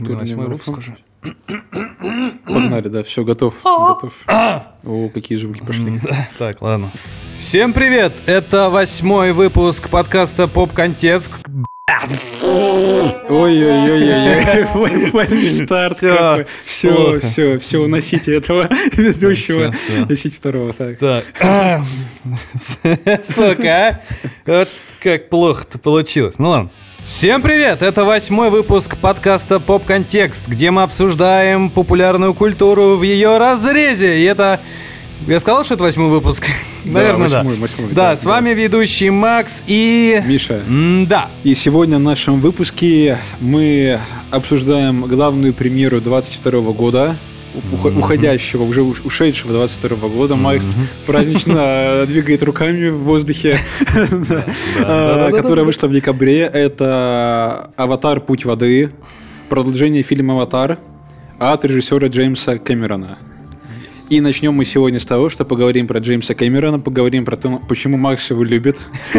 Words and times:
Восьмой 0.00 0.46
выпуск 0.46 0.78
уже. 0.78 0.96
Погнали, 2.46 2.88
да, 2.88 3.02
все, 3.02 3.24
готов. 3.24 3.54
готов. 3.62 4.14
О, 4.26 5.08
какие 5.12 5.36
звуки 5.36 5.60
пошли. 5.60 6.00
Так, 6.38 6.62
ладно. 6.62 6.90
Всем 7.38 7.72
привет! 7.72 8.12
Это 8.26 8.70
восьмой 8.70 9.32
выпуск 9.32 9.90
подкаста 9.90 10.48
Поп 10.48 10.72
Контекст. 10.72 11.30
Ой-ой-ой-ой, 13.28 14.66
ой 15.12 15.50
старт 15.64 15.98
какой. 16.00 16.46
Все, 16.64 17.20
все, 17.20 17.58
все, 17.58 17.78
уносите 17.78 18.34
этого 18.36 18.68
ведущего, 18.92 19.74
носите 20.08 20.36
второго. 20.36 20.72
Так. 20.72 21.24
Сука, 23.34 23.88
а? 23.88 24.00
Вот 24.46 24.68
как 25.02 25.28
плохо-то 25.28 25.78
получилось. 25.78 26.38
Ну 26.38 26.48
ладно. 26.48 26.70
Всем 27.10 27.42
привет! 27.42 27.82
Это 27.82 28.04
восьмой 28.04 28.50
выпуск 28.50 28.96
подкаста 28.96 29.58
Поп 29.58 29.84
Контекст, 29.84 30.46
где 30.46 30.70
мы 30.70 30.84
обсуждаем 30.84 31.68
популярную 31.68 32.34
культуру 32.34 32.94
в 32.96 33.02
ее 33.02 33.36
разрезе. 33.36 34.20
И 34.20 34.22
это 34.22 34.60
я 35.26 35.40
сказал, 35.40 35.64
что 35.64 35.74
это 35.74 35.82
восьмой 35.82 36.08
выпуск? 36.08 36.46
Наверное, 36.84 37.28
да. 37.28 37.38
Восьмой, 37.38 37.56
восьмой, 37.56 37.88
да, 37.88 38.10
да, 38.10 38.16
с 38.16 38.24
вами 38.24 38.50
ведущий 38.50 39.10
Макс 39.10 39.64
и... 39.66 40.22
Миша. 40.24 40.62
М 40.68 41.04
да. 41.06 41.28
И 41.42 41.56
сегодня 41.56 41.98
в 41.98 42.00
нашем 42.00 42.40
выпуске 42.40 43.18
мы 43.40 43.98
обсуждаем 44.30 45.02
главную 45.02 45.52
премьеру 45.52 46.00
22 46.00 46.60
года. 46.72 47.16
Уходящего, 47.96 48.62
уже 48.62 48.82
ушедшего 48.82 49.52
22 49.52 50.08
года. 50.08 50.36
Макс 50.36 50.66
празднично 51.06 52.04
двигает 52.06 52.42
руками 52.42 52.88
в 52.88 52.98
воздухе, 52.98 53.58
которая 54.78 55.64
вышла 55.64 55.88
в 55.88 55.92
декабре. 55.92 56.40
Это 56.40 57.70
«Аватар. 57.76 58.20
Путь 58.20 58.44
воды», 58.44 58.90
продолжение 59.48 60.02
фильма 60.02 60.34
«Аватар» 60.34 60.78
от 61.38 61.64
режиссера 61.64 62.08
Джеймса 62.08 62.58
Кэмерона. 62.58 63.18
И 64.10 64.20
начнем 64.20 64.52
мы 64.52 64.64
сегодня 64.64 64.98
с 64.98 65.06
того, 65.06 65.28
что 65.28 65.44
поговорим 65.44 65.86
про 65.86 66.00
Джеймса 66.00 66.34
Кэмерона, 66.34 66.80
поговорим 66.80 67.24
про 67.24 67.36
то, 67.36 67.62
почему 67.68 67.96
Макс 67.96 68.28
его 68.28 68.42
любит, 68.42 68.76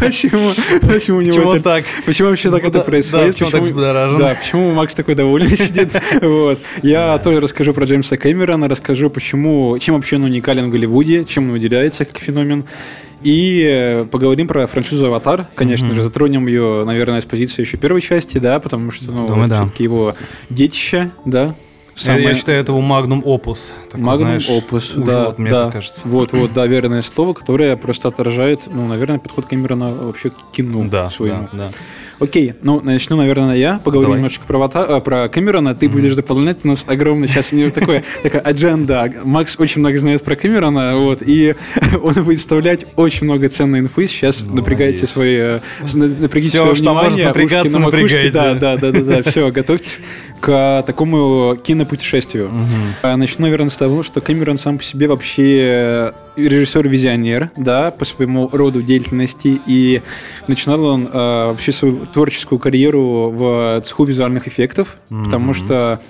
почему, 0.00 0.52
почему 0.80 1.18
у 1.18 1.20
него 1.20 1.58
так, 1.58 1.84
почему 2.06 2.30
вообще 2.30 2.50
так 2.50 2.64
это 2.64 2.80
происходит, 2.80 3.34
почему 3.34 3.50
так 3.50 3.60
взбудоражен. 3.60 4.18
Да, 4.18 4.34
почему 4.34 4.72
Макс 4.72 4.94
такой 4.94 5.16
довольный 5.16 5.54
сидит. 5.58 5.92
Вот. 6.22 6.58
Я 6.82 7.18
тоже 7.18 7.40
расскажу 7.42 7.74
про 7.74 7.84
Джеймса 7.84 8.16
Кэмерона, 8.16 8.68
расскажу, 8.68 9.10
почему, 9.10 9.78
чем 9.80 9.96
вообще 9.96 10.16
он 10.16 10.24
уникален 10.24 10.70
в 10.70 10.72
Голливуде, 10.72 11.26
чем 11.26 11.48
он 11.48 11.52
выделяется 11.52 12.06
как 12.06 12.16
феномен. 12.16 12.64
И 13.20 13.62
э, 13.68 14.04
поговорим 14.06 14.46
про 14.46 14.66
франшизу 14.66 15.06
«Аватар», 15.06 15.46
конечно 15.56 15.88
mm-hmm. 15.88 15.94
же, 15.94 16.02
затронем 16.04 16.46
ее, 16.46 16.84
наверное, 16.86 17.20
с 17.20 17.26
позиции 17.26 17.62
еще 17.62 17.76
первой 17.76 18.00
части, 18.00 18.38
да, 18.38 18.60
потому 18.60 18.92
что, 18.92 19.10
ну, 19.10 19.26
Думаю, 19.26 19.48
все-таки 19.48 19.82
его 19.82 20.14
детище, 20.48 21.10
да, 21.26 21.54
Самое... 21.98 22.24
Я 22.28 22.34
считаю, 22.36 22.60
это 22.60 22.72
у 22.72 22.80
Magnum 22.80 23.22
Opus. 23.22 23.58
Magnum 23.92 24.38
Opus, 24.38 25.04
да, 25.04 25.34
мне 25.36 25.50
да. 25.50 25.70
кажется. 25.70 26.02
Вот, 26.04 26.32
вот, 26.32 26.52
да, 26.54 26.66
верное 26.66 27.02
слово, 27.02 27.34
которое 27.34 27.76
просто 27.76 28.08
отражает, 28.08 28.62
ну, 28.66 28.86
наверное, 28.86 29.18
подход 29.18 29.46
Кэмерона 29.46 29.92
вообще 29.92 30.30
к 30.30 30.36
кино 30.52 30.84
да, 30.88 31.10
своему. 31.10 31.48
Да, 31.52 31.68
да. 31.68 31.70
Окей, 32.20 32.54
ну, 32.62 32.80
начну, 32.80 33.16
наверное, 33.16 33.56
я. 33.56 33.78
Поговорим 33.78 34.08
Давай. 34.08 34.18
немножечко 34.18 34.44
про, 34.46 34.58
Вата, 34.58 34.86
э, 34.88 35.00
про 35.00 35.28
Кэмерона. 35.28 35.74
Ты 35.74 35.86
mm-hmm. 35.86 35.88
будешь 35.90 36.14
дополнять. 36.14 36.64
У 36.64 36.68
нас 36.68 36.84
огромный 36.86 37.28
сейчас 37.28 37.50
такой, 37.72 38.02
такая 38.22 38.42
адженда. 38.42 39.12
Макс 39.24 39.54
очень 39.58 39.80
много 39.80 39.96
знает 39.98 40.24
про 40.24 40.34
Кэмерона, 40.34 40.96
вот, 40.96 41.22
и 41.22 41.54
он 42.02 42.14
будет 42.14 42.40
вставлять 42.40 42.86
очень 42.96 43.24
много 43.24 43.48
ценной 43.48 43.80
инфы. 43.80 44.08
Сейчас 44.08 44.40
ну, 44.40 44.56
напрягайте 44.56 45.06
свои, 45.06 45.36
э, 45.36 45.60
напрягите 45.94 46.50
Все, 46.50 46.62
свое 46.62 46.74
что 46.74 46.84
внимание. 46.84 47.26
Напрягаться, 47.28 47.78
напрягайте. 47.78 48.30
Да, 48.30 48.54
да, 48.54 48.76
да, 48.76 48.90
да, 48.90 49.00
да, 49.00 49.22
все, 49.30 49.50
готовьтесь 49.52 50.00
к 50.40 50.82
такому 50.86 51.56
кинопутешествию. 51.56 52.48
Угу. 52.48 53.16
Начну, 53.16 53.42
наверное, 53.42 53.70
с 53.70 53.76
того, 53.76 54.02
что 54.02 54.20
Кэмерон 54.20 54.58
сам 54.58 54.78
по 54.78 54.84
себе 54.84 55.06
вообще 55.08 56.12
режиссер-визионер, 56.38 57.50
да, 57.56 57.90
по 57.90 58.04
своему 58.04 58.48
роду 58.52 58.82
деятельности, 58.82 59.60
и 59.66 60.02
начинал 60.46 60.84
он 60.84 61.08
э, 61.12 61.12
вообще 61.12 61.72
свою 61.72 62.06
творческую 62.12 62.58
карьеру 62.58 63.30
в 63.30 63.80
цеху 63.82 64.04
визуальных 64.04 64.48
эффектов, 64.48 64.96
mm-hmm. 65.10 65.24
потому 65.24 65.54
что 65.54 66.00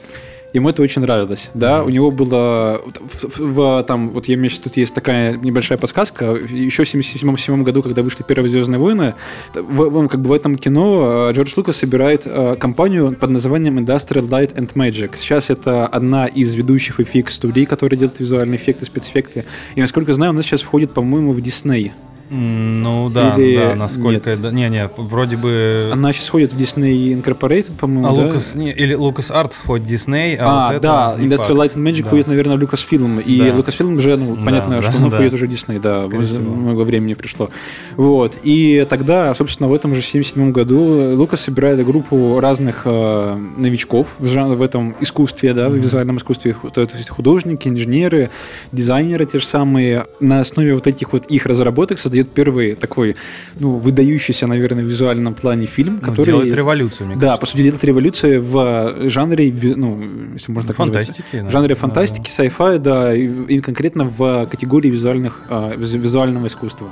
ему 0.52 0.70
это 0.70 0.82
очень 0.82 1.02
нравилось, 1.02 1.50
да, 1.54 1.82
у 1.82 1.88
него 1.88 2.10
было, 2.10 2.80
в, 2.84 3.24
в, 3.24 3.38
в, 3.38 3.82
там, 3.84 4.10
вот 4.10 4.26
я, 4.26 4.36
у 4.36 4.40
меня 4.40 4.50
тут 4.62 4.76
есть 4.76 4.94
такая 4.94 5.36
небольшая 5.36 5.78
подсказка, 5.78 6.24
еще 6.24 6.84
в 6.84 6.88
1977 6.88 7.62
году, 7.62 7.82
когда 7.82 8.02
вышли 8.02 8.22
первые 8.22 8.50
«Звездные 8.50 8.78
войны», 8.78 9.14
в, 9.54 9.90
в, 9.90 10.08
как 10.08 10.20
бы 10.20 10.28
в 10.28 10.32
этом 10.32 10.56
кино 10.56 11.28
э, 11.30 11.32
Джордж 11.32 11.52
Лукас 11.56 11.76
собирает 11.76 12.22
э, 12.24 12.56
компанию 12.58 13.14
под 13.14 13.30
названием 13.30 13.78
Industrial 13.78 14.26
Light 14.28 14.54
and 14.54 14.72
Magic. 14.74 15.16
Сейчас 15.16 15.50
это 15.50 15.86
одна 15.86 16.26
из 16.26 16.54
ведущих 16.54 17.00
FX-студий, 17.00 17.66
которая 17.66 17.98
делает 17.98 18.18
визуальные 18.20 18.56
эффекты, 18.56 18.84
спецэффекты, 18.84 19.44
и, 19.74 19.80
насколько 19.80 20.14
знаю, 20.14 20.30
она 20.30 20.42
сейчас 20.42 20.62
входит, 20.62 20.92
по-моему, 20.92 21.32
в 21.32 21.38
Disney. 21.38 21.92
Ну 22.30 23.08
да, 23.10 23.34
Или 23.36 23.56
да, 23.56 23.74
насколько... 23.74 24.30
Нет? 24.30 24.40
Да, 24.40 24.50
не, 24.50 24.68
не, 24.68 24.88
вроде 24.96 25.36
бы... 25.36 25.90
Она 25.92 26.12
сейчас 26.12 26.28
ходит 26.28 26.52
в 26.52 26.58
Disney 26.58 27.14
Incorporated, 27.14 27.72
по-моему, 27.78 28.08
а 28.08 28.14
да? 28.14 28.28
Lucas, 28.28 28.56
не, 28.56 28.70
или 28.70 28.96
Lucas 28.96 29.30
Art 29.30 29.52
входит 29.52 29.88
в 29.88 29.92
Disney, 29.92 30.36
а, 30.38 30.68
а 30.68 30.72
вот 30.72 30.82
да, 30.82 31.14
это 31.14 31.22
Industrial 31.22 31.56
Light 31.56 31.74
and 31.74 31.82
Magic 31.82 32.02
да. 32.02 32.10
ходит, 32.10 32.26
наверное, 32.26 32.56
в 32.56 32.60
Lucasfilm, 32.62 33.22
и 33.22 33.38
да. 33.38 33.48
Lucasfilm 33.48 33.96
уже, 33.96 34.16
ну, 34.16 34.36
понятно, 34.36 34.76
да, 34.76 34.82
что 34.82 34.92
да, 34.92 35.04
он 35.04 35.10
да. 35.10 35.18
уже 35.18 35.46
в 35.46 35.50
Disney, 35.50 35.80
да, 35.80 36.06
много 36.06 36.82
времени 36.82 37.14
пришло. 37.14 37.50
Вот, 37.96 38.36
и 38.42 38.86
тогда, 38.88 39.34
собственно, 39.34 39.68
в 39.68 39.74
этом 39.74 39.94
же 39.94 40.02
77 40.02 40.52
году 40.52 41.16
Лукас 41.16 41.40
собирает 41.40 41.84
группу 41.84 42.40
разных 42.40 42.82
э, 42.84 43.36
новичков 43.56 44.08
в, 44.18 44.26
в 44.26 44.62
этом 44.62 44.96
искусстве, 45.00 45.54
да, 45.54 45.66
mm-hmm. 45.66 45.70
в 45.70 45.76
визуальном 45.76 46.18
искусстве, 46.18 46.54
то 46.72 46.80
есть 46.80 47.08
художники, 47.08 47.68
инженеры, 47.68 48.30
дизайнеры 48.72 49.26
те 49.26 49.38
же 49.38 49.46
самые. 49.46 50.06
На 50.20 50.40
основе 50.40 50.74
вот 50.74 50.86
этих 50.86 51.12
вот 51.12 51.26
их 51.26 51.46
разработок 51.46 51.98
создают 51.98 52.17
создает 52.18 52.30
первый 52.30 52.74
такой, 52.74 53.16
ну, 53.60 53.76
выдающийся, 53.76 54.46
наверное, 54.46 54.84
в 54.84 54.86
визуальном 54.86 55.34
плане 55.34 55.66
фильм, 55.66 55.98
ну, 56.00 56.08
который... 56.08 56.26
Делает 56.26 56.54
революцию, 56.54 57.06
мне 57.06 57.16
Да, 57.16 57.36
по 57.36 57.46
сути, 57.46 57.62
делает 57.62 57.84
революцию 57.84 58.42
в 58.42 59.08
жанре, 59.08 59.52
ну, 59.76 60.02
если 60.34 60.52
можно 60.52 60.68
так 60.68 60.76
Фантастики, 60.76 61.24
да. 61.32 61.48
В 61.48 61.50
жанре 61.50 61.74
фантастики, 61.74 62.30
да. 62.36 62.44
sci-fi, 62.44 62.78
да, 62.78 63.14
и, 63.14 63.26
и 63.56 63.60
конкретно 63.60 64.04
в 64.04 64.46
категории 64.46 64.90
визуальных, 64.90 65.42
а, 65.48 65.74
визуального 65.76 66.46
искусства. 66.46 66.88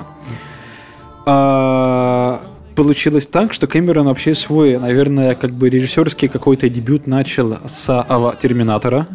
А, 1.26 2.40
получилось 2.74 3.26
так, 3.26 3.52
что 3.52 3.66
Кэмерон 3.66 4.06
вообще 4.06 4.34
свой, 4.34 4.78
наверное, 4.78 5.34
как 5.34 5.50
бы 5.50 5.68
режиссерский 5.70 6.28
какой-то 6.28 6.68
дебют 6.68 7.06
начал 7.06 7.58
с 7.66 7.86
«Терминатора», 8.40 9.06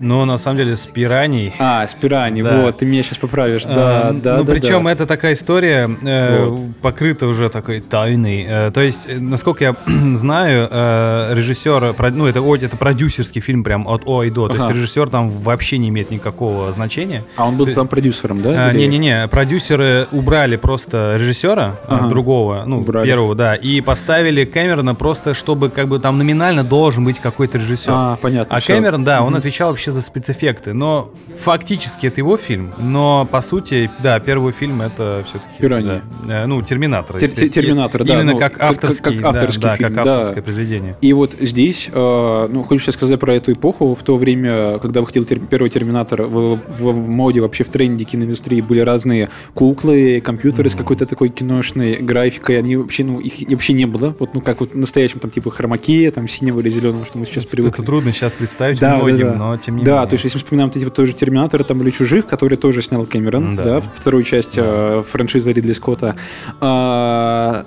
ну, 0.00 0.24
на 0.24 0.38
самом 0.38 0.58
деле, 0.58 0.76
с 0.76 0.86
пираней. 0.86 1.52
А, 1.58 1.86
с 1.86 1.94
пираней, 1.94 2.42
да. 2.42 2.62
вот, 2.62 2.78
ты 2.78 2.86
меня 2.86 3.02
сейчас 3.02 3.18
поправишь. 3.18 3.64
Да, 3.64 4.08
а, 4.08 4.12
да, 4.12 4.36
ну, 4.38 4.44
да. 4.44 4.52
Причем 4.52 4.84
да. 4.84 4.92
это 4.92 5.06
такая 5.06 5.34
история, 5.34 5.88
э, 6.02 6.44
вот. 6.46 6.76
покрыта 6.82 7.26
уже 7.26 7.48
такой 7.48 7.80
тайной. 7.80 8.46
Э, 8.48 8.70
то 8.70 8.80
есть, 8.80 9.06
э, 9.06 9.18
насколько 9.18 9.64
я 9.64 9.76
знаю, 10.14 10.68
э, 10.70 11.32
режиссер, 11.34 11.94
ну, 12.12 12.26
это, 12.26 12.40
это 12.64 12.76
продюсерский 12.76 13.40
фильм 13.40 13.64
прям 13.64 13.88
от 13.88 14.02
О 14.06 14.22
и 14.24 14.30
до. 14.30 14.44
Ага. 14.44 14.54
То 14.54 14.60
есть, 14.60 14.74
режиссер 14.76 15.08
там 15.08 15.30
вообще 15.30 15.78
не 15.78 15.88
имеет 15.88 16.10
никакого 16.10 16.70
значения. 16.72 17.24
А 17.36 17.46
он 17.46 17.56
был 17.56 17.66
там 17.66 17.88
продюсером, 17.88 18.42
да? 18.42 18.70
Э, 18.70 18.76
не-не-не, 18.76 19.28
продюсеры 19.28 20.06
убрали 20.12 20.56
просто 20.56 21.16
режиссера 21.18 21.76
э, 21.82 21.94
ага. 21.94 22.08
другого, 22.08 22.64
ну, 22.66 22.80
убрали. 22.80 23.06
первого, 23.06 23.34
да, 23.34 23.54
и 23.54 23.80
поставили 23.80 24.44
Кэмерона 24.44 24.94
просто, 24.94 25.34
чтобы 25.34 25.70
как 25.70 25.88
бы 25.88 25.98
там 25.98 26.18
номинально 26.18 26.64
должен 26.64 27.04
быть 27.04 27.18
какой-то 27.18 27.58
режиссер. 27.58 27.92
А, 27.94 28.16
понятно. 28.20 28.54
А 28.54 28.60
все. 28.60 28.74
Кэмерон, 28.74 29.04
да, 29.04 29.22
он 29.22 29.34
отвечал 29.34 29.70
вообще 29.70 29.85
вообще 29.86 29.92
за 29.92 30.02
спецэффекты. 30.02 30.72
Но 30.72 31.10
фактически 31.38 32.06
это 32.06 32.20
его 32.20 32.36
фильм, 32.36 32.72
но 32.78 33.26
по 33.30 33.42
сути, 33.42 33.90
да, 34.02 34.18
первый 34.20 34.52
фильм 34.52 34.82
это 34.82 35.24
все-таки... 35.26 35.60
Пираньи. 35.60 36.00
Да, 36.24 36.42
э, 36.42 36.46
ну, 36.46 36.60
Терминатор. 36.62 37.18
Тер 37.18 37.30
Терминатор, 37.30 38.04
да. 38.04 38.14
Именно 38.14 38.32
ну, 38.32 38.38
как 38.38 38.60
авторский, 38.60 39.02
как, 39.02 39.16
как 39.16 39.36
авторский 39.36 39.62
да, 39.62 39.76
фильм, 39.76 39.94
да, 39.94 40.02
как 40.02 40.06
авторское 40.06 40.42
произведение. 40.42 40.96
И 41.00 41.12
вот 41.12 41.34
здесь, 41.38 41.88
э, 41.92 42.48
ну, 42.50 42.62
хочу 42.64 42.84
сейчас 42.84 42.94
сказать 42.94 43.18
про 43.20 43.34
эту 43.34 43.52
эпоху. 43.52 43.94
В 43.94 44.02
то 44.02 44.16
время, 44.16 44.78
когда 44.78 45.00
выходил 45.00 45.24
тер 45.24 45.38
первый 45.38 45.70
Терминатор, 45.70 46.22
в, 46.22 46.56
в, 46.56 46.82
в 46.82 47.08
моде, 47.08 47.40
вообще 47.40 47.64
в 47.64 47.70
тренде 47.70 48.04
киноиндустрии 48.04 48.60
были 48.60 48.80
разные 48.80 49.28
куклы, 49.54 50.20
компьютеры 50.20 50.68
mm-hmm. 50.68 50.72
с 50.72 50.76
какой-то 50.76 51.06
такой 51.06 51.28
киношной 51.28 51.96
графикой. 51.96 52.58
Они 52.58 52.76
вообще, 52.76 53.04
ну, 53.04 53.20
их 53.20 53.48
вообще 53.48 53.72
не 53.72 53.86
было. 53.86 54.14
Вот, 54.18 54.34
ну, 54.34 54.40
как 54.40 54.60
вот 54.60 54.72
в 54.72 54.76
настоящем, 54.76 55.20
там, 55.20 55.30
типа, 55.30 55.50
хромакея, 55.50 56.10
там, 56.10 56.28
синего 56.28 56.60
или 56.60 56.70
зеленого, 56.70 57.04
что 57.04 57.18
мы 57.18 57.26
сейчас 57.26 57.44
это, 57.44 57.52
привыкли. 57.52 57.80
Это 57.80 57.86
трудно 57.86 58.12
сейчас 58.12 58.32
представить 58.32 58.80
да, 58.80 58.96
многим, 58.96 59.26
да, 59.26 59.32
да. 59.32 59.38
но 59.38 59.56
тем 59.56 59.75
не 59.76 59.84
да, 59.84 59.90
менее. 59.92 60.04
Да, 60.04 60.06
то 60.06 60.14
есть, 60.14 60.24
если 60.24 60.38
мы 60.38 60.44
вспоминаем 60.44 60.68
вот 60.70 60.76
эти 60.76 60.84
вот 60.84 60.94
тоже 60.94 61.12
Терминатора 61.12 61.64
там 61.64 61.80
или 61.82 61.90
Чужих, 61.90 62.26
которые 62.26 62.58
тоже 62.58 62.82
снял 62.82 63.04
Кэмерон, 63.06 63.56
да, 63.56 63.62
да 63.62 63.80
вторую 63.80 64.24
часть 64.24 64.56
да. 64.56 64.62
э, 64.64 65.02
франшизы 65.08 65.52
Ридли 65.52 65.72
Скотта. 65.72 66.16
А, 66.60 67.64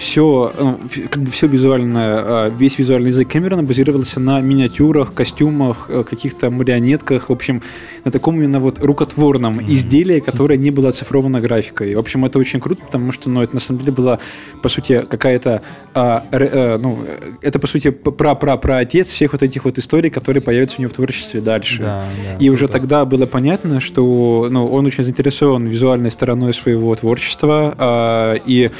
все, 0.00 0.50
ну, 0.58 0.80
фи- 0.88 1.02
как 1.02 1.22
бы 1.22 1.30
все 1.30 1.46
визуальное, 1.46 2.14
а, 2.16 2.48
весь 2.48 2.78
визуальный 2.78 3.10
язык 3.10 3.28
Кэмерона 3.28 3.62
базировался 3.62 4.18
на 4.18 4.40
миниатюрах, 4.40 5.12
костюмах, 5.12 5.86
э, 5.90 6.04
каких-то 6.08 6.50
марионетках, 6.50 7.28
в 7.28 7.32
общем, 7.32 7.62
на 8.04 8.10
таком 8.10 8.36
именно 8.36 8.60
вот 8.60 8.82
рукотворном 8.82 9.60
изделии, 9.60 10.20
которое 10.20 10.56
не 10.56 10.70
было 10.70 10.88
оцифровано 10.88 11.40
графикой. 11.40 11.94
В 11.94 11.98
общем, 11.98 12.24
это 12.24 12.38
очень 12.38 12.60
круто, 12.60 12.82
потому 12.86 13.12
что, 13.12 13.28
ну, 13.28 13.42
это 13.42 13.52
на 13.54 13.60
самом 13.60 13.80
деле 13.80 13.92
была, 13.92 14.18
по 14.62 14.70
сути, 14.70 15.04
какая-то, 15.06 15.60
а, 15.92 16.24
э, 16.32 16.78
ну, 16.80 17.04
э, 17.06 17.32
это, 17.42 17.58
по 17.58 17.66
сути, 17.66 17.90
пра-пра-пра 17.90 18.78
отец 18.78 19.10
всех 19.10 19.32
вот 19.32 19.42
этих 19.42 19.66
вот 19.66 19.78
историй, 19.78 20.08
которые 20.08 20.40
появятся 20.40 20.76
у 20.78 20.80
него 20.80 20.90
в 20.90 20.94
творчестве 20.94 21.42
дальше. 21.42 21.82
Да, 21.82 22.04
да, 22.24 22.38
И 22.38 22.48
уже 22.48 22.68
тогда 22.68 23.04
было 23.04 23.26
понятно, 23.26 23.80
что 23.80 24.48
ну, 24.50 24.64
он 24.66 24.86
очень 24.86 25.04
заинтересован 25.04 25.66
визуальной 25.66 26.10
стороной 26.10 26.54
своего 26.54 26.94
творчества, 26.94 27.74
а, 27.76 28.34
и 28.46 28.64
э, 28.64 28.70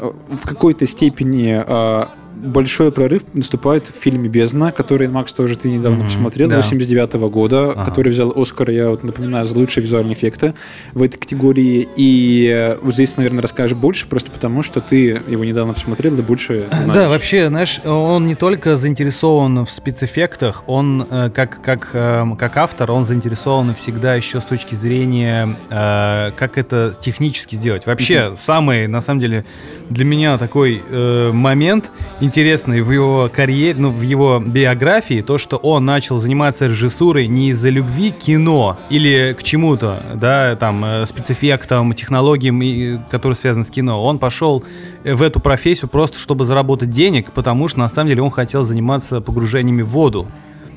в 0.00 0.46
какой-то 0.46 0.86
степени 0.86 1.52
а, 1.52 2.10
большой 2.36 2.92
прорыв 2.92 3.22
наступает 3.34 3.86
в 3.86 3.92
фильме 4.00 4.28
«Бездна», 4.28 4.70
который, 4.72 5.08
Макс, 5.08 5.32
тоже 5.32 5.56
ты 5.56 5.68
недавно 5.70 5.98
Мгм, 6.00 6.06
посмотрел, 6.08 6.48
да. 6.48 6.56
89 6.56 7.14
года, 7.30 7.70
Ага. 7.70 7.84
который 7.84 8.10
взял 8.12 8.32
Оскар, 8.36 8.70
я 8.70 8.90
вот 8.90 9.02
напоминаю, 9.04 9.44
за 9.46 9.56
лучшие 9.58 9.82
визуальные 9.84 10.14
эффекты 10.14 10.54
в 10.92 11.02
этой 11.02 11.16
категории. 11.18 11.88
И 11.96 12.48
э, 12.54 12.76
вот 12.82 12.94
здесь, 12.94 13.16
наверное, 13.16 13.42
расскажешь 13.42 13.76
больше, 13.76 14.06
просто 14.06 14.30
потому 14.30 14.62
что 14.62 14.80
ты 14.80 15.20
его 15.26 15.44
недавно 15.44 15.72
посмотрел, 15.74 16.14
да 16.14 16.22
больше 16.22 16.66
знаешь. 16.70 16.92
Да, 16.94 17.08
вообще, 17.08 17.48
знаешь, 17.48 17.80
он 17.84 18.26
не 18.26 18.34
только 18.34 18.76
заинтересован 18.76 19.64
в 19.64 19.70
спецэффектах, 19.70 20.64
он 20.66 21.06
э, 21.10 21.30
как, 21.30 21.60
как, 21.62 21.90
эм, 21.94 22.36
как 22.36 22.56
автор, 22.56 22.90
он 22.92 23.04
заинтересован 23.04 23.74
всегда 23.74 24.14
еще 24.14 24.40
с 24.40 24.44
точки 24.44 24.74
зрения, 24.74 25.56
э, 25.70 26.30
как 26.36 26.58
это 26.58 26.94
технически 27.00 27.56
сделать. 27.56 27.86
Вообще, 27.86 28.32
самый, 28.36 28.86
на 28.86 29.00
самом 29.00 29.20
деле, 29.20 29.44
для 29.90 30.04
меня 30.04 30.38
такой 30.38 30.82
э, 30.88 31.30
момент 31.32 31.90
интересный 32.26 32.82
в 32.82 32.90
его 32.92 33.30
карьере, 33.32 33.78
ну, 33.78 33.90
в 33.90 34.02
его 34.02 34.38
биографии, 34.44 35.22
то, 35.22 35.38
что 35.38 35.56
он 35.56 35.84
начал 35.84 36.18
заниматься 36.18 36.66
режиссурой 36.66 37.26
не 37.26 37.48
из-за 37.48 37.70
любви 37.70 38.10
к 38.10 38.18
кино 38.18 38.78
или 38.90 39.34
к 39.38 39.42
чему-то, 39.42 40.02
да, 40.14 40.54
там, 40.56 40.84
э, 40.84 41.06
спецэффектам, 41.06 41.92
технологиям, 41.94 42.60
и- 42.62 42.98
которые 43.10 43.36
связаны 43.36 43.64
с 43.64 43.70
кино. 43.70 44.02
Он 44.02 44.18
пошел 44.18 44.62
э, 45.04 45.14
в 45.14 45.22
эту 45.22 45.40
профессию 45.40 45.88
просто, 45.88 46.18
чтобы 46.18 46.44
заработать 46.44 46.90
денег, 46.90 47.32
потому 47.32 47.68
что, 47.68 47.78
на 47.78 47.88
самом 47.88 48.08
деле, 48.10 48.22
он 48.22 48.30
хотел 48.30 48.62
заниматься 48.62 49.20
погружениями 49.20 49.82
в 49.82 49.88
воду. 49.88 50.26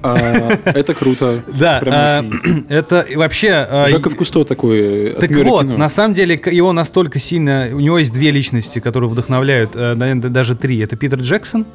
А, 0.02 0.58
это 0.66 0.94
круто. 0.94 1.42
Да, 1.48 1.82
а, 1.86 2.26
это 2.70 3.06
вообще... 3.16 3.50
а, 3.70 3.86
Жаков 3.90 4.16
Кусто 4.16 4.44
такой 4.44 5.12
от 5.12 5.20
так 5.20 5.32
вот, 5.32 5.78
на 5.78 5.90
самом 5.90 6.14
деле, 6.14 6.40
его 6.52 6.74
настолько 6.74 7.20
сильно... 7.20 7.70
У 7.74 7.80
него 7.80 8.00
есть 8.00 8.12
две 8.12 8.32
личности, 8.32 8.80
которые 8.80 9.10
вдохновляют, 9.10 9.72
э, 9.76 9.96
даже 10.16 10.56
три. 10.56 10.80
Это 10.80 10.96
Питер 10.96 11.20
Джексон, 11.20 11.66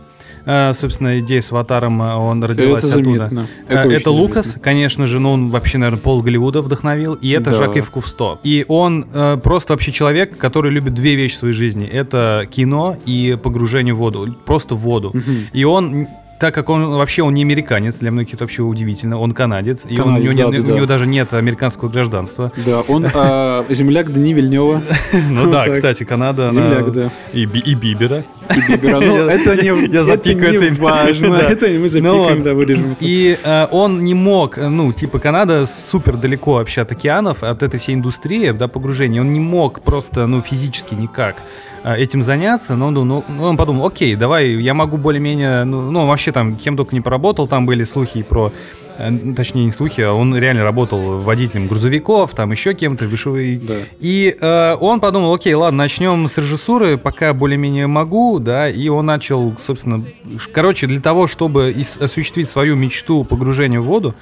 э, 0.47 0.73
собственно, 0.75 1.19
идея 1.21 1.43
с 1.43 1.53
«Аватаром», 1.53 2.01
э, 2.03 2.15
он 2.15 2.43
родилась 2.45 2.85
Это 2.85 2.95
оттуда. 2.95 3.29
заметно. 3.29 3.47
Э, 3.69 3.79
Это, 3.79 3.89
очень 3.89 4.09
Лукас, 4.11 4.47
заметно. 4.47 4.63
конечно 4.63 5.07
же, 5.07 5.21
но 5.21 5.33
он 5.33 5.49
вообще, 5.49 5.79
наверное, 5.79 6.01
пол 6.01 6.23
Голливуда 6.23 6.63
вдохновил. 6.63 7.15
И 7.15 7.31
это 7.31 7.51
Да. 7.51 7.57
Жак 7.57 7.77
Ив 7.77 7.91
Кусто. 7.91 8.39
И 8.43 8.65
он 8.69 9.07
э, 9.13 9.39
просто 9.43 9.73
вообще 9.73 9.93
человек, 9.93 10.37
который 10.37 10.71
любит 10.71 10.95
две 10.95 11.15
вещи 11.15 11.35
в 11.37 11.39
своей 11.39 11.55
жизни. 11.55 11.87
Это 11.87 12.47
кино 12.51 12.97
и 13.07 13.39
погружение 13.43 13.95
в 13.95 13.99
воду. 13.99 14.35
Просто 14.45 14.75
в 14.75 14.79
воду. 14.81 15.11
Мгм. 15.15 15.37
И 15.53 15.65
он 15.65 16.07
так 16.39 16.55
как 16.55 16.69
он 16.69 16.91
вообще 16.97 17.23
он 17.23 17.35
не 17.35 17.43
американец, 17.43 17.99
для 17.99 18.11
многих 18.11 18.35
это 18.35 18.45
вообще 18.45 18.63
удивительно, 18.63 19.19
он 19.19 19.33
канадец, 19.33 19.85
и 19.89 19.95
он- 19.99 20.01
у, 20.01 20.05
Канадец, 20.15 20.35
него, 20.35 20.51
да, 20.51 20.57
да, 20.59 20.63
у 20.73 20.77
него 20.77 20.87
да. 20.87 20.95
даже 20.95 21.07
нет 21.07 21.33
американского 21.33 21.89
гражданства. 21.89 22.53
Да, 22.67 22.81
он 22.89 23.07
а, 23.15 23.65
земляк 23.71 24.13
Дани 24.13 24.33
Вильнева. 24.33 24.83
Ну 25.31 25.51
да, 25.51 25.69
кстати, 25.69 26.05
Канада, 26.05 26.51
Земляк, 26.53 26.93
да. 26.93 27.11
и, 27.33 27.45
Би- 27.47 27.61
и 27.61 27.75
Бибера. 27.75 28.25
И 28.55 28.73
Бибера. 28.73 29.01
Ну, 29.01 29.17
это 29.29 29.57
не 29.63 29.73
важно. 30.81 31.35
Это 31.37 31.67
мы 31.67 31.79
Ну 31.79 31.89
запикаем, 31.89 32.43
да, 32.43 32.55
вырежем. 32.55 32.97
И 33.01 33.39
э, 33.43 33.67
он 33.71 34.05
не 34.05 34.15
мог, 34.15 34.59
э, 34.59 34.69
ну, 34.69 34.93
типа, 34.93 35.19
Канада 35.19 35.67
супер 35.67 36.17
далеко 36.17 36.55
вообще 36.55 36.83
от 36.83 36.93
океанов, 36.93 37.43
от 37.43 37.63
этой 37.63 37.79
всей 37.81 37.95
индустрии, 37.95 38.51
да, 38.51 38.69
погружения. 38.69 39.21
Он 39.21 39.33
не 39.33 39.41
мог 39.41 39.81
просто, 39.81 40.27
ну, 40.27 40.43
физически 40.43 40.95
никак 40.95 41.37
э, 41.39 41.74
этим 41.93 42.23
заняться, 42.23 42.77
но 42.77 42.89
он, 42.89 42.95
думал, 42.95 43.25
ну, 43.29 43.35
ну, 43.37 43.45
он 43.45 43.57
подумал, 43.57 43.87
окей, 43.87 44.17
давай, 44.17 44.49
я 44.49 44.75
могу 44.75 44.97
более-менее, 44.97 45.65
ну, 45.65 45.91
ну, 45.91 46.07
вообще 46.07 46.33
там, 46.33 46.57
кем 46.57 46.77
только 46.77 46.95
не 46.95 47.01
поработал, 47.01 47.47
там 47.47 47.67
были 47.67 47.85
слухи 47.85 48.23
про, 48.23 48.53
э, 48.97 49.11
точнее, 49.37 49.65
не 49.65 49.71
слухи, 49.71 50.01
а 50.01 50.13
он 50.13 50.35
реально 50.37 50.65
работал 50.65 51.19
водителем 51.19 51.67
грузовиков, 51.67 52.31
там 52.33 52.53
еще 52.53 52.73
кем-то, 52.73 53.07
вышивой. 53.07 53.57
Да. 53.57 53.75
И 54.01 54.35
э, 54.41 54.77
он 54.81 55.01
подумал, 55.01 55.35
окей, 55.35 55.53
ладно, 55.53 55.79
начнем 55.79 56.27
с 56.27 56.39
режиссуры, 56.39 56.97
пока 56.97 57.35
более-менее 57.35 57.87
могу, 57.87 58.39
да, 58.39 58.69
и 58.69 58.89
он 58.89 59.05
начал, 59.07 59.55
собственно, 59.59 60.05
короче, 60.53 60.87
для 60.87 61.01
того, 61.01 61.27
чтобы 61.27 61.75
осуществить 62.01 62.49
свою 62.49 62.77
мечту 62.77 63.25
погружения 63.25 63.81
в 63.81 63.85
воду, 63.85 64.15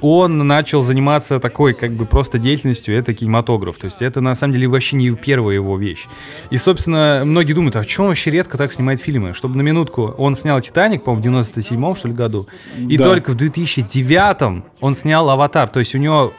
он 0.00 0.38
начал 0.38 0.82
заниматься 0.82 1.38
такой, 1.40 1.74
как 1.74 1.92
бы, 1.92 2.06
просто 2.06 2.38
деятельностью, 2.38 2.96
это 2.96 3.14
кинематограф. 3.14 3.76
То 3.78 3.86
есть 3.86 4.02
это, 4.02 4.20
на 4.20 4.34
самом 4.34 4.54
деле, 4.54 4.68
вообще 4.68 4.96
не 4.96 5.10
первая 5.10 5.54
его 5.56 5.76
вещь. 5.76 6.06
И, 6.50 6.56
собственно, 6.58 7.22
многие 7.24 7.52
думают, 7.52 7.76
а 7.76 7.84
что 7.84 8.02
он 8.02 8.08
вообще 8.08 8.30
редко 8.30 8.58
так 8.58 8.72
снимает 8.72 9.00
фильмы? 9.00 9.34
Чтобы 9.34 9.56
на 9.56 9.62
минутку, 9.62 10.14
он 10.18 10.34
снял 10.34 10.60
«Титаник», 10.60 11.04
по-моему, 11.04 11.22
в 11.22 11.42
97-м, 11.42 11.94
что 11.96 12.08
ли, 12.08 12.14
году, 12.14 12.48
и 12.78 12.96
Да. 12.96 13.04
только 13.04 13.30
в 13.32 13.36
2009 13.36 14.62
он 14.80 14.94
снял 14.94 15.28
«Аватар». 15.28 15.68
То 15.68 15.80
есть 15.80 15.94
у 15.94 15.98
него 15.98 16.30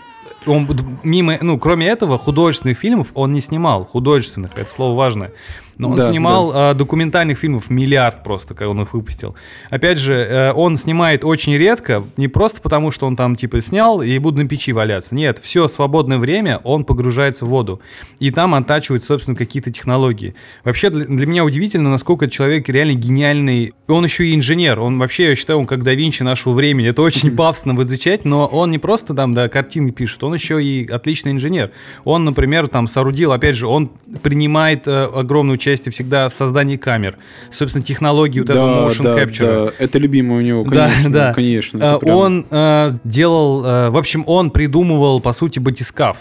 он 0.47 0.67
мимо, 1.03 1.37
ну, 1.41 1.59
кроме 1.59 1.87
этого, 1.87 2.17
художественных 2.17 2.77
фильмов 2.77 3.09
он 3.13 3.31
не 3.31 3.41
снимал. 3.41 3.85
Художественных, 3.85 4.51
это 4.55 4.71
слово 4.71 4.97
важное. 4.97 5.31
Но 5.77 5.89
он 5.89 5.97
Да, 5.97 6.09
снимал 6.09 6.51
а, 6.53 6.73
документальных 6.73 7.37
фильмов 7.37 7.69
миллиард 7.69 8.23
просто, 8.23 8.53
когда 8.53 8.69
он 8.69 8.81
их 8.81 8.93
выпустил. 8.93 9.35
Опять 9.69 9.97
же, 9.97 10.13
э, 10.13 10.51
он 10.53 10.77
снимает 10.77 11.23
очень 11.23 11.55
редко, 11.55 12.03
не 12.17 12.27
просто 12.27 12.61
потому, 12.61 12.91
что 12.91 13.07
он 13.07 13.15
там 13.15 13.35
типа 13.35 13.61
снял 13.61 14.01
и 14.01 14.17
буду 14.17 14.41
на 14.41 14.47
печи 14.47 14.73
валяться. 14.73 15.15
Нет, 15.15 15.39
все 15.41 15.67
свободное 15.67 16.17
время 16.17 16.59
он 16.63 16.83
погружается 16.83 17.45
в 17.45 17.49
воду. 17.49 17.81
И 18.19 18.31
там 18.31 18.55
оттачивает, 18.55 19.03
собственно, 19.03 19.35
какие-то 19.35 19.71
технологии. 19.71 20.35
Вообще, 20.63 20.89
для, 20.89 21.05
для 21.05 21.25
меня 21.25 21.43
удивительно, 21.43 21.89
насколько 21.89 22.29
человек 22.29 22.69
реально 22.69 22.93
гениальный. 22.93 23.73
Он 23.87 24.03
еще 24.03 24.27
и 24.27 24.35
инженер. 24.35 24.79
Он 24.79 24.97
вообще, 24.97 25.29
я 25.29 25.35
считаю, 25.35 25.59
он 25.59 25.65
как 25.65 25.83
да 25.83 25.93
Винчи 25.93 26.23
нашего 26.23 26.53
времени. 26.53 26.87
Это 26.87 27.01
очень 27.01 27.31
пафосно 27.35 27.73
изучать, 27.81 28.25
но 28.25 28.45
он 28.45 28.71
не 28.71 28.77
просто 28.77 29.13
там, 29.13 29.33
да, 29.33 29.49
картины 29.49 29.91
пишет, 29.91 30.23
он 30.23 30.33
еще 30.33 30.63
и 30.63 30.87
отличный 30.87 31.31
инженер. 31.31 31.71
Он, 32.03 32.25
например, 32.25 32.67
там 32.67 32.87
соорудил, 32.87 33.31
опять 33.31 33.55
же, 33.55 33.67
он 33.67 33.91
принимает 34.21 34.87
э, 34.87 35.05
огромное 35.05 35.55
участие 35.61 35.91
всегда 35.91 36.27
в 36.27 36.33
создании 36.33 36.75
камер. 36.77 37.17
Собственно, 37.51 37.85
технологии 37.85 38.39
вот 38.39 38.49
этого 38.49 38.89
motion 38.89 39.03
да, 39.03 39.23
capture. 39.23 39.65
да. 39.67 39.73
Это 39.77 39.99
любимый 39.99 40.39
у 40.39 40.41
него, 40.41 40.63
Да, 40.63 40.87
конечно. 40.89 41.11
да. 41.11 41.33
Конечно. 41.33 41.77
Э, 41.77 41.99
прям- 41.99 42.15
Он 42.17 42.45
э, 42.49 42.91
делал, 43.03 43.63
э, 43.63 43.89
в 43.91 43.97
общем, 43.97 44.23
он 44.25 44.49
придумывал, 44.49 45.19
по 45.21 45.33
сути, 45.33 45.59
батискаф. 45.59 46.17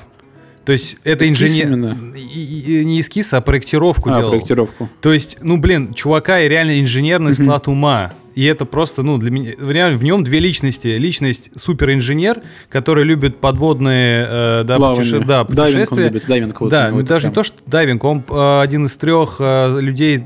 То 0.65 0.73
есть 0.73 0.99
это 1.05 1.25
Эскиз 1.25 1.41
инженер... 1.57 1.67
именно? 1.69 1.97
Не 2.15 3.01
эскиз, 3.01 3.33
а 3.33 3.41
проектировку 3.41 4.11
А, 4.11 4.17
делал. 4.19 4.31
проектировку. 4.31 4.89
То 5.01 5.13
есть, 5.13 5.39
ну, 5.41 5.57
блин, 5.57 5.95
чувака 5.95 6.41
и 6.41 6.49
реально 6.49 6.81
инженерный 6.81 7.33
склад 7.33 7.67
ума. 7.67 8.13
И 8.35 8.45
это 8.45 8.65
просто, 8.65 9.03
ну, 9.03 9.19
для 9.19 9.31
меня, 9.31 9.53
реально 9.61 9.99
в 9.99 10.05
нем 10.05 10.23
две 10.25 10.39
личности. 10.41 10.89
Личность 10.89 11.51
суперинженер, 11.57 12.43
который 12.69 13.05
любит 13.05 13.39
подводные, 13.39 14.27
э, 14.29 14.65
да, 14.65 14.77
путеше- 14.79 15.21
да, 15.25 15.45
Дайвинг 15.45 15.51
он 15.51 15.57
путешествия. 15.67 16.05
любит, 16.05 16.27
дайвинг 16.27 16.61
вот 16.61 16.71
да, 16.71 16.91
даже 16.91 17.23
прям- 17.23 17.31
не 17.31 17.35
то, 17.35 17.43
что 17.43 17.57
дайвинг, 17.67 18.05
он 18.05 18.25
э, 18.29 18.61
один 18.63 18.87
из 18.87 18.97
трех 18.97 19.37
э, 19.41 19.81
людей, 19.81 20.25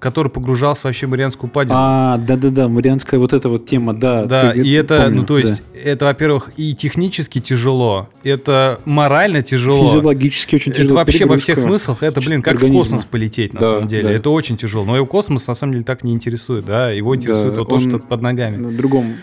который 0.00 0.28
погружался 0.30 0.86
вообще 0.88 1.06
в 1.06 1.10
Марианскую 1.10 1.50
впадину. 1.50 1.76
А, 1.78 2.16
да-да-да, 2.18 2.68
Марианская 2.68 3.20
вот 3.20 3.32
эта 3.32 3.48
вот 3.48 3.66
тема, 3.66 3.92
да. 3.94 4.24
Да, 4.24 4.52
ты- 4.52 4.62
и 4.62 4.72
это, 4.72 5.02
помню, 5.02 5.20
ну 5.20 5.26
то 5.26 5.34
да. 5.34 5.40
есть, 5.40 5.62
это, 5.84 6.06
во-первых, 6.06 6.50
и 6.56 6.74
технически 6.74 7.38
тяжело, 7.40 8.08
это 8.24 8.80
морально 8.86 9.42
тяжело. 9.42 9.86
Физиологически 9.86 10.54
очень 10.56 10.72
тяжело. 10.72 10.86
Это 10.86 10.94
вообще 10.94 11.26
во 11.26 11.36
всех 11.36 11.58
смыслах, 11.60 12.02
это, 12.02 12.20
блин, 12.20 12.40
как 12.42 12.54
организма. 12.54 12.80
в 12.80 12.84
космос 12.84 13.04
полететь, 13.04 13.52
на 13.54 13.60
Да, 13.60 13.68
самом 13.74 13.88
деле. 13.88 14.02
да. 14.04 14.10
Это 14.12 14.30
очень 14.30 14.56
тяжело. 14.56 14.84
Но 14.84 14.96
его 14.96 15.06
космос, 15.06 15.46
на 15.46 15.54
самом 15.54 15.72
деле, 15.74 15.84
так 15.84 16.02
не 16.02 16.12
интересует, 16.12 16.64
да. 16.64 16.90
Его 16.90 17.14
интересует 17.14 17.52
Да, 17.52 17.58
вот 17.60 17.68
то, 17.68 17.78
что 17.78 17.98
под 17.98 18.22
ногами. 18.22 18.56
На 18.56 18.72
другом, 18.72 19.14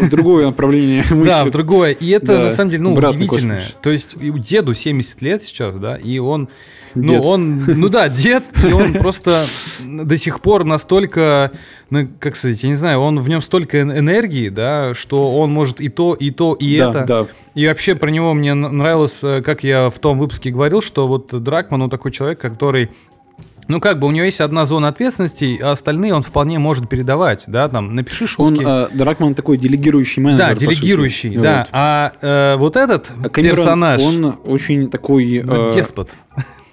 в 0.00 0.10
другое 0.10 0.46
направление 0.46 1.04
Да, 1.24 1.44
в 1.44 1.50
другое. 1.50 1.92
И 1.92 2.08
это, 2.10 2.26
Да, 2.26 2.38
на 2.40 2.50
самом 2.50 2.70
деле, 2.70 2.82
ну, 2.82 2.94
удивительное. 2.94 3.62
То 3.82 3.90
есть, 3.90 4.16
деду 4.18 4.74
70 4.74 5.22
лет 5.22 5.42
сейчас, 5.44 5.76
да, 5.76 5.96
и 5.96 6.18
он... 6.18 6.48
Ну, 6.94 7.12
Дед. 7.14 7.22
он, 7.24 7.62
ну 7.66 7.88
да, 7.88 8.08
дед, 8.08 8.44
и 8.66 8.72
он 8.72 8.94
просто 8.94 9.46
до 9.82 10.16
сих 10.18 10.40
пор 10.40 10.64
настолько, 10.64 11.50
ну, 11.90 12.08
как 12.18 12.36
сказать, 12.36 12.62
я 12.62 12.68
не 12.68 12.74
знаю, 12.74 13.00
он 13.00 13.20
в 13.20 13.28
нем 13.28 13.42
столько 13.42 13.78
эн- 13.78 13.98
энергии, 13.98 14.48
да, 14.48 14.94
что 14.94 15.36
он 15.38 15.50
может 15.52 15.80
и 15.80 15.88
то, 15.88 16.14
и 16.14 16.30
то, 16.30 16.54
и 16.54 16.78
Да, 16.78 16.90
это. 16.90 17.04
да. 17.06 17.26
И 17.54 17.66
вообще 17.66 17.94
про 17.94 18.10
него 18.10 18.34
мне 18.34 18.54
нравилось, 18.54 19.20
э, 19.22 19.42
как 19.42 19.64
я 19.64 19.90
в 19.90 19.98
том 19.98 20.18
выпуске 20.18 20.50
говорил, 20.50 20.80
что 20.82 21.06
вот 21.08 21.28
Дракман, 21.42 21.82
он 21.82 21.90
такой 21.90 22.10
человек, 22.12 22.38
который 22.40 22.90
ну, 23.70 23.80
как 23.80 23.98
бы 23.98 24.06
у 24.06 24.10
него 24.10 24.24
есть 24.24 24.40
одна 24.40 24.64
зона 24.64 24.88
ответственности, 24.88 25.60
а 25.62 25.72
остальные 25.72 26.14
он 26.14 26.22
вполне 26.22 26.58
может 26.58 26.88
передавать, 26.88 27.44
да, 27.48 27.68
там, 27.68 27.94
напиши 27.94 28.24
Он, 28.38 28.54
шутки. 28.56 28.64
а, 28.66 28.88
Дракман 28.94 29.34
такой 29.34 29.58
делегирующий 29.58 30.22
менеджер, 30.22 30.46
да, 30.48 30.54
делегирующий, 30.54 31.36
да. 31.36 31.58
Вот. 31.58 31.68
А 31.72 32.12
э, 32.22 32.56
вот 32.56 32.76
этот 32.76 33.12
А 33.22 33.28
Кэмерон, 33.28 33.56
персонаж, 33.56 34.00
он 34.00 34.36
очень 34.46 34.88
такой... 34.88 35.42
ну, 35.44 35.68
э, 35.68 35.72
деспот. 35.74 36.12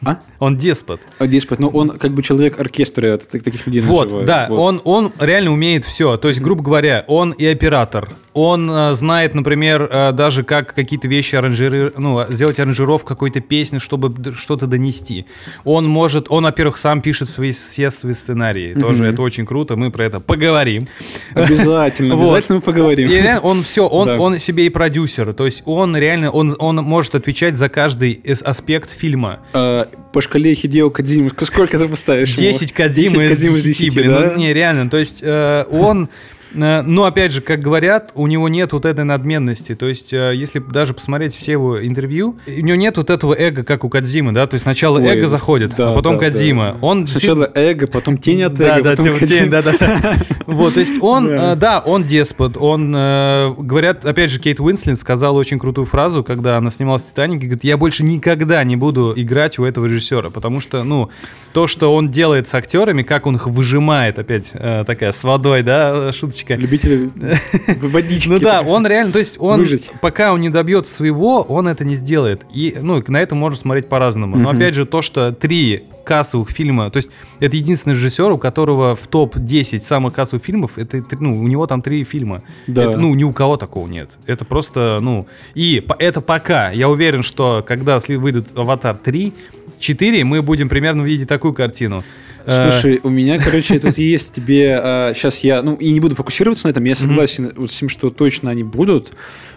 А? 0.05 0.19
Он 0.39 0.55
деспот. 0.55 0.99
А, 1.19 1.27
Деспот, 1.27 1.59
ну 1.59 1.67
он 1.69 1.89
как 1.97 2.11
бы 2.13 2.21
человек 2.21 2.59
оркестра, 2.59 3.17
таких 3.17 3.65
людей 3.65 3.81
Вот, 3.81 4.03
называют. 4.05 4.27
да, 4.27 4.47
Вот. 4.49 4.59
он, 4.59 4.81
он 4.83 5.11
реально 5.19 5.51
умеет 5.51 5.83
все. 5.85 6.17
То 6.17 6.27
есть, 6.27 6.39
грубо 6.41 6.63
говоря, 6.63 7.03
он 7.07 7.31
и 7.31 7.45
оператор. 7.45 8.09
Он 8.35 8.69
э, 8.69 8.93
знает, 8.95 9.33
например, 9.33 9.87
э, 9.89 10.11
даже 10.11 10.43
как 10.43 10.75
какие-то 10.75 11.07
вещи 11.07 11.35
аранжиры, 11.35 11.93
ну, 11.97 12.21
сделать 12.29 12.59
аранжировку 12.59 13.07
какой-то 13.07 13.39
песни, 13.39 13.77
чтобы 13.77 14.13
что-то 14.35 14.67
донести. 14.67 15.25
Он 15.63 15.87
может, 15.87 16.25
он, 16.29 16.43
во-первых, 16.43 16.77
сам 16.77 16.99
пишет 16.99 17.29
свои, 17.29 17.51
все 17.53 17.89
свои 17.91 18.11
сценарии. 18.13 18.73
Тоже 18.73 19.05
это 19.05 19.21
очень 19.21 19.45
круто, 19.45 19.77
мы 19.77 19.89
про 19.89 20.03
это 20.03 20.19
поговорим. 20.19 20.85
Обязательно, 21.33 22.15
Вот. 22.17 22.25
обязательно 22.25 22.55
мы 22.57 22.61
поговорим. 22.61 23.09
И 23.09 23.39
он 23.41 23.63
все, 23.63 23.87
он, 23.87 24.07
Да. 24.07 24.19
он 24.19 24.37
себе 24.37 24.65
и 24.65 24.69
продюсер. 24.69 25.33
То 25.33 25.45
есть 25.45 25.63
он 25.65 25.95
реально, 25.95 26.29
он, 26.29 26.55
он 26.59 26.75
может 26.75 27.15
отвечать 27.15 27.55
за 27.55 27.69
каждый 27.69 28.21
аспект 28.43 28.89
фильма. 28.89 29.39
А, 29.53 29.87
по 30.11 30.19
шкале 30.21 30.55
Хидео 30.55 30.89
Кадзимы, 30.89 31.31
сколько 31.41 31.79
ты 31.79 31.87
поставишь? 31.87 32.33
ему? 32.33 32.41
10 32.41 32.73
Кадзимы 32.73 33.21
10 33.21 33.23
из 33.23 33.29
Кодзимы 33.29 33.61
10, 33.61 33.95
блин. 33.95 34.07
да? 34.11 34.19
Ну, 34.19 34.35
не, 34.37 34.51
реально. 34.53 34.89
То 34.89 34.97
есть 34.97 35.19
э, 35.21 35.63
он... 35.71 36.09
э, 36.55 36.81
Ну, 36.81 37.03
опять 37.03 37.31
же, 37.31 37.41
как 37.41 37.59
говорят, 37.59 38.11
у 38.15 38.27
него 38.27 38.49
нет 38.49 38.73
вот 38.73 38.85
этой 38.85 39.03
надменности. 39.05 39.75
То 39.75 39.87
есть, 39.87 40.13
э, 40.13 40.33
если 40.35 40.59
даже 40.59 40.93
посмотреть 40.93 41.35
все 41.35 41.53
его 41.53 41.85
интервью, 41.85 42.37
у 42.47 42.51
него 42.51 42.75
нет 42.75 42.97
вот 42.97 43.09
этого 43.09 43.33
эго, 43.33 43.63
как 43.63 43.83
у 43.83 43.89
Кадзимы, 43.89 44.31
да? 44.31 44.47
То 44.47 44.55
есть 44.55 44.63
сначала 44.63 44.99
Ой, 44.99 45.07
эго 45.07 45.27
заходит, 45.27 45.75
да, 45.77 45.91
а 45.91 45.93
потом 45.93 46.15
да, 46.15 46.21
Кадзима. 46.21 46.63
да. 46.73 46.77
Он 46.85 47.05
Сначала 47.07 47.49
эго, 47.53 47.87
потом 47.87 48.17
тень 48.17 48.43
от 48.43 48.53
да, 48.55 48.77
эго, 48.79 48.83
да, 48.83 48.95
потом 48.95 49.19
Кодзима. 49.19 49.41
тень, 49.41 49.49
да, 49.49 49.61
да, 49.61 49.71
да. 49.79 50.15
Вот, 50.47 50.73
то 50.75 50.79
есть 50.79 51.01
он, 51.01 51.27
Да. 51.27 51.53
э, 51.53 51.55
да, 51.55 51.79
он 51.79 52.03
деспот, 52.03 52.55
он, 52.57 52.91
говорят, 52.91 54.05
опять 54.05 54.29
же, 54.31 54.39
Кейт 54.39 54.59
Уинслет 54.59 54.97
сказала 54.99 55.37
очень 55.37 55.59
крутую 55.59 55.85
фразу, 55.85 56.23
когда 56.23 56.57
она 56.57 56.69
снималась 56.71 57.03
в 57.03 57.07
«Титанике», 57.07 57.45
говорит, 57.47 57.63
я 57.63 57.77
больше 57.77 58.03
никогда 58.03 58.63
не 58.63 58.75
буду 58.75 59.13
играть 59.15 59.57
у 59.59 59.65
этого 59.65 59.85
режиссера, 59.85 60.29
потому 60.29 60.61
что, 60.61 60.83
ну, 60.83 61.09
то, 61.53 61.67
что 61.67 61.93
он 61.95 62.09
делает 62.09 62.47
с 62.47 62.53
актерами, 62.53 63.03
как 63.03 63.25
он 63.27 63.35
их 63.35 63.47
выжимает, 63.47 64.19
опять 64.19 64.51
такая 64.51 65.11
с 65.11 65.23
водой, 65.23 65.63
да, 65.63 66.11
шуточка. 66.11 66.44
Любители 66.49 67.09
водички. 67.81 68.29
Ну 68.29 68.39
да, 68.39 68.61
он 68.61 68.85
реально, 68.85 69.11
то 69.11 69.19
есть 69.19 69.37
он, 69.39 69.67
пока 70.01 70.33
он 70.33 70.41
не 70.41 70.49
добьется 70.49 70.93
своего, 70.93 71.41
он 71.41 71.67
это 71.67 71.83
не 71.85 71.95
сделает. 71.95 72.45
И, 72.53 72.77
ну, 72.81 73.03
на 73.07 73.21
это 73.21 73.35
можно 73.35 73.57
смотреть 73.57 73.87
по-разному. 73.87 74.37
Но 74.37 74.49
опять 74.49 74.75
же, 74.75 74.85
то, 74.85 75.01
что 75.01 75.31
три 75.31 75.83
кассовых 76.03 76.51
фильма, 76.51 76.91
то 76.91 76.97
есть 76.97 77.09
это 77.39 77.57
единственный 77.57 77.93
режиссер, 77.93 78.31
у 78.31 78.37
которого 78.37 78.95
в 78.95 79.07
топ-10 79.07 79.79
самых 79.79 80.13
кассовых 80.13 80.43
фильмов, 80.45 80.77
это, 80.77 81.01
ну, 81.19 81.41
у 81.41 81.47
него 81.47 81.65
там 81.65 81.81
три 81.81 82.03
фильма. 82.03 82.43
Да. 82.67 82.83
Это, 82.83 82.99
ну, 82.99 83.13
ни 83.15 83.23
у 83.23 83.33
кого 83.33 83.57
такого 83.57 83.87
нет. 83.87 84.11
Это 84.27 84.45
просто, 84.45 84.99
ну, 85.01 85.25
и 85.55 85.83
это 85.99 86.21
пока. 86.21 86.69
Я 86.69 86.89
уверен, 86.89 87.23
что 87.23 87.65
когда 87.67 87.99
выйдет 88.07 88.57
«Аватар 88.57 88.97
3», 89.03 89.33
4, 89.79 90.23
мы 90.23 90.41
будем 90.41 90.69
примерно 90.69 91.01
видеть 91.01 91.27
такую 91.27 91.53
картину. 91.53 92.03
Э, 92.45 92.71
Слушай, 92.71 92.99
у 93.03 93.09
меня, 93.09 93.39
короче, 93.39 93.79
тут 93.79 93.97
есть 93.97 94.33
тебе... 94.33 95.11
сейчас 95.15 95.39
я, 95.39 95.61
ну, 95.61 95.75
и 95.75 95.91
не 95.91 95.99
буду 95.99 96.15
фокусироваться 96.15 96.67
на 96.67 96.71
этом, 96.71 96.83
я 96.83 96.95
согласен 96.95 97.53
с 97.67 97.71
тем, 97.71 97.89
что 97.89 98.09
точно 98.09 98.51
они 98.51 98.63
будут, 98.63 99.13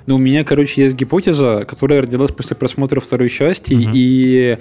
но 0.06 0.16
у 0.16 0.18
меня, 0.18 0.44
короче, 0.44 0.82
есть 0.82 0.96
гипотеза, 0.96 1.64
которая 1.68 2.02
родилась 2.02 2.32
после 2.32 2.56
просмотра 2.56 3.00
второй 3.00 3.28
части, 3.28 3.76
и 3.94 4.58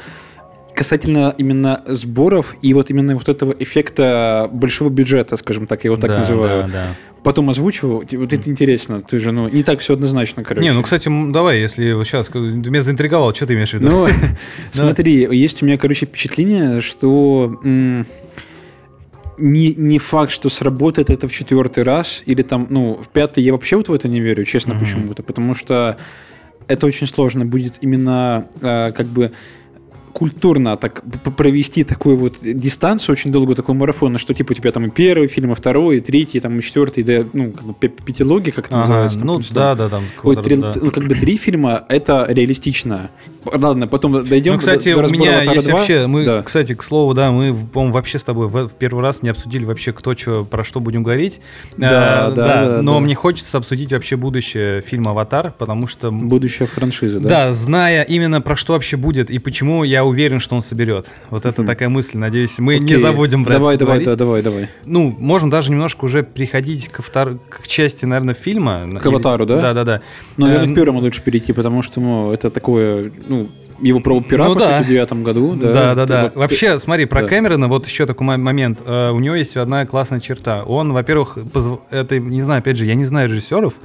касательно 0.78 1.34
именно 1.38 1.82
сборов 1.88 2.56
и 2.62 2.74
вот 2.74 2.92
именно 2.92 3.16
вот 3.16 3.28
этого 3.28 3.52
эффекта 3.58 4.48
большого 4.54 4.90
бюджета, 4.90 5.36
скажем 5.36 5.66
так, 5.66 5.84
я 5.84 5.90
его 5.90 5.96
так 6.00 6.12
да, 6.12 6.20
называю. 6.20 6.62
да, 6.62 6.68
да. 6.68 6.86
Потом 7.24 7.50
озвучиваю, 7.50 8.06
вот 8.12 8.34
это 8.34 8.50
интересно, 8.50 9.02
ты 9.02 9.20
же, 9.20 9.32
ну, 9.32 9.50
не 9.50 9.64
так 9.64 9.80
все 9.80 9.94
однозначно, 9.94 10.44
короче. 10.44 10.66
Не, 10.66 10.74
ну, 10.74 10.84
кстати, 10.84 11.10
давай, 11.32 11.60
если 11.60 11.94
вот 11.94 12.06
сейчас, 12.06 12.28
ты 12.28 12.40
меня 12.40 12.82
заинтриговал, 12.82 13.34
что 13.34 13.48
ты 13.48 13.56
имеешь 13.56 13.72
в 13.72 13.74
виду? 13.74 13.90
Ну, 13.90 14.08
смотри, 14.72 15.28
есть 15.32 15.64
у 15.64 15.66
меня, 15.66 15.80
короче, 15.80 16.06
впечатление, 16.06 16.80
что 16.82 17.60
не, 19.40 19.74
не 19.74 19.98
факт, 19.98 20.32
что 20.32 20.50
сработает 20.50 21.10
это 21.10 21.28
в 21.28 21.32
четвертый 21.34 21.84
раз, 21.84 22.22
или 22.28 22.44
там, 22.44 22.68
ну, 22.70 22.94
в 22.94 23.08
пятый 23.08 23.44
я 23.44 23.52
вообще 23.52 23.78
вот 23.78 23.90
в 23.90 23.94
это 23.94 24.08
не 24.08 24.20
верю, 24.22 24.46
честно, 24.46 24.78
почему-то, 24.80 25.24
потому 25.24 25.56
что 25.56 25.98
это 26.68 26.86
очень 26.86 27.08
сложно 27.08 27.46
будет 27.46 27.80
именно 27.82 28.46
э, 28.62 28.92
как 28.92 29.08
бы 29.08 29.32
культурно 30.18 30.76
так 30.78 31.04
провести 31.38 31.84
такую 31.84 32.18
вот 32.18 32.38
дистанцию, 32.42 33.14
очень 33.14 33.32
долгую 33.32 33.56
такой 33.56 33.76
марафон, 33.76 34.18
что 34.18 34.34
типа 34.34 34.54
у 34.54 34.56
тебя 34.56 34.72
там 34.72 34.86
и 34.86 34.90
первый 34.90 35.28
фильм, 35.28 35.52
и 35.52 35.56
второй, 35.56 35.98
и 35.98 36.00
третий, 36.00 36.40
там 36.40 36.58
и 36.58 36.64
четвертый, 36.64 37.04
да, 37.04 37.24
ну, 37.34 37.52
как 37.52 37.64
бы 37.66 37.74
пятилогия, 37.76 38.52
как 38.52 38.66
это 38.66 38.78
Ага, 38.78 38.88
называется. 38.88 39.20
там, 39.20 39.28
ну 39.28 39.34
там 39.40 39.48
да, 39.54 39.76
да, 39.76 39.90
там. 39.90 40.04
Ой, 40.24 40.34
квадрат, 40.36 40.44
три- 40.46 40.58
да. 40.58 40.74
ну, 40.82 40.90
как 40.92 41.04
бы 41.08 41.14
три 41.14 41.38
фильма 41.38 41.84
это 41.88 42.26
реалистично. 42.28 43.12
Ладно, 43.46 43.88
потом 43.88 44.26
дойдем 44.26 44.54
Ну, 44.54 44.60
кстати, 44.60 44.92
до, 44.92 45.02
до 45.04 45.08
у 45.08 45.12
меня 45.12 45.36
«Аватара 45.38 45.56
есть 45.56 45.68
2». 45.68 45.72
вообще, 45.72 46.08
мы, 46.08 46.26
Да. 46.26 46.42
кстати, 46.42 46.74
к 46.74 46.82
слову, 46.84 47.14
да, 47.14 47.32
мы, 47.32 47.56
по-моему, 47.72 47.94
вообще 47.94 48.18
с 48.18 48.24
тобой 48.24 48.48
в, 48.48 48.70
первый 48.70 49.04
раз 49.04 49.22
не 49.22 49.30
обсудили 49.30 49.66
вообще, 49.66 49.92
кто 49.92 50.16
что, 50.16 50.44
про 50.44 50.64
что 50.64 50.80
будем 50.80 51.04
говорить. 51.04 51.42
Да, 51.78 52.30
Э, 52.32 52.36
да, 52.36 52.66
да, 52.66 52.82
Но 52.82 52.96
да. 52.96 53.00
мне 53.02 53.14
хочется 53.14 53.58
обсудить 53.58 53.94
вообще 53.94 54.16
будущее 54.16 54.82
фильма 54.82 55.12
«Аватар», 55.12 55.54
потому 55.58 55.86
что... 55.88 56.12
Будущая 56.12 56.68
франшиза, 56.68 57.20
да? 57.20 57.30
Да, 57.30 57.54
зная 57.54 58.02
именно 58.02 58.42
про 58.42 58.56
что 58.56 58.74
вообще 58.74 58.98
будет 58.98 59.30
и 59.30 59.38
почему 59.38 59.84
я 59.84 60.04
уверен, 60.08 60.40
что 60.40 60.56
он 60.56 60.62
соберет. 60.62 61.10
Вот 61.30 61.46
это 61.46 61.64
такая 61.64 61.90
мысль, 61.90 62.18
надеюсь, 62.18 62.58
мы 62.60 62.80
не 62.80 62.96
забудем 62.96 63.44
про 63.46 63.54
давай, 63.54 63.76
это 63.76 63.86
давай, 63.86 64.04
давай, 64.16 64.42
давай. 64.42 64.70
Ну, 64.86 65.16
можно 65.20 65.50
даже 65.52 65.72
немножко 65.72 66.06
уже 66.06 66.24
приходить 66.24 66.88
ко 66.90 67.02
втор... 67.02 67.38
к 67.50 67.68
части, 67.68 68.06
наверное, 68.06 68.34
фильма. 68.34 68.88
К 69.02 69.06
«Аватару», 69.06 69.46
да? 69.46 69.58
Да, 69.62 69.74
да, 69.74 69.84
да. 69.84 70.02
Но, 70.38 70.48
наверное, 70.48 70.70
Э, 70.70 70.72
к 70.72 70.76
первому 70.76 71.00
лучше 71.00 71.22
перейти, 71.22 71.54
потому 71.54 71.82
что, 71.82 72.00
ну, 72.02 72.32
это 72.32 72.50
такое, 72.50 73.12
ну, 73.28 73.48
его 73.82 74.00
про 74.00 74.20
пера, 74.22 74.46
Ну 74.48 74.54
по 74.56 74.60
да. 74.60 74.78
сути, 74.78 74.86
в 74.88 74.90
девятом 74.90 75.24
году. 75.24 75.54
Да, 75.54 75.72
Да, 75.72 75.96
да, 75.96 76.06
да. 76.08 76.24
вот- 76.24 76.36
Вообще, 76.36 76.80
смотри, 76.80 77.06
про 77.06 77.22
да. 77.22 77.28
Кэмерона 77.28 77.68
вот 77.68 77.86
еще 77.86 78.06
такой 78.08 78.26
мо- 78.26 78.38
момент. 78.38 78.80
Э, 78.86 79.12
у 79.12 79.20
него 79.20 79.36
есть 79.36 79.56
одна 79.56 79.86
классная 79.86 80.20
черта. 80.20 80.64
Он, 80.64 80.94
во-первых, 80.94 81.38
позв- 81.54 81.80
это, 81.92 82.18
не 82.20 82.42
знаю, 82.42 82.60
опять 82.60 82.78
же, 82.78 82.86
я 82.86 82.96
не 82.96 83.04
знаю 83.04 83.30
режиссеров, 83.30 83.76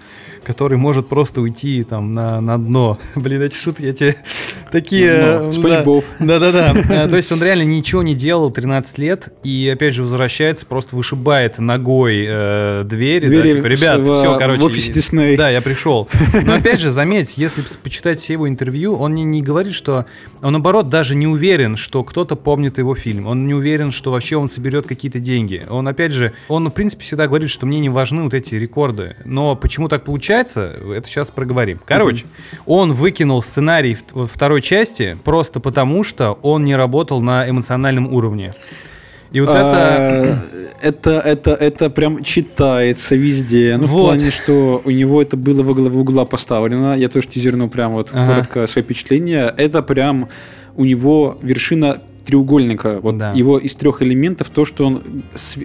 который 0.44 0.78
может 0.78 1.08
просто 1.08 1.40
уйти 1.40 1.82
там 1.82 2.14
на, 2.14 2.40
на 2.40 2.58
дно. 2.58 2.98
Блин, 3.14 3.42
эти 3.42 3.56
шутки, 3.56 3.82
я 3.82 3.92
тебе 3.92 4.16
такие... 4.70 5.10
Э. 5.10 5.50
Да-да-да. 6.18 6.72
Э, 6.92 7.08
То 7.08 7.16
есть 7.16 7.30
он 7.32 7.42
реально 7.42 7.62
ничего 7.62 8.02
не 8.02 8.14
делал 8.14 8.50
13 8.50 8.98
лет 8.98 9.28
и, 9.44 9.70
опять 9.72 9.94
же, 9.94 10.02
возвращается, 10.02 10.66
просто 10.66 10.96
вышибает 10.96 11.58
ногой 11.58 12.24
э, 12.28 12.82
двери. 12.84 13.26
да, 13.26 13.42
типа, 13.42 13.66
ребят, 13.66 14.00
в- 14.00 14.18
все, 14.18 14.38
короче. 14.38 14.60
в 14.60 14.64
офисе 14.64 14.92
Дисней. 14.92 15.36
Да, 15.36 15.48
я 15.48 15.60
пришел. 15.60 16.08
Но 16.42 16.54
опять 16.54 16.80
же, 16.80 16.90
заметь, 16.92 17.38
если 17.38 17.62
почитать 17.82 18.20
все 18.20 18.34
его 18.34 18.48
интервью, 18.48 18.96
он 18.96 19.14
не, 19.14 19.24
не 19.24 19.40
говорит, 19.42 19.74
что... 19.74 20.06
Он, 20.42 20.52
наоборот, 20.52 20.88
даже 20.88 21.14
не 21.14 21.26
уверен, 21.26 21.76
что 21.76 22.02
кто-то 22.04 22.36
помнит 22.36 22.78
его 22.78 22.94
фильм. 22.94 23.26
Он 23.26 23.46
не 23.46 23.54
уверен, 23.54 23.90
что 23.92 24.10
вообще 24.10 24.36
он 24.36 24.48
соберет 24.48 24.86
какие-то 24.86 25.18
деньги. 25.18 25.62
Он, 25.70 25.86
опять 25.88 26.12
же, 26.12 26.32
он, 26.48 26.68
в 26.68 26.72
принципе, 26.72 27.04
всегда 27.04 27.26
говорит, 27.26 27.50
что 27.50 27.66
мне 27.66 27.78
не 27.80 27.88
важны 27.88 28.22
вот 28.24 28.34
эти 28.34 28.54
рекорды. 28.56 29.16
Но 29.24 29.54
почему 29.56 29.88
так 29.88 30.04
получается, 30.04 30.31
это 30.40 31.02
сейчас 31.06 31.30
проговорим. 31.30 31.78
Короче, 31.84 32.24
он 32.66 32.92
выкинул 32.92 33.42
сценарий 33.42 33.94
в- 33.94 34.04
во 34.12 34.26
второй 34.26 34.62
части 34.62 35.16
просто 35.24 35.60
потому, 35.60 36.04
что 36.04 36.38
он 36.42 36.64
не 36.64 36.74
работал 36.76 37.20
на 37.22 37.48
эмоциональном 37.48 38.12
уровне. 38.12 38.54
И 39.32 39.40
вот 39.40 39.48
это... 39.48 39.62
А, 39.64 40.38
это, 40.82 41.10
это, 41.20 41.52
это 41.52 41.88
прям 41.90 42.22
читается 42.24 43.14
везде. 43.14 43.76
Ну, 43.78 43.86
в 43.86 43.90
Вот. 43.90 44.06
плане, 44.16 44.30
что 44.30 44.82
у 44.84 44.90
него 44.90 45.22
это 45.22 45.36
было 45.36 45.62
во 45.62 45.74
главу 45.74 46.00
угла 46.00 46.24
поставлено. 46.24 46.94
Я 46.96 47.08
тоже 47.08 47.28
тизернул 47.28 47.68
прям 47.70 47.92
вот 47.92 48.10
Ага. 48.12 48.34
коротко 48.34 48.66
свои 48.66 48.82
впечатления. 48.84 49.52
Это 49.56 49.80
прям 49.80 50.28
у 50.76 50.84
него 50.84 51.38
вершина 51.40 52.02
треугольника. 52.24 53.00
Вот 53.02 53.18
Да. 53.18 53.32
его 53.32 53.58
из 53.58 53.74
трех 53.76 54.02
элементов 54.02 54.50
то, 54.50 54.64
что 54.64 54.86
он 54.86 55.02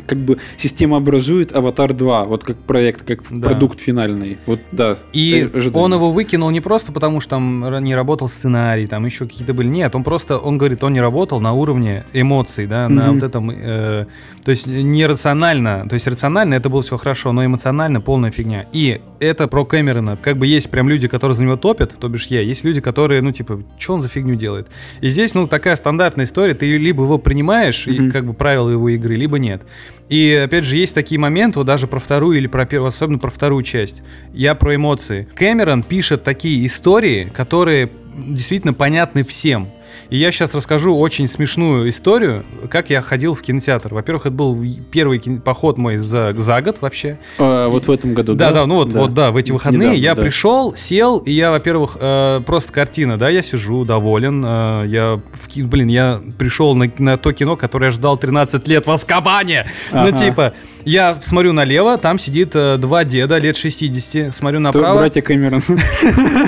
как 0.06 0.18
бы 0.20 0.38
система 0.58 0.98
образует 0.98 1.56
Аватар 1.56 1.94
2, 1.94 2.26
вот 2.26 2.44
как 2.44 2.58
проект, 2.58 3.04
как 3.08 3.20
Да. 3.30 3.50
продукт 3.50 3.80
финальный. 3.80 4.38
Вот 4.46 4.60
да. 4.72 4.98
И 5.14 5.50
э, 5.54 5.58
ожидание. 5.58 5.84
он 5.86 5.94
его 5.94 6.12
выкинул 6.12 6.50
не 6.50 6.62
просто 6.62 6.92
потому, 6.92 7.20
что 7.20 7.32
там 7.32 7.84
не 7.84 7.96
работал 7.96 8.28
сценарий, 8.28 8.88
там 8.88 9.06
еще 9.06 9.26
какие-то 9.26 9.54
были. 9.54 9.68
Нет, 9.68 9.96
он 9.96 10.04
просто, 10.04 10.38
он 10.38 10.58
говорит, 10.58 10.84
он 10.84 10.94
не 10.94 11.02
работал 11.02 11.40
на 11.40 11.54
уровне 11.54 12.06
эмоций, 12.14 12.68
да, 12.68 12.90
на 12.90 13.06
Мгм. 13.08 13.14
вот 13.20 13.24
этом, 13.24 13.50
э, 13.50 14.06
то 14.48 14.51
есть 14.51 14.66
нерационально, 14.66 15.86
то 15.89 15.96
есть 15.96 16.08
рационально 16.08 16.54
это 16.54 16.70
было 16.70 16.82
все 16.82 16.96
хорошо, 16.96 17.34
но 17.34 17.46
эмоционально 17.46 18.00
полная 18.00 18.32
фигня. 18.32 18.66
И 18.72 19.01
это 19.20 19.50
про 19.50 19.66
Кэмерона. 19.66 20.16
Как 20.16 20.38
бы 20.38 20.48
есть 20.48 20.70
прям 20.70 20.88
люди, 20.88 21.10
которые 21.10 21.36
за 21.36 21.44
него 21.44 21.58
топят, 21.58 21.94
то 22.00 22.08
бишь 22.08 22.27
я, 22.27 22.39
есть 22.39 22.63
люди, 22.63 22.80
которые, 22.80 23.22
ну, 23.22 23.34
типа, 23.34 23.62
что 23.77 23.96
он 23.96 24.04
за 24.04 24.08
фигню 24.08 24.36
делает? 24.36 24.68
И 25.01 25.10
здесь, 25.10 25.34
ну, 25.34 25.48
такая 25.48 25.75
стандартная 25.75 26.24
история, 26.24 26.54
ты 26.54 26.77
либо 26.77 27.04
его 27.04 27.18
принимаешь, 27.18 27.88
и 27.88 28.00
Мгм. 28.00 28.12
как 28.12 28.24
бы 28.24 28.32
правила 28.34 28.70
его 28.70 28.88
игры, 28.88 29.18
либо 29.18 29.38
нет. 29.38 29.63
И 30.08 30.42
опять 30.46 30.63
же, 30.63 30.77
есть 30.77 30.96
такие 30.96 31.20
моменты, 31.20 31.60
вот 31.60 31.66
даже 31.68 31.86
про 31.86 32.00
вторую 32.00 32.38
или 32.38 32.48
про 32.48 32.66
первую, 32.66 32.88
особенно 32.88 33.20
про 33.20 33.30
вторую 33.30 33.63
часть. 33.63 34.01
Я 34.32 34.56
про 34.56 34.75
эмоции. 34.75 35.27
Кэмерон 35.36 35.84
пишет 35.84 36.24
такие 36.24 36.66
истории, 36.66 37.30
которые 37.36 37.89
действительно 38.16 38.74
понятны 38.74 39.25
всем. 39.25 39.68
И 40.10 40.18
я 40.18 40.32
сейчас 40.32 40.54
расскажу 40.54 40.98
очень 40.98 41.28
смешную 41.28 41.90
историю, 41.90 42.44
как 42.70 42.90
я 42.90 43.02
ходил 43.02 43.34
в 43.36 43.42
кинотеатр. 43.42 43.94
Во-первых, 43.94 44.26
это 44.28 44.36
был 44.36 44.58
первый 44.92 45.20
кино- 45.20 45.42
поход 45.42 45.78
мой 45.78 45.98
за, 45.98 46.34
за 46.38 46.62
год 46.62 46.78
вообще. 46.82 47.18
А, 47.38 47.68
вот 47.68 47.88
в 47.88 47.92
этом 47.92 48.14
году, 48.14 48.34
Да, 48.36 48.50
да? 48.50 48.54
да, 48.62 48.66
ну 48.68 48.76
вот, 48.76 48.94
вот, 48.94 49.14
да, 49.14 49.32
в 49.32 49.38
эти 49.38 49.52
выходные 49.52 49.80
Недавно, 49.90 50.02
я 50.02 50.16
да. 50.16 50.22
пришел, 50.22 50.74
сел, 50.76 51.18
и 51.18 51.32
я, 51.32 51.52
во-первых, 51.52 51.98
э, 52.00 52.42
просто 52.46 52.72
картина, 52.72 53.18
да, 53.18 53.30
я 53.30 53.42
сижу, 53.42 53.84
доволен. 53.86 54.44
э, 54.46 54.84
я, 54.88 55.20
в 55.34 55.68
блин, 55.68 55.88
я 55.90 56.22
пришел 56.38 56.74
на, 56.76 56.92
на 57.00 57.18
то 57.18 57.34
кино, 57.34 57.56
которое 57.58 57.86
я 57.88 57.92
ждал 57.92 58.16
13 58.18 58.68
лет 58.68 58.88
в 58.88 58.92
Аскабане. 58.92 59.70
Ну, 59.92 60.00
Ага. 60.08 60.12
типа, 60.26 60.54
я 60.88 61.17
смотрю 61.22 61.53
налево, 61.53 61.98
там 61.98 62.17
сидит 62.20 62.51
э, 62.56 62.77
два 62.77 63.03
деда 63.03 63.38
лет 63.38 63.58
60, 63.58 64.34
смотрю 64.34 64.60
направо. 64.60 65.00
братья 65.00 65.22
Кэмерон. 65.22 65.62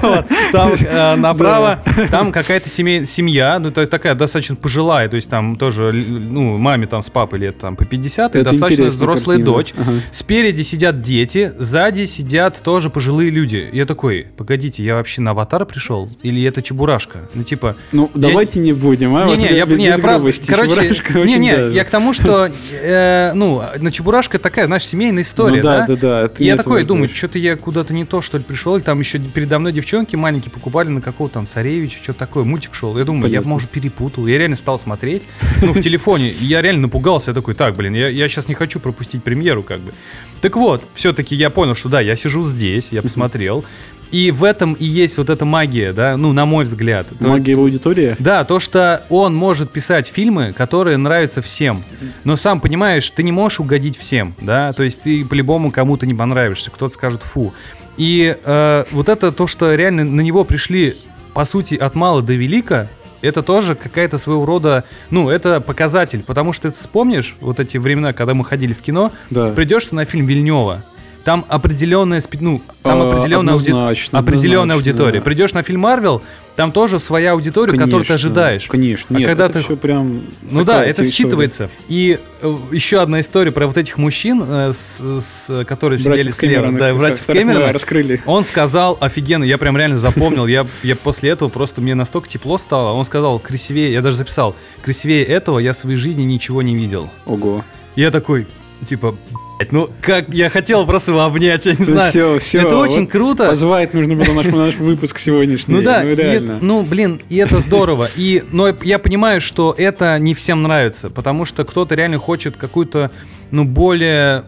Вот, 0.02 0.26
Там 0.52 0.72
э, 0.80 1.16
направо, 1.16 1.84
там 2.10 2.32
какая-то 2.32 2.70
семей- 2.70 3.06
семья, 3.06 3.60
ну, 3.60 3.70
то- 3.72 3.86
такая 3.86 4.16
достаточно 4.16 4.56
пожилая, 4.56 5.10
то 5.10 5.16
есть 5.18 5.30
там 5.30 5.56
тоже, 5.58 5.92
ну, 5.94 6.58
маме 6.58 6.88
там 6.88 7.04
с 7.04 7.10
папой 7.10 7.40
лет 7.40 7.60
там 7.60 7.76
по 7.76 7.86
50, 7.86 8.36
и 8.36 8.40
Это 8.40 8.50
достаточно 8.52 8.74
интересная 8.84 8.90
взрослая 8.98 9.38
картина. 9.38 9.56
дочь. 9.58 9.74
Ага. 9.78 9.92
Спереди 10.12 10.62
сидят 10.62 11.02
дети, 11.02 11.54
сзади 11.58 12.06
сидят 12.06 12.60
тоже 12.64 12.90
пожилые 12.90 13.30
люди. 13.30 13.68
Я 13.74 13.86
такой, 13.86 14.28
погодите, 14.38 14.84
я 14.84 14.96
вообще 14.96 15.22
на 15.22 15.32
аватар 15.32 15.66
пришел? 15.66 16.08
Или 16.24 16.44
это 16.44 16.62
чебурашка? 16.62 17.20
Ну, 17.34 17.44
типа... 17.44 17.76
Ну, 17.92 18.10
Я- 18.16 18.22
давайте 18.22 18.60
не 18.60 18.74
будем, 18.74 19.16
а? 19.16 19.26
Не, 19.26 19.32
Вот 19.32 19.38
не, 19.40 19.56
я, 19.56 19.66
без 19.66 19.78
не, 19.78 19.86
я 19.86 19.98
прав. 19.98 20.16
грубости. 20.22 20.46
Короче, 20.48 20.76
Чебурашка 20.76 21.14
не, 21.14 21.20
очень 21.24 21.40
не, 21.40 21.56
даже. 21.58 21.74
я 21.74 21.84
к 21.84 21.90
тому, 21.90 22.14
что, 22.14 22.50
э, 22.82 23.32
ну, 23.34 23.62
на 23.78 23.92
Чебурашка 24.30 24.40
такая, 24.40 24.66
знаешь, 24.68 24.86
семейная 24.86 25.24
история, 25.24 25.58
Ну 25.58 25.64
да, 25.64 25.86
да? 25.88 25.96
да, 25.96 26.28
да. 26.28 26.34
И 26.38 26.46
я 26.46 26.56
такой 26.56 26.84
думаю, 26.84 27.10
что-то 27.10 27.40
я 27.40 27.56
куда-то 27.56 27.94
не 27.94 28.06
то, 28.06 28.22
что 28.22 28.38
ли, 28.38 28.44
пришел, 28.44 28.78
и 28.78 28.82
там 28.82 29.00
еще 29.00 29.20
передо 29.20 29.60
мной 29.60 29.72
девчонки 29.74 30.16
маленькие 30.16 30.52
покупали 30.52 30.90
на 30.90 31.02
какого-то 31.02 31.36
там 31.36 31.48
царевича, 31.48 32.00
что 32.02 32.14
такое, 32.14 32.44
мультик 32.44 32.74
шел. 32.74 32.98
Я 32.98 33.06
думаю, 33.06 33.24
я, 33.24 33.40
Понятно. 33.40 33.50
может, 33.50 33.70
перепутал. 33.70 34.28
Я 34.28 34.38
реально 34.38 34.56
стал 34.56 34.80
смотреть, 34.80 35.24
ну, 35.62 35.74
в 35.74 35.82
телефоне, 35.82 36.34
я 36.40 36.62
реально 36.62 36.84
напугался. 36.84 37.32
Я 37.32 37.36
такой, 37.36 37.56
так, 37.56 37.76
блин, 37.76 37.94
я, 37.94 38.10
я 38.10 38.30
сейчас 38.30 38.48
не 38.48 38.56
хочу 38.56 38.80
пропустить 38.80 39.24
премьеру, 39.24 39.64
как 39.64 39.80
бы. 39.80 39.94
Так 40.42 40.56
вот, 40.56 40.84
все-таки 40.94 41.36
я 41.36 41.50
понял, 41.50 41.76
что 41.76 41.90
да, 41.90 42.02
я 42.02 42.16
сижу 42.16 42.46
здесь, 42.46 42.90
я 42.92 43.02
посмотрел, 43.02 43.66
и 44.12 44.32
в 44.32 44.44
этом 44.44 44.74
и 44.74 44.86
есть 44.86 45.18
вот 45.18 45.30
эта 45.30 45.46
магия, 45.46 45.94
да, 45.94 46.18
ну, 46.18 46.34
на 46.34 46.46
мой 46.46 46.64
взгляд. 46.66 47.08
Магия 47.20 47.56
аудитории? 47.56 48.16
да, 48.20 48.44
то, 48.44 48.60
что 48.60 49.04
он 49.10 49.36
может 49.36 49.72
писать 49.72 50.08
фильмы, 50.08 50.54
которые 50.56 50.98
нравятся 50.98 51.42
всем. 51.42 51.84
Но 52.24 52.36
сам 52.36 52.60
понимаешь, 52.60 53.10
ты 53.12 53.24
не 53.24 53.32
можешь 53.32 53.60
угодить 53.60 53.98
всем, 53.98 54.34
да, 54.42 54.74
то 54.74 54.84
есть 54.84 55.02
ты 55.02 55.24
по-любому 55.26 55.72
кому-то 55.72 56.06
не 56.06 56.14
понравишься, 56.14 56.72
кто-то 56.72 56.94
скажет 56.94 57.24
фу. 57.24 57.54
И 57.98 58.36
э, 58.44 58.84
вот 58.92 59.10
это 59.10 59.32
то, 59.32 59.46
что 59.48 59.74
реально 59.76 60.06
на 60.06 60.22
него 60.22 60.44
пришли, 60.44 60.96
по 61.34 61.46
сути, 61.46 61.76
от 61.76 61.96
мала 61.96 62.22
до 62.22 62.34
велика, 62.34 62.88
это 63.22 63.44
тоже 63.44 63.76
какая-то 63.76 64.18
своего 64.18 64.46
рода, 64.46 64.86
ну, 65.10 65.30
это 65.30 65.60
показатель, 65.60 66.24
потому 66.26 66.54
что 66.54 66.70
ты 66.72 66.76
вспомнишь 66.78 67.36
вот 67.42 67.60
эти 67.60 67.78
времена, 67.78 68.14
когда 68.14 68.34
мы 68.34 68.46
ходили 68.46 68.72
в 68.72 68.78
кино, 68.82 69.12
Да. 69.30 69.52
придешь 69.52 69.86
ты 69.86 69.96
на 69.96 70.06
фильм 70.06 70.26
Вильнева, 70.26 70.82
там 71.24 71.46
определенная, 71.48 72.22
ну, 72.40 72.62
там 72.84 73.02
А, 73.02 73.12
определенная, 73.12 73.54
ауди- 73.56 74.10
определенная 74.12 74.76
аудитория. 74.76 75.20
да. 75.20 75.26
Придешь 75.26 75.54
на 75.54 75.64
фильм 75.64 75.82
Марвел, 75.82 76.22
там 76.56 76.72
тоже 76.74 77.00
своя 77.00 77.32
аудитория, 77.34 77.72
которую 77.72 78.02
ты 78.04 78.08
Конечно, 78.10 78.16
ожидаешь. 78.16 78.66
Конечно, 78.68 79.16
А 79.16 79.20
нет, 79.20 79.30
когда 79.30 79.46
это 79.46 79.54
ты- 79.54 79.60
все 79.64 79.78
прям... 79.78 80.22
Ну 80.42 80.64
да, 80.66 80.84
это 80.84 81.04
история. 81.04 81.30
считывается. 81.30 81.70
И 81.88 82.20
э, 82.42 82.56
еще 82.72 83.00
одна 83.02 83.22
история 83.22 83.52
про 83.52 83.68
вот 83.68 83.78
этих 83.78 83.98
мужчин, 83.98 84.44
э, 84.46 84.74
с, 84.74 85.00
с- 85.24 85.64
которые 85.66 86.00
сидели 86.00 86.16
Братьев 86.24 86.36
слева, 86.36 86.54
Кэмерона, 86.64 86.80
да, 86.80 86.94
братьев 86.96 87.26
Кэмерона. 87.26 87.72
раскрыли. 87.72 88.22
Он 88.26 88.44
сказал 88.44 88.98
офигенно, 89.00 89.44
я 89.46 89.58
прям 89.58 89.78
реально 89.78 90.00
запомнил, 90.00 90.48
я, 90.48 90.68
я 90.84 90.96
после 90.98 91.30
этого 91.30 91.48
просто 91.50 91.80
мне 91.82 91.96
настолько 91.96 92.28
тепло 92.28 92.58
стало. 92.58 92.92
Он 92.92 93.06
сказал, 93.06 93.40
красивее, 93.40 93.94
я 93.94 94.02
даже 94.02 94.18
записал, 94.18 94.54
красивее 94.82 95.24
этого 95.24 95.60
я 95.60 95.72
в 95.74 95.78
своей 95.78 95.98
жизни 95.98 96.24
ничего 96.24 96.62
не 96.62 96.76
видел. 96.76 97.10
Ого. 97.26 97.64
Я 97.96 98.12
такой, 98.12 98.48
типа, 98.86 99.12
«Блядь, 99.12 99.40
ну 99.72 99.90
как, 100.02 100.30
я 100.30 100.50
хотел 100.50 100.86
просто 100.86 101.12
его 101.12 101.22
обнять, 101.22 101.66
я 101.66 101.74
не 101.74 101.80
Ну 101.80 101.86
знаю. 101.86 102.10
всё, 102.12 102.40
всё, 102.40 102.60
это 102.62 102.78
очень 102.78 103.02
вот 103.02 103.12
круто. 103.12 103.48
Позвать 103.50 103.94
нужно 103.94 104.16
было 104.16 104.34
наш, 104.34 104.46
наш 104.48 104.76
выпуск 104.76 105.20
сегодняшний. 105.20 105.76
Ну 105.76 105.82
да, 105.82 106.02
ну 106.04 106.10
это- 106.10 106.58
ну 106.62 106.82
блин, 106.84 107.22
и 107.30 107.38
это 107.38 107.60
здорово. 107.60 108.10
И, 108.16 108.44
но 108.52 108.74
я 108.84 109.00
понимаю, 109.00 109.42
что 109.42 109.76
это 109.78 110.18
не 110.20 110.34
всем 110.34 110.64
нравится, 110.64 111.10
потому 111.10 111.46
что 111.46 111.66
кто-то 111.66 111.96
реально 111.96 112.20
хочет 112.20 112.56
какую-то, 112.58 113.12
ну, 113.52 113.66
более 113.66 114.46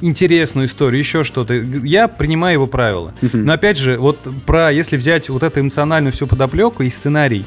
интересную 0.00 0.66
историю, 0.66 0.98
еще 0.98 1.24
что-то. 1.24 1.54
Я 1.54 2.08
принимаю 2.08 2.54
его 2.54 2.66
правила. 2.66 3.14
Но 3.32 3.52
опять 3.52 3.76
же, 3.78 3.98
вот 3.98 4.18
про, 4.46 4.70
если 4.72 4.96
взять 4.96 5.28
вот 5.28 5.42
эту 5.42 5.60
эмоциональную 5.60 6.12
всю 6.12 6.26
подоплеку 6.26 6.82
и 6.82 6.90
сценарий, 6.90 7.44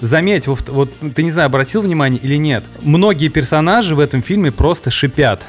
Заметь, 0.00 0.48
вот, 0.48 0.68
вот 0.68 0.92
ты 1.14 1.22
не 1.22 1.30
знаю, 1.30 1.46
обратил 1.46 1.80
внимание 1.80 2.18
или 2.20 2.34
нет, 2.34 2.64
многие 2.82 3.28
персонажи 3.28 3.94
в 3.94 4.00
этом 4.00 4.20
фильме 4.20 4.50
просто 4.50 4.90
шипят. 4.90 5.46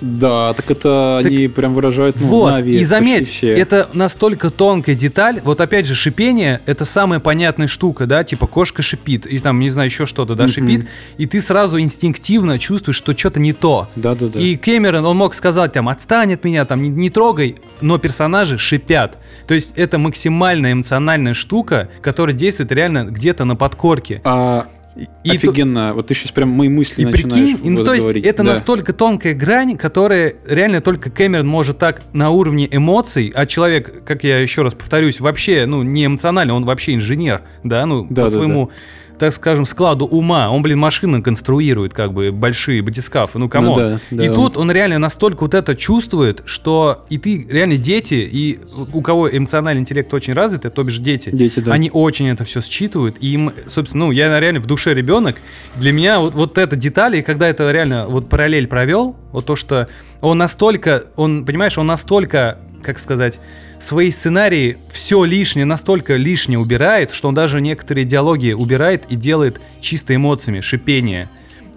Да, 0.00 0.54
так 0.54 0.70
это 0.70 1.20
Так 1.22 1.32
они 1.32 1.48
прям 1.48 1.74
выражают 1.74 2.16
ну, 2.20 2.26
вот, 2.26 2.50
на 2.50 2.60
вес 2.60 2.80
и 2.80 2.84
заметь, 2.84 3.28
все. 3.28 3.52
это 3.52 3.88
настолько 3.92 4.50
тонкая 4.50 4.94
деталь. 4.94 5.40
Вот 5.44 5.60
опять 5.60 5.86
же, 5.86 5.94
шипение 5.94 6.60
это 6.66 6.84
самая 6.84 7.20
понятная 7.20 7.66
штука, 7.66 8.06
да, 8.06 8.24
типа 8.24 8.46
кошка 8.46 8.82
шипит, 8.82 9.26
и 9.26 9.38
там, 9.38 9.58
не 9.60 9.70
знаю, 9.70 9.88
еще 9.88 10.06
что-то, 10.06 10.34
да, 10.34 10.48
шипит, 10.48 10.86
и 11.16 11.26
ты 11.26 11.40
сразу 11.40 11.80
инстинктивно 11.80 12.58
чувствуешь, 12.58 12.96
что 12.96 13.16
что-то 13.16 13.40
не 13.40 13.52
то. 13.52 13.88
Да-да-да. 13.96 14.38
И 14.40 14.56
Кэмерон, 14.56 15.04
он 15.04 15.16
мог 15.16 15.34
сказать 15.34 15.72
там, 15.72 15.88
отстань 15.88 16.34
от 16.34 16.44
меня, 16.44 16.64
там, 16.64 16.82
не, 16.82 16.88
не 16.88 17.10
трогай, 17.10 17.56
но 17.80 17.98
персонажи 17.98 18.58
шипят. 18.58 19.18
То 19.46 19.54
есть 19.54 19.72
это 19.76 19.98
максимальная 19.98 20.72
эмоциональная 20.72 21.34
штука, 21.34 21.88
которая 22.02 22.34
действует 22.34 22.72
реально 22.72 23.04
где-то 23.04 23.44
на 23.44 23.56
подкорке. 23.56 24.20
А, 24.24 24.66
И 24.98 25.28
то- 25.28 25.34
офигенно. 25.34 25.92
Вот 25.94 26.08
ты 26.08 26.14
сейчас 26.14 26.32
прям 26.32 26.48
мои 26.48 26.68
мысли 26.68 27.02
и 27.02 27.04
начинаешь 27.04 27.52
прикинь, 27.54 27.70
ну, 27.70 27.76
вот 27.78 27.86
то 27.86 27.92
есть 27.94 28.04
говорить. 28.04 28.24
это 28.24 28.42
Да. 28.42 28.52
настолько 28.52 28.92
тонкая 28.92 29.34
грань, 29.34 29.76
которая 29.76 30.34
реально 30.48 30.80
только 30.80 31.10
Кэмерон 31.10 31.46
может 31.46 31.78
так 31.78 32.02
на 32.12 32.30
уровне 32.30 32.68
эмоций, 32.70 33.30
а 33.34 33.46
человек, 33.46 34.04
как 34.04 34.24
я 34.24 34.38
еще 34.40 34.62
раз 34.62 34.74
повторюсь, 34.74 35.20
вообще, 35.20 35.66
ну, 35.66 35.82
не 35.82 36.06
эмоционально, 36.06 36.54
он 36.54 36.64
вообще 36.64 36.94
инженер, 36.94 37.42
да, 37.62 37.86
ну, 37.86 38.06
Да, 38.10 38.24
по 38.24 38.30
да, 38.30 38.38
своему, 38.38 38.70
так 39.18 39.32
скажем, 39.34 39.66
складу 39.66 40.06
ума, 40.06 40.50
он, 40.50 40.62
блин, 40.62 40.78
машины 40.78 41.22
конструирует, 41.22 41.92
как 41.94 42.12
бы, 42.12 42.30
большие 42.32 42.82
батискафы, 42.82 43.38
ну, 43.38 43.48
кому? 43.48 43.70
Ну 43.70 43.74
да, 43.76 44.00
да, 44.10 44.24
и 44.24 44.28
он- 44.28 44.34
тут 44.34 44.56
он 44.56 44.70
реально 44.70 44.98
настолько 44.98 45.42
вот 45.42 45.54
это 45.54 45.74
чувствует, 45.76 46.42
что 46.46 47.04
и 47.10 47.18
ты, 47.18 47.46
реально, 47.50 47.76
дети, 47.76 48.14
и 48.14 48.60
у 48.92 49.00
кого 49.02 49.28
эмоциональный 49.34 49.80
интеллект 49.80 50.12
очень 50.14 50.32
развит, 50.32 50.62
то 50.62 50.82
бишь 50.82 50.98
дети, 50.98 51.30
Дети, 51.32 51.60
да. 51.60 51.72
они 51.72 51.90
очень 51.92 52.28
это 52.28 52.44
все 52.44 52.60
считывают, 52.62 53.16
и 53.20 53.28
им, 53.32 53.52
собственно, 53.66 54.06
ну, 54.06 54.10
я 54.12 54.38
реально 54.40 54.60
в 54.60 54.66
душе 54.66 54.94
ребенок, 54.94 55.36
для 55.76 55.92
меня 55.92 56.20
вот, 56.20 56.34
вот 56.34 56.58
это 56.58 56.76
детали, 56.76 57.18
и 57.18 57.22
когда 57.22 57.48
это 57.48 57.70
реально 57.70 58.06
вот 58.08 58.28
параллель 58.28 58.66
провел, 58.66 59.16
вот 59.32 59.46
то, 59.46 59.56
что 59.56 59.88
он 60.20 60.38
настолько, 60.38 61.04
он, 61.16 61.44
понимаешь, 61.44 61.76
он 61.78 61.86
настолько, 61.86 62.58
как 62.82 62.98
сказать, 62.98 63.38
свои 63.80 64.10
сценарии 64.10 64.76
все 64.92 65.24
лишнее, 65.24 65.64
настолько 65.64 66.16
лишнее 66.16 66.58
убирает, 66.58 67.12
что 67.12 67.28
он 67.28 67.34
даже 67.34 67.60
некоторые 67.60 68.04
диалоги 68.04 68.52
убирает 68.52 69.04
и 69.08 69.16
делает 69.16 69.60
чисто 69.80 70.14
эмоциями, 70.14 70.60
шипение. 70.60 71.28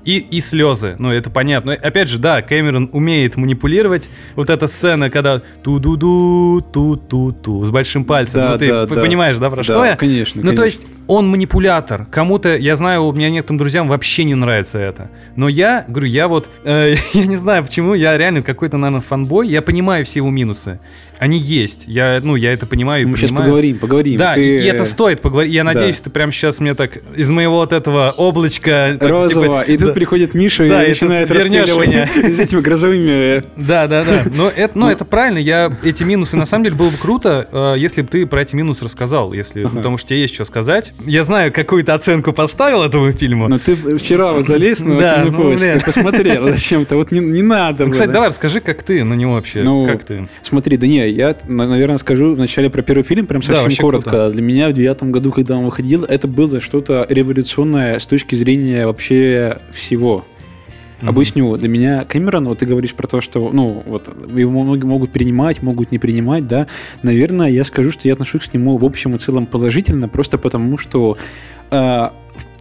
И, 0.04 0.18
и 0.18 0.42
слезы, 0.42 0.96
ну 0.98 1.12
это 1.12 1.30
понятно. 1.30 1.74
Но, 1.80 1.88
Опять 1.88 2.10
же, 2.10 2.18
да, 2.18 2.42
Кэмерон 2.42 2.90
умеет 2.92 3.38
манипулировать. 3.38 4.10
Вот 4.36 4.50
эта 4.50 4.66
сцена, 4.66 5.12
когда 5.12 5.44
ту-ду-ду, 5.64 6.62
ту-ту-ту, 6.74 7.64
с 7.64 7.70
большим 7.70 8.04
пальцем. 8.06 8.42
Да, 8.42 8.52
ну 8.54 8.58
ты 8.58 8.68
да, 8.68 8.88
да. 8.88 8.96
понимаешь, 9.02 9.38
да, 9.38 9.50
про 9.52 9.58
Да, 9.58 9.64
что 9.64 9.86
я? 9.86 9.96
конечно, 9.96 10.42
Ну 10.44 10.52
то 10.52 10.58
конечно. 10.64 10.80
есть 10.84 11.01
он 11.12 11.28
манипулятор. 11.28 12.06
Кому-то, 12.06 12.56
я 12.56 12.78
знаю, 12.78 13.04
у 13.04 13.12
меня 13.12 13.30
некоторым 13.30 13.58
друзьям 13.58 13.90
вообще 13.90 14.24
не 14.24 14.34
нравится 14.34 14.78
это. 14.78 15.10
Но 15.36 15.50
я, 15.50 15.84
говорю, 15.86 16.08
я 16.08 16.30
вот, 16.30 16.50
э, 16.64 16.96
я 17.14 17.26
не 17.26 17.36
знаю 17.36 17.66
почему, 17.66 17.94
я 17.96 18.18
реально 18.18 18.44
какой-то, 18.44 18.78
наверное, 18.78 19.02
фанбой. 19.02 19.50
Я 19.50 19.62
понимаю 19.62 20.06
все 20.06 20.20
его 20.20 20.30
минусы. 20.30 20.80
Они 21.20 21.38
есть. 21.38 21.84
Я, 21.86 22.22
ну, 22.24 22.38
я 22.38 22.54
это 22.54 22.66
понимаю 22.66 23.10
Мы 23.10 23.18
сейчас 23.18 23.30
понимаю. 23.30 23.50
поговорим, 23.50 23.78
поговорим. 23.78 24.18
Да, 24.18 24.36
Ты, 24.36 24.60
и, 24.60 24.62
и 24.62 24.66
это 24.66 24.86
стоит 24.86 25.20
поговорить. 25.20 25.54
Я 25.54 25.66
да. 25.66 25.74
надеюсь, 25.74 26.00
ты 26.00 26.10
прям 26.10 26.32
сейчас 26.32 26.62
мне 26.62 26.76
так 26.76 26.98
из 27.14 27.30
моего 27.30 27.58
вот 27.58 27.74
этого 27.74 28.14
облачка... 28.16 28.96
так, 28.98 29.30
типа, 29.30 29.62
и 29.68 29.78
тут 29.78 29.88
да. 29.90 29.94
приходит 29.94 30.34
Миша 30.34 30.68
Да, 30.70 30.84
и 30.84 30.86
и 30.86 30.90
начинает 30.92 31.30
вернешь 31.30 31.68
расстреливать 31.68 32.12
с 32.38 32.40
этими 32.40 32.62
грозовыми... 32.62 33.44
Да, 33.58 33.88
да, 33.88 34.06
да. 34.06 34.24
Но 34.34 34.48
это, 34.48 34.80
ну, 34.80 34.90
это 34.90 35.04
правильно. 35.04 35.40
Я 35.40 35.72
эти 35.84 36.04
минусы, 36.04 36.38
на 36.38 36.46
самом 36.46 36.64
деле, 36.64 36.78
было 36.78 36.90
бы 36.90 36.98
круто, 36.98 37.50
э, 37.52 37.76
если 37.78 38.02
бы 38.02 38.08
ты 38.08 38.26
про 38.26 38.44
эти 38.44 38.56
минусы 38.56 38.86
рассказал, 38.86 39.34
если, 39.34 39.64
потому 39.64 39.98
что 39.98 40.08
тебе 40.08 40.22
есть 40.22 40.34
что 40.34 40.46
сказать. 40.46 40.94
Я 41.06 41.24
знаю, 41.24 41.52
какую-то 41.52 41.94
оценку 41.94 42.34
поставил 42.34 42.84
этому 42.84 43.12
фильму. 43.12 43.48
Ну 43.48 43.60
ты 43.60 43.76
вчера 43.98 44.34
вот 44.34 44.46
залез 44.48 44.80
на 44.82 44.98
Да, 45.00 45.24
ну, 45.26 45.32
поиск 45.32 45.64
и 45.66 45.80
посмотрел 45.86 46.46
зачем-то. 46.52 46.96
Вот 46.96 47.12
не, 47.12 47.20
не 47.20 47.42
надо 47.42 47.84
Ну, 47.84 47.90
было. 47.90 47.94
кстати, 47.94 48.10
давай 48.12 48.30
расскажи, 48.30 48.60
как 48.60 48.84
ты 48.84 49.04
на 49.04 49.14
него 49.14 49.34
вообще. 49.34 49.64
Ну, 49.64 49.86
как 49.86 50.04
ты? 50.04 50.28
Смотри, 50.42 50.78
да 50.78 50.88
не, 50.88 51.10
я, 51.10 51.36
на- 51.48 51.68
наверное, 51.68 51.98
скажу 51.98 52.34
вначале 52.36 52.70
про 52.70 52.82
первый 52.82 53.04
фильм, 53.04 53.26
прям 53.28 53.42
Да, 53.42 53.48
совсем 53.48 53.64
вообще 53.66 53.82
коротко. 53.82 54.10
круто. 54.10 54.30
Для 54.32 54.42
меня 54.42 54.70
в 54.70 54.74
девятом 54.74 55.12
году, 55.12 55.32
когда 55.32 55.58
он 55.58 55.66
выходил, 55.66 56.04
это 56.06 56.28
было 56.28 56.60
что-то 56.60 57.06
революционное 57.10 58.00
с 58.00 58.08
точки 58.08 58.36
зрения 58.36 58.86
вообще 58.86 59.58
всего. 59.72 60.26
Мгм. 61.02 61.10
Объясню, 61.10 61.58
для 61.58 61.68
меня 61.68 62.06
Кэмерон, 62.06 62.48
вот 62.48 62.60
ты 62.60 62.66
говоришь 62.66 62.94
про 62.94 63.08
то, 63.08 63.22
что, 63.22 63.50
ну, 63.52 63.84
вот, 63.86 64.10
его 64.34 64.64
многие 64.64 64.86
могут 64.86 65.12
принимать, 65.12 65.62
могут 65.62 65.92
не 65.92 66.00
принимать, 66.00 66.48
да, 66.48 66.68
наверное, 67.04 67.50
я 67.50 67.64
скажу, 67.64 67.92
что 67.92 68.08
я 68.08 68.14
отношусь 68.14 68.48
к 68.48 68.54
нему 68.54 68.78
в 68.78 68.86
общем 68.86 69.16
и 69.16 69.18
целом 69.18 69.46
положительно, 69.46 70.08
просто 70.08 70.38
потому 70.38 70.78
что 70.78 71.18
э, 71.72 72.10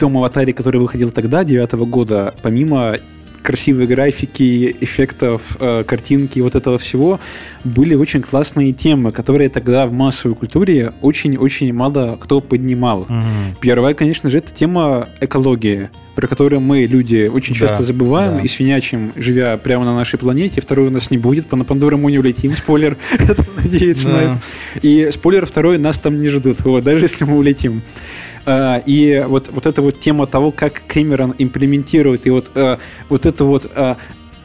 том 0.00 0.16
аватаре, 0.16 0.52
который 0.52 0.80
выходил 0.80 1.10
тогда, 1.10 1.44
девятого 1.44 1.84
года, 1.84 2.34
помимо 2.42 2.96
красивые 3.42 3.86
графики, 3.86 4.76
эффектов, 4.80 5.56
э, 5.58 5.84
картинки, 5.84 6.40
вот 6.40 6.54
этого 6.54 6.78
всего, 6.78 7.20
были 7.64 7.94
очень 7.94 8.22
классные 8.22 8.72
темы, 8.72 9.12
которые 9.12 9.48
тогда 9.48 9.86
в 9.86 9.92
массовой 9.92 10.34
культуре 10.34 10.92
очень-очень 11.02 11.72
мало 11.72 12.18
кто 12.20 12.40
поднимал. 12.40 13.06
Мгм. 13.08 13.56
Первая, 13.60 13.94
конечно 13.94 14.30
же, 14.30 14.38
это 14.38 14.52
тема 14.52 15.08
экологии, 15.20 15.90
про 16.14 16.26
которую 16.26 16.60
мы, 16.60 16.84
люди, 16.84 17.30
очень 17.32 17.54
Да, 17.54 17.68
часто 17.68 17.82
забываем 17.82 18.36
да. 18.36 18.42
и 18.42 18.48
свинячим, 18.48 19.12
живя 19.16 19.56
прямо 19.56 19.84
на 19.84 19.94
нашей 19.94 20.18
планете. 20.18 20.60
Второй 20.60 20.88
у 20.88 20.90
нас 20.90 21.10
не 21.10 21.18
будет, 21.18 21.46
по 21.46 21.56
на 21.56 21.64
Пандору 21.64 21.98
мы 21.98 22.10
не 22.10 22.18
улетим, 22.18 22.52
спойлер, 22.54 22.96
это 23.18 23.44
надеяться 23.56 24.08
на 24.08 24.16
это. 24.16 24.40
И 24.82 25.10
спойлер 25.12 25.46
второй, 25.46 25.78
нас 25.78 25.98
там 25.98 26.20
не 26.20 26.28
ждут, 26.28 26.60
вот, 26.60 26.84
даже 26.84 27.04
если 27.04 27.24
мы 27.24 27.36
улетим. 27.36 27.82
А, 28.46 28.82
И 28.86 29.22
вот, 29.26 29.48
вот 29.48 29.66
эта 29.66 29.82
вот 29.82 30.00
тема 30.00 30.26
того, 30.26 30.50
как 30.52 30.82
Кэмерон 30.86 31.34
имплементирует, 31.38 32.26
и 32.26 32.30
вот, 32.30 32.50
а, 32.54 32.78
вот 33.08 33.26
эту 33.26 33.46
вот 33.46 33.70
а, 33.74 33.96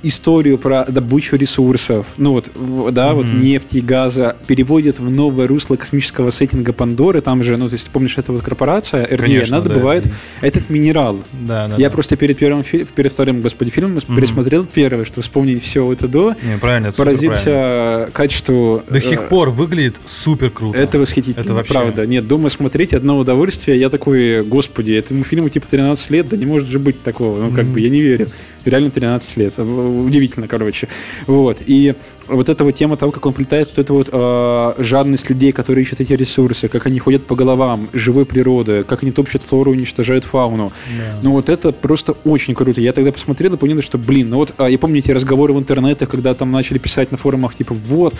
историю 0.08 0.58
про 0.58 0.86
добычу 0.86 1.36
ресурсов, 1.36 2.06
ну 2.18 2.32
вот, 2.34 2.52
да, 2.94 3.13
вот 3.13 3.26
Мгм. 3.28 3.39
нефти 3.41 3.78
и 3.78 3.82
газа 3.82 4.36
переводит 4.48 5.00
в 5.00 5.10
новое 5.10 5.48
русло 5.48 5.76
космического 5.76 6.30
сеттинга 6.30 6.74
Пандоры, 6.74 7.22
там 7.22 7.44
же, 7.44 7.58
ну, 7.58 7.68
то 7.68 7.74
есть, 7.76 7.89
помнишь, 7.89 8.18
это 8.18 8.32
вот 8.32 8.41
корпорация, 8.41 9.06
RDA, 9.06 9.18
Конечно, 9.18 9.58
она 9.58 9.65
да, 9.65 9.74
добывает 9.74 10.06
это- 10.06 10.15
этот 10.41 10.70
минерал. 10.70 11.20
Да, 11.34 11.68
да. 11.68 11.76
Я 11.78 11.89
да. 11.89 11.94
просто 11.94 12.15
перед 12.18 12.38
первым, 12.38 12.63
перед 12.63 13.12
вторым, 13.12 13.41
господи, 13.41 13.70
фильмом 13.70 13.96
Мгм. 14.08 14.15
пересмотрел 14.15 14.65
первый, 14.65 15.06
чтобы 15.06 15.22
вспомнить 15.24 15.63
все 15.63 15.91
это 15.91 16.08
до, 16.08 16.36
Не, 16.44 16.58
правильно, 16.60 16.88
это 16.88 16.96
супер 16.98 17.12
правильно. 17.13 17.30
поразился 17.30 18.10
качеству... 18.13 18.84
До 18.89 18.98
э, 18.98 19.02
сих 19.02 19.28
пор 19.30 19.50
выглядит 19.50 19.96
супер 20.06 20.50
круто. 20.50 20.78
Это 20.78 21.00
восхитительно, 21.00 21.44
Это 21.44 21.54
вообще- 21.54 21.74
правда. 21.74 22.06
Нет, 22.06 22.28
дома 22.28 22.50
смотреть 22.50 22.94
одно 22.94 23.18
удовольствие. 23.18 23.80
Я 23.80 23.89
такой, 23.89 24.44
господи, 24.44 24.94
этому 24.94 25.24
фильму 25.24 25.50
типа 25.50 25.68
13 25.70 26.10
лет, 26.12 26.28
да 26.30 26.38
не 26.38 26.46
может 26.46 26.68
же 26.70 26.80
быть 26.80 27.02
такого. 27.04 27.39
Ну, 27.41 27.52
как 27.52 27.65
Мгм. 27.65 27.74
бы, 27.74 27.80
я 27.80 27.89
не 27.89 28.02
верю. 28.02 28.28
Реально 28.65 28.89
13 28.89 29.38
лет. 29.38 29.54
Удивительно, 30.03 30.47
короче. 30.47 30.88
Вот. 31.27 31.62
И 31.65 31.95
вот 32.28 32.50
эта 32.50 32.64
вот 32.64 32.76
тема 32.76 32.98
того, 32.98 33.12
как 33.12 33.26
он 33.26 33.34
плетает 33.34 33.70
вот 33.70 33.80
эту 33.80 33.94
вот 33.94 34.10
э, 34.12 34.74
жадность 34.80 35.30
людей, 35.30 35.52
которые 35.52 35.84
ищут 35.84 36.02
эти 36.02 36.14
ресурсы, 36.14 36.68
как 36.68 36.86
они 36.86 37.00
ходят 37.00 37.26
по 37.26 37.36
головам 37.36 37.90
живой 37.94 38.26
природы, 38.26 38.84
как 38.84 39.04
они 39.04 39.12
топчут 39.12 39.42
флору, 39.44 39.72
уничтожают 39.72 40.24
фауну. 40.24 40.72
Да. 40.98 41.20
Ну 41.22 41.32
вот 41.32 41.50
это 41.50 41.72
просто 41.72 42.16
очень 42.24 42.56
круто. 42.56 42.82
Я 42.82 42.94
тогда 42.94 43.12
посмотрел 43.12 43.54
и 43.54 43.58
понял, 43.58 43.82
что, 43.82 43.98
блин, 43.98 44.30
ну 44.30 44.38
вот, 44.38 44.54
а, 44.58 44.70
я 44.70 44.78
помню 44.78 45.00
эти 45.00 45.12
разговоры 45.12 45.54
в 45.54 45.60
интернете, 45.60 46.06
когда 46.06 46.34
там 46.34 46.52
начали 46.52 46.78
писать 46.78 47.12
на 47.12 47.18
форумах, 47.18 47.56
типа, 47.56 47.74
вот, 47.74 48.16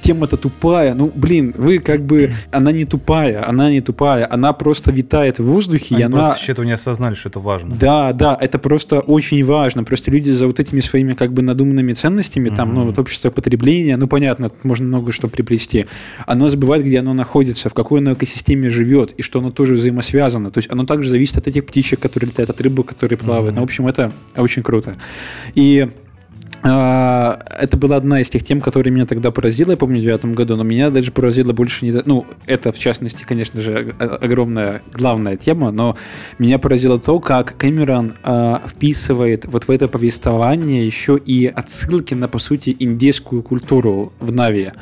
тема-то 0.00 0.36
тупая. 0.36 0.94
Ну, 0.94 1.10
блин, 1.14 1.54
вы 1.56 1.78
как 1.78 2.02
бы, 2.02 2.32
она 2.50 2.72
не 2.72 2.84
тупая, 2.84 3.46
она 3.48 3.70
не 3.70 3.80
тупая, 3.80 4.26
она 4.30 4.52
просто 4.52 4.92
витает 4.92 5.38
в 5.38 5.44
воздухе, 5.44 5.94
Они 5.94 6.02
и 6.02 6.06
она... 6.06 6.26
просто 6.26 6.52
этого 6.52 6.64
не 6.66 6.72
осознали, 6.72 7.14
что 7.14 7.28
это 7.28 7.40
важно. 7.40 7.76
Да, 7.76 8.12
да, 8.12 8.36
это 8.40 8.58
просто 8.58 9.00
очень 9.00 9.44
важно. 9.44 9.84
Просто 9.84 10.10
люди 10.10 10.30
за 10.30 10.46
вот 10.46 10.60
этими 10.60 10.80
своими 10.80 11.14
как 11.14 11.32
бы 11.32 11.42
надуманными 11.42 11.92
ценностями, 11.92 12.48
там, 12.48 12.74
ну, 12.74 12.84
вот 12.84 12.98
общество 12.98 13.30
потребления, 13.50 13.96
ну, 13.96 14.06
понятно, 14.06 14.48
тут 14.48 14.64
можно 14.64 14.86
много 14.86 15.12
что 15.12 15.28
приплести. 15.28 15.86
Оно 16.26 16.48
забывает, 16.48 16.84
где 16.84 17.00
оно 17.00 17.14
находится, 17.14 17.68
в 17.68 17.74
какой 17.74 18.00
оно 18.00 18.12
экосистеме 18.12 18.68
живет, 18.68 19.12
и 19.18 19.22
что 19.22 19.40
оно 19.40 19.50
тоже 19.50 19.74
взаимосвязано. 19.74 20.50
То 20.50 20.58
есть 20.58 20.70
оно 20.70 20.84
также 20.84 21.10
зависит 21.10 21.36
от 21.36 21.48
этих 21.48 21.66
птичек, 21.66 21.98
которые 21.98 22.28
летают, 22.30 22.50
от 22.50 22.60
рыбы, 22.60 22.84
которые 22.84 23.18
плавают. 23.18 23.56
Ну, 23.56 23.60
в 23.62 23.64
общем, 23.64 23.88
это 23.88 24.12
очень 24.36 24.62
круто. 24.62 24.94
И 25.56 25.88
это 26.62 27.76
была 27.76 27.96
одна 27.96 28.20
из 28.20 28.28
тех 28.28 28.44
тем, 28.44 28.60
которая 28.60 28.92
меня 28.92 29.06
тогда 29.06 29.30
поразила, 29.30 29.70
я 29.70 29.76
помню, 29.76 29.98
в 29.98 30.02
девятом 30.02 30.34
году, 30.34 30.56
но 30.56 30.62
меня 30.62 30.90
даже 30.90 31.10
поразила 31.10 31.52
больше 31.52 31.86
не... 31.86 31.92
Ну, 32.04 32.26
это, 32.46 32.72
в 32.72 32.78
частности, 32.78 33.24
конечно 33.24 33.62
же, 33.62 33.94
огромная, 33.98 34.82
главная 34.92 35.36
тема, 35.36 35.70
но 35.70 35.96
меня 36.38 36.58
поразило 36.58 36.98
то, 36.98 37.18
как 37.18 37.56
Кэмерон 37.56 38.14
а, 38.22 38.62
вписывает 38.66 39.46
вот 39.46 39.68
в 39.68 39.70
это 39.70 39.88
повествование 39.88 40.84
еще 40.84 41.18
и 41.18 41.46
отсылки 41.46 42.14
на, 42.14 42.28
по 42.28 42.38
сути, 42.38 42.76
индейскую 42.78 43.42
культуру 43.42 44.12
в 44.20 44.32
Нави. 44.32 44.72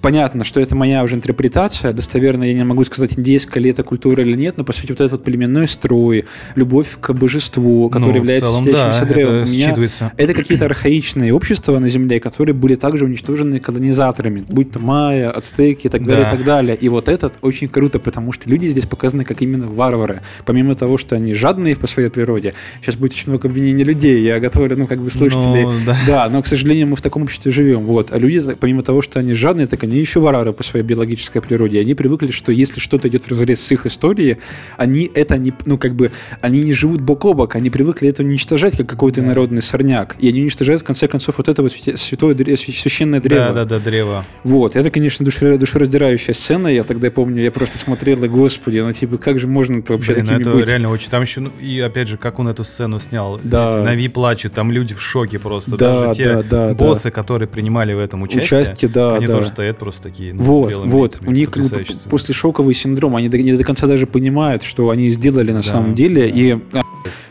Понятно, 0.00 0.44
что 0.44 0.60
это 0.60 0.74
моя 0.74 1.02
уже 1.02 1.16
интерпретация. 1.16 1.92
Достоверно 1.92 2.44
я 2.44 2.54
не 2.54 2.64
могу 2.64 2.84
сказать, 2.84 3.18
индейская 3.18 3.60
ли 3.60 3.70
это 3.70 3.82
культура 3.82 4.22
или 4.22 4.34
нет, 4.36 4.56
но, 4.56 4.64
по 4.64 4.72
сути, 4.72 4.88
вот 4.92 5.00
этот 5.00 5.12
вот 5.12 5.24
племенной 5.24 5.68
строй, 5.68 6.24
любовь 6.54 6.96
к 7.00 7.12
божеству, 7.12 7.88
который 7.90 8.12
Ну, 8.12 8.16
является 8.16 8.48
целом, 8.50 8.64
да, 8.64 9.04
древом. 9.04 9.34
это 9.34 9.48
у 9.48 9.52
меня- 9.52 10.12
это 10.16 10.34
какие-то 10.34 10.64
архаичные 10.64 11.34
общества 11.34 11.78
на 11.78 11.88
Земле, 11.88 12.18
которые 12.20 12.54
были 12.54 12.76
также 12.76 13.04
уничтожены 13.04 13.60
колонизаторами, 13.60 14.44
будь 14.48 14.72
то 14.72 14.78
майя, 14.78 15.30
ацтеки 15.30 15.86
и 15.86 15.90
так 15.90 16.04
далее, 16.04 16.24
Да. 16.24 16.32
и 16.34 16.36
так 16.36 16.46
далее. 16.46 16.76
И 16.76 16.88
вот 16.88 17.08
этот 17.08 17.34
очень 17.42 17.68
круто, 17.68 17.98
потому 17.98 18.32
что 18.32 18.48
люди 18.48 18.68
здесь 18.68 18.86
показаны 18.86 19.24
как 19.24 19.42
именно 19.42 19.66
варвары. 19.66 20.20
Помимо 20.46 20.74
того, 20.74 20.96
что 20.96 21.16
они 21.16 21.34
жадные 21.34 21.76
по 21.76 21.86
своей 21.86 22.08
природе, 22.08 22.54
сейчас 22.80 22.96
будет 22.96 23.12
очень 23.12 23.28
много 23.30 23.48
обвинений 23.48 23.84
людей, 23.84 24.22
я 24.22 24.40
готовлю, 24.40 24.76
ну, 24.78 24.86
как 24.86 25.00
бы, 25.00 25.10
слушателей. 25.10 25.64
Ну, 25.64 25.72
да. 25.84 25.98
Да, 26.06 26.28
но, 26.30 26.42
к 26.42 26.46
сожалению, 26.46 26.86
мы 26.88 26.96
в 26.96 27.02
таком 27.02 27.22
обществе 27.24 27.50
живем. 27.52 27.84
Вот. 27.84 28.12
А 28.12 28.18
люди, 28.18 28.40
помимо 28.58 28.82
того, 28.82 29.02
что 29.02 29.18
они 29.18 29.34
жадные, 29.34 29.66
так 29.66 29.82
они 29.84 29.89
еще 29.94 30.20
варвары 30.20 30.52
по 30.52 30.62
своей 30.62 30.84
биологической 30.84 31.40
природе. 31.40 31.80
Они 31.80 31.94
привыкли, 31.94 32.30
что 32.30 32.52
если 32.52 32.80
что-то 32.80 33.08
идет 33.08 33.24
в 33.24 33.30
разрез 33.30 33.60
с 33.60 33.72
их 33.72 33.86
историей, 33.86 34.38
они 34.76 35.10
это 35.14 35.38
не, 35.38 35.52
ну, 35.64 35.78
как 35.78 35.94
бы, 35.94 36.10
они 36.40 36.62
не 36.62 36.72
живут 36.72 37.00
бок 37.00 37.24
о 37.24 37.34
бок, 37.34 37.56
они 37.56 37.70
привыкли 37.70 38.08
это 38.08 38.22
уничтожать, 38.22 38.76
как 38.76 38.86
какой-то 38.88 39.22
народный 39.22 39.62
сорняк. 39.62 40.16
И 40.18 40.28
они 40.28 40.42
уничтожают, 40.42 40.82
в 40.82 40.84
конце 40.84 41.08
концов, 41.08 41.38
вот 41.38 41.48
это 41.48 41.62
вот 41.62 41.72
свя- 41.72 41.96
святое, 41.96 42.34
священное 42.56 43.20
древо. 43.20 43.46
Да, 43.46 43.52
да, 43.52 43.64
да, 43.64 43.78
древо. 43.78 44.24
Вот, 44.44 44.76
это, 44.76 44.90
конечно, 44.90 45.24
душе- 45.24 45.56
душераздирающая 45.58 46.34
сцена. 46.34 46.68
Я 46.68 46.84
тогда 46.84 47.10
помню, 47.10 47.42
я 47.42 47.50
просто 47.50 47.78
смотрел, 47.78 48.22
и, 48.24 48.28
господи, 48.28 48.78
ну, 48.78 48.92
типа, 48.92 49.18
как 49.18 49.38
же 49.38 49.46
можно 49.46 49.78
это 49.78 49.92
вообще 49.92 50.14
Блин, 50.14 50.24
ну 50.26 50.28
такими 50.32 50.48
это 50.48 50.56
быть? 50.58 50.66
реально 50.68 50.90
очень. 50.90 51.10
Там 51.10 51.22
еще, 51.22 51.40
ну, 51.40 51.50
и 51.60 51.80
опять 51.80 52.08
же, 52.08 52.16
как 52.16 52.38
он 52.38 52.48
эту 52.48 52.64
сцену 52.64 52.98
снял. 53.00 53.40
Да. 53.42 53.68
Эти 53.68 53.84
Нави 53.84 54.08
плачут, 54.08 54.52
там 54.52 54.70
люди 54.72 54.94
в 54.94 55.00
шоке 55.00 55.38
просто. 55.38 55.76
Да, 55.76 55.92
Даже 56.04 56.14
те 56.14 56.24
да, 56.24 56.42
да, 56.42 56.74
боссы, 56.74 57.10
которые 57.10 57.48
принимали 57.48 57.92
в 57.94 57.98
этом 57.98 58.22
участие, 58.22 58.60
Участие, 58.62 58.90
да, 58.90 59.16
они 59.16 59.26
да. 59.26 59.34
тоже 59.34 59.48
стоят 59.48 59.78
просто 59.80 60.02
такие. 60.02 60.32
ну, 60.34 60.42
Вот, 60.42 60.72
вот. 60.86 61.12
лицами. 61.14 61.28
У 61.28 61.32
них 61.32 61.50
как 61.50 61.64
бы 61.64 61.84
после 62.08 62.34
шоковый 62.34 62.74
синдром, 62.74 63.16
они 63.16 63.28
до- 63.28 63.38
не 63.38 63.54
до 63.54 63.64
конца 63.64 63.86
даже 63.88 64.06
понимают, 64.06 64.62
что 64.62 64.90
они 64.90 65.08
сделали 65.10 65.50
на 65.50 65.62
Да, 65.62 65.68
самом 65.68 65.94
деле. 65.96 66.28
да. 66.28 66.34
И 66.40 66.58
а, 66.72 66.80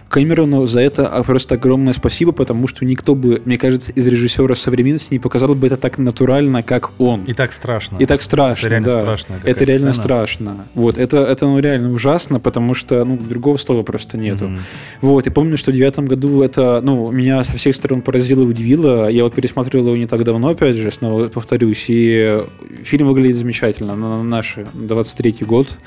Кэмерону 0.10 0.66
за 0.66 0.82
это 0.82 1.08
а, 1.08 1.22
просто 1.24 1.54
огромное 1.56 1.94
спасибо, 1.94 2.32
потому 2.32 2.66
что 2.68 2.84
никто 2.84 3.14
бы, 3.14 3.42
мне 3.46 3.60
кажется, 3.60 3.92
из 3.92 4.08
режиссеров 4.08 4.58
современности 4.58 5.14
не 5.14 5.20
показал 5.20 5.54
бы 5.54 5.68
это 5.68 5.78
так 5.78 6.00
натурально, 6.00 6.64
как 6.64 6.90
он. 6.98 7.26
И 7.26 7.34
так 7.34 7.52
страшно. 7.54 7.98
И 8.00 8.06
так 8.08 8.24
страшно, 8.24 8.66
Это 8.66 8.70
реально 8.70 8.88
да. 8.88 9.02
какая 9.18 9.38
Это 9.52 9.64
реально 9.66 9.94
сцена. 9.94 10.04
страшно. 10.04 10.68
Вот, 10.74 10.98
это, 10.98 11.20
это 11.20 11.46
ну, 11.46 11.60
реально 11.60 11.92
ужасно, 11.94 12.40
потому 12.40 12.74
что, 12.74 13.06
ну, 13.06 13.18
другого 13.18 13.58
слова 13.58 13.84
просто 13.84 14.18
нету. 14.18 14.46
Мгм. 14.46 14.60
Вот, 15.02 15.28
и 15.28 15.30
помню, 15.30 15.58
что 15.58 15.72
в 15.72 15.76
девятом 15.76 16.08
году 16.08 16.42
это, 16.42 16.82
ну, 16.84 17.12
меня 17.12 17.44
со 17.44 17.56
всех 17.58 17.76
сторон 17.76 18.02
поразило 18.02 18.42
и 18.42 18.46
удивило. 18.46 19.08
Я 19.10 19.24
вот 19.26 19.36
пересмотрел 19.36 19.86
его 19.86 19.96
не 19.96 20.08
так 20.08 20.24
давно, 20.24 20.50
опять 20.50 20.76
же, 20.76 20.90
снова 20.90 21.26
повторюсь, 21.30 21.86
и 21.88 22.39
фильм 22.84 23.08
выглядит 23.08 23.38
замечательно 23.38 23.96
на 23.96 24.10
на 24.10 24.24
наш 24.24 24.58
23-й 24.58 25.46
год. 25.46 25.78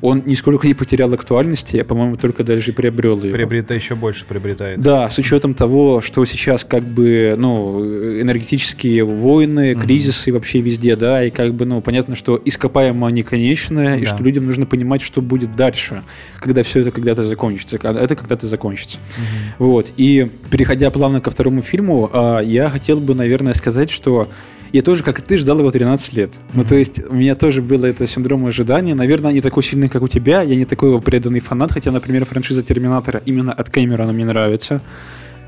Он 0.00 0.22
нисколько 0.26 0.68
не 0.68 0.74
потерял 0.74 1.12
актуальности, 1.12 1.74
я, 1.76 1.84
по-моему, 1.84 2.16
только 2.16 2.44
даже 2.44 2.72
приобрел 2.72 3.20
ее. 3.20 3.32
Приобретает 3.32 3.82
еще 3.82 3.96
больше 3.96 4.24
приобретает. 4.26 4.78
Да, 4.80 5.10
с 5.10 5.18
учетом 5.18 5.54
того, 5.54 6.00
что 6.00 6.24
сейчас 6.24 6.62
как 6.62 6.84
бы, 6.84 7.34
ну, 7.36 7.82
энергетические 8.20 9.04
войны, 9.04 9.74
кризисы 9.74 10.32
вообще 10.32 10.60
везде, 10.60 10.94
да, 10.94 11.24
и 11.24 11.30
как 11.30 11.54
бы, 11.54 11.64
ну, 11.64 11.80
понятно, 11.80 12.14
что 12.14 12.40
ископаемо 12.44 13.08
они 13.08 13.24
конечны, 13.24 13.98
и 13.98 14.04
Да. 14.04 14.14
что 14.14 14.22
людям 14.22 14.46
нужно 14.46 14.66
понимать, 14.66 15.02
что 15.02 15.20
будет 15.20 15.56
дальше, 15.56 16.02
когда 16.38 16.62
все 16.62 16.80
это 16.80 16.92
когда-то 16.92 17.24
закончится, 17.24 17.78
когда 17.78 18.00
это 18.00 18.14
когда-то 18.14 18.46
закончится. 18.46 18.98
Мгм. 19.16 19.66
Вот, 19.66 19.92
и 19.96 20.30
переходя 20.50 20.90
плавно 20.92 21.20
ко 21.20 21.30
второму 21.32 21.60
фильму, 21.62 22.08
а, 22.12 22.38
я 22.40 22.70
хотел 22.70 23.00
бы, 23.00 23.16
наверное, 23.16 23.54
сказать, 23.54 23.90
что 23.90 24.28
я 24.72 24.82
тоже, 24.82 25.02
как 25.02 25.18
и 25.18 25.22
ты, 25.22 25.36
ждал 25.36 25.58
его 25.58 25.70
13 25.70 26.12
лет. 26.14 26.32
Ну, 26.54 26.64
то 26.64 26.74
есть, 26.74 27.00
у 27.08 27.14
меня 27.14 27.34
тоже 27.34 27.62
было 27.62 27.86
это 27.86 28.06
синдром 28.06 28.46
ожидания. 28.46 28.94
Наверное, 28.94 29.32
не 29.32 29.40
такой 29.40 29.62
сильный, 29.62 29.88
как 29.88 30.02
у 30.02 30.08
тебя. 30.08 30.42
Я 30.42 30.56
не 30.56 30.64
такой 30.64 30.88
его 30.90 31.00
преданный 31.00 31.40
фанат, 31.40 31.72
хотя, 31.72 31.90
например, 31.90 32.24
франшиза 32.24 32.62
Терминатора 32.62 33.22
именно 33.24 33.52
от 33.52 33.70
Кэмерона 33.70 34.12
мне 34.12 34.24
нравится. 34.24 34.80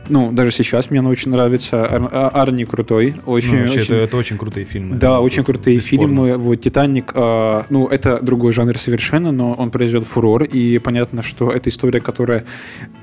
Ну, 0.09 0.33
даже 0.33 0.51
сейчас 0.51 0.91
мне 0.91 0.99
она 1.01 1.11
очень 1.11 1.31
нравится. 1.31 1.85
Ар- 1.85 2.09
а- 2.13 2.29
Арни 2.43 2.65
крутой. 2.65 3.15
Очень, 3.27 3.53
Ну, 3.53 3.59
вообще, 3.61 3.81
очень- 3.81 3.95
это, 3.95 4.05
это 4.05 4.17
очень 4.17 4.39
крутые 4.39 4.65
фильмы. 4.67 4.97
да, 4.97 5.21
очень 5.21 5.45
крутые 5.45 5.77
бесспорно. 5.77 6.07
фильмы. 6.07 6.37
Вот 6.37 6.57
Титаник, 6.57 7.13
а, 7.15 7.65
ну, 7.71 7.87
это 7.87 8.19
другой 8.21 8.53
жанр 8.53 8.77
совершенно, 8.77 9.31
но 9.31 9.53
он 9.53 9.71
произвел 9.71 10.03
фурор, 10.03 10.43
и 10.43 10.79
понятно, 10.79 11.23
что 11.23 11.51
это 11.53 11.71
история, 11.71 12.01
которая 12.01 12.45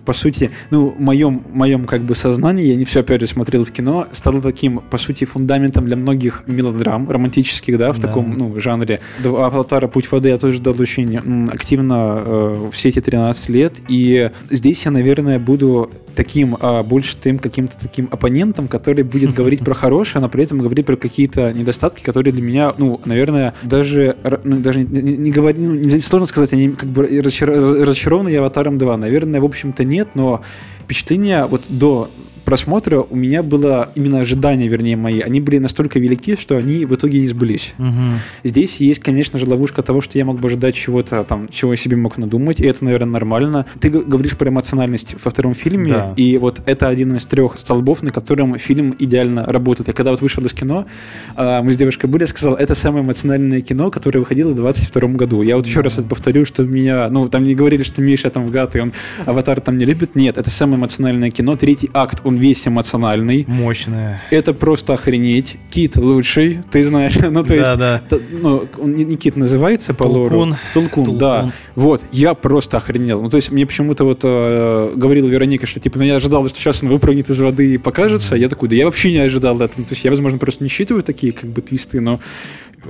по 0.07 0.13
сути, 0.13 0.51
ну, 0.71 0.87
в 0.97 1.01
моем, 1.01 1.41
моем 1.51 1.85
как 1.85 2.01
бы 2.01 2.15
сознании, 2.15 2.65
я 2.67 2.75
не 2.77 2.85
все 2.85 3.01
опять 3.01 3.19
же 3.19 3.27
смотрел 3.27 3.65
в 3.65 3.71
кино, 3.71 4.07
стало 4.13 4.41
таким, 4.41 4.79
по 4.89 4.97
сути, 4.97 5.25
фундаментом 5.25 5.85
для 5.85 5.97
многих 5.97 6.43
мелодрам 6.47 7.09
романтических, 7.11 7.77
да, 7.77 7.91
в 7.91 7.99
Да. 7.99 8.07
таком, 8.07 8.33
ну, 8.37 8.57
жанре. 8.57 9.01
Аватара 9.25 9.89
«Путь 9.89 10.09
воды» 10.09 10.29
я 10.29 10.37
тоже 10.37 10.57
ждал 10.59 10.75
очень 10.79 11.17
активно 11.51 12.23
э, 12.25 12.69
все 12.71 12.87
эти 12.89 13.01
13 13.01 13.49
лет, 13.49 13.73
и 13.89 14.31
здесь 14.49 14.85
я, 14.85 14.91
наверное, 14.91 15.39
буду 15.39 15.91
таким 16.15 16.57
а, 16.61 16.81
больше 16.81 17.15
тем 17.21 17.37
каким-то 17.37 17.77
таким 17.79 18.07
оппонентом, 18.09 18.67
который 18.67 19.03
будет 19.03 19.33
говорить 19.39 19.59
про 19.59 19.75
хорошее, 19.75 20.19
но 20.21 20.29
при 20.29 20.45
этом 20.45 20.57
говорить 20.57 20.85
про 20.85 20.95
какие-то 20.95 21.51
недостатки, 21.53 22.01
которые 22.03 22.33
для 22.33 22.41
меня, 22.41 22.73
ну, 22.77 22.99
наверное, 23.05 23.53
даже, 23.61 24.15
ну, 24.43 24.57
даже 24.57 24.79
не, 24.81 25.01
не, 25.03 25.15
не 25.17 25.31
говори- 25.31 25.59
ну, 25.59 25.75
не- 25.75 25.99
сложно 25.99 26.25
сказать, 26.25 26.53
они 26.53 26.69
как 26.69 26.89
бы 26.89 27.05
разочар- 27.05 27.83
разочарованы 27.83 28.35
Аватаром 28.35 28.79
2. 28.79 28.97
Наверное, 28.97 29.39
в 29.41 29.45
общем-то 29.45 29.83
нет, 29.97 30.09
но 30.13 30.41
впечатление 30.83 31.45
вот 31.45 31.65
до 31.69 32.09
просмотра 32.47 33.01
у 33.01 33.13
меня 33.13 33.43
было 33.43 33.91
именно 33.95 34.21
ожидания, 34.21 34.69
вернее, 34.69 34.95
мои, 34.95 35.19
они 35.19 35.41
были 35.41 35.57
настолько 35.57 35.99
велики, 35.99 36.37
что 36.37 36.55
они 36.55 36.85
в 36.85 36.95
итоге 36.95 37.19
не 37.19 37.27
сбылись. 37.27 37.73
Мгм. 37.77 38.19
Здесь 38.45 38.77
есть, 38.77 39.01
конечно 39.01 39.37
же, 39.37 39.45
ловушка 39.45 39.81
того, 39.81 39.99
что 39.99 40.17
я 40.17 40.23
мог 40.23 40.39
бы 40.39 40.47
ожидать 40.47 40.73
чего-то 40.73 41.25
там, 41.25 41.49
чего 41.49 41.73
я 41.73 41.77
себе 41.77 41.97
мог 41.97 42.17
надумать, 42.17 42.61
и 42.61 42.65
это, 42.65 42.85
наверное, 42.85 43.11
нормально. 43.11 43.65
Ты 43.81 43.89
говоришь 43.89 44.37
про 44.37 44.47
эмоциональность 44.47 45.15
во 45.25 45.29
втором 45.29 45.55
фильме, 45.55 45.91
Да. 45.91 46.13
и 46.15 46.37
вот 46.37 46.61
это 46.65 46.87
один 46.87 47.17
из 47.17 47.25
трех 47.25 47.57
столбов, 47.59 48.01
на 48.01 48.11
котором 48.11 48.57
фильм 48.57 48.95
идеально 48.97 49.43
работает. 49.43 49.89
Я 49.89 49.93
когда 49.93 50.11
вот 50.11 50.21
вышел 50.21 50.41
из 50.45 50.53
кино, 50.53 50.85
а, 51.35 51.61
мы 51.61 51.73
с 51.73 51.75
девушкой 51.75 52.05
были, 52.05 52.23
я 52.23 52.27
сказал, 52.27 52.55
это 52.55 52.75
самое 52.75 53.03
эмоциональное 53.03 53.59
кино, 53.59 53.91
которое 53.91 54.19
выходило 54.19 54.51
в 54.51 54.55
22 54.55 55.09
году. 55.17 55.41
Я 55.41 55.57
вот 55.57 55.67
еще 55.67 55.81
раз 55.81 55.95
это 55.95 56.03
повторю, 56.03 56.45
что 56.45 56.63
меня, 56.63 57.09
ну, 57.09 57.27
там 57.27 57.43
не 57.43 57.55
говорили, 57.55 57.83
что 57.83 58.01
Миша 58.01 58.29
там 58.29 58.49
гад, 58.51 58.77
и 58.77 58.79
он 58.79 58.93
аватар 59.25 59.59
там 59.59 59.75
не 59.75 59.83
любит. 59.83 60.15
Нет, 60.15 60.37
это 60.37 60.49
самое 60.49 60.77
эмоциональное 60.77 61.29
кино. 61.29 61.57
Третий 61.57 61.89
акт, 61.93 62.21
он 62.23 62.36
весь 62.37 62.67
эмоциональный. 62.67 63.45
Мощная. 63.47 64.21
Это 64.31 64.53
просто 64.53 64.93
охренеть. 64.93 65.57
Кит 65.69 65.95
лучший, 65.97 66.59
ты 66.71 66.87
знаешь. 66.87 67.15
Ну, 67.29 67.43
то 67.43 67.53
есть, 67.53 67.65
Да-да. 67.67 68.01
Т- 68.09 68.19
ну, 68.31 68.65
он 68.79 68.95
не, 68.95 69.03
не 69.03 69.15
кит 69.17 69.35
называется 69.35 69.93
по 69.93 70.03
лору. 70.03 70.29
Толкун. 70.29 70.55
Толкун, 70.73 71.03
Толкун. 71.05 71.17
да. 71.17 71.51
Вот, 71.75 72.03
я 72.11 72.33
просто 72.33 72.77
охренел. 72.77 73.21
Ну, 73.21 73.29
то 73.29 73.37
есть, 73.37 73.51
мне 73.51 73.65
почему-то 73.65 74.03
вот 74.05 74.21
э, 74.23 74.93
говорила 74.95 75.27
Вероника, 75.27 75.65
что, 75.65 75.79
типа, 75.79 75.97
ну, 75.99 76.05
я 76.05 76.15
ожидал, 76.15 76.47
что 76.47 76.59
сейчас 76.59 76.81
он 76.83 76.89
выпрыгнет 76.89 77.29
из 77.29 77.39
воды 77.39 77.73
и 77.73 77.77
покажется. 77.77 78.35
Я 78.35 78.47
такой, 78.49 78.69
да 78.69 78.75
я 78.75 78.85
вообще 78.85 79.11
не 79.11 79.17
ожидал 79.19 79.55
этого. 79.57 79.73
Ну, 79.77 79.83
то 79.83 79.93
есть, 79.93 80.03
я, 80.05 80.11
возможно, 80.11 80.37
просто 80.39 80.63
не 80.63 80.69
считываю 80.69 81.03
такие, 81.03 81.33
как 81.33 81.49
бы, 81.49 81.61
твисты, 81.61 81.99
но 82.01 82.19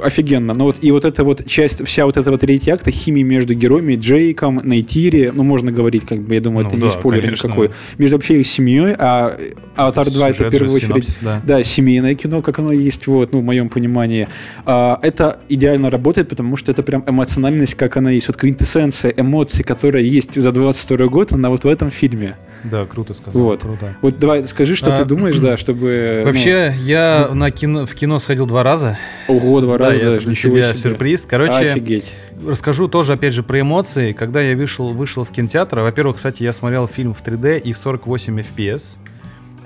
офигенно. 0.04 0.54
Ну, 0.54 0.66
вот, 0.66 0.78
и 0.82 0.92
вот 0.92 1.06
эта 1.06 1.24
вот 1.24 1.46
часть, 1.46 1.86
вся 1.86 2.06
вот 2.06 2.18
этого 2.18 2.38
третья 2.38 2.74
акта, 2.74 2.92
химии 2.92 3.24
между 3.24 3.54
героями, 3.54 3.96
Джейком, 3.96 4.62
Нейтири, 4.64 5.32
ну, 5.34 5.44
можно 5.44 5.72
говорить, 5.72 6.06
как 6.06 6.22
бы, 6.22 6.36
я 6.36 6.42
думаю, 6.42 6.64
Ну 6.64 6.70
это 6.70 6.78
да, 6.78 6.86
не 6.86 6.92
спойлер 6.92 7.22
конечно. 7.22 7.48
никакой. 7.48 7.72
Между 7.98 8.16
вообще 8.16 8.40
их 8.40 8.48
семьей, 8.48 8.96
а 8.98 9.38
Аватар 9.76 10.10
2 10.10 10.30
это 10.30 10.48
в 10.48 10.52
первую 10.52 10.80
же, 10.80 10.88
очередь... 10.94 11.18
да. 11.22 11.42
Да, 11.46 11.64
семейное 11.64 12.16
кино, 12.16 12.42
как 12.42 12.60
оно 12.60 12.72
есть, 12.72 13.08
вот, 13.08 13.34
ну, 13.34 13.40
в 13.40 13.44
моем 13.44 13.70
понимании. 13.70 14.28
А, 14.66 15.00
это 15.02 15.40
идеально 15.50 15.90
работает, 15.90 16.30
потому 16.30 16.56
что 16.58 16.72
это 16.72 16.84
прям 16.84 17.04
эмоциональность, 17.08 17.76
как 17.76 17.98
она 17.98 18.12
есть. 18.12 18.28
Вот 18.28 18.38
квинтэссенция 18.38 19.14
эмоций, 19.16 19.64
которая 19.64 20.04
есть 20.04 20.40
за 20.40 20.52
22 20.52 21.08
год, 21.08 21.32
она 21.32 21.50
вот 21.50 21.64
в 21.64 21.68
этом 21.68 21.92
фильме. 21.92 22.36
Да, 22.64 22.86
круто 22.86 23.14
сказал. 23.14 23.42
Вот. 23.42 23.62
Круто. 23.62 23.96
Вот 24.02 24.18
давай 24.20 24.46
скажи, 24.48 24.76
что 24.76 24.94
А, 24.94 24.98
ты 24.98 25.06
думаешь, 25.06 25.38
да, 25.38 25.58
чтобы... 25.58 26.22
ну, 26.22 26.28
Вообще, 26.28 26.74
я 26.80 27.30
на 27.34 27.52
кино, 27.52 27.86
в 27.86 27.94
кино 27.96 28.20
сходил 28.20 28.46
два 28.46 28.64
раза. 28.64 28.98
ого, 29.28 29.62
два 29.62 29.78
да, 29.78 29.86
раза 29.88 29.98
это 30.00 30.10
даже, 30.12 30.22
для 30.26 30.32
ничего 30.32 30.62
себе. 30.62 30.74
сюрприз. 30.74 31.26
Короче, 31.30 31.72
Офигеть. 31.72 32.12
расскажу 32.48 32.88
тоже, 32.88 33.14
опять 33.14 33.34
же, 33.34 33.44
про 33.44 33.62
эмоции. 33.62 34.12
Когда 34.14 34.42
я 34.42 34.56
вышел, 34.56 34.94
вышел 34.94 35.26
с 35.26 35.30
кинотеатра, 35.30 35.82
во-первых, 35.82 36.18
кстати, 36.18 36.44
я 36.44 36.54
смотрел 36.54 36.88
фильм 36.88 37.14
в 37.14 37.24
3D 37.24 37.60
и 37.60 37.74
48 37.74 38.40
FPS. 38.40 38.98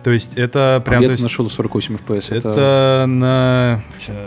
То 0.03 0.11
есть 0.11 0.33
это 0.35 0.77
А 0.77 0.79
прям... 0.81 0.99
где 0.99 1.09
то 1.09 1.17
ты 1.17 1.23
нашел 1.23 1.49
48 1.49 1.97
FPS? 1.97 2.35
Это 2.35 3.05
на 3.07 3.81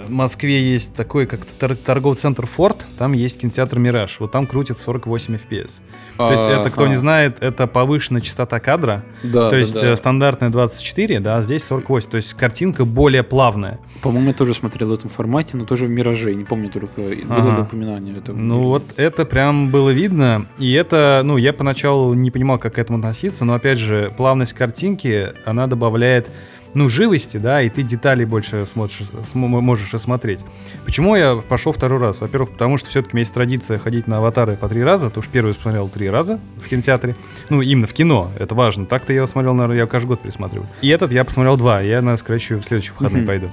в 0.07 0.11
Москве 0.11 0.63
есть 0.63 0.95
такой, 0.95 1.27
как 1.27 1.45
тор- 1.45 1.77
торговый 1.77 2.17
центр 2.17 2.47
Форд, 2.47 2.87
там 2.99 3.13
есть 3.13 3.41
кинотеатр 3.41 3.79
Мираж, 3.79 4.21
вот 4.21 4.31
там 4.31 4.47
крутит 4.47 4.79
48 4.79 5.35
FPS. 5.37 5.81
То 6.17 6.31
есть 6.31 6.45
это, 6.45 6.71
кто 6.71 6.87
не 6.87 6.93
Ага. 6.93 7.01
знает, 7.01 7.43
это 7.43 7.67
повышенная 7.67 8.21
частота 8.21 8.61
кадра, 8.61 9.03
Да, 9.25 9.47
то 9.47 9.51
да, 9.51 9.57
есть 9.59 9.75
да. 9.75 9.87
э, 9.93 9.97
стандартная 9.97 10.51
24, 10.51 11.19
да, 11.21 11.39
а 11.39 11.43
здесь 11.43 11.65
48, 11.65 12.11
то 12.11 12.17
есть 12.19 12.35
картинка 12.35 12.85
более 12.85 13.25
плавная. 13.25 13.81
По-моему, 14.01 14.29
я 14.29 14.35
тоже 14.35 14.55
смотрел 14.55 14.91
в 14.91 14.93
этом 14.93 15.11
формате, 15.11 15.57
но 15.57 15.65
тоже 15.65 15.87
в 15.87 15.91
«Мираже». 15.91 16.35
Не 16.35 16.45
помню 16.45 16.69
только, 16.71 17.01
было 17.01 17.15
Ага. 17.31 17.57
ли 17.57 17.63
упоминание 17.63 18.17
этого. 18.17 18.37
Ну 18.37 18.59
или 18.61 18.65
вот 18.67 18.85
это 18.97 19.25
прям 19.25 19.71
было 19.71 19.91
видно, 19.91 20.47
и 20.59 20.73
это, 20.73 21.23
ну 21.25 21.37
я 21.37 21.53
поначалу 21.53 22.15
не 22.15 22.31
понимал, 22.31 22.59
как 22.59 22.75
к 22.75 22.79
этому 22.79 22.99
относиться, 22.99 23.45
но 23.45 23.55
опять 23.55 23.79
же, 23.79 24.13
плавность 24.17 24.53
картинки, 24.53 25.33
она 25.45 25.64
добавляет 25.67 26.31
ну, 26.77 26.89
живости, 26.89 27.37
да, 27.37 27.63
и 27.63 27.69
ты 27.71 27.85
деталей 27.85 28.25
больше 28.25 28.67
смотришь, 28.67 29.03
см- 29.33 29.63
можешь 29.63 29.95
осмотреть. 29.95 30.41
Почему 30.85 31.15
я 31.15 31.37
пошел 31.37 31.71
второй 31.71 32.01
раз? 32.01 32.21
Во-первых, 32.21 32.51
потому 32.51 32.79
что 32.79 32.89
все-таки 32.89 33.13
у 33.13 33.17
меня 33.17 33.21
есть 33.23 33.33
традиция 33.33 33.79
ходить 33.79 34.09
на 34.09 34.19
аватары 34.19 34.57
по 34.57 34.69
три 34.69 34.83
раза, 34.83 35.07
потому 35.07 35.23
что 35.23 35.33
первый 35.33 35.55
посмотрел 35.55 35.89
три 35.89 36.11
раза 36.11 36.41
в 36.61 36.69
кинотеатре. 36.69 37.15
Ну, 37.49 37.63
именно 37.63 37.87
в 37.87 37.93
кино, 37.93 38.33
это 38.37 38.57
важно. 38.57 38.87
Так-то 38.87 39.13
я 39.13 39.19
его 39.19 39.29
смотрел, 39.29 39.55
наверное, 39.55 39.77
я 39.83 39.87
каждый 39.87 40.09
год 40.09 40.23
пересматриваю. 40.23 40.69
И 40.83 40.89
этот 40.89 41.13
я 41.13 41.23
посмотрел 41.23 41.57
два, 41.57 41.81
я, 41.81 41.97
наверное, 42.03 42.17
скорее 42.17 42.41
в 42.41 42.65
следующие 42.65 42.93
выходные 42.99 43.21
Мгм. 43.23 43.27
пойду. 43.29 43.51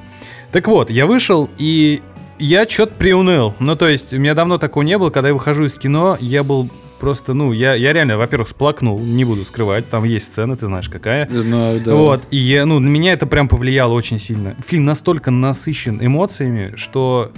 Так 0.51 0.67
вот, 0.67 0.89
я 0.89 1.05
вышел, 1.05 1.47
и 1.59 2.01
я 2.39 2.67
что-то 2.67 2.95
приуныл. 2.95 3.53
Ну, 3.59 3.75
то 3.75 3.87
есть, 3.87 4.15
у 4.15 4.17
меня 4.17 4.33
давно 4.33 4.57
такого 4.57 4.81
не 4.81 4.97
было, 4.97 5.11
когда 5.11 5.27
я 5.27 5.35
выхожу 5.35 5.65
из 5.65 5.73
кино, 5.73 6.17
я 6.19 6.43
был 6.43 6.71
просто, 7.01 7.33
ну, 7.33 7.51
я, 7.51 7.73
я 7.73 7.93
реально, 7.93 8.15
во-первых, 8.15 8.47
сплакнул, 8.47 8.99
не 8.99 9.25
буду 9.25 9.43
скрывать, 9.43 9.89
там 9.89 10.03
есть 10.03 10.27
сцена, 10.27 10.55
ты 10.55 10.67
знаешь, 10.67 10.87
какая. 10.87 11.27
Знаю, 11.31 11.81
да. 11.81 11.95
Вот, 11.95 12.21
и 12.29 12.37
я, 12.37 12.63
ну, 12.67 12.77
на 12.77 12.87
меня 12.87 13.13
это 13.13 13.25
прям 13.25 13.47
повлияло 13.47 13.93
очень 13.93 14.19
сильно. 14.19 14.55
Фильм 14.67 14.85
настолько 14.85 15.31
насыщен 15.31 15.97
эмоциями, 15.99 16.73
что 16.75 17.31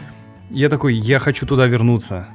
я 0.49 0.67
такой, 0.67 0.95
я 0.95 1.17
хочу 1.19 1.45
туда 1.45 1.65
вернуться. 1.65 2.27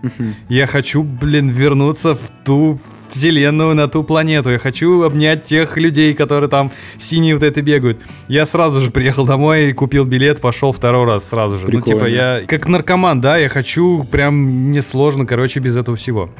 Я 0.49 0.67
хочу, 0.67 1.03
блин, 1.03 1.51
вернуться 1.51 2.15
в 2.15 2.31
ту 2.47 2.81
вселенную, 3.11 3.75
на 3.75 3.89
ту 3.89 4.03
планету. 4.05 4.51
Я 4.51 4.59
хочу 4.59 5.03
обнять 5.03 5.45
тех 5.45 5.77
людей, 5.77 6.15
которые 6.15 6.49
там 6.49 6.73
синие 6.99 7.35
вот 7.35 7.43
это 7.43 7.61
бегают. 7.61 8.01
Я 8.27 8.47
сразу 8.47 8.81
же 8.81 8.91
приехал 8.91 9.27
домой, 9.27 9.75
купил 9.75 10.07
билет, 10.07 10.41
пошел 10.41 10.73
второй 10.73 11.05
раз 11.05 11.29
сразу 11.29 11.59
же. 11.59 11.67
Ну, 11.67 11.73
Прикольно. 11.73 12.01
типа, 12.01 12.09
я 12.09 12.43
как 12.47 12.69
наркоман, 12.69 13.21
да, 13.21 13.37
я 13.37 13.51
хочу 13.51 14.05
прям 14.11 14.71
несложно, 14.71 15.27
короче, 15.27 15.61
без 15.61 15.77
этого 15.77 15.97
всего. 15.97 16.31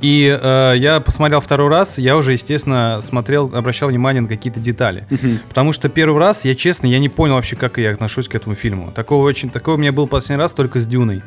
И 0.00 0.38
э, 0.40 0.74
я 0.76 1.00
посмотрел 1.00 1.40
второй 1.40 1.68
раз, 1.68 1.98
я 1.98 2.16
уже, 2.16 2.32
естественно, 2.32 3.00
смотрел, 3.02 3.54
обращал 3.54 3.88
внимание 3.88 4.20
на 4.20 4.28
какие-то 4.28 4.60
детали. 4.60 5.06
Мгм. 5.10 5.40
Потому 5.48 5.72
что 5.72 5.88
первый 5.88 6.20
раз, 6.20 6.44
я 6.44 6.54
честно, 6.54 6.86
я 6.86 6.98
не 6.98 7.08
понял 7.08 7.34
вообще, 7.34 7.56
как 7.56 7.78
я 7.78 7.90
отношусь 7.92 8.28
к 8.28 8.34
этому 8.34 8.54
фильму. 8.54 8.92
Такого 8.94 9.26
очень, 9.26 9.50
такого 9.50 9.76
у 9.76 9.78
меня 9.78 9.92
был 9.92 10.06
последний 10.06 10.42
раз 10.42 10.52
только 10.52 10.80
с 10.80 10.86
Дюной. 10.86 11.22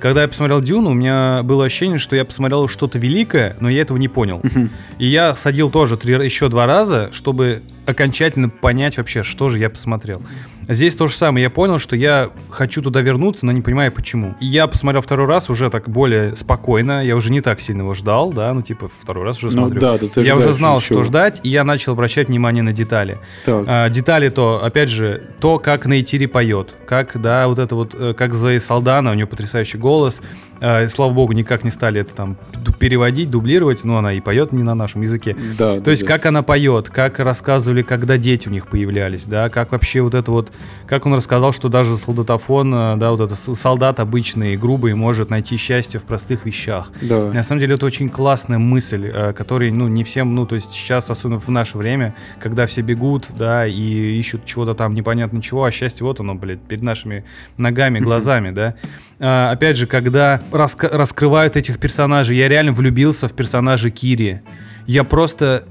Когда 0.00 0.22
я 0.22 0.28
посмотрел 0.28 0.62
Дюну, 0.62 0.90
у 0.90 0.94
меня 0.94 1.42
было 1.42 1.66
ощущение, 1.66 1.98
что 1.98 2.16
я 2.16 2.24
посмотрел 2.24 2.68
что-то 2.68 2.98
великое, 2.98 3.56
но 3.60 3.68
я 3.68 3.82
этого 3.82 3.98
не 3.98 4.08
понял. 4.08 4.40
Мгм. 4.42 4.70
И 4.98 5.06
я 5.06 5.34
садил 5.34 5.70
тоже 5.70 5.96
три, 5.98 6.14
еще 6.24 6.48
два 6.48 6.66
раза, 6.66 7.10
чтобы 7.12 7.62
окончательно 7.84 8.48
понять 8.48 8.96
вообще, 8.96 9.22
что 9.22 9.50
же 9.50 9.58
я 9.58 9.68
посмотрел. 9.68 10.22
Здесь 10.68 10.94
то 10.94 11.08
же 11.08 11.14
самое. 11.16 11.42
Я 11.44 11.50
понял, 11.50 11.78
что 11.78 11.96
я 11.96 12.30
хочу 12.48 12.80
туда 12.82 13.00
вернуться, 13.00 13.44
но 13.46 13.52
не 13.52 13.60
понимаю 13.60 13.90
почему. 13.90 14.34
И 14.40 14.46
я 14.46 14.66
посмотрел 14.66 15.02
второй 15.02 15.26
раз 15.26 15.50
уже 15.50 15.68
так 15.70 15.88
более 15.88 16.36
спокойно. 16.36 17.04
Я 17.04 17.16
уже 17.16 17.30
не 17.32 17.40
так 17.40 17.60
сильно 17.60 17.80
его 17.82 17.94
ждал, 17.94 18.32
да, 18.32 18.52
ну 18.54 18.62
типа 18.62 18.90
второй 19.02 19.24
раз 19.24 19.38
уже 19.38 19.46
Ну 19.56 19.62
смотрю. 19.62 19.80
да, 19.80 19.98
да 19.98 20.06
ты 20.06 20.20
я 20.22 20.36
уже 20.36 20.52
знал, 20.52 20.76
ничего. 20.76 21.00
что 21.00 21.02
ждать, 21.04 21.40
и 21.42 21.48
я 21.48 21.64
начал 21.64 21.92
обращать 21.92 22.28
внимание 22.28 22.62
на 22.62 22.72
детали. 22.72 23.18
Так. 23.44 23.64
А, 23.66 23.88
детали 23.88 24.28
то, 24.28 24.62
опять 24.64 24.88
же, 24.90 25.22
то, 25.40 25.58
как 25.58 25.86
Нейтири 25.86 26.26
поет, 26.26 26.74
как, 26.86 27.20
да, 27.20 27.48
вот 27.48 27.58
это 27.58 27.74
вот, 27.74 27.94
э, 27.98 28.14
как 28.14 28.34
Зои 28.34 28.58
Салдана, 28.58 29.10
у 29.10 29.14
нее 29.14 29.26
потрясающий 29.26 29.78
голос. 29.78 30.20
А, 30.60 30.86
слава 30.88 31.12
богу, 31.12 31.32
никак 31.32 31.64
не 31.64 31.70
стали 31.70 32.00
это 32.02 32.14
там 32.14 32.36
переводить, 32.78 33.30
дублировать, 33.30 33.84
но 33.84 33.98
она 33.98 34.12
и 34.12 34.20
поет 34.20 34.52
не 34.52 34.62
на 34.62 34.74
нашем 34.74 35.02
языке. 35.02 35.36
Да, 35.58 35.80
То 35.80 35.90
есть, 35.90 36.04
как 36.04 36.26
она 36.26 36.42
поет, 36.42 36.88
как 36.90 37.18
рассказывали, 37.18 37.82
когда 37.82 38.16
дети 38.18 38.48
у 38.48 38.50
них 38.50 38.66
появлялись, 38.66 39.24
да, 39.24 39.48
как 39.48 39.72
вообще 39.72 40.02
вот 40.02 40.14
это 40.14 40.30
вот, 40.30 40.52
как 40.86 41.06
он 41.06 41.14
рассказал, 41.14 41.52
что 41.52 41.68
даже 41.68 41.96
солдатофон, 41.96 42.74
э, 42.74 42.96
да, 42.96 43.10
вот 43.10 43.20
это 43.20 43.34
с- 43.34 43.54
солдат 43.54 44.00
обычный, 44.00 44.56
грубый, 44.56 44.94
может 44.94 45.30
найти 45.30 45.56
счастье 45.56 45.98
в 45.98 46.04
простых 46.04 46.44
вещах. 46.44 46.90
Да. 47.00 47.30
На 47.32 47.42
самом 47.42 47.60
деле 47.60 47.74
это 47.76 47.86
очень 47.86 48.08
классная 48.08 48.58
мысль, 48.58 49.10
э, 49.12 49.32
которой, 49.32 49.70
ну, 49.70 49.88
не 49.88 50.04
всем, 50.04 50.34
ну, 50.34 50.46
то 50.46 50.54
есть 50.56 50.72
сейчас, 50.72 51.08
особенно 51.10 51.40
в 51.40 51.48
наше 51.48 51.78
время, 51.78 52.14
когда 52.38 52.66
все 52.66 52.82
бегут, 52.82 53.28
да, 53.38 53.66
и 53.66 54.18
ищут 54.18 54.44
чего-то 54.44 54.74
там 54.74 54.94
непонятно 54.94 55.40
чего, 55.40 55.64
а 55.64 55.70
счастье 55.70 56.04
вот 56.06 56.20
оно, 56.20 56.34
блядь, 56.34 56.60
перед 56.60 56.82
нашими 56.82 57.24
ногами, 57.56 57.98
глазами, 57.98 58.50
да. 58.50 58.74
А, 59.22 59.50
опять 59.50 59.76
же, 59.76 59.86
когда 59.86 60.40
раска- 60.50 60.94
раскрывают 60.94 61.56
этих 61.56 61.78
персонажей, 61.78 62.36
я 62.36 62.48
реально 62.48 62.72
влюбился 62.72 63.28
в 63.28 63.32
персонажа 63.32 63.90
Кири. 63.90 64.40
Я 64.86 65.04
просто... 65.04 65.64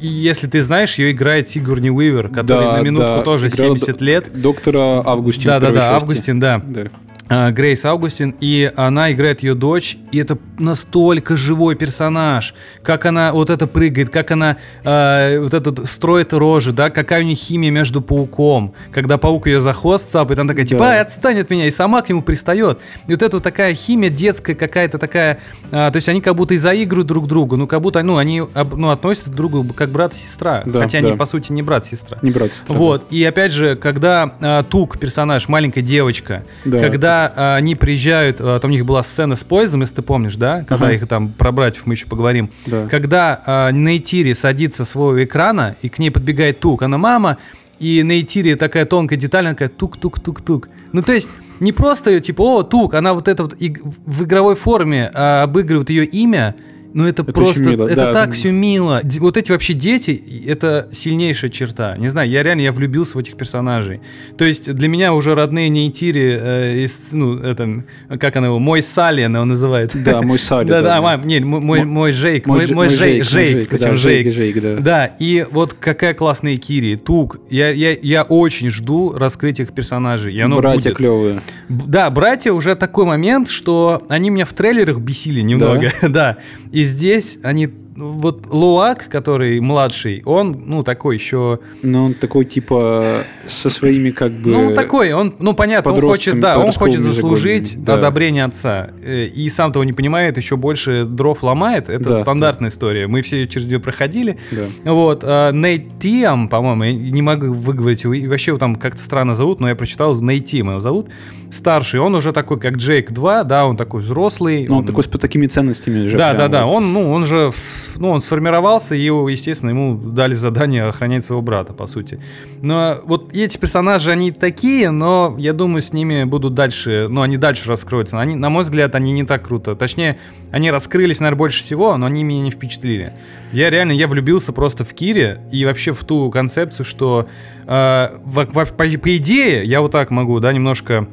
Если 0.00 0.46
ты 0.46 0.62
знаешь, 0.62 0.94
ее 0.96 1.10
играет 1.10 1.48
Сигурни 1.48 1.90
Уивер, 1.90 2.28
который 2.28 2.66
Да, 2.66 2.76
на 2.76 2.82
минутку 2.82 3.02
да, 3.02 3.22
тоже 3.22 3.48
играл 3.48 3.76
70 3.76 4.00
лет. 4.00 4.30
Доктора 4.32 5.02
Августин. 5.04 5.46
Да-да-да, 5.46 5.72
первой 5.72 5.80
части. 5.80 6.02
Августин, 6.02 6.40
да. 6.40 6.62
Да. 6.64 6.84
А, 7.28 7.50
Грейс 7.50 7.84
Аугустин, 7.84 8.34
и 8.40 8.72
она 8.76 9.12
играет 9.12 9.42
ее 9.42 9.54
дочь, 9.54 9.98
и 10.12 10.18
это 10.18 10.38
настолько 10.58 11.36
живой 11.36 11.74
персонаж, 11.74 12.54
как 12.82 13.04
она 13.06 13.32
вот 13.32 13.50
это 13.50 13.66
прыгает, 13.66 14.10
как 14.10 14.30
она 14.30 14.56
э, 14.84 15.38
вот 15.40 15.54
этот 15.54 15.88
строит 15.88 16.32
рожи, 16.32 16.72
да, 16.72 16.90
какая 16.90 17.20
у 17.20 17.24
нее 17.24 17.34
химия 17.36 17.70
между 17.70 18.00
пауком, 18.00 18.74
когда 18.92 19.18
паук 19.18 19.46
ее 19.46 19.60
за 19.60 19.72
хвост 19.72 20.10
цапает, 20.10 20.38
она 20.38 20.48
такая, 20.48 20.66
типа, 20.66 20.80
Да. 20.80 20.90
«Ай, 20.90 21.00
отстань 21.00 21.38
от 21.40 21.50
меня, 21.50 21.66
и 21.66 21.70
сама 21.70 22.02
к 22.02 22.08
нему 22.08 22.22
пристает. 22.22 22.80
И 23.06 23.12
вот 23.12 23.22
это 23.22 23.36
вот 23.36 23.42
такая 23.42 23.74
химия 23.74 24.10
детская 24.10 24.54
какая-то 24.54 24.98
такая, 24.98 25.40
а, 25.70 25.90
то 25.90 25.96
есть 25.96 26.08
они 26.08 26.20
как 26.20 26.34
будто 26.34 26.54
и 26.54 26.58
заигрывают 26.58 27.06
друг 27.06 27.26
другу, 27.26 27.56
ну, 27.56 27.66
как 27.66 27.80
будто, 27.80 28.02
ну, 28.02 28.16
они 28.16 28.40
об- 28.54 28.74
ну, 28.74 28.90
относятся 28.90 29.30
друг 29.30 29.50
к 29.50 29.54
другу 29.54 29.74
как 29.74 29.90
брат 29.90 30.14
и 30.14 30.16
сестра, 30.16 30.62
Да, 30.64 30.80
хотя 30.82 31.00
да. 31.02 31.08
они, 31.08 31.16
по 31.16 31.26
сути, 31.26 31.52
не 31.52 31.62
брат 31.62 31.86
и 31.86 31.90
сестра. 31.94 32.18
Не 32.22 32.30
брат, 32.30 32.52
сестра. 32.52 32.74
Вот, 32.74 33.06
и 33.10 33.22
опять 33.24 33.52
же, 33.52 33.76
когда 33.76 34.34
а, 34.40 34.62
Тук, 34.62 34.98
персонаж, 34.98 35.48
маленькая 35.48 35.82
девочка, 35.82 36.42
Да. 36.64 36.80
когда 36.80 37.17
а, 37.26 37.56
они 37.56 37.74
приезжают, 37.74 38.38
а, 38.40 38.58
там 38.60 38.70
у 38.70 38.74
них 38.74 38.84
была 38.86 39.02
сцена 39.02 39.36
с 39.36 39.44
поездом, 39.44 39.80
если 39.82 39.96
ты 39.96 40.02
помнишь, 40.02 40.36
да, 40.36 40.64
когда 40.64 40.86
Ага. 40.86 40.94
их 40.94 41.06
там 41.08 41.28
про 41.28 41.52
братьев 41.52 41.82
мы 41.86 41.94
еще 41.94 42.06
поговорим, 42.06 42.50
Да. 42.66 42.86
когда 42.88 43.42
а, 43.46 43.70
Нейтири 43.70 44.32
садится 44.34 44.84
своего 44.84 45.22
экрана, 45.24 45.76
и 45.82 45.88
к 45.88 45.98
ней 45.98 46.10
подбегает 46.10 46.60
Тук, 46.60 46.82
она 46.82 46.98
мама, 46.98 47.38
и 47.78 48.02
Нейтири 48.02 48.54
такая 48.54 48.84
тонкая 48.84 49.18
деталь, 49.18 49.44
она 49.44 49.54
такая 49.54 49.68
тук-тук-тук-тук. 49.68 50.68
Ну, 50.92 51.02
то 51.02 51.12
есть, 51.12 51.28
не 51.60 51.72
просто 51.72 52.18
типа, 52.20 52.40
о, 52.42 52.62
Тук, 52.62 52.94
она 52.94 53.12
вот 53.14 53.28
это 53.28 53.42
вот 53.44 53.54
в 53.54 54.24
игровой 54.24 54.54
форме 54.56 55.10
а, 55.12 55.42
обыгрывает 55.44 55.90
ее 55.90 56.04
имя, 56.04 56.54
ну 56.94 57.06
это, 57.06 57.22
Это 57.22 57.32
просто, 57.32 57.62
мило, 57.62 57.84
это 57.84 57.94
да. 58.06 58.12
так 58.12 58.32
все 58.32 58.50
мило. 58.50 59.00
Вот 59.20 59.36
эти 59.36 59.52
вообще 59.52 59.74
дети, 59.74 60.22
это 60.46 60.88
сильнейшая 60.92 61.50
черта. 61.50 61.96
Не 61.96 62.08
знаю, 62.08 62.28
я 62.30 62.42
реально 62.42 62.62
я 62.62 62.72
влюбился 62.72 63.16
в 63.16 63.20
этих 63.20 63.36
персонажей. 63.36 64.00
То 64.36 64.44
есть 64.44 64.72
для 64.72 64.88
меня 64.88 65.12
уже 65.12 65.34
родные 65.34 65.68
Нейтири 65.68 66.38
э, 66.40 66.84
из, 66.84 67.12
ну, 67.12 67.36
это, 67.36 67.84
как 68.18 68.36
она 68.36 68.46
его, 68.46 68.58
мой 68.58 68.82
Салли, 68.82 69.22
она 69.22 69.38
его 69.38 69.46
называет. 69.46 69.92
Да, 70.04 70.22
мой 70.22 70.38
Салли, 70.38 70.68
Да, 70.68 70.82
да, 70.82 71.16
не, 71.24 71.40
мой, 71.40 71.60
мой, 71.60 71.84
мой 71.84 72.12
Жейк, 72.12 72.46
мой, 72.46 72.66
мой 72.72 72.88
Жейк, 72.88 73.18
мой 73.18 73.44
Жейк, 73.44 73.68
причем 73.68 73.96
Жейк. 73.96 74.32
Жейк, 74.32 74.62
да. 74.62 74.76
Да, 74.76 75.06
и 75.06 75.46
вот 75.50 75.74
какая 75.74 76.14
классная 76.14 76.56
Кири, 76.56 76.96
Тук. 76.96 77.38
Я, 77.50 77.70
я, 77.70 77.96
я 78.00 78.22
очень 78.22 78.70
жду 78.70 79.12
раскрытия 79.12 79.64
их 79.64 79.72
персонажей. 79.72 80.34
И 80.34 80.40
оно 80.40 80.56
Братья 80.56 80.92
клевые. 80.92 81.40
Да, 81.68 82.08
братья 82.10 82.52
уже 82.52 82.74
такой 82.74 83.04
момент, 83.04 83.48
что 83.48 84.04
они 84.08 84.30
меня 84.30 84.44
в 84.44 84.52
трейлерах 84.52 84.98
бесили 84.98 85.40
немного, 85.40 85.92
да. 86.02 86.38
И 86.72 86.84
здесь 86.88 87.38
они 87.42 87.68
вот 87.98 88.46
Луак, 88.50 89.08
который 89.08 89.60
младший, 89.60 90.22
он, 90.24 90.56
ну, 90.66 90.82
такой 90.82 91.16
еще... 91.16 91.58
Но 91.82 92.04
он 92.04 92.14
такой, 92.14 92.44
типа, 92.44 93.24
со 93.46 93.70
своими, 93.70 94.10
как 94.10 94.32
бы... 94.32 94.50
Ну, 94.50 94.66
он 94.68 94.74
такой, 94.74 95.12
он, 95.12 95.34
ну, 95.38 95.52
понятно, 95.54 95.92
он 95.92 96.00
хочет, 96.00 96.38
да, 96.38 96.58
он 96.58 96.72
хочет 96.72 97.00
заслужить 97.00 97.82
да. 97.82 97.94
одобрение 97.94 98.44
отца. 98.44 98.90
Э, 99.02 99.26
И 99.26 99.48
сам 99.50 99.72
того 99.72 99.84
не 99.84 99.92
понимает, 99.92 100.36
еще 100.36 100.56
больше 100.56 101.04
дров 101.04 101.42
ломает. 101.42 101.88
Это 101.88 102.10
Да, 102.10 102.20
стандартная 102.20 102.70
история. 102.70 103.08
Мы 103.08 103.22
все 103.22 103.46
через 103.46 103.66
нее 103.66 103.80
проходили. 103.80 104.38
Да. 104.52 104.92
Вот, 104.92 105.22
а, 105.24 105.50
Нейт 105.50 105.98
Тиам, 105.98 106.48
по-моему, 106.48 106.84
я 106.84 106.92
не 106.92 107.22
могу 107.22 107.52
выговорить 107.52 108.04
его, 108.04 108.14
вообще 108.30 108.52
его 108.52 108.58
там 108.58 108.76
как-то 108.76 109.00
странно 109.00 109.34
зовут, 109.34 109.60
но 109.60 109.68
я 109.68 109.74
прочитал, 109.74 110.14
Нейт 110.20 110.44
Тиам 110.44 110.70
его 110.70 110.80
зовут. 110.80 111.08
Старший, 111.50 112.00
он 112.00 112.14
уже 112.14 112.32
такой, 112.32 112.60
как 112.60 112.76
Джейк 112.76 113.10
2, 113.10 113.44
да, 113.44 113.66
он 113.66 113.76
такой 113.76 114.02
взрослый. 114.02 114.66
Ну, 114.68 114.78
он 114.78 114.84
такой 114.84 115.02
с 115.02 115.08
такими 115.08 115.46
ценностями 115.46 116.06
же. 116.06 116.16
Да, 116.16 116.34
да, 116.34 116.48
да. 116.48 116.66
Он, 116.66 116.92
ну, 116.92 117.10
он 117.10 117.24
же, 117.24 117.50
ну, 117.96 118.10
он 118.10 118.20
сформировался, 118.20 118.94
и, 118.94 119.00
его, 119.00 119.28
естественно, 119.28 119.70
ему 119.70 119.96
дали 119.96 120.34
задание 120.34 120.84
охранять 120.84 121.24
своего 121.24 121.42
брата, 121.42 121.72
по 121.72 121.86
сути. 121.86 122.20
Но 122.62 122.98
вот 123.04 123.34
эти 123.34 123.56
персонажи, 123.58 124.10
они 124.10 124.32
такие, 124.32 124.90
но 124.90 125.34
я 125.38 125.52
думаю, 125.52 125.82
с 125.82 125.92
ними 125.92 126.24
будут 126.24 126.54
дальше, 126.54 127.06
ну, 127.08 127.22
они 127.22 127.36
дальше 127.36 127.68
раскроются. 127.68 128.20
Они, 128.20 128.34
на 128.34 128.50
мой 128.50 128.62
взгляд, 128.62 128.94
они 128.94 129.12
не 129.12 129.24
так 129.24 129.46
круто. 129.46 129.74
Точнее, 129.76 130.18
они 130.50 130.70
раскрылись, 130.70 131.20
наверное, 131.20 131.38
больше 131.38 131.62
всего, 131.62 131.96
но 131.96 132.06
они 132.06 132.24
меня 132.24 132.42
не 132.42 132.50
впечатлили. 132.50 133.12
Я 133.52 133.70
реально, 133.70 133.92
я 133.92 134.06
влюбился 134.08 134.52
просто 134.52 134.84
в 134.84 134.92
Кире 134.94 135.40
и 135.52 135.64
вообще 135.64 135.92
в 135.92 136.04
ту 136.04 136.30
концепцию, 136.30 136.84
что 136.84 137.26
э, 137.66 138.08
во- 138.24 138.46
во- 138.52 138.66
по, 138.66 138.84
по 138.84 139.16
идее, 139.16 139.64
я 139.64 139.80
вот 139.80 139.92
так 139.92 140.10
могу, 140.10 140.40
да, 140.40 140.52
немножко 140.52 141.06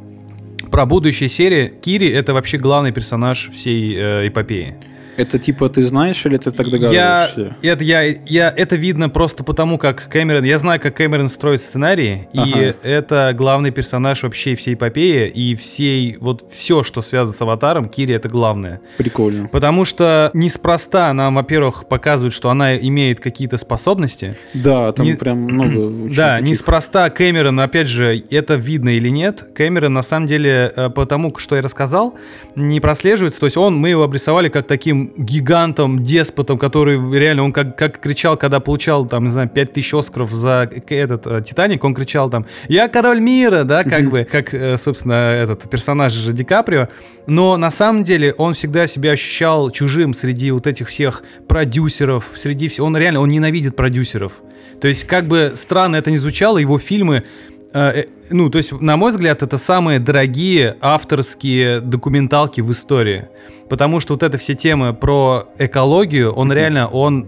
про 0.71 0.85
будущие 0.85 1.29
серии. 1.29 1.71
Кири 1.81 2.09
это 2.09 2.33
вообще 2.33 2.57
главный 2.57 2.91
персонаж 2.91 3.49
всей 3.53 3.95
э, 3.95 4.27
эпопеи. 4.27 4.75
Это 5.17 5.39
типа 5.39 5.69
ты 5.69 5.83
знаешь 5.83 6.25
или 6.25 6.37
ты 6.37 6.51
так 6.51 6.67
Я, 6.67 6.71
догадываешься? 6.71 7.55
это, 7.61 7.83
я, 7.83 8.01
я, 8.03 8.53
это 8.55 8.75
видно 8.75 9.09
просто 9.09 9.43
потому, 9.43 9.77
как 9.77 10.09
Кэмерон... 10.09 10.43
Я 10.43 10.57
знаю, 10.57 10.79
как 10.81 10.95
Кэмерон 10.95 11.29
строит 11.29 11.61
сценарии, 11.61 12.27
и 12.33 12.39
Ага. 12.39 12.75
это 12.83 13.31
главный 13.35 13.71
персонаж 13.71 14.23
вообще 14.23 14.55
всей 14.55 14.73
эпопеи, 14.73 15.27
и 15.29 15.55
всей... 15.55 16.17
Вот 16.19 16.45
все, 16.51 16.83
что 16.83 17.01
связано 17.01 17.33
с 17.35 17.41
Аватаром, 17.41 17.87
Кири 17.89 18.13
это 18.13 18.27
главное. 18.29 18.81
Прикольно. 18.97 19.47
Потому 19.47 19.85
что 19.85 20.31
неспроста 20.33 21.11
нам, 21.13 21.35
во-первых, 21.35 21.87
показывают, 21.87 22.33
что 22.33 22.49
она 22.49 22.75
имеет 22.77 23.19
какие-то 23.19 23.57
способности. 23.57 24.35
Да, 24.53 24.91
там 24.91 25.05
Не- 25.05 25.13
прям 25.13 25.37
много 25.39 25.89
Да, 26.15 26.35
таких- 26.37 26.49
неспроста 26.49 27.09
Кэмерон, 27.09 27.59
опять 27.59 27.87
же, 27.87 28.21
это 28.29 28.55
видно 28.55 28.89
или 28.89 29.09
нет, 29.09 29.45
Кэмерон 29.55 29.93
на 29.93 30.03
самом 30.03 30.27
деле, 30.27 30.73
э, 30.75 30.89
по 30.89 31.05
тому, 31.05 31.33
что 31.37 31.55
я 31.55 31.61
рассказал, 31.61 32.15
не 32.55 32.79
прослеживается. 32.79 33.39
То 33.39 33.45
есть 33.45 33.57
он, 33.57 33.75
мы 33.77 33.89
его 33.89 34.03
обрисовали 34.03 34.49
как 34.49 34.67
таким 34.67 35.04
гигантом, 35.17 36.03
деспотом, 36.03 36.57
который 36.57 36.97
реально, 37.17 37.43
он 37.43 37.53
как, 37.53 37.77
как 37.77 37.99
кричал, 37.99 38.37
когда 38.37 38.59
получал, 38.59 39.05
там, 39.05 39.25
не 39.25 39.31
знаю, 39.31 39.49
5000 39.49 39.93
Оскаров 39.93 40.31
за 40.31 40.69
этот 40.87 41.27
э, 41.27 41.41
Титаник, 41.45 41.83
он 41.83 41.93
кричал 41.93 42.29
там, 42.29 42.45
я 42.67 42.87
король 42.87 43.19
мира, 43.19 43.63
да, 43.63 43.83
как 43.83 44.09
бы, 44.09 44.23
как, 44.23 44.53
э, 44.53 44.77
собственно, 44.77 45.13
этот 45.13 45.69
персонаж 45.69 46.13
же 46.13 46.33
Ди 46.33 46.43
Каприо. 46.43 46.87
Но 47.27 47.57
на 47.57 47.71
самом 47.71 48.03
деле 48.03 48.33
он 48.33 48.53
всегда 48.53 48.87
себя 48.87 49.11
ощущал 49.11 49.71
чужим 49.71 50.13
среди 50.13 50.51
вот 50.51 50.67
этих 50.67 50.89
всех 50.89 51.23
продюсеров, 51.47 52.31
среди 52.35 52.67
всего. 52.67 52.87
Он 52.87 52.97
реально, 52.97 53.21
он 53.21 53.29
ненавидит 53.29 53.75
продюсеров. 53.75 54.33
То 54.81 54.87
есть, 54.87 55.05
как 55.05 55.25
бы 55.25 55.53
странно 55.55 55.95
это 55.95 56.11
ни 56.11 56.17
звучало, 56.17 56.57
его 56.57 56.77
фильмы, 56.77 57.23
ну, 58.29 58.49
то 58.49 58.57
есть, 58.57 58.71
на 58.71 58.95
мой 58.95 59.11
взгляд, 59.11 59.43
это 59.43 59.57
самые 59.57 59.99
дорогие 59.99 60.77
авторские 60.79 61.81
документалки 61.81 62.61
в 62.61 62.71
истории. 62.71 63.27
Потому 63.69 63.99
что 63.99 64.13
вот 64.13 64.23
эта 64.23 64.37
все 64.37 64.53
темы 64.53 64.93
про 64.93 65.49
экологию, 65.57 66.31
он 66.31 66.53
реально, 66.53 66.87
он 66.87 67.27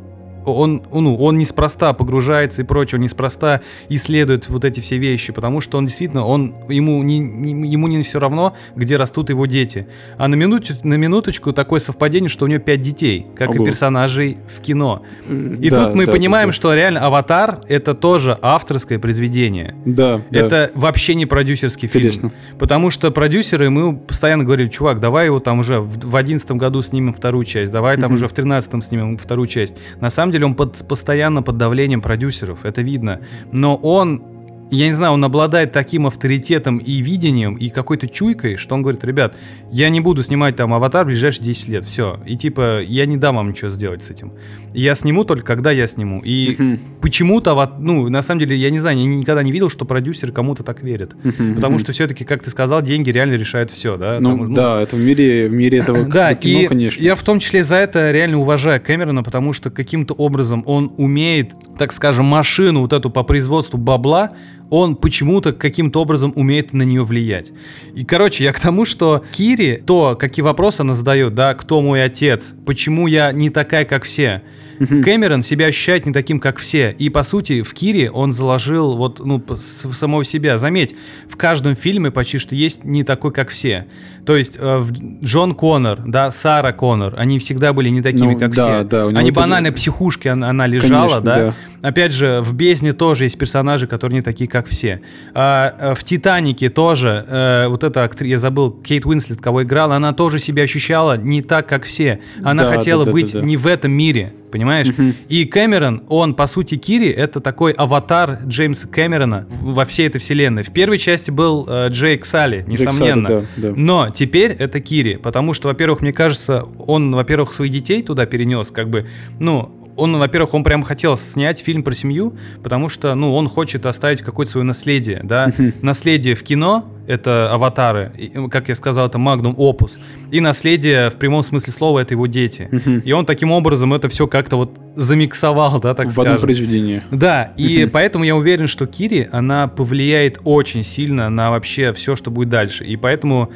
он, 0.54 0.84
ну, 0.92 1.16
он 1.16 1.38
неспроста 1.38 1.94
погружается 1.94 2.62
и 2.62 2.66
прочее, 2.66 2.98
он 3.00 3.04
неспроста 3.04 3.62
исследует 3.90 4.50
вот 4.50 4.66
эти 4.66 4.80
все 4.80 4.98
вещи, 4.98 5.34
потому 5.34 5.62
что 5.62 5.78
он 5.78 5.86
действительно, 5.86 6.26
он, 6.26 6.54
ему, 6.70 7.02
не, 7.04 7.20
не- 7.20 7.70
ему 7.70 7.88
не 7.88 8.02
все 8.04 8.20
равно, 8.20 8.56
где 8.76 8.96
растут 8.98 9.30
его 9.30 9.46
дети. 9.46 9.88
А 10.18 10.28
на, 10.28 10.36
минуту, 10.36 10.74
на 10.84 10.96
минуточку 10.96 11.54
такое 11.54 11.80
совпадение, 11.80 12.30
что 12.30 12.46
у 12.46 12.48
него 12.48 12.60
пять 12.62 12.82
детей, 12.82 13.28
как 13.36 13.54
и 13.56 13.58
Ого. 13.60 13.66
персонажей 13.66 14.38
в 14.56 14.62
кино. 14.62 15.02
И 15.30 15.70
Да, 15.70 15.86
тут 15.86 15.96
мы 15.96 16.06
да, 16.06 16.12
понимаем, 16.12 16.50
да. 16.50 16.54
что 16.54 16.74
реально 16.74 17.02
«Аватар»— 17.02 17.62
это 17.68 17.94
тоже 17.94 18.38
авторское 18.42 19.00
произведение. 19.00 19.76
Да, 19.86 20.22
да. 20.32 20.40
Это 20.40 20.72
вообще 20.76 21.16
не 21.16 21.26
продюсерский 21.26 21.88
фильм. 21.88 22.32
Потому 22.60 22.90
что 22.90 23.12
продюсеры, 23.12 23.70
мы 23.70 23.96
постоянно 23.96 24.44
говорили, 24.44 24.68
чувак, 24.70 25.00
давай 25.00 25.26
его 25.26 25.40
там 25.40 25.60
уже 25.60 25.80
в 25.80 26.16
одиннадцатом 26.16 26.58
году 26.58 26.82
снимем 26.82 27.14
вторую 27.14 27.44
часть, 27.46 27.72
давай 27.72 27.96
там 27.98 28.06
Мгм. 28.06 28.14
уже 28.14 28.28
в 28.28 28.34
тринадцатом 28.34 28.82
снимем 28.82 29.18
вторую 29.18 29.48
часть. 29.48 29.76
На 30.00 30.10
самом 30.10 30.32
деле 30.32 30.37
он 30.44 30.56
под, 30.56 30.88
постоянно 30.88 31.42
под 31.42 31.58
давлением 31.58 32.02
продюсеров, 32.02 32.66
это 32.66 32.82
видно. 32.82 33.22
Но 33.52 33.76
он, 33.76 34.22
я 34.70 34.88
не 34.88 34.94
знаю, 34.94 35.14
он 35.14 35.24
обладает 35.24 35.72
таким 35.72 36.08
авторитетом 36.08 36.78
и 36.78 36.98
видением, 37.02 37.56
и 37.56 37.70
какой-то 37.70 38.08
чуйкой, 38.08 38.58
что 38.58 38.76
он 38.76 38.82
говорит, 38.82 39.04
ребят, 39.04 39.36
я 39.72 39.90
не 39.90 40.02
буду 40.02 40.24
снимать 40.24 40.56
там 40.56 40.74
«Аватар» 40.74 41.06
в 41.06 41.08
ближайшие 41.08 41.46
10 41.46 41.68
лет, 41.70 41.86
все. 41.86 42.20
И 42.26 42.36
типа, 42.36 42.82
я 42.82 43.06
не 43.06 43.18
дам 43.18 43.38
вам 43.38 43.50
ничего 43.50 43.70
сделать 43.70 44.04
с 44.04 44.10
этим. 44.10 44.34
Я 44.74 44.96
сниму 44.96 45.24
только, 45.24 45.44
когда 45.44 45.72
я 45.72 45.88
сниму. 45.88 46.22
И 46.24 46.78
почему-то, 47.02 47.76
ну, 47.80 48.10
на 48.10 48.22
самом 48.22 48.40
деле, 48.40 48.58
я 48.58 48.70
не 48.70 48.80
знаю, 48.80 48.98
я 48.98 49.06
никогда 49.06 49.44
не 49.44 49.52
видел, 49.52 49.70
что 49.70 49.86
продюсеры 49.86 50.32
кому-то 50.32 50.64
так 50.64 50.84
верят. 50.84 51.14
Мгм, 51.24 51.56
Потому 51.56 51.80
что 51.80 51.92
все-таки, 51.94 52.26
как 52.26 52.44
ты 52.44 52.50
сказал, 52.50 52.82
деньги 52.82 53.10
реально 53.10 53.36
решают 53.36 53.72
все, 53.72 53.98
да? 53.98 54.20
Ну, 54.20 54.38
Там, 54.38 54.54
да, 54.54 54.82
это 54.82 54.96
в 54.96 55.00
мире, 55.00 55.48
в 55.48 55.54
мире 55.54 55.80
этого 55.80 56.06
да, 56.08 56.36
кино, 56.36 56.60
и 56.60 56.68
конечно. 56.68 57.02
я 57.02 57.16
в 57.16 57.24
том 57.24 57.40
числе 57.40 57.64
за 57.64 57.76
это 57.76 58.12
реально 58.12 58.40
уважаю 58.40 58.82
Кэмерона, 58.82 59.24
потому 59.24 59.54
что 59.54 59.70
каким-то 59.70 60.14
образом 60.14 60.64
он 60.66 60.92
умеет, 60.98 61.54
так 61.78 61.92
скажем, 61.94 62.26
машину 62.26 62.82
вот 62.82 62.94
эту 62.94 63.10
по 63.10 63.24
производству 63.24 63.78
бабла, 63.78 64.30
он 64.70 64.96
почему-то 64.96 65.54
каким-то 65.54 66.02
образом 66.02 66.34
умеет 66.36 66.74
на 66.74 66.84
нее 66.84 67.04
влиять. 67.04 67.52
И, 67.96 68.04
короче, 68.04 68.44
я 68.44 68.54
к 68.54 68.60
тому, 68.60 68.86
что 68.86 69.24
Кири, 69.32 69.82
то, 69.86 70.16
какие 70.16 70.44
вопросы 70.44 70.82
она 70.82 70.94
задает, 70.94 71.34
да, 71.34 71.54
кто 71.54 71.82
мой 71.82 72.04
отец, 72.04 72.54
почему 72.66 73.08
я 73.08 73.32
не 73.32 73.50
такая, 73.50 73.86
как 73.86 74.04
все, 74.04 74.44
Кэмерон 74.80 75.44
себя 75.44 75.68
ощущает 75.68 76.06
не 76.06 76.14
таким, 76.14 76.40
как 76.40 76.58
все. 76.58 76.96
И, 76.98 77.10
по 77.10 77.24
сути, 77.24 77.62
в 77.62 77.74
Кире 77.74 78.12
он 78.12 78.32
заложил 78.32 78.96
вот, 78.96 79.20
ну, 79.24 79.44
самого 79.58 80.24
себя. 80.24 80.58
Заметь, 80.58 80.96
в 81.30 81.36
каждом 81.38 81.76
фильме 81.76 82.12
почти 82.12 82.38
что 82.38 82.56
есть 82.56 82.84
не 82.84 83.04
такой, 83.04 83.32
как 83.32 83.50
все. 83.50 83.86
То 84.26 84.36
есть 84.36 84.58
э, 84.60 84.84
Джон 85.24 85.56
Коннор, 85.56 86.00
да, 86.06 86.32
Сара 86.32 86.74
Коннор, 86.74 87.16
они 87.18 87.40
всегда 87.40 87.74
были 87.74 87.90
не 87.90 88.02
такими, 88.02 88.34
Ну, 88.34 88.40
как 88.40 88.54
да, 88.54 88.80
все. 88.80 88.84
да, 88.88 89.08
они 89.08 89.30
это- 89.32 89.40
банально 89.40 89.72
психушки, 89.72 90.28
она, 90.28 90.50
она 90.50 90.68
лежала, 90.68 91.22
Конечно, 91.22 91.22
да? 91.22 91.36
да. 91.82 91.90
Опять 91.90 92.12
же, 92.12 92.42
в 92.42 92.54
Бездне 92.54 92.92
тоже 92.92 93.26
есть 93.26 93.38
персонажи, 93.38 93.88
которые 93.88 94.16
не 94.18 94.22
такие, 94.22 94.50
как 94.50 94.68
все. 94.68 95.00
А, 95.34 95.74
э, 95.80 95.96
в 95.96 96.04
Титанике 96.04 96.70
тоже 96.70 97.24
э, 97.28 97.68
вот 97.68 97.84
эта 97.84 98.04
актриса, 98.04 98.32
я 98.32 98.38
забыл, 98.40 98.72
Кейт 98.72 99.06
Уинслет, 99.06 99.40
кого 99.40 99.64
играла, 99.64 99.96
она 99.96 100.12
тоже 100.14 100.40
себя 100.40 100.64
ощущала 100.64 101.18
не 101.18 101.42
так, 101.42 101.68
как 101.70 101.86
все. 101.86 102.20
Она 102.44 102.64
Да, 102.64 102.72
хотела 102.74 103.06
да, 103.06 103.12
да, 103.12 103.14
быть 103.14 103.32
да, 103.34 103.40
да. 103.40 103.46
не 103.46 103.56
в 103.58 103.68
этом 103.68 103.92
мире, 103.92 104.34
понимаешь? 104.52 104.88
И 105.30 105.46
Кэмерон, 105.46 106.04
он, 106.10 106.34
по 106.34 106.48
сути, 106.48 106.76
Кири, 106.76 107.10
это 107.10 107.40
такой 107.40 107.72
аватар 107.72 108.40
Джеймса 108.46 108.88
Кэмерона 108.88 109.48
во 109.62 109.86
всей 109.86 110.08
этой 110.08 110.20
вселенной. 110.20 110.64
В 110.64 110.72
первой 110.72 110.98
части 110.98 111.32
был 111.32 111.66
э, 111.68 111.90
Джейк 111.90 112.26
Салли, 112.26 112.66
Джейк 112.68 112.80
Салли, 112.80 112.92
несомненно. 112.92 113.28
да, 113.28 113.44
да. 113.58 113.74
Но 113.76 114.10
теперь 114.10 114.52
это 114.52 114.80
Кири, 114.80 115.16
потому 115.16 115.54
что, 115.54 115.68
во-первых, 115.68 116.02
мне 116.02 116.14
кажется, 116.14 116.64
он, 116.80 117.14
во-первых, 117.14 117.54
своих 117.54 117.72
детей 117.72 118.02
туда 118.04 118.26
перенес, 118.26 118.70
как 118.72 118.90
бы, 118.90 119.08
ну, 119.40 119.72
он, 119.98 120.18
во-первых, 120.18 120.54
он 120.54 120.64
прям 120.64 120.84
хотел 120.84 121.18
снять 121.18 121.60
фильм 121.60 121.84
про 121.84 121.94
семью, 121.94 122.36
потому 122.64 122.88
что, 122.88 123.16
ну, 123.16 123.36
он 123.36 123.50
хочет 123.50 123.86
оставить 123.86 124.22
какое-то 124.22 124.52
свое 124.52 124.66
наследие, 124.66 125.22
да. 125.24 125.50
Наследие 125.82 126.36
в 126.36 126.44
кино— 126.44 126.86
это 127.08 127.52
аватары, 127.52 128.12
и, 128.18 128.48
как 128.50 128.70
я 128.70 128.76
сказал, 128.76 129.08
это 129.08 129.18
магнум 129.18 129.56
опус. 129.58 130.00
И 130.32 130.40
наследие 130.40 131.10
в 131.10 131.16
прямом 131.16 131.44
смысле 131.44 131.74
слова— 131.74 132.00
это 132.02 132.14
его 132.14 132.28
дети. 132.28 132.70
И 133.04 133.12
он 133.12 133.26
таким 133.26 133.52
образом 133.52 133.94
это 133.94 134.08
все 134.10 134.28
как-то 134.28 134.58
вот 134.58 134.78
замиксовал, 134.96 135.80
да, 135.80 135.94
так 135.94 136.08
в 136.08 136.12
одном 136.12 136.26
скажем. 136.26 136.42
произведении. 136.42 137.02
Да, 137.12 137.54
и 137.58 137.90
поэтому 137.92 138.24
я 138.24 138.36
уверен, 138.36 138.68
что 138.68 138.86
Кири, 138.86 139.28
она 139.32 139.68
повлияет 139.68 140.40
очень 140.44 140.84
сильно 140.84 141.30
на 141.30 141.50
вообще 141.50 141.94
все, 141.94 142.16
что 142.16 142.30
будет 142.30 142.50
дальше. 142.50 142.86
И 142.86 142.96
поэтому 142.98 143.52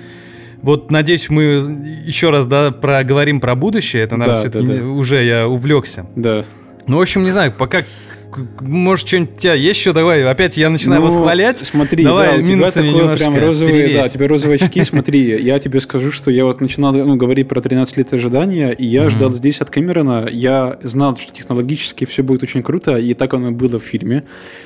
вот, 0.62 0.92
надеюсь, 0.92 1.30
мы 1.30 1.44
еще 2.06 2.30
раз, 2.30 2.46
да, 2.48 2.72
проговорим 2.72 3.40
про 3.40 3.56
будущее. 3.56 4.04
Это, 4.04 4.18
наверное, 4.18 4.44
Да, 4.44 4.50
все-таки 4.50 4.68
да, 4.80 4.84
да. 4.84 4.90
уже 4.90 5.24
я 5.24 5.48
увлекся. 5.48 6.06
Да. 6.16 6.46
Ну, 6.88 6.98
в 6.98 7.02
общем, 7.02 7.24
не 7.24 7.32
знаю, 7.32 7.54
пока... 7.58 7.84
Может, 8.62 9.08
что-нибудь 9.08 9.36
у 9.38 9.40
тебя 9.40 9.54
есть 9.54 9.80
еще? 9.80 9.94
Давай, 9.94 10.24
опять 10.24 10.58
я 10.58 10.70
начинаю 10.70 11.02
Ну, 11.02 11.08
восхвалять. 11.08 11.60
Смотри, 11.60 12.04
Давай 12.04 12.38
да, 12.38 12.44
у 12.44 12.46
тебя 12.46 12.72
такое 12.72 12.90
немножко 12.90 13.32
прям 13.32 13.44
розовые, 13.44 13.74
перевесь. 13.78 13.96
да, 13.96 14.06
у 14.06 14.10
тебя 14.10 14.28
розовые 14.28 14.56
очки. 14.58 14.84
Смотри, 14.92 15.42
я 15.44 15.60
тебе 15.60 15.80
скажу, 15.80 16.12
что 16.12 16.32
я 16.32 16.46
вот 16.46 16.62
начинал 16.62 16.94
ну, 16.94 17.16
говорить 17.16 17.48
про 17.48 17.62
13 17.62 17.98
лет 17.98 18.14
ожидания, 18.14 18.72
и 18.72 18.86
я 18.86 19.10
ждал 19.10 19.34
здесь 19.34 19.62
от 19.62 19.70
Кэмерона, 19.70 20.28
я 20.32 20.78
знал, 20.84 21.18
что 21.18 21.34
технологически 21.34 22.06
все 22.06 22.24
будет 22.24 22.44
очень 22.44 22.64
круто, 22.64 22.98
и 22.98 23.14
так 23.14 23.34
оно 23.34 23.50
и 23.50 23.52
было 23.52 23.80
в 23.80 23.84
фильме. 23.84 24.24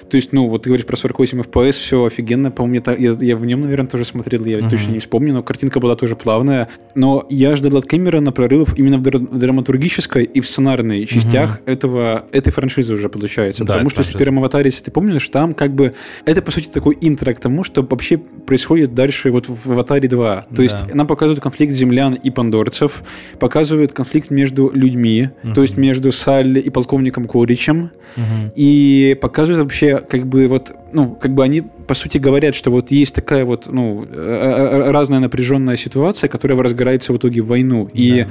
То 0.10 0.16
есть, 0.18 0.34
ну, 0.34 0.48
вот 0.48 0.64
ты 0.64 0.70
говоришь 0.70 0.86
про 0.86 0.96
48 0.98 1.42
FPS, 1.42 1.72
все 1.72 2.06
офигенно, 2.06 2.52
по-моему, 2.52 2.84
я, 2.98 3.16
я 3.20 3.36
в 3.38 3.46
нем, 3.46 3.62
наверное, 3.62 3.88
тоже 3.88 4.06
смотрел, 4.06 4.46
я 4.46 4.68
точно 4.70 4.92
не 4.92 5.00
вспомню, 5.00 5.34
но 5.34 5.44
картинка 5.44 5.80
была 5.80 5.96
тоже 5.96 6.16
плавная. 6.16 6.70
Но 6.94 7.26
я 7.30 7.56
ждал 7.56 7.78
от 7.78 7.86
Кэмерона 7.86 8.32
прорывов 8.32 8.78
именно 8.78 8.98
в, 8.98 9.02
дра- 9.02 9.18
в 9.20 9.40
драматургической 9.40 10.24
и 10.24 10.42
в 10.42 10.48
сценарной 10.48 11.06
частях 11.06 11.60
этого, 11.66 12.26
этой 12.32 12.52
франшизы 12.52 12.94
уже 12.94 13.10
получается. 13.10 13.55
Да, 13.64 13.74
потому 13.74 13.90
что 13.90 14.00
если 14.00 14.12
франшиза. 14.12 14.18
в 14.18 14.20
первом 14.20 14.40
аватаре, 14.40 14.70
если 14.70 14.84
ты 14.84 14.92
помнишь, 14.92 15.30
там 15.30 15.54
как 15.54 15.74
бы 15.74 15.94
это 16.26 16.42
по 16.42 16.52
сути 16.52 16.68
такой 16.70 16.98
интро 17.02 17.34
к 17.34 17.40
тому, 17.40 17.64
что 17.64 17.82
вообще 17.82 18.18
происходит 18.18 18.94
дальше 18.94 19.32
вот 19.32 19.48
в 19.48 19.72
аватаре 19.72 20.08
2. 20.10 20.46
То 20.56 20.62
есть 20.64 20.76
Да. 20.88 20.96
нам 20.96 21.08
показывают 21.08 21.42
конфликт 21.42 21.74
землян 21.74 22.14
и 22.14 22.30
пандорцев, 22.30 23.04
показывают 23.40 23.94
конфликт 23.94 24.32
между 24.32 24.72
людьми, 24.74 25.30
то 25.54 25.62
есть 25.62 25.78
между 25.78 26.12
Салли 26.12 26.60
и 26.60 26.70
полковником 26.70 27.26
Коричем, 27.28 27.92
Мгм. 28.16 28.52
и 28.56 29.18
показывают 29.22 29.64
вообще 29.64 29.98
как 30.00 30.26
бы 30.28 30.48
вот, 30.48 30.72
ну, 30.94 31.16
как 31.16 31.34
бы 31.34 31.44
они 31.44 31.62
по 31.62 31.94
сути 31.94 32.18
говорят, 32.18 32.56
что 32.56 32.72
вот 32.72 32.92
есть 32.92 33.14
такая 33.16 33.46
вот, 33.46 33.68
ну, 33.72 34.06
э, 34.06 34.08
э, 34.14 34.92
разная 34.92 35.20
напряженная 35.20 35.76
ситуация, 35.78 36.28
которая 36.30 36.62
разгорается 36.62 37.14
в 37.14 37.18
итоге 37.18 37.42
в 37.42 37.48
войну. 37.48 37.90
И 37.94 38.24
Да. 38.24 38.28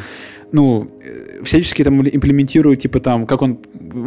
Ну, 0.53 0.89
э, 1.03 1.43
всячески 1.45 1.83
там 1.85 2.01
имплементируют, 2.01 2.81
типа 2.81 3.01
там, 3.01 3.27
как 3.27 3.43
он 3.43 3.59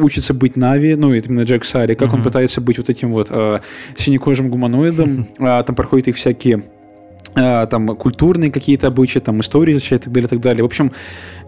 учится 0.02 0.34
быть 0.34 0.56
Нави, 0.56 0.96
ну, 0.96 1.14
это 1.14 1.30
именно 1.30 1.44
Джек 1.44 1.66
Салли, 1.66 1.94
как 1.94 2.14
он 2.14 2.20
Мгм. 2.20 2.24
пытается 2.24 2.62
быть 2.62 2.78
вот 2.78 2.90
этим 2.90 3.12
вот 3.12 3.28
э, 3.30 3.60
синекожим 3.98 4.50
гуманоидом, 4.50 5.28
а, 5.40 5.64
там 5.64 5.76
проходят 5.76 6.08
их 6.08 6.16
всякие 6.16 6.64
а, 7.36 7.68
там 7.68 7.88
культурные 7.90 8.52
какие-то 8.52 8.88
обычаи, 8.88 9.20
там 9.20 9.42
истории 9.42 9.74
изучать 9.74 10.02
и 10.02 10.04
так 10.06 10.14
далее, 10.14 10.26
и 10.28 10.30
так 10.30 10.42
далее. 10.42 10.64
В 10.64 10.66
общем, 10.66 10.92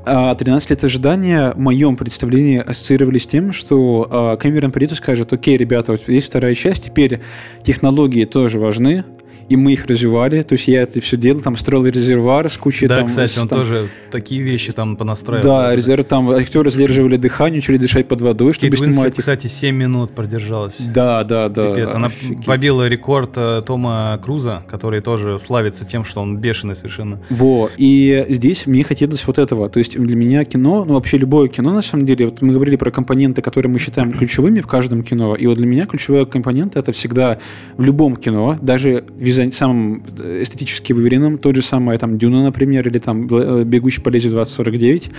а, 0.06 0.36
13 0.36 0.70
лет 0.70 0.84
ожидания 0.84 1.52
в 1.52 1.58
моем 1.58 1.96
представлении 1.96 2.60
ассоциировались 2.60 3.24
с 3.24 3.28
тем, 3.28 3.54
что 3.54 4.08
а, 4.10 4.38
Кэмерон 4.38 4.72
придет 4.72 4.92
и 4.92 4.96
скажет, 4.96 5.34
окей, 5.34 5.58
ребята, 5.58 5.94
вот 5.94 6.08
есть 6.08 6.28
вторая 6.28 6.54
часть, 6.54 6.86
теперь 6.86 7.22
технологии 7.64 8.26
тоже 8.26 8.60
важны, 8.60 9.04
и 9.50 9.56
мы 9.56 9.74
их 9.74 9.86
развивали, 9.88 10.41
то 10.43 10.54
есть 10.54 10.68
я 10.68 10.84
это 10.84 11.02
все 11.02 11.18
делал, 11.18 11.41
там 11.41 11.56
строил 11.58 11.86
резервуар 11.86 12.50
с 12.50 12.58
кучей 12.58 12.88
Да, 12.88 12.95
там... 12.97 13.08
кстати, 13.08 13.34
с- 13.34 13.38
он 13.38 13.47
там- 13.47 13.60
тоже 13.60 13.88
такие 14.12 14.41
вещи 14.41 14.72
там 14.72 14.95
понастраивал. 14.95 15.43
да, 15.43 15.76
резерв, 15.76 16.06
там 16.06 16.30
актеры 16.30 16.70
задерживали 16.72 17.18
дыхание, 17.18 17.58
начали 17.58 17.78
дышать 17.78 18.08
под 18.08 18.22
водой, 18.22 18.54
чтобы 18.54 18.72
Кейт 18.72 18.82
Уинслет, 18.82 18.93
снимать 18.93 19.14
их. 19.14 19.20
кстати, 19.20 19.47
7 19.47 19.76
минут 19.76 20.12
продержалась. 20.12 20.78
Да, 20.80 21.24
да, 21.24 21.50
да. 21.50 21.74
Пипец. 21.74 21.93
Она 21.93 22.08
офигеть. 22.08 22.45
побила 22.45 22.88
рекорд 22.88 23.32
э, 23.36 23.62
Тома 23.66 24.20
Круза, 24.24 24.64
который 24.68 25.02
тоже 25.02 25.38
славится 25.39 25.86
тем, 25.86 26.04
что 26.06 26.22
он 26.22 26.38
бешеный 26.38 26.76
совершенно. 26.76 27.20
Во, 27.30 27.70
и 27.78 28.26
здесь 28.30 28.68
мне 28.68 28.84
хотелось 28.84 29.26
вот 29.28 29.38
этого. 29.38 29.70
То 29.70 29.80
есть 29.80 29.97
для 29.97 30.16
меня 30.16 30.45
кино, 30.45 30.86
ну 30.86 30.93
вообще 30.93 31.18
любое 31.18 31.47
кино, 31.50 31.74
на 31.74 31.82
самом 31.82 32.06
деле, 32.06 32.26
вот 32.26 32.41
мы 32.41 32.54
говорили 32.54 32.76
про 32.76 32.91
компоненты, 32.91 33.41
которые 33.41 33.72
мы 33.72 33.80
считаем 33.80 34.12
ключевыми 34.12 34.62
в 34.62 34.68
каждом 34.68 35.04
кино, 35.04 35.36
и 35.36 35.47
вот 35.47 35.58
для 35.58 35.66
меня 35.68 35.86
ключевой 35.86 36.26
компонент 36.26 36.76
это 36.76 36.91
всегда 36.91 37.39
в 37.78 37.84
любом 37.84 38.16
кино, 38.16 38.58
даже 38.62 39.04
визуаль- 39.44 39.52
самым 39.52 40.04
э, 40.20 40.40
эстетически 40.44 40.94
выверенном, 40.94 41.38
тот 41.38 41.56
же 41.56 41.62
самый 41.62 41.98
там 41.98 42.18
Дюна, 42.18 42.44
например, 42.44 42.88
или 42.88 43.00
там 43.00 43.28
э, 43.32 43.64
Бегущий 43.64 44.02
по 44.02 44.10
лезвию 44.10 44.34
2049, 44.36 45.12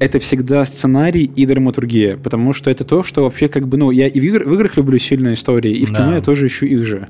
это 0.00 0.18
всегда 0.18 0.64
сценарий 0.64 1.24
и 1.24 1.46
драматургия, 1.46 2.16
потому 2.16 2.52
что 2.52 2.70
это 2.70 2.84
то, 2.84 3.02
что 3.02 3.24
вообще 3.24 3.48
как 3.48 3.66
бы, 3.66 3.76
ну, 3.76 3.90
я 3.90 4.06
и 4.06 4.20
в, 4.20 4.22
игр- 4.22 4.44
в 4.48 4.54
играх 4.54 4.76
люблю 4.76 4.98
сильные 4.98 5.34
истории, 5.34 5.72
и 5.72 5.84
в 5.84 5.90
Да. 5.92 5.96
кино 6.04 6.14
я 6.14 6.20
тоже 6.20 6.46
ищу 6.46 6.66
их 6.66 6.84
же. 6.84 7.08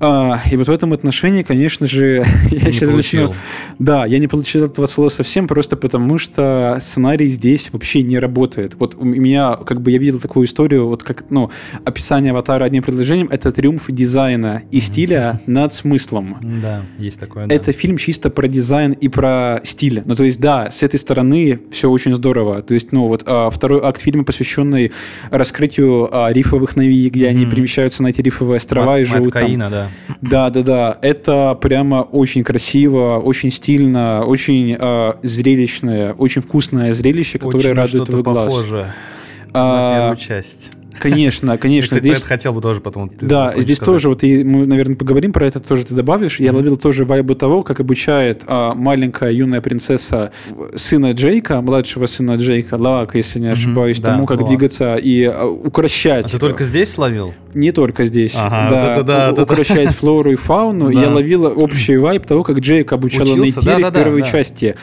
А, 0.00 0.40
и 0.50 0.56
вот 0.56 0.68
в 0.68 0.70
этом 0.70 0.92
отношении, 0.92 1.42
конечно 1.42 1.86
же, 1.86 2.24
я 2.50 2.66
Не 2.66 2.72
сейчас 2.72 2.88
получил. 2.88 3.28
начну... 3.28 3.34
Да, 3.78 4.06
я 4.06 4.18
не 4.18 4.28
получил 4.28 4.64
этого 4.64 4.86
слова 4.86 5.08
совсем, 5.08 5.48
просто 5.48 5.76
потому 5.76 6.18
что 6.18 6.78
сценарий 6.80 7.26
здесь 7.28 7.70
вообще 7.72 8.02
не 8.02 8.18
работает. 8.18 8.74
Вот 8.78 8.94
у 8.96 9.04
меня, 9.04 9.54
как 9.56 9.80
бы 9.80 9.90
я 9.90 9.98
видел 9.98 10.20
такую 10.20 10.46
историю, 10.46 10.86
вот 10.86 11.02
как, 11.02 11.30
ну, 11.30 11.50
описание 11.84 12.30
аватара 12.30 12.64
одним 12.64 12.82
предложением, 12.82 13.28
это 13.30 13.50
триумф 13.50 13.86
дизайна 13.88 14.62
и 14.70 14.78
стиля 14.80 15.40
над 15.46 15.74
смыслом. 15.74 16.36
Да, 16.62 16.82
есть 16.98 17.18
такое. 17.18 17.46
да. 17.46 17.54
Это 17.54 17.72
фильм 17.72 17.96
чисто 17.98 18.30
про 18.30 18.46
дизайн 18.46 18.92
и 18.92 19.08
про 19.08 19.60
стиль. 19.64 20.02
Ну, 20.04 20.14
то 20.14 20.22
есть, 20.24 20.40
да, 20.40 20.70
с 20.70 20.82
этой 20.82 20.98
стороны 21.00 21.60
все 21.72 21.90
очень 21.90 22.14
здорово. 22.14 22.62
То 22.62 22.74
есть, 22.74 22.92
ну, 22.92 23.08
вот 23.08 23.24
а, 23.26 23.50
второй 23.50 23.80
акт 23.82 24.00
фильма, 24.00 24.22
посвященный 24.24 24.92
раскрытию 25.30 26.08
а, 26.12 26.32
рифовых 26.32 26.76
Нави, 26.76 27.08
где 27.08 27.28
они 27.28 27.46
перемещаются 27.46 28.02
на 28.02 28.08
эти 28.08 28.20
рифовые 28.20 28.56
острова 28.58 28.92
Мат- 28.92 29.00
и 29.00 29.04
живут 29.04 29.32
там. 29.32 29.42
Маткаина, 29.42 29.87
да. 30.20 30.48
Да, 30.48 30.50
да, 30.50 30.62
да. 30.62 30.98
Это 31.02 31.58
прямо 31.60 32.02
очень 32.02 32.44
красиво, 32.44 33.18
очень 33.18 33.50
стильно, 33.50 34.22
очень 34.24 34.76
а, 34.78 35.18
зрелищное, 35.22 36.12
очень 36.14 36.42
вкусное 36.42 36.92
зрелище, 36.92 37.38
которое 37.38 37.58
Очень 37.58 37.72
радует 37.74 38.04
твой 38.04 38.22
глаз. 38.22 38.46
похоже 38.46 38.92
на 39.52 39.52
А, 39.54 39.94
первую 39.98 40.16
часть. 40.16 40.70
Конечно, 41.00 41.52
Я, 41.52 41.58
конечно. 41.58 41.96
кстати, 41.96 42.14
здесь... 42.14 42.22
хотел 42.22 42.52
бы 42.52 42.60
тоже 42.60 42.80
потом. 42.80 43.10
Да, 43.20 43.52
здесь 43.56 43.76
сказать. 43.76 43.92
тоже, 43.94 44.08
вот 44.08 44.22
и 44.22 44.44
мы, 44.44 44.66
наверное, 44.66 44.96
поговорим 44.96 45.32
про 45.32 45.46
это, 45.46 45.60
тоже 45.60 45.84
ты 45.84 45.94
добавишь. 45.94 46.40
Я 46.40 46.52
ловил 46.52 46.76
тоже 46.76 47.04
вайбы 47.04 47.34
того, 47.34 47.62
как 47.62 47.80
обучает 47.80 48.42
а, 48.46 48.74
маленькая 48.74 49.30
юная 49.30 49.60
принцесса 49.60 50.32
сына 50.74 51.12
Джейка, 51.12 51.60
младшего 51.60 52.06
сына 52.06 52.36
Джейка, 52.36 52.74
Лака, 52.74 53.18
если 53.18 53.38
не 53.38 53.48
ошибаюсь, 53.48 54.00
да, 54.00 54.12
тому, 54.12 54.26
как 54.26 54.40
Лаак. 54.40 54.48
двигаться 54.48 54.96
и 54.96 55.24
а, 55.24 55.46
укращать. 55.46 56.26
А 56.26 56.28
ты 56.28 56.38
только 56.38 56.64
здесь 56.64 56.90
словил? 56.90 57.34
Не 57.54 57.72
только 57.72 58.04
здесь. 58.04 58.34
Ага, 58.36 58.68
да, 58.70 58.94
вот 58.96 59.06
да, 59.06 59.30
это- 59.30 59.42
укращать 59.42 59.90
флору 59.90 60.32
и 60.32 60.36
фауну. 60.36 60.88
Да. 60.98 61.02
Я 61.02 61.10
ловил 61.10 61.44
общий 61.44 61.96
вайб 61.96 62.26
того, 62.26 62.42
как 62.42 62.58
Джейк 62.58 62.92
обучал 62.92 63.26
Да-да-да, 63.26 63.90
в 63.90 63.92
первой 63.92 64.22
да. 64.22 64.28
части. 64.28 64.74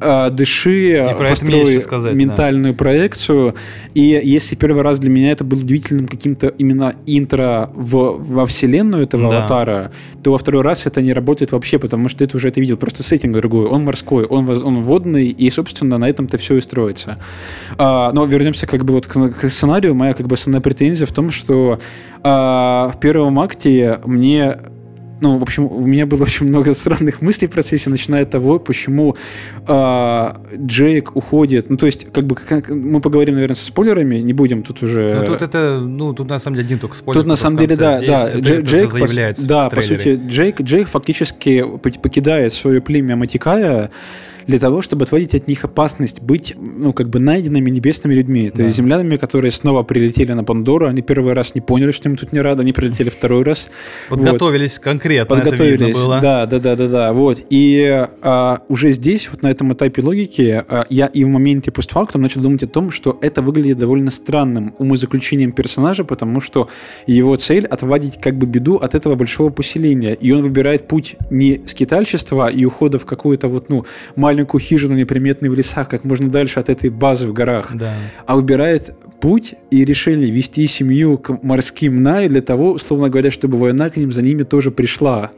А, 0.00 0.30
Дыши, 0.30 1.14
построй 1.18 1.80
да. 1.90 2.10
ментальную 2.12 2.74
проекцию. 2.74 3.54
И 3.94 4.20
если 4.22 4.56
первый 4.56 4.82
раз 4.82 4.98
для 4.98 5.10
меня 5.10 5.32
это 5.32 5.44
был 5.44 5.61
удивительным 5.62 6.06
каким-то 6.06 6.48
именно 6.48 6.94
интро 7.06 7.70
в, 7.74 8.16
во 8.18 8.46
вселенную 8.46 9.04
этого 9.04 9.30
Да. 9.30 9.38
аватара, 9.38 9.90
то 10.22 10.32
во 10.32 10.38
второй 10.38 10.62
раз 10.62 10.86
это 10.86 11.02
не 11.02 11.12
работает 11.12 11.52
вообще, 11.52 11.78
потому 11.78 12.08
что 12.08 12.26
ты 12.26 12.36
уже 12.36 12.48
это 12.48 12.60
видел. 12.60 12.76
Просто 12.76 13.02
сеттинг 13.02 13.36
другой. 13.36 13.66
Он 13.66 13.84
морской, 13.84 14.24
он, 14.24 14.48
он 14.48 14.82
водный, 14.82 15.26
и, 15.26 15.50
собственно, 15.50 15.98
на 15.98 16.08
этом-то 16.08 16.38
все 16.38 16.56
и 16.56 16.60
строится. 16.60 17.18
А, 17.78 18.12
но 18.12 18.24
вернемся 18.24 18.66
как 18.66 18.84
бы 18.84 18.94
вот 18.94 19.06
к, 19.06 19.28
к 19.30 19.50
сценарию. 19.50 19.94
Моя 19.94 20.14
как 20.14 20.26
бы 20.26 20.34
основная 20.34 20.60
претензия 20.60 21.06
в 21.06 21.12
том, 21.12 21.30
что 21.30 21.78
а, 22.22 22.90
в 22.94 23.00
первом 23.00 23.38
акте 23.40 23.98
мне 24.04 24.58
ну, 25.22 25.38
в 25.38 25.42
общем, 25.42 25.64
у 25.64 25.86
меня 25.86 26.04
было 26.04 26.24
очень 26.24 26.46
много 26.46 26.74
странных 26.82 27.22
мыслей 27.22 27.48
в 27.48 27.52
процессе, 27.52 27.88
начиная 27.90 28.24
от 28.24 28.30
того, 28.30 28.58
почему 28.58 29.16
э, 29.66 30.28
Джейк 30.56 31.16
уходит. 31.16 31.70
Ну, 31.70 31.76
то 31.76 31.86
есть, 31.86 32.06
как 32.12 32.24
бы, 32.24 32.34
как, 32.34 32.68
мы 32.68 33.00
поговорим, 33.00 33.34
наверное, 33.34 33.54
со 33.54 33.64
спойлерами, 33.64 34.16
не 34.16 34.32
будем 34.32 34.62
тут 34.62 34.82
уже... 34.82 35.14
Ну, 35.20 35.26
тут 35.26 35.42
это, 35.42 35.80
ну, 35.80 36.12
тут 36.12 36.28
на 36.28 36.38
самом 36.38 36.56
деле 36.56 36.66
один 36.66 36.78
только 36.78 36.96
спойлер. 36.96 37.20
Тут 37.20 37.28
на 37.28 37.36
самом 37.36 37.56
деле, 37.56 37.76
да, 37.76 38.00
да. 38.00 38.28
Это, 38.30 38.40
Джей, 38.40 38.58
это 38.58 38.68
Джейк, 38.68 38.90
заявляется 38.90 39.46
да, 39.46 39.70
по 39.70 39.80
сути, 39.80 40.20
Джейк, 40.26 40.60
Джейк 40.60 40.88
фактически 40.88 41.64
покидает 42.02 42.52
свое 42.52 42.80
племя 42.80 43.16
Матикая, 43.16 43.90
для 44.46 44.58
того, 44.58 44.82
чтобы 44.82 45.04
отводить 45.04 45.34
от 45.34 45.48
них 45.48 45.64
опасность 45.64 46.20
быть, 46.20 46.54
ну, 46.58 46.92
как 46.92 47.08
бы 47.08 47.18
найденными 47.18 47.70
небесными 47.70 48.14
людьми. 48.14 48.50
То 48.50 48.58
да. 48.58 48.64
есть 48.64 48.76
землянами, 48.76 49.16
которые 49.16 49.50
снова 49.50 49.82
прилетели 49.82 50.32
на 50.32 50.44
Пандору, 50.44 50.86
они 50.86 51.02
первый 51.02 51.34
раз 51.34 51.54
не 51.54 51.60
поняли, 51.60 51.92
что 51.92 52.08
им 52.08 52.16
тут 52.16 52.32
не 52.32 52.40
рады, 52.40 52.62
они 52.62 52.72
прилетели 52.72 53.10
второй 53.10 53.44
раз. 53.44 53.68
Подготовились 54.08 54.74
вот. 54.74 54.84
конкретно, 54.84 55.36
Подготовились, 55.36 55.94
было. 55.94 56.20
да, 56.20 56.46
да, 56.46 56.58
да, 56.58 56.76
да, 56.76 56.88
да, 56.88 57.12
вот. 57.12 57.40
И 57.50 58.06
а, 58.22 58.58
уже 58.68 58.90
здесь, 58.90 59.28
вот 59.30 59.42
на 59.42 59.50
этом 59.50 59.72
этапе 59.72 60.02
логики, 60.02 60.62
а, 60.68 60.84
я 60.90 61.06
и 61.06 61.24
в 61.24 61.28
моменте 61.28 61.70
постфактум 61.70 62.22
начал 62.22 62.40
думать 62.40 62.62
о 62.62 62.66
том, 62.66 62.90
что 62.90 63.18
это 63.20 63.42
выглядит 63.42 63.78
довольно 63.78 64.10
странным 64.10 64.74
умозаключением 64.78 65.52
персонажа, 65.52 66.04
потому 66.04 66.40
что 66.40 66.68
его 67.06 67.36
цель 67.36 67.66
отводить 67.66 68.20
как 68.20 68.36
бы 68.36 68.46
беду 68.46 68.76
от 68.76 68.94
этого 68.94 69.14
большого 69.14 69.50
поселения, 69.50 70.14
и 70.14 70.30
он 70.32 70.42
выбирает 70.42 70.88
путь 70.88 71.16
не 71.30 71.62
скитальчества 71.66 72.48
и 72.48 72.64
ухода 72.64 72.98
в 72.98 73.06
какую-то 73.06 73.48
вот, 73.48 73.68
ну, 73.68 73.84
маленькую 74.16 74.31
хижину 74.58 74.94
неприметной 74.94 75.48
в 75.48 75.54
лесах, 75.54 75.88
как 75.88 76.04
можно 76.04 76.28
дальше 76.28 76.60
от 76.60 76.68
этой 76.68 76.90
базы 76.90 77.28
в 77.28 77.32
горах, 77.32 77.70
да. 77.74 77.92
а 78.26 78.36
выбирает 78.36 78.94
путь 79.20 79.54
и 79.70 79.84
решение 79.84 80.30
вести 80.30 80.66
семью 80.66 81.18
к 81.18 81.42
морским 81.42 82.02
Най 82.02 82.28
для 82.28 82.42
того, 82.42 82.72
условно 82.72 83.08
говоря, 83.08 83.30
чтобы 83.30 83.58
война 83.58 83.90
к 83.90 83.96
ним 83.96 84.12
за 84.12 84.22
ними 84.22 84.42
тоже 84.42 84.70
пришла. 84.70 85.30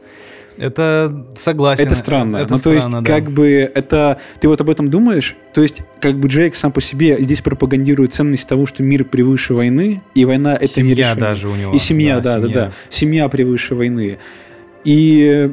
Это 0.57 1.25
согласен. 1.35 1.85
Это 1.85 1.95
странно. 1.95 2.37
Это 2.37 2.53
ну, 2.53 2.57
странно, 2.57 2.81
то 2.81 2.87
есть, 2.87 3.05
да. 3.05 3.13
как 3.13 3.31
бы 3.31 3.71
это. 3.73 4.19
Ты 4.39 4.47
вот 4.47 4.61
об 4.61 4.69
этом 4.69 4.89
думаешь? 4.89 5.35
То 5.53 5.61
есть, 5.61 5.81
как 5.99 6.17
бы 6.17 6.27
Джейк 6.29 6.55
сам 6.55 6.71
по 6.71 6.81
себе 6.81 7.17
здесь 7.19 7.41
пропагандирует 7.41 8.13
ценность 8.13 8.47
того, 8.47 8.65
что 8.65 8.81
мир 8.81 9.03
превыше 9.03 9.53
войны, 9.53 10.01
и 10.13 10.23
война 10.23 10.55
это 10.55 10.67
семья 10.67 10.87
не 10.87 10.95
решение. 10.95 11.19
даже 11.19 11.47
у 11.49 11.55
него. 11.55 11.73
И 11.73 11.77
семья, 11.77 12.19
да, 12.19 12.39
да, 12.39 12.47
да, 12.47 12.53
да. 12.53 12.71
Семья 12.89 13.27
превыше 13.27 13.75
войны. 13.75 14.17
И 14.85 15.51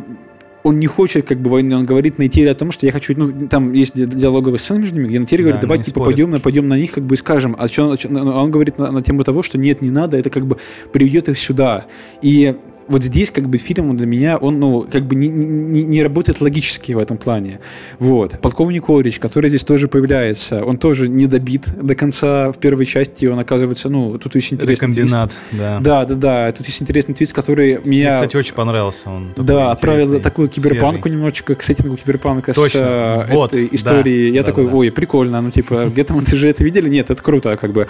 он 0.63 0.79
не 0.79 0.87
хочет 0.87 1.27
как 1.27 1.39
бы 1.39 1.51
войны, 1.51 1.77
он 1.77 1.85
говорит 1.85 2.19
на 2.19 2.27
Этере 2.27 2.51
о 2.51 2.55
том, 2.55 2.71
что 2.71 2.87
я 2.87 2.93
хочу, 2.93 3.15
ну, 3.17 3.49
там 3.49 3.73
есть 3.73 3.95
диалоговая 3.95 4.59
сцена 4.59 4.79
между 4.79 4.97
ними, 4.97 5.09
где 5.09 5.19
на 5.21 5.25
Этере 5.25 5.43
да, 5.43 5.49
говорит, 5.49 5.61
давайте 5.63 5.85
типа, 5.85 6.05
пойдем, 6.05 6.31
нападем 6.31 6.69
на 6.69 6.79
них, 6.79 6.93
как 6.93 7.05
бы 7.05 7.15
и 7.15 7.19
скажем, 7.19 7.57
а 7.59 7.69
что, 7.69 7.97
он 8.09 8.51
говорит 8.51 8.79
на, 8.79 8.93
на 8.93 9.03
тему 9.03 9.25
того, 9.25 9.43
что 9.43 9.59
нет, 9.59 9.81
не 9.81 9.91
надо, 9.91 10.17
это 10.17 10.31
как 10.31 10.47
бы 10.47 10.59
приведет 10.93 11.29
их 11.29 11.39
сюда. 11.39 11.87
И 12.21 12.55
вот 12.93 13.03
здесь 13.03 13.31
как 13.31 13.49
бы 13.49 13.59
фильм 13.59 13.97
для 13.97 14.07
меня, 14.07 14.37
он, 14.37 14.61
ну, 14.61 14.87
как 14.91 15.07
бы 15.07 15.15
не, 15.15 15.29
не, 15.29 15.83
не 15.83 16.03
работает 16.03 16.41
логически 16.41 16.93
в 16.93 16.99
этом 16.99 17.17
плане. 17.17 17.59
Вот. 17.99 18.39
Полковник 18.41 18.89
Орич, 18.89 19.19
который 19.19 19.49
здесь 19.49 19.65
тоже 19.65 19.89
появляется, 19.89 20.65
он 20.65 20.77
тоже 20.77 21.09
не 21.09 21.27
добит 21.27 21.67
до 21.81 21.95
конца 21.95 22.53
в 22.53 22.59
первой 22.59 22.87
части, 22.87 23.27
он 23.27 23.39
оказывается, 23.39 23.89
ну, 23.89 24.19
тут 24.19 24.35
есть 24.35 24.53
интересный 24.53 24.89
Рекомбинат, 24.89 25.31
твист. 25.31 25.61
да. 25.61 25.81
Да, 25.81 26.05
да, 26.05 26.15
да, 26.15 26.53
тут 26.53 26.67
есть 26.67 26.83
интересный 26.83 27.15
твист, 27.15 27.33
который 27.33 27.81
меня... 27.85 28.11
Мне, 28.11 28.15
кстати, 28.15 28.37
очень 28.37 28.55
понравился 28.55 29.11
он. 29.11 29.33
Да, 29.37 29.71
отправил 29.73 30.21
такую 30.21 30.49
киберпанку 30.49 31.03
свежий. 31.03 31.17
немножечко, 31.17 31.55
к 31.55 31.63
сеттингу 31.63 31.97
киберпанка 31.97 32.53
Точно. 32.53 33.25
с 33.27 33.31
э, 33.31 33.35
вот. 33.35 33.53
этой 33.53 33.69
истории. 33.73 34.31
Да, 34.31 34.37
Я 34.37 34.43
да, 34.43 34.47
такой, 34.47 34.67
да. 34.67 34.73
ой, 34.73 34.91
прикольно, 34.91 35.41
ну, 35.41 35.51
типа, 35.51 35.87
где-то 35.87 36.13
мы 36.15 36.23
же 36.27 36.49
это 36.49 36.63
видели? 36.63 36.89
Нет, 36.89 37.11
это 37.11 37.23
круто, 37.23 37.57
как 37.57 37.73
бы. 37.73 37.89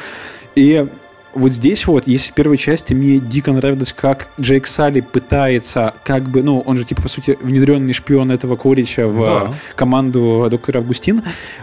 И 0.54 0.86
вот 1.34 1.52
здесь 1.52 1.86
вот, 1.86 2.06
если 2.06 2.30
в 2.30 2.34
первой 2.34 2.56
части 2.56 2.94
мне 2.94 3.18
дико 3.18 3.52
нравилось, 3.52 3.92
как 3.92 4.28
Джейк 4.40 4.66
Салли 4.66 5.00
пытается, 5.00 5.94
как 6.04 6.28
бы, 6.30 6.42
ну, 6.42 6.60
он 6.60 6.76
же, 6.78 6.84
типа, 6.84 7.02
по 7.02 7.08
сути, 7.08 7.38
внедренный 7.40 7.92
шпион 7.92 8.30
этого 8.30 8.56
Корича 8.56 9.06
в 9.08 9.18
Да. 9.20 9.54
команду 9.74 10.46
доктора 10.50 10.78
Августин. 10.80 11.22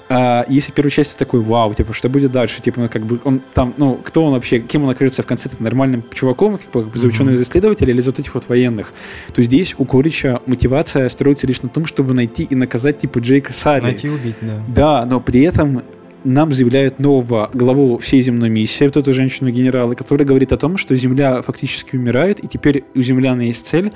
А, 0.10 0.46
если 0.48 0.72
в 0.72 0.76
первой 0.76 0.92
части 0.92 1.18
такой, 1.18 1.42
вау, 1.42 1.74
типа, 1.74 1.94
что 1.94 2.10
будет 2.10 2.32
дальше? 2.32 2.62
Типа, 2.62 2.82
ну, 2.82 2.90
как 2.90 3.06
бы, 3.06 3.20
он 3.24 3.42
там, 3.54 3.74
ну, 3.78 3.96
кто 3.96 4.24
он 4.24 4.34
вообще, 4.34 4.60
кем 4.60 4.84
он 4.84 4.90
окажется 4.90 5.24
в 5.24 5.26
конце? 5.26 5.50
Это 5.50 5.62
нормальным 5.64 6.04
чуваком, 6.14 6.60
как 6.72 6.88
бы, 6.90 6.98
за 7.00 7.08
ученых 7.08 7.40
исследователей 7.40 7.94
или 7.94 8.02
за 8.02 8.12
вот 8.12 8.20
этих 8.20 8.34
вот 8.34 8.50
военных? 8.50 8.94
То 9.34 9.42
здесь 9.42 9.76
у 9.78 9.86
Корича 9.86 10.40
мотивация 10.46 11.08
строится 11.10 11.48
лишь 11.48 11.62
на 11.62 11.70
том, 11.70 11.86
чтобы 11.86 12.14
найти 12.14 12.44
и 12.44 12.56
наказать, 12.56 13.00
типа, 13.00 13.20
Джейка 13.20 13.54
Салли. 13.54 13.82
Найти 13.84 14.08
и 14.08 14.10
убить, 14.10 14.36
да. 14.42 14.64
Да, 14.68 15.06
но 15.06 15.20
при 15.20 15.42
этом 15.42 15.82
нам 16.24 16.54
заявляют 16.54 17.00
нового 17.00 17.50
главу 17.54 17.98
всей 17.98 18.22
земной 18.22 18.50
миссии, 18.50 18.84
вот 18.84 18.98
эту 18.98 19.14
женщину-генерала, 19.14 19.94
которая 19.94 20.28
говорит 20.28 20.52
о 20.52 20.58
том, 20.58 20.78
что 20.78 20.96
Земля 20.96 21.42
фактически 21.42 21.96
умирает, 21.96 22.44
и 22.44 22.48
теперь 22.48 22.84
у 22.96 23.02
землян 23.02 23.40
есть 23.40 23.66
цель 23.66 23.92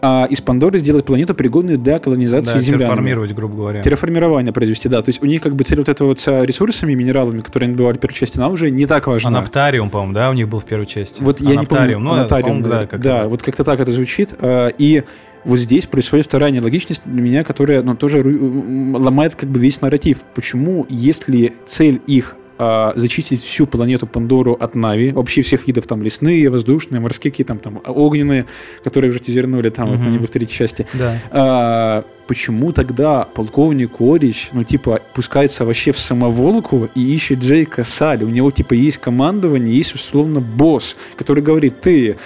а, 0.00 0.26
из 0.30 0.40
Пандоры 0.40 0.78
сделать 0.78 1.04
планету 1.04 1.34
пригодной 1.34 1.76
для 1.76 1.98
колонизации 1.98 2.54
Да, 2.54 2.60
землян. 2.60 2.80
терраформировать, 2.80 3.34
грубо 3.34 3.56
говоря. 3.56 3.82
Терраформирование 3.82 4.52
произвести, 4.52 4.88
да. 4.88 5.02
То 5.02 5.08
есть 5.08 5.22
у 5.22 5.26
них 5.26 5.42
как 5.42 5.56
бы 5.56 5.64
цель 5.64 5.78
вот 5.78 5.88
этого 5.88 6.08
вот 6.08 6.20
с 6.20 6.44
ресурсами, 6.44 6.94
минералами, 6.94 7.40
которые 7.40 7.66
они 7.68 7.74
добывали 7.74 7.96
в 7.96 8.00
первой 8.00 8.14
части, 8.14 8.38
она 8.38 8.48
уже 8.48 8.70
не 8.70 8.86
так 8.86 9.06
важна. 9.06 9.30
Анаптариум, 9.30 9.90
по-моему, 9.90 10.14
да, 10.14 10.30
у 10.30 10.34
них 10.34 10.48
был 10.48 10.60
в 10.60 10.64
первой 10.64 10.86
части. 10.86 11.22
Вот 11.22 11.40
я 11.40 11.56
не 11.56 11.66
помню. 11.66 11.98
Анаптариум, 11.98 12.60
ну, 12.62 12.68
да, 12.68 12.80
да, 12.80 12.86
как 12.86 13.00
да, 13.00 13.28
вот 13.28 13.42
как-то 13.42 13.64
так 13.64 13.80
это 13.80 13.90
звучит. 13.90 14.34
А, 14.38 14.68
И 14.78 15.02
вот 15.48 15.58
здесь 15.58 15.86
происходит 15.86 16.26
вторая 16.26 16.50
нелогичность 16.50 17.02
для 17.06 17.22
меня, 17.22 17.42
которая 17.42 17.82
ну, 17.82 17.96
тоже 17.96 18.22
ломает 18.22 19.34
как 19.34 19.48
бы 19.48 19.58
весь 19.58 19.80
нарратив. 19.80 20.18
Почему, 20.34 20.84
если 20.90 21.54
цель 21.64 22.02
их 22.06 22.36
а, 22.58 22.92
зачистить 22.96 23.42
всю 23.42 23.66
планету 23.66 24.06
Пандору 24.06 24.52
от 24.52 24.74
Нави, 24.74 25.12
вообще 25.12 25.40
всех 25.42 25.66
видов, 25.66 25.86
там, 25.86 26.02
лесные, 26.02 26.50
воздушные, 26.50 27.00
морские, 27.00 27.30
какие 27.30 27.46
там, 27.46 27.60
там, 27.60 27.80
огненные, 27.86 28.46
которые 28.84 29.10
уже 29.10 29.20
тизернули, 29.20 29.70
там, 29.70 29.92
это 29.92 30.02
Мгм. 30.02 30.12
не 30.12 30.26
в 30.26 30.30
третьей 30.30 30.54
части. 30.54 30.86
Да. 30.92 31.14
А, 31.30 32.04
почему 32.26 32.72
тогда 32.72 33.22
полковник 33.22 34.00
Орич, 34.00 34.50
ну, 34.52 34.64
типа, 34.64 35.00
пускается 35.14 35.64
вообще 35.64 35.92
в 35.92 35.98
самоволку 35.98 36.90
и 36.94 37.14
ищет 37.14 37.38
Джейка 37.38 37.84
Салли? 37.84 38.24
У 38.24 38.28
него, 38.28 38.50
типа, 38.50 38.74
есть 38.74 38.98
командование, 38.98 39.74
есть, 39.74 39.94
условно, 39.94 40.40
босс, 40.40 40.96
который 41.16 41.42
говорит, 41.42 41.80
ты... 41.80 42.16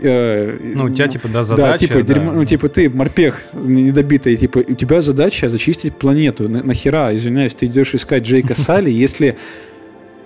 э, 0.00 0.58
Ну, 0.74 0.84
у 0.84 0.90
тебя, 0.90 1.08
типа, 1.08 1.28
да, 1.28 1.34
да, 1.34 1.44
задача. 1.44 1.86
типа, 1.86 2.02
да. 2.02 2.14
дерьмо- 2.14 2.32
ну, 2.32 2.44
типа, 2.44 2.68
ты 2.68 2.88
морпех 2.90 3.42
недобитый, 3.52 4.36
типа, 4.36 4.58
у 4.58 4.74
тебя 4.74 5.02
задача 5.02 5.48
зачистить 5.48 5.94
планету. 5.96 6.48
На- 6.48 6.62
нахера, 6.62 7.14
извиняюсь, 7.14 7.54
ты 7.54 7.66
идешь 7.66 7.94
искать 7.94 8.22
Джейка 8.24 8.54
Салли, 8.60 8.90
если... 8.90 9.36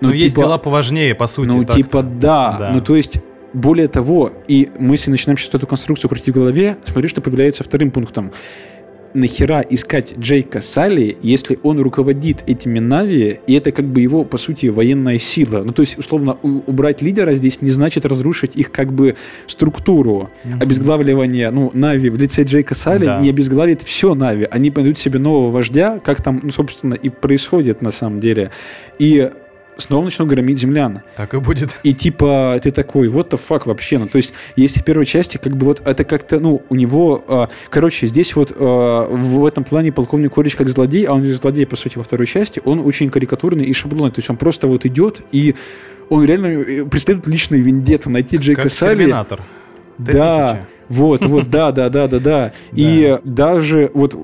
Ну, 0.00 0.12
есть 0.12 0.34
типа, 0.34 0.46
дела 0.46 0.58
поважнее, 0.58 1.14
по 1.14 1.26
сути. 1.26 1.48
ну, 1.48 1.64
типа, 1.64 2.02
да. 2.02 2.56
Да. 2.58 2.70
Ну, 2.74 2.80
то 2.80 2.94
есть, 2.96 3.18
более 3.52 3.88
того, 3.88 4.32
и 4.48 4.68
мы, 4.78 4.94
если 4.94 5.10
начинаем 5.10 5.38
сейчас 5.38 5.54
эту 5.54 5.66
конструкцию 5.66 6.08
крутить 6.10 6.28
в 6.34 6.38
голове, 6.38 6.76
смотри, 6.84 7.08
что 7.08 7.20
появляется 7.20 7.62
вторым 7.64 7.90
пунктом. 7.90 8.32
Нахера 9.14 9.64
искать 9.70 10.14
Джейка 10.18 10.60
Салли, 10.60 11.16
если 11.22 11.58
он 11.62 11.80
руководит 11.80 12.42
этими 12.46 12.80
Нави, 12.80 13.38
и 13.46 13.54
это 13.54 13.70
как 13.72 13.84
бы 13.86 14.00
его, 14.00 14.24
по 14.24 14.38
сути, 14.38 14.66
военная 14.66 15.18
сила. 15.18 15.62
Ну, 15.64 15.72
то 15.72 15.80
есть, 15.82 15.96
условно, 15.98 16.36
убрать 16.42 17.00
лидера 17.00 17.32
здесь 17.34 17.62
не 17.62 17.70
значит 17.70 18.04
разрушить 18.04 18.56
их 18.56 18.72
как 18.72 18.92
бы 18.92 19.16
структуру. 19.46 20.30
Обезглавливание, 20.60 21.50
ну, 21.50 21.70
Нави 21.74 22.10
в 22.10 22.16
лице 22.16 22.42
Джейка 22.42 22.74
Салли 22.74 23.04
Да. 23.06 23.20
не 23.20 23.30
обезглавит 23.30 23.82
все 23.82 24.14
Нави. 24.14 24.46
Они 24.50 24.70
найдут 24.74 24.98
себе 24.98 25.18
нового 25.18 25.50
вождя, 25.50 26.00
как 26.02 26.22
там, 26.22 26.40
ну, 26.42 26.50
собственно, 26.50 26.94
и 26.94 27.08
происходит 27.08 27.82
на 27.82 27.92
самом 27.92 28.20
деле. 28.20 28.50
И 28.98 29.30
снова 29.76 30.04
начнут 30.04 30.28
громить 30.28 30.58
землян. 30.58 31.02
Так 31.16 31.34
и 31.34 31.38
будет. 31.38 31.78
И 31.82 31.94
типа 31.94 32.58
ты 32.62 32.70
такой, 32.70 33.08
вот 33.08 33.32
the 33.32 33.40
fuck 33.48 33.62
вообще. 33.64 33.98
Ну, 33.98 34.06
то 34.06 34.16
есть, 34.16 34.32
если 34.56 34.80
в 34.80 34.84
первой 34.84 35.06
части, 35.06 35.36
как 35.36 35.56
бы 35.56 35.66
вот 35.66 35.82
это 35.84 36.04
как-то, 36.04 36.40
ну, 36.40 36.62
у 36.68 36.74
него, 36.74 37.24
а, 37.28 37.48
короче, 37.70 38.06
здесь 38.06 38.36
вот 38.36 38.52
а, 38.56 39.08
в 39.08 39.44
этом 39.46 39.64
плане 39.64 39.92
полковник 39.92 40.34
Корич 40.34 40.56
как 40.56 40.68
злодей, 40.68 41.04
а 41.04 41.14
он 41.14 41.24
же 41.24 41.34
злодей, 41.34 41.66
по 41.66 41.76
сути, 41.76 41.98
во 41.98 42.04
второй 42.04 42.26
части, 42.26 42.60
он 42.64 42.80
очень 42.80 43.10
карикатурный 43.10 43.64
и 43.64 43.72
шаблонный. 43.72 44.12
То 44.12 44.20
есть 44.20 44.30
он 44.30 44.36
просто 44.36 44.66
вот 44.66 44.84
идет 44.86 45.20
и 45.32 45.54
он 46.08 46.24
реально 46.24 46.46
э, 46.46 46.84
преследует 46.84 47.26
личную 47.26 47.62
вендетту, 47.62 48.10
найти 48.10 48.36
Джейка 48.36 48.62
Как 48.62 48.70
Салли. 48.72 48.96
терминатор. 48.96 49.40
Да, 49.98 50.54
Т-1000. 50.54 50.64
вот, 50.88 51.24
вот, 51.24 51.50
да, 51.50 51.72
да, 51.72 51.88
да, 51.88 52.08
да, 52.08 52.18
да. 52.18 52.52
И 52.72 53.18
даже 53.24 53.90
вот 53.94 54.16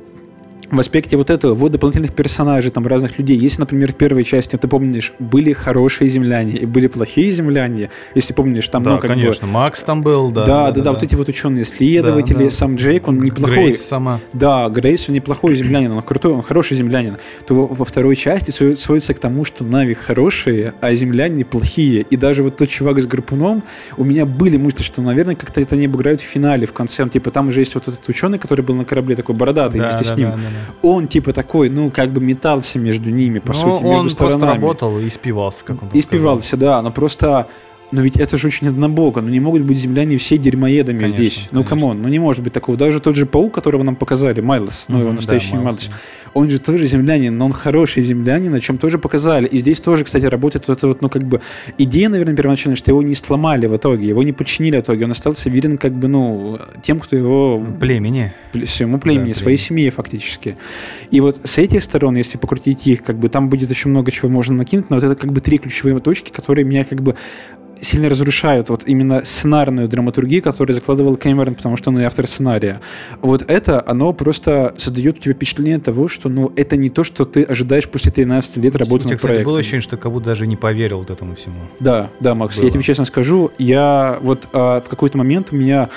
в 0.71 0.79
аспекте 0.81 1.17
вот 1.17 1.31
этого, 1.31 1.55
вот 1.55 1.73
дополнительных 1.73 2.13
персонажей, 2.15 2.71
там, 2.71 2.87
разных 2.87 3.19
людей. 3.19 3.37
Если, 3.39 3.61
например, 3.61 3.93
в 3.93 3.97
первой 3.97 4.25
части, 4.25 4.57
ты 4.57 4.69
помнишь, 4.69 5.13
были 5.19 5.53
хорошие 5.53 6.09
земляне 6.11 6.53
и 6.53 6.67
были 6.67 6.87
плохие 6.87 7.31
земляне, 7.33 7.91
если 8.15 8.33
помнишь, 8.33 8.69
там, 8.69 8.83
Да, 8.83 8.91
ну, 8.93 8.99
как 8.99 9.11
бы... 9.11 9.17
конечно. 9.17 9.47
Макс 9.47 9.83
там 9.83 10.03
был, 10.03 10.31
да. 10.31 10.45
Да, 10.47 10.71
да, 10.71 10.81
да, 10.81 10.93
вот 10.93 11.03
эти 11.03 11.15
вот 11.15 11.29
ученые-исследователи, 11.29 12.37
Да, 12.39 12.45
да. 12.45 12.51
сам 12.51 12.77
Джейк, 12.77 13.09
он 13.09 13.19
неплохой. 13.19 13.57
Грейс 13.57 13.83
сама. 13.83 14.21
Да, 14.33 14.69
Грейс, 14.69 15.09
он 15.09 15.15
неплохой 15.15 15.55
землянин, 15.57 15.93
он 15.93 16.03
крутой, 16.03 16.33
он 16.33 16.43
хороший 16.43 16.77
землянин. 16.77 17.17
То 17.47 17.55
во, 17.55 17.85
второй 17.85 18.17
части 18.17 18.51
сводится- 18.51 19.11
к 19.15 19.19
тому, 19.19 19.45
что 19.45 19.65
Нави 19.65 19.95
хорошие, 19.95 20.73
а 20.81 20.95
земляне 20.95 21.45
плохие. 21.45 22.03
И 22.03 22.17
даже 22.17 22.43
вот 22.43 22.57
тот 22.59 22.69
чувак 22.69 23.01
с 23.01 23.07
гарпуном, 23.07 23.63
у 23.97 24.05
меня 24.05 24.25
были 24.27 24.57
мысли, 24.57 24.83
что, 24.83 25.03
наверное, 25.03 25.35
как-то 25.35 25.61
это 25.61 25.75
они 25.75 25.87
обыграют 25.87 26.21
в 26.21 26.25
финале, 26.25 26.67
в 26.67 26.73
конце. 26.73 27.09
Типа 27.09 27.31
там 27.31 27.49
уже 27.49 27.61
есть 27.61 27.75
вот 27.75 27.89
этот 27.89 28.09
ученый, 28.09 28.39
который 28.39 28.63
был 28.65 28.75
на 28.77 28.85
корабле, 28.85 29.17
такой 29.17 29.35
бородатый 29.35 29.79
Да, 29.79 29.85
вместе 29.89 30.05
да, 30.05 30.15
с 30.15 30.17
ним. 30.17 30.27
да, 30.31 30.37
да, 30.37 30.43
да. 30.43 30.60
Он 30.83 31.09
типа 31.09 31.33
такой, 31.33 31.69
ну, 31.69 31.91
как 31.91 32.13
бы 32.13 32.21
метался 32.21 32.79
между 32.79 33.11
ними, 33.11 33.39
по 33.39 33.49
Ну, 33.53 33.55
сути, 33.55 33.83
он 33.85 34.03
между 34.05 34.17
просто 34.19 34.37
сторонами. 34.39 34.55
работал 34.61 34.99
и 34.99 35.09
спивался, 35.11 35.65
как 35.65 35.83
он 35.83 35.89
там 35.89 35.99
И 35.99 36.03
спивался, 36.03 36.57
да, 36.57 36.81
но 36.83 36.91
просто 36.91 37.47
но 37.93 38.03
ведь 38.03 38.17
это 38.17 38.37
же 38.39 38.47
очень 38.49 38.69
однобоко, 38.69 39.21
ну 39.21 39.29
не 39.29 39.41
могут 39.41 39.63
быть 39.63 39.79
земляне 39.79 40.17
все 40.19 40.39
дерьмоедами 40.39 40.99
Конечно, 40.99 41.17
здесь. 41.17 41.49
Ну, 41.51 41.61
конечно. 41.65 41.69
come 41.71 41.89
on, 41.89 42.03
ну 42.03 42.09
не 42.09 42.19
может 42.19 42.43
быть 42.43 42.53
такого. 42.53 42.77
Даже 42.79 43.01
тот 43.01 43.17
же 43.17 43.27
паук, 43.27 43.55
которого 43.55 43.83
нам 43.83 43.97
показали, 43.97 44.41
Майлз, 44.41 44.85
ну 44.89 45.01
его 45.01 45.13
настоящий 45.13 45.53
да, 45.53 45.61
Майлз, 45.63 45.91
он 46.35 46.49
же 46.49 46.59
тоже 46.61 46.87
землянин, 46.87 47.37
но 47.37 47.47
он 47.47 47.53
хороший 47.53 48.03
землянин, 48.03 48.55
о 48.55 48.61
чем 48.61 48.79
тоже 48.79 48.99
показали. 48.99 49.47
И 49.47 49.59
здесь 49.59 49.81
тоже, 49.81 50.05
кстати, 50.05 50.25
работает 50.27 50.69
вот 50.69 50.79
эта 50.79 50.87
вот, 50.87 51.03
ну, 51.03 51.09
как 51.09 51.25
бы, 51.25 51.41
идея, 51.79 52.09
наверное, 52.09 52.37
первоначально, 52.37 52.77
что 52.77 52.93
его 52.93 53.03
не 53.03 53.15
сломали 53.17 53.67
в 53.67 53.77
итоге, 53.77 54.07
его 54.07 54.23
не 54.23 54.33
подчинили 54.33 54.77
в 54.79 54.83
итоге, 54.83 55.05
он 55.07 55.11
остался 55.11 55.51
верен, 55.51 55.77
как 55.77 55.93
бы, 55.93 56.07
ну, 56.07 56.59
тем, 56.83 57.01
кто 57.01 57.17
его 57.17 57.65
Племени. 57.81 58.33
пле- 58.53 58.67
своему 58.67 58.99
племени, 59.01 59.33
Да, 59.33 59.35
своей 59.41 59.57
племени. 59.57 59.69
семье 59.81 59.91
фактически. 59.91 60.55
И 61.11 61.21
вот 61.21 61.41
с 61.43 61.59
этих 61.59 61.83
сторон, 61.83 62.15
если 62.17 62.39
покрутить 62.39 62.87
их, 62.87 63.03
как 63.03 63.19
бы 63.19 63.29
там 63.29 63.49
будет 63.49 63.69
еще 63.71 63.89
много 63.89 64.13
чего 64.13 64.29
можно 64.29 64.55
накинуть, 64.55 64.89
но 64.91 64.97
вот 64.97 65.05
это 65.05 65.17
как 65.17 65.33
бы 65.33 65.41
три 65.41 65.59
ключевые 65.59 65.99
точки, 65.99 66.31
которые 66.31 66.65
меня 66.65 66.85
как 66.85 67.03
бы 67.03 67.17
сильно 67.83 68.09
разрушают 68.09 68.69
вот 68.69 68.83
именно 68.87 69.25
сценарную 69.25 69.89
драматургию, 69.89 70.43
которую 70.43 70.75
закладывал 70.75 71.17
Кэмерон, 71.17 71.55
потому 71.55 71.77
что 71.77 71.91
он 71.91 71.99
и 72.01 72.03
автор 72.05 72.27
сценария. 72.27 72.81
Вот 73.21 73.43
это, 73.49 73.83
оно 73.87 74.13
просто 74.13 74.75
создает 74.79 75.19
у 75.19 75.21
тебя 75.21 75.35
впечатление 75.35 75.79
того, 75.79 76.09
что 76.09 76.29
ну 76.29 76.53
это 76.57 76.77
не 76.77 76.91
то, 76.91 77.05
что 77.05 77.25
ты 77.25 77.43
ожидаешь 77.43 77.89
после 77.89 78.13
13 78.13 78.57
лет 78.59 78.77
работы 78.77 79.05
У 79.05 79.09
тебя, 79.09 79.15
над 79.15 79.23
проектом. 79.23 79.45
было 79.51 79.59
ощущение, 79.61 79.83
что 79.83 79.97
как 79.97 80.13
будто 80.13 80.27
даже 80.27 80.47
не 80.47 80.57
поверил 80.57 80.99
вот 80.99 81.11
этому 81.11 81.35
всему. 81.35 81.61
Да, 81.81 82.11
да, 82.21 82.35
Макс, 82.35 82.57
Было. 82.57 82.65
я 82.67 82.71
тебе 82.71 82.83
честно 82.83 83.05
скажу, 83.05 83.51
я 83.59 84.19
вот 84.21 84.49
а, 84.53 84.81
в 84.81 84.89
какой-то 84.89 85.19
момент 85.19 85.49
у 85.53 85.57
меня 85.57 85.89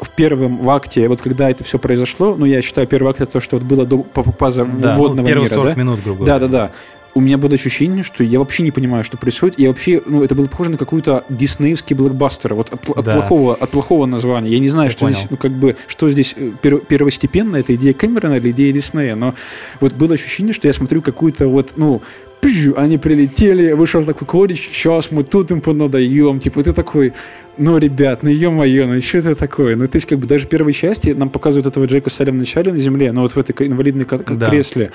в 0.00 0.10
первом 0.10 0.58
в 0.58 0.68
акте, 0.70 1.06
вот 1.08 1.22
когда 1.22 1.48
это 1.48 1.62
все 1.62 1.78
произошло, 1.78 2.34
ну, 2.36 2.44
я 2.44 2.60
считаю, 2.60 2.88
первый 2.88 3.10
акт 3.10 3.20
это 3.20 3.32
то, 3.32 3.40
что 3.40 3.56
вот 3.56 3.64
было 3.64 3.86
до 3.86 3.98
паза 4.02 4.64
Да, 4.64 4.96
вводного 4.96 5.28
ну, 5.28 5.34
мира, 5.42 5.48
40 5.48 5.64
да? 5.64 5.74
минут, 5.80 6.00
грубо 6.02 6.24
Да, 6.26 6.38
говоря. 6.38 6.50
да, 6.52 6.66
да. 6.66 6.72
У 7.14 7.20
меня 7.20 7.36
было 7.36 7.52
ощущение, 7.52 8.02
что 8.02 8.24
я 8.24 8.38
вообще 8.38 8.62
не 8.62 8.70
понимаю, 8.70 9.04
что 9.04 9.18
происходит. 9.18 9.60
И 9.60 9.66
вообще, 9.66 10.00
ну, 10.06 10.22
это 10.24 10.34
было 10.34 10.46
похоже 10.48 10.70
на 10.70 10.78
какую-то 10.78 11.24
диснеевский 11.28 11.94
блокбастер. 11.94 12.54
Вот 12.54 12.72
от, 12.72 12.88
от 12.88 13.04
Да. 13.04 13.12
плохого, 13.12 13.54
от 13.54 13.70
плохого 13.70 14.06
названия. 14.06 14.50
Я 14.50 14.58
не 14.58 14.70
знаю, 14.70 14.86
Я 14.88 14.96
что 14.96 15.06
здесь, 15.10 15.18
понял. 15.18 15.28
ну, 15.32 15.36
как 15.36 15.52
бы, 15.52 15.76
что 15.88 16.08
здесь 16.08 16.34
э, 16.36 16.52
пер- 16.62 16.84
первостепенно, 16.86 17.56
это 17.56 17.74
идея 17.74 17.92
Кэмерона 17.92 18.34
или 18.34 18.50
идея 18.50 18.72
Диснея. 18.72 19.14
Но 19.14 19.34
вот 19.80 19.92
было 19.92 20.14
ощущение, 20.14 20.54
что 20.54 20.68
я 20.68 20.72
смотрю 20.72 21.02
какую-то 21.02 21.48
вот, 21.48 21.74
ну, 21.76 22.00
пью, 22.42 22.74
они 22.76 22.98
прилетели, 22.98 23.72
вышел 23.72 24.04
такой 24.04 24.26
корич, 24.26 24.68
сейчас 24.72 25.12
мы 25.12 25.22
тут 25.22 25.50
им 25.52 25.60
понадаем, 25.60 26.40
типа, 26.40 26.62
ты 26.64 26.72
такой, 26.72 27.12
ну, 27.56 27.78
ребят, 27.78 28.24
ну, 28.24 28.30
ё-моё, 28.30 28.86
ну, 28.88 29.00
что 29.00 29.18
это 29.18 29.34
такое? 29.36 29.76
Ну, 29.76 29.86
то 29.86 29.96
есть, 29.96 30.06
как 30.08 30.18
бы, 30.18 30.26
даже 30.26 30.46
в 30.46 30.48
первой 30.48 30.72
части 30.72 31.10
нам 31.10 31.28
показывают 31.30 31.66
этого 31.66 31.84
Джека 31.84 32.10
Салли 32.10 32.30
в 32.30 32.34
начале 32.34 32.72
на 32.72 32.78
земле, 32.78 33.12
ну, 33.12 33.20
вот 33.22 33.32
в 33.32 33.38
этой 33.38 33.66
инвалидной 33.68 34.04
Да. 34.10 34.50
кресле, 34.50 34.90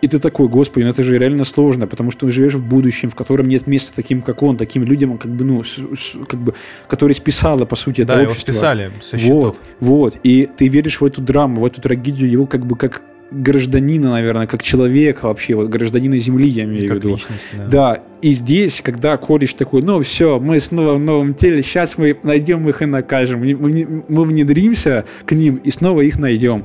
и 0.00 0.08
ты 0.08 0.18
такой, 0.18 0.48
господи, 0.48 0.84
ну, 0.84 0.90
это 0.90 1.02
же 1.02 1.18
реально 1.18 1.44
сложно, 1.44 1.86
потому 1.86 2.10
что 2.10 2.26
ты 2.26 2.32
живешь 2.32 2.54
в 2.54 2.62
будущем, 2.66 3.10
в 3.10 3.14
котором 3.14 3.46
нет 3.48 3.66
места 3.66 3.92
таким, 3.94 4.22
как 4.22 4.42
он, 4.42 4.56
таким 4.56 4.82
людям, 4.82 5.18
как 5.18 5.30
бы, 5.32 5.44
ну, 5.44 5.62
с- 5.64 5.76
с- 5.76 6.16
как 6.26 6.40
бы, 6.40 6.54
которые 6.88 7.14
списало, 7.14 7.66
по 7.66 7.76
сути, 7.76 8.00
это 8.02 8.14
Да, 8.14 8.20
его 8.22 8.30
общество. 8.30 8.52
списали 8.52 8.90
со 9.02 9.18
счетов. 9.18 9.56
Вот, 9.80 10.14
вот. 10.14 10.18
И 10.22 10.48
ты 10.56 10.68
веришь 10.68 11.00
в 11.02 11.04
эту 11.04 11.20
драму, 11.20 11.60
в 11.60 11.66
эту 11.66 11.82
трагедию 11.82 12.30
его 12.30 12.46
как 12.46 12.64
бы 12.64 12.74
как 12.74 13.02
гражданина, 13.30 14.10
наверное, 14.10 14.46
как 14.46 14.62
человека 14.62 15.26
вообще, 15.26 15.54
вот 15.54 15.68
гражданина 15.68 16.18
Земли, 16.18 16.48
я 16.48 16.64
имею 16.64 16.92
в 16.92 16.96
виду. 16.96 17.08
личность, 17.10 17.42
да. 17.56 17.66
Да, 17.66 18.02
и 18.22 18.32
здесь, 18.32 18.80
когда 18.80 19.16
кореш 19.16 19.54
такой, 19.54 19.82
ну 19.82 20.00
все, 20.00 20.38
мы 20.38 20.60
снова 20.60 20.94
в 20.94 21.00
новом 21.00 21.34
теле, 21.34 21.62
сейчас 21.62 21.98
мы 21.98 22.16
найдем 22.22 22.68
их 22.68 22.82
и 22.82 22.86
накажем. 22.86 23.40
Мы 23.40 24.24
внедримся 24.24 25.04
к 25.24 25.32
ним 25.32 25.56
и 25.56 25.70
снова 25.70 26.00
их 26.02 26.18
найдем. 26.18 26.64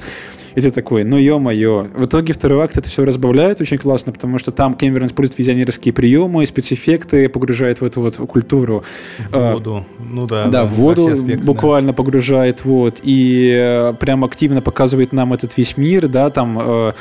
И 0.56 0.62
ты 0.62 0.72
такой, 0.72 1.04
ну 1.04 1.18
ё-моё. 1.18 1.88
В 1.96 2.06
итоге 2.06 2.34
второй 2.34 2.64
акт 2.64 2.78
это 2.78 2.90
все 2.90 3.06
разбавляет 3.06 3.62
очень 3.62 3.78
классно, 3.78 4.12
потому 4.12 4.38
что 4.38 4.52
там 4.52 4.74
Кэмерон 4.74 5.08
использует 5.08 5.40
визионерские 5.40 5.94
приемы, 5.94 6.46
спецэффекты, 6.46 7.30
погружает 7.30 7.82
в 7.82 7.86
эту 7.86 8.02
вот 8.02 8.16
культуру. 8.18 8.84
В 9.30 9.36
А, 9.36 9.54
воду. 9.54 9.86
Ну 10.00 10.26
да. 10.28 10.46
да, 10.46 10.66
в 10.66 10.72
воду 10.72 11.08
аспекты, 11.08 11.38
да. 11.38 11.44
буквально 11.44 11.94
погружает, 11.94 12.66
вот, 12.66 13.00
и 13.04 13.56
э, 13.58 13.94
прям 14.00 14.24
активно 14.24 14.62
показывает 14.62 15.14
нам 15.14 15.34
этот 15.34 15.56
весь 15.58 15.78
мир, 15.78 16.08
да, 16.08 16.30
там, 16.30 16.60
э, 16.60 16.94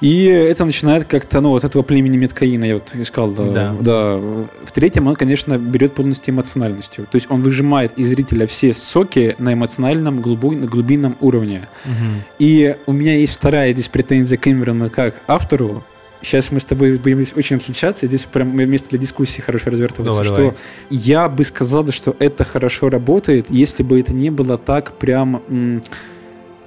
и 0.00 0.24
это 0.24 0.64
начинает 0.64 1.04
как-то, 1.04 1.40
ну, 1.40 1.50
вот 1.50 1.64
этого 1.64 1.82
племени 1.82 2.16
Меткаина, 2.16 2.64
я 2.64 2.74
вот 2.74 2.90
искал, 2.94 3.30
да, 3.30 3.44
Да. 3.44 3.76
да. 3.80 4.16
В 4.16 4.72
третьем 4.72 5.06
он, 5.06 5.16
конечно, 5.16 5.58
берет 5.58 5.94
полностью 5.94 6.34
эмоциональностью, 6.34 7.06
то 7.10 7.16
есть 7.16 7.30
он 7.30 7.42
выжимает 7.42 7.92
из 7.96 8.08
зрителя 8.10 8.46
все 8.46 8.72
соки 8.72 9.34
на 9.38 9.52
эмоциональном, 9.52 10.16
на 10.16 10.22
глубинном 10.66 11.16
уровне. 11.20 11.68
Мгм. 11.84 12.22
И 12.38 12.76
у 12.86 12.92
меня 12.92 13.16
есть 13.16 13.34
вторая 13.34 13.72
здесь 13.72 13.88
претензия 13.88 14.38
к 14.38 14.42
Кэмерону 14.42 14.90
как 14.90 15.22
автору, 15.26 15.84
Сейчас 16.22 16.52
мы 16.52 16.60
с 16.60 16.64
тобой 16.64 16.98
будем 16.98 17.22
здесь 17.22 17.34
очень 17.34 17.56
отличаться, 17.56 18.06
здесь 18.06 18.26
прям 18.30 18.54
место 18.54 18.90
для 18.90 18.98
дискуссии 18.98 19.40
хорошо 19.40 19.70
развертываться, 19.70 20.22
Давай, 20.22 20.24
что 20.26 20.36
давай. 20.36 20.54
я 20.90 21.28
бы 21.30 21.44
сказал, 21.44 21.86
что 21.90 22.14
это 22.18 22.44
хорошо 22.44 22.90
работает, 22.90 23.46
если 23.48 23.82
бы 23.82 23.98
это 23.98 24.12
не 24.12 24.28
было 24.28 24.58
так 24.58 24.92
прям, 24.98 25.42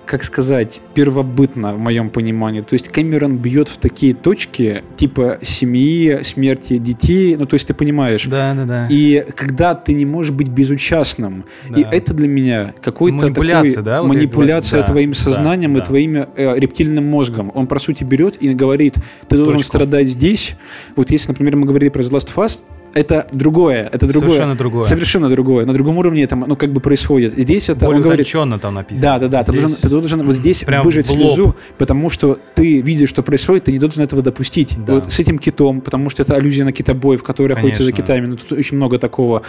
как 0.05 0.23
сказать, 0.23 0.81
первобытно 0.93 1.73
в 1.73 1.79
моем 1.79 2.09
понимании. 2.09 2.61
То 2.61 2.73
есть 2.73 2.89
Кэмерон 2.89 3.37
бьет 3.37 3.69
в 3.69 3.77
такие 3.77 4.13
точки, 4.13 4.83
типа 4.97 5.39
семьи, 5.41 6.19
смерти 6.23 6.77
детей, 6.77 7.35
ну 7.35 7.45
то 7.45 7.55
есть 7.55 7.67
ты 7.67 7.73
понимаешь. 7.73 8.25
Да, 8.25 8.53
да, 8.53 8.65
да. 8.65 8.87
И 8.89 9.25
когда 9.35 9.75
ты 9.75 9.93
не 9.93 10.05
можешь 10.05 10.31
быть 10.31 10.49
безучастным, 10.49 11.45
и 11.69 11.83
Да. 11.83 11.89
это 11.91 12.13
для 12.13 12.27
меня 12.27 12.73
какой-то 12.81 13.25
Манипуляция, 13.25 13.69
такой 13.71 13.83
да, 13.83 14.01
вот 14.01 14.07
манипуляция 14.09 14.81
да, 14.81 14.87
твоим 14.87 15.11
да, 15.11 15.17
сознанием 15.17 15.73
да. 15.73 15.79
и 15.79 15.85
твоим 15.85 16.15
э, 16.17 16.25
рептильным 16.35 17.05
мозгом. 17.05 17.51
Он 17.53 17.67
по 17.67 17.79
сути 17.79 18.03
берет 18.03 18.41
и 18.41 18.49
говорит, 18.53 18.95
ты 19.27 19.37
должен 19.37 19.59
Точку. 19.59 19.67
страдать 19.67 20.07
здесь. 20.09 20.55
Вот 20.95 21.09
если, 21.11 21.29
например, 21.29 21.55
мы 21.55 21.65
говорили 21.67 21.89
про 21.89 22.03
The 22.03 22.11
Last 22.11 22.29
Us, 22.35 22.61
это 22.93 23.27
другое, 23.31 23.89
это 23.91 24.07
другое. 24.07 24.29
Совершенно 24.29 24.55
другое. 24.55 24.85
Совершенно 24.85 25.29
другое. 25.29 25.65
На 25.65 25.73
другом 25.73 25.97
уровне 25.97 26.23
это, 26.23 26.35
ну, 26.35 26.55
как 26.55 26.71
бы 26.71 26.79
происходит. 26.79 27.33
Здесь 27.33 27.69
это, 27.69 27.85
Более 27.85 27.97
он 27.97 28.03
говорит, 28.03 28.31
там 28.61 28.73
написано. 28.73 29.19
да, 29.19 29.19
да, 29.19 29.27
да. 29.27 29.43
Ты, 29.43 29.51
Здесь 29.51 29.61
должен, 29.61 29.77
ты 29.81 29.89
должен 29.89 30.25
вот 30.25 30.35
здесь 30.35 30.63
прям 30.63 30.83
выжать 30.83 31.07
слезу, 31.07 31.55
потому 31.77 32.09
что 32.09 32.37
ты 32.55 32.81
видишь, 32.81 33.09
что 33.09 33.23
происходит, 33.23 33.65
ты 33.65 33.71
не 33.71 33.79
должен 33.79 34.03
этого 34.03 34.21
допустить. 34.21 34.77
Да. 34.85 34.95
Вот 34.95 35.11
с 35.11 35.19
этим 35.19 35.39
китом, 35.39 35.81
потому 35.81 36.09
что 36.09 36.21
это 36.23 36.35
аллюзия 36.35 36.65
на 36.65 36.71
китобоев, 36.71 37.23
которые 37.23 37.57
охотятся 37.57 37.83
за 37.83 37.91
китами. 37.91 38.27
Ну, 38.27 38.37
тут 38.37 38.51
очень 38.53 38.77
много 38.77 38.97
такого. 38.97 39.41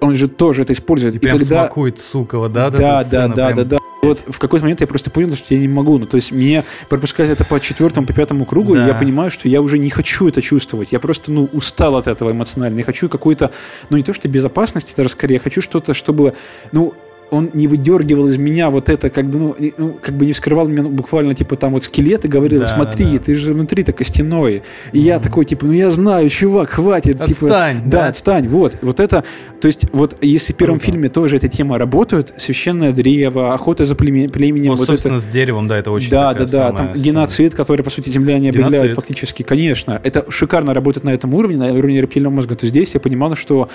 Он 0.00 0.14
же 0.14 0.28
тоже 0.28 0.62
это 0.62 0.72
использует. 0.72 1.14
И 1.14 1.18
прям 1.18 1.38
когда... 1.38 1.60
смакует, 1.64 2.00
сука, 2.00 2.38
вот, 2.38 2.52
да? 2.52 2.70
Да, 2.70 3.04
да, 3.04 3.28
да, 3.28 3.52
да, 3.52 3.64
да. 3.64 3.78
Вот 4.04 4.20
в 4.26 4.40
какой-то 4.40 4.64
момент 4.64 4.80
я 4.80 4.88
просто 4.88 5.10
понял, 5.10 5.32
что 5.36 5.54
я 5.54 5.60
не 5.60 5.68
могу. 5.68 5.96
Ну, 5.96 6.06
то 6.06 6.16
есть 6.16 6.32
мне 6.32 6.64
пропускать 6.88 7.30
это 7.30 7.44
по 7.44 7.60
четвертому, 7.60 8.04
по 8.04 8.12
пятому 8.12 8.44
кругу, 8.44 8.74
Да. 8.74 8.84
и 8.84 8.88
я 8.88 8.94
понимаю, 8.94 9.30
что 9.30 9.48
я 9.48 9.62
уже 9.62 9.78
не 9.78 9.90
хочу 9.90 10.26
это 10.26 10.42
чувствовать. 10.42 10.90
Я 10.90 10.98
просто, 10.98 11.30
ну, 11.30 11.48
устал 11.52 11.94
от 11.94 12.08
этого 12.08 12.32
эмоционально. 12.32 12.78
Я 12.78 12.84
хочу 12.84 13.08
какой-то, 13.08 13.52
ну, 13.90 13.96
не 13.96 14.02
то 14.02 14.12
что 14.12 14.26
безопасности, 14.26 14.92
даже 14.96 15.10
скорее, 15.10 15.34
я 15.34 15.40
хочу 15.40 15.60
что-то, 15.62 15.94
чтобы, 15.94 16.34
ну, 16.72 16.94
он 17.32 17.50
не 17.54 17.66
выдергивал 17.66 18.28
из 18.28 18.36
меня 18.36 18.70
вот 18.70 18.88
это, 18.88 19.10
как 19.10 19.26
бы, 19.26 19.38
ну, 19.38 19.56
не- 19.58 19.72
ну, 19.76 19.96
как 20.00 20.14
бы 20.16 20.26
не 20.26 20.32
вскрывал 20.32 20.68
меня 20.68 20.82
ну, 20.82 20.90
буквально, 20.90 21.34
типа, 21.34 21.56
там 21.56 21.72
вот 21.72 21.82
скелет 21.84 22.24
и 22.24 22.28
говорил, 22.28 22.60
Да, 22.60 22.66
смотри, 22.66 23.18
да. 23.18 23.18
ты 23.18 23.34
же 23.34 23.52
внутри-то 23.54 23.92
костяной. 23.92 24.62
И 24.92 25.00
я 25.00 25.18
такой, 25.18 25.44
типа, 25.46 25.66
ну, 25.66 25.72
я 25.72 25.90
знаю, 25.90 26.28
чувак, 26.28 26.70
хватит. 26.70 27.14
типа, 27.24 27.46
Отстань, 27.46 27.80
да, 27.86 28.02
да. 28.02 28.08
отстань. 28.08 28.46
Вот, 28.48 28.76
вот 28.82 29.00
это, 29.00 29.24
то 29.60 29.66
есть, 29.66 29.86
вот 29.92 30.16
если 30.20 30.52
в 30.52 30.56
первом 30.56 30.78
Круто. 30.78 30.92
фильме 30.92 31.08
тоже 31.08 31.36
эта 31.36 31.48
тема 31.48 31.78
работает, 31.78 32.34
священное 32.36 32.92
древо, 32.92 33.54
охота 33.54 33.86
за 33.86 33.94
племе- 33.94 34.28
племенем, 34.30 34.70
Вот, 34.72 34.78
вот 34.80 34.88
собственно, 34.88 35.14
это... 35.16 35.24
с 35.24 35.26
деревом, 35.26 35.66
да, 35.68 35.78
это 35.78 35.90
очень 35.90 36.10
Да, 36.10 36.34
да, 36.34 36.44
да, 36.44 36.72
там 36.72 36.90
сцена. 36.90 37.02
геноцид, 37.02 37.54
который, 37.54 37.82
по 37.82 37.90
сути, 37.90 38.10
земляне 38.10 38.50
объявляют 38.50 38.92
фактически, 38.92 39.42
конечно. 39.42 40.00
Это 40.04 40.26
шикарно 40.30 40.74
работает 40.74 41.04
на 41.04 41.10
этом 41.10 41.32
уровне, 41.34 41.56
на 41.56 41.72
уровне 41.72 42.00
рептильного 42.00 42.34
мозга. 42.34 42.54
То 42.56 42.66
здесь 42.66 42.92
я 42.94 43.00
понимал, 43.00 43.34
что, 43.36 43.68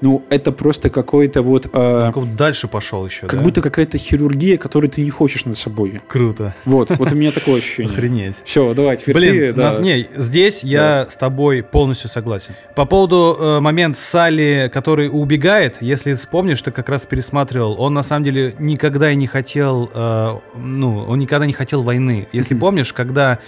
ну, 0.00 0.22
это 0.30 0.50
просто 0.52 0.88
какой-то 0.90 1.42
вот... 1.42 1.68
э, 1.72 2.10
дальше 2.36 2.68
пошел 2.68 3.01
еще, 3.06 3.26
как 3.26 3.38
да? 3.38 3.44
будто 3.44 3.62
какая-то 3.62 3.98
хирургия, 3.98 4.58
которую 4.58 4.90
ты 4.90 5.02
не 5.02 5.10
хочешь 5.10 5.44
над 5.44 5.56
собой. 5.56 6.00
Круто. 6.08 6.54
Вот, 6.64 6.90
вот 6.90 7.12
у 7.12 7.14
меня 7.14 7.32
такое 7.32 7.58
ощущение. 7.58 7.92
Охренеть. 7.92 8.36
Все, 8.44 8.74
давай, 8.74 8.96
теперь 8.96 9.14
Блин, 9.14 9.32
ты, 9.32 9.52
да. 9.52 9.62
нас, 9.62 9.78
не, 9.78 10.08
здесь 10.16 10.62
я 10.62 11.06
с 11.08 11.16
тобой 11.16 11.62
полностью 11.62 12.08
согласен. 12.08 12.54
По 12.74 12.84
поводу 12.84 13.36
э, 13.38 13.60
момент 13.60 13.96
Салли, 13.98 14.70
который 14.72 15.08
убегает, 15.08 15.78
если 15.80 16.14
вспомнишь, 16.14 16.62
ты 16.62 16.70
как 16.70 16.88
раз 16.88 17.06
пересматривал, 17.06 17.80
он 17.80 17.94
на 17.94 18.02
самом 18.02 18.24
деле 18.24 18.54
никогда 18.58 19.10
и 19.10 19.16
не 19.16 19.26
хотел, 19.26 19.90
э, 19.92 20.38
ну, 20.56 21.04
он 21.08 21.18
никогда 21.18 21.46
не 21.46 21.52
хотел 21.52 21.82
войны. 21.82 22.28
Если 22.32 22.54
помнишь, 22.54 22.92
когда 22.92 23.38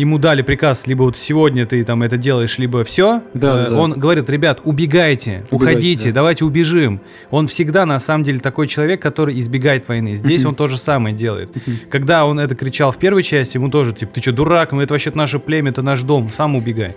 ему 0.00 0.18
дали 0.18 0.42
приказ, 0.42 0.86
либо 0.86 1.02
вот 1.02 1.16
сегодня 1.16 1.66
ты 1.66 1.84
там 1.84 2.02
это 2.02 2.16
делаешь, 2.16 2.58
либо 2.58 2.84
все, 2.84 3.22
Да, 3.34 3.54
да, 3.64 3.70
да. 3.70 3.76
он 3.76 3.92
говорит, 3.92 4.30
ребят, 4.30 4.60
убегайте, 4.64 5.44
Убегайте, 5.50 5.54
уходите, 5.54 6.06
да. 6.06 6.14
давайте 6.16 6.44
убежим. 6.44 7.00
Он 7.30 7.48
всегда 7.48 7.84
на 7.86 8.00
самом 8.00 8.24
деле 8.24 8.40
такой 8.40 8.66
человек, 8.66 9.02
который 9.02 9.38
избегает 9.38 9.88
войны. 9.88 10.14
Здесь 10.14 10.44
он 10.44 10.54
то 10.54 10.68
же 10.68 10.78
самое 10.78 11.14
делает. 11.14 11.50
Когда 11.90 12.24
он 12.24 12.38
это 12.40 12.54
кричал 12.54 12.92
в 12.92 12.96
первой 12.98 13.22
части, 13.22 13.56
ему 13.56 13.68
тоже, 13.70 13.92
типа, 13.92 14.12
ты 14.14 14.20
что, 14.20 14.32
дурак, 14.32 14.72
ну 14.72 14.80
это 14.80 14.94
вообще 14.94 15.10
наше 15.14 15.38
племя, 15.38 15.70
это 15.70 15.82
наш 15.82 16.02
дом, 16.02 16.28
сам 16.28 16.56
убегай. 16.56 16.94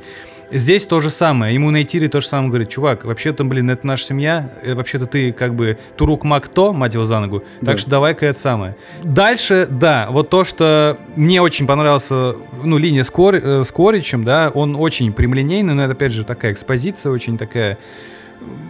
Здесь 0.52 0.86
то 0.86 1.00
же 1.00 1.10
самое. 1.10 1.54
Ему 1.54 1.72
найти 1.72 2.06
то 2.08 2.20
же 2.20 2.28
самое 2.28 2.50
говорит, 2.50 2.70
чувак, 2.70 3.06
вообще-то, 3.06 3.44
блин, 3.44 3.70
это 3.70 3.88
наша 3.88 4.06
семья, 4.06 4.52
э, 4.64 4.74
вообще-то 4.74 5.06
ты 5.06 5.32
как 5.32 5.56
бы 5.56 5.78
Турук 5.96 6.24
Макто, 6.24 6.74
мать 6.74 6.94
его 6.94 7.06
за 7.06 7.20
ногу, 7.20 7.44
Да. 7.62 7.72
так 7.72 7.80
что 7.80 7.90
давай-ка 7.90 8.26
это 8.26 8.40
самое. 8.40 8.76
Дальше, 9.04 9.68
да, 9.70 10.08
вот 10.10 10.30
то, 10.30 10.44
что 10.44 10.98
мне 11.16 11.42
очень 11.42 11.66
понравился, 11.68 12.36
ну, 12.64 12.78
линия 12.78 13.04
с, 13.04 13.10
Кор- 13.10 13.36
э, 13.36 13.64
с 13.64 13.72
Коричем, 13.72 14.24
да, 14.24 14.52
он 14.54 14.76
очень 14.76 15.14
прямолинейный, 15.14 15.74
но 15.74 15.84
это, 15.84 15.94
опять 15.94 16.12
же, 16.12 16.24
такая 16.24 16.54
экспозиция, 16.54 17.12
очень 17.12 17.38
такая 17.38 17.78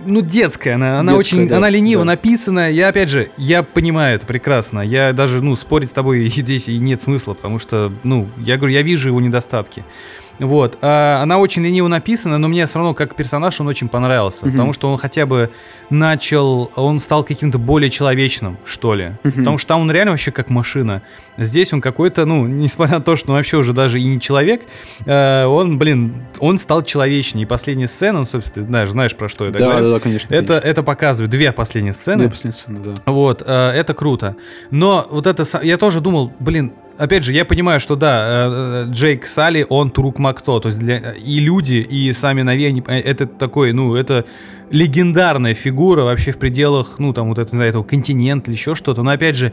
ну, 0.05 0.21
детская, 0.21 0.73
она, 0.73 0.99
она 0.99 1.13
Детская, 1.13 1.38
очень, 1.38 1.47
да, 1.47 1.57
она 1.57 1.69
лениво 1.69 2.01
да. 2.01 2.07
написана. 2.07 2.69
Я, 2.71 2.89
опять 2.89 3.09
же, 3.09 3.29
я 3.38 3.63
понимаю 3.63 4.15
это 4.15 4.25
прекрасно. 4.25 4.82
Я 4.82 5.13
даже, 5.13 5.41
ну, 5.41 5.55
спорить 5.55 5.91
с 5.91 5.93
тобой 5.93 6.27
здесь 6.36 6.67
и 6.67 6.77
нет 6.77 7.01
смысла, 7.01 7.34
потому 7.34 7.59
что, 7.59 7.91
ну, 8.03 8.27
я 8.38 8.57
говорю, 8.57 8.73
я 8.73 8.82
вижу 8.82 9.09
его 9.09 9.21
недостатки. 9.21 9.86
Вот. 10.41 10.77
А 10.81 11.21
она 11.21 11.37
очень 11.37 11.63
лениво 11.63 11.87
написана, 11.87 12.37
но 12.39 12.47
мне 12.47 12.65
все 12.65 12.79
равно 12.79 12.93
как 12.95 13.15
персонаж 13.15 13.61
он 13.61 13.67
очень 13.67 13.87
понравился, 13.87 14.45
Мгм. 14.45 14.51
потому 14.55 14.73
что 14.73 14.91
он 14.91 14.97
хотя 14.97 15.25
бы 15.27 15.51
начал, 15.91 16.71
он 16.75 16.99
стал 16.99 17.23
каким-то 17.23 17.59
более 17.59 17.89
человечным, 17.91 18.57
что 18.65 18.95
ли. 18.95 19.13
Мгм. 19.23 19.33
Потому 19.37 19.57
что 19.59 19.67
там 19.69 19.81
он 19.81 19.91
реально 19.91 20.11
вообще 20.11 20.31
как 20.31 20.49
машина. 20.49 21.03
Здесь 21.37 21.71
он 21.73 21.79
какой-то, 21.81 22.25
ну, 22.25 22.47
несмотря 22.47 22.95
на 22.97 23.03
то, 23.03 23.15
что 23.15 23.29
он 23.31 23.35
вообще 23.37 23.57
уже 23.57 23.73
даже 23.73 23.99
и 24.01 24.03
не 24.05 24.19
человек, 24.19 24.63
э, 25.05 25.45
он, 25.45 25.77
блин, 25.77 26.23
он 26.39 26.57
стал 26.59 26.83
человечнее. 26.83 27.43
И 27.43 27.45
последняя 27.45 27.87
сцена, 27.87 28.19
ну, 28.19 28.25
собственно, 28.25 28.65
знаешь, 28.65 28.89
знаешь 28.89 29.15
про 29.15 29.29
что 29.29 29.45
я 29.45 29.51
Да, 29.51 29.59
говорю. 29.59 29.85
да, 29.89 29.93
да, 29.95 29.99
конечно. 29.99 30.33
Это, 30.33 30.53
это 30.55 30.81
показывает 30.81 31.29
две 31.29 31.51
последние 31.51 31.93
сцены. 31.93 32.23
Да, 32.23 32.29
последняя 32.29 32.59
сцена, 32.59 32.79
да. 32.79 32.93
Вот, 33.11 33.43
э, 33.45 33.69
это 33.71 33.93
круто. 33.93 34.35
Но 34.71 35.07
вот 35.11 35.27
это, 35.27 35.45
я 35.61 35.77
тоже 35.77 35.99
думал, 36.01 36.33
блин, 36.39 36.73
опять 37.03 37.23
же, 37.23 37.33
я 37.33 37.45
понимаю, 37.45 37.79
что 37.79 37.95
да, 37.95 38.25
э, 38.27 38.85
э, 38.87 38.91
Джейк 38.91 39.25
Салли, 39.25 39.65
он 39.69 39.89
Турук 39.89 40.19
Макто, 40.19 40.59
то 40.59 40.67
есть 40.69 40.79
для, 40.79 40.97
и 41.13 41.39
люди, 41.39 41.75
и 41.75 42.13
сами 42.13 42.41
Нави, 42.41 42.65
они- 42.65 42.83
э, 42.87 42.99
это 42.99 43.25
такой, 43.25 43.73
ну, 43.73 43.95
это 43.95 44.25
легендарная 44.69 45.53
фигура 45.53 46.03
вообще 46.03 46.31
в 46.31 46.37
пределах, 46.37 46.95
ну, 46.99 47.13
там, 47.13 47.29
вот 47.29 47.39
это, 47.39 47.51
не 47.51 47.57
знаю, 47.57 47.69
этого 47.69 47.83
континента 47.83 48.49
или 48.51 48.57
еще 48.57 48.73
что-то. 48.75 49.03
Но 49.03 49.11
опять 49.11 49.35
же, 49.35 49.51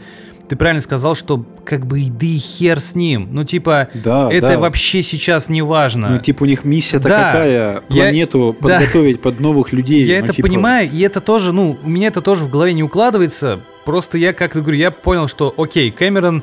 ты 0.49 0.57
правильно 0.57 0.80
сказал, 0.80 1.14
что 1.16 1.44
как 1.64 1.84
бы 1.86 2.01
и 2.01 2.09
да 2.09 2.24
и 2.26 2.36
хер 2.36 2.80
с 2.80 2.94
ним. 2.94 3.28
Ну, 3.32 3.44
типа, 3.44 3.88
Да, 3.94 4.30
это 4.32 4.51
да. 4.51 4.59
вообще 4.59 5.03
сейчас 5.03 5.49
не 5.49 5.61
важно. 5.61 6.09
Ну, 6.09 6.18
типа, 6.20 6.44
у 6.44 6.46
них 6.46 6.64
миссия-то 6.64 7.09
Да. 7.09 7.32
какая? 7.32 7.51
Я- 7.53 7.80
Планету 7.88 8.57
да. 8.62 8.78
подготовить 8.78 9.20
под 9.20 9.40
новых 9.40 9.72
людей. 9.72 10.05
Я 10.05 10.20
ну, 10.20 10.24
это 10.26 10.34
типа, 10.34 10.49
понимаю, 10.49 10.88
и 10.90 11.01
это 11.01 11.20
тоже, 11.20 11.53
ну, 11.53 11.76
у 11.82 11.88
меня 11.88 12.09
это 12.09 12.20
тоже 12.22 12.44
в 12.44 12.49
голове 12.51 12.72
не 12.72 12.82
укладывается. 12.84 13.61
Просто 13.84 14.18
я 14.18 14.32
как-то 14.32 14.61
говорю, 14.61 14.78
я 14.78 14.90
понял, 14.90 15.28
что, 15.28 15.53
окей, 15.57 15.90
Кэмерон 15.90 16.42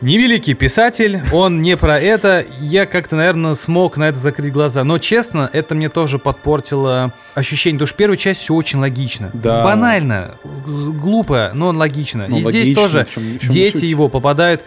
невеликий 0.00 0.54
писатель, 0.54 1.20
он 1.32 1.62
не 1.62 1.76
про 1.76 1.98
это. 1.98 2.44
Я 2.60 2.86
как-то, 2.86 3.16
наверное, 3.16 3.54
смог 3.54 3.96
на 3.96 4.08
это 4.08 4.18
закрыть 4.18 4.52
глаза. 4.52 4.84
Но, 4.84 4.98
честно, 4.98 5.48
это 5.52 5.74
мне 5.74 5.88
тоже 5.88 6.18
подпортило 6.18 7.12
ощущение, 7.34 7.78
потому 7.78 7.88
что 7.88 7.96
первая 7.96 8.16
часть 8.16 8.42
все 8.42 8.54
очень 8.54 8.78
логично. 8.78 9.30
Да. 9.32 9.64
Банально, 9.64 10.36
глупо, 10.44 11.50
но 11.54 11.70
логично. 11.70 12.26
Ну, 12.28 12.36
и 12.38 12.40
здесь 12.40 12.44
логично, 12.68 12.74
тоже 12.82 13.04
в 13.04 13.14
чём- 13.14 13.38
в 13.38 13.40
чём 13.40 13.50
дети 13.50 13.72
суть? 13.76 13.82
его 13.84 14.08
попадают 14.08 14.64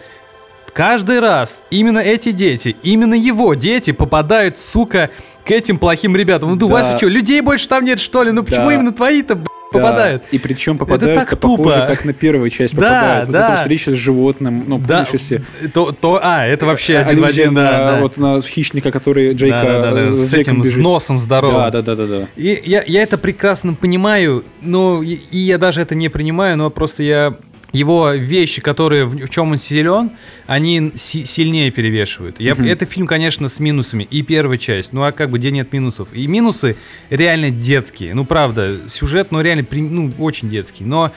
Каждый 0.74 1.20
раз 1.20 1.64
именно 1.68 1.98
эти 1.98 2.32
дети, 2.32 2.74
именно 2.82 3.12
его 3.12 3.52
дети 3.52 3.90
попадают, 3.90 4.58
сука, 4.58 5.10
к 5.44 5.50
этим 5.50 5.76
плохим 5.76 6.16
ребятам. 6.16 6.48
Ну, 6.48 6.56
Да. 6.56 6.96
что, 6.96 7.08
людей 7.08 7.42
больше 7.42 7.68
там 7.68 7.84
нет, 7.84 8.00
что 8.00 8.22
ли? 8.22 8.30
Ну, 8.32 8.42
почему 8.42 8.68
Да. 8.68 8.74
именно 8.74 8.92
твои-то, 8.92 9.38
попадают? 9.72 10.24
И 10.30 10.38
причем 10.38 10.78
попадают 10.78 11.18
так 11.18 11.38
похоже, 11.38 11.62
тупо. 11.62 11.86
как 11.86 12.04
на 12.04 12.12
первую 12.12 12.50
часть 12.50 12.74
Да, 12.74 12.80
попадают. 12.80 13.28
Вот 13.28 13.36
эта 13.36 13.56
встреча 13.56 13.90
с 13.90 13.94
животным, 13.94 14.64
ну, 14.66 14.78
Да, 14.78 15.06
если... 15.10 15.42
то, 15.72 15.92
то, 15.92 16.20
а, 16.22 16.46
это 16.46 16.66
вообще 16.66 16.98
один 16.98 17.20
в 17.20 17.24
один, 17.24 17.54
да. 17.54 17.98
Вот 18.00 18.16
на 18.18 18.40
хищника, 18.40 18.90
который 18.90 19.32
Джейка 19.32 20.14
с 20.14 20.34
этим, 20.34 20.62
с 20.62 20.76
носом 20.76 21.20
здоровым. 21.20 21.70
Да, 21.70 21.82
да, 21.82 21.96
да, 21.96 22.06
да. 22.06 22.28
И 22.36 22.60
я, 22.64 22.82
я 22.86 23.02
это 23.02 23.18
прекрасно 23.18 23.74
понимаю, 23.74 24.44
но 24.60 25.02
и 25.02 25.38
я 25.38 25.58
даже 25.58 25.80
это 25.80 25.94
не 25.94 26.08
принимаю, 26.08 26.56
но 26.56 26.70
просто 26.70 27.02
я 27.02 27.36
его 27.72 28.12
вещи, 28.12 28.60
которые 28.60 29.06
в, 29.06 29.28
чем 29.28 29.52
он 29.52 29.58
силен, 29.58 30.10
они 30.46 30.92
си- 30.94 31.24
сильнее 31.24 31.70
перевешивают. 31.70 32.38
Я, 32.38 32.54
Мгм. 32.54 32.66
Это 32.66 32.84
фильм, 32.84 33.06
конечно, 33.06 33.48
с 33.48 33.58
минусами. 33.58 34.06
И 34.10 34.22
первая 34.22 34.58
часть. 34.58 34.92
Ну 34.92 35.02
а 35.02 35.12
как 35.12 35.30
бы 35.30 35.38
где 35.38 35.50
нет 35.50 35.72
минусов? 35.72 36.12
И 36.12 36.26
минусы 36.26 36.76
реально 37.10 37.50
детские. 37.50 38.14
Ну 38.14 38.24
правда, 38.24 38.76
сюжет, 38.88 39.28
ну 39.30 39.40
реально 39.40 39.66
ну, 39.70 40.12
очень 40.18 40.50
детский. 40.50 40.84
Но 40.84 41.12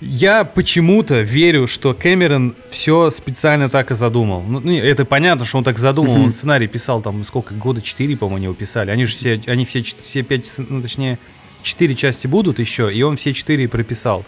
я 0.00 0.44
почему-то 0.44 1.20
верю, 1.22 1.66
что 1.66 1.92
Кэмерон 1.92 2.54
все 2.70 3.10
специально 3.10 3.68
так 3.68 3.90
и 3.90 3.96
задумал. 3.96 4.44
Ну, 4.46 4.60
ну, 4.62 4.72
это 4.72 5.04
понятно, 5.04 5.44
что 5.44 5.58
он 5.58 5.64
так 5.64 5.78
задумал. 5.78 6.14
Он 6.14 6.30
сценарий 6.30 6.68
писал 6.68 7.02
там 7.02 7.24
сколько 7.24 7.54
года 7.54 7.82
четыре, 7.82 8.16
по-моему, 8.16 8.44
его 8.44 8.54
писали. 8.54 8.92
Они 8.92 9.06
же 9.06 9.14
все, 9.16 9.40
они 9.46 9.64
все, 9.64 9.82
все 9.82 10.22
пять, 10.22 10.44
ну 10.68 10.80
точнее 10.80 11.18
четыре 11.62 11.96
части 11.96 12.28
будут 12.28 12.60
еще, 12.60 12.92
и 12.94 13.02
он 13.02 13.16
все 13.16 13.32
четыре 13.32 13.66
прописал. 13.68 14.24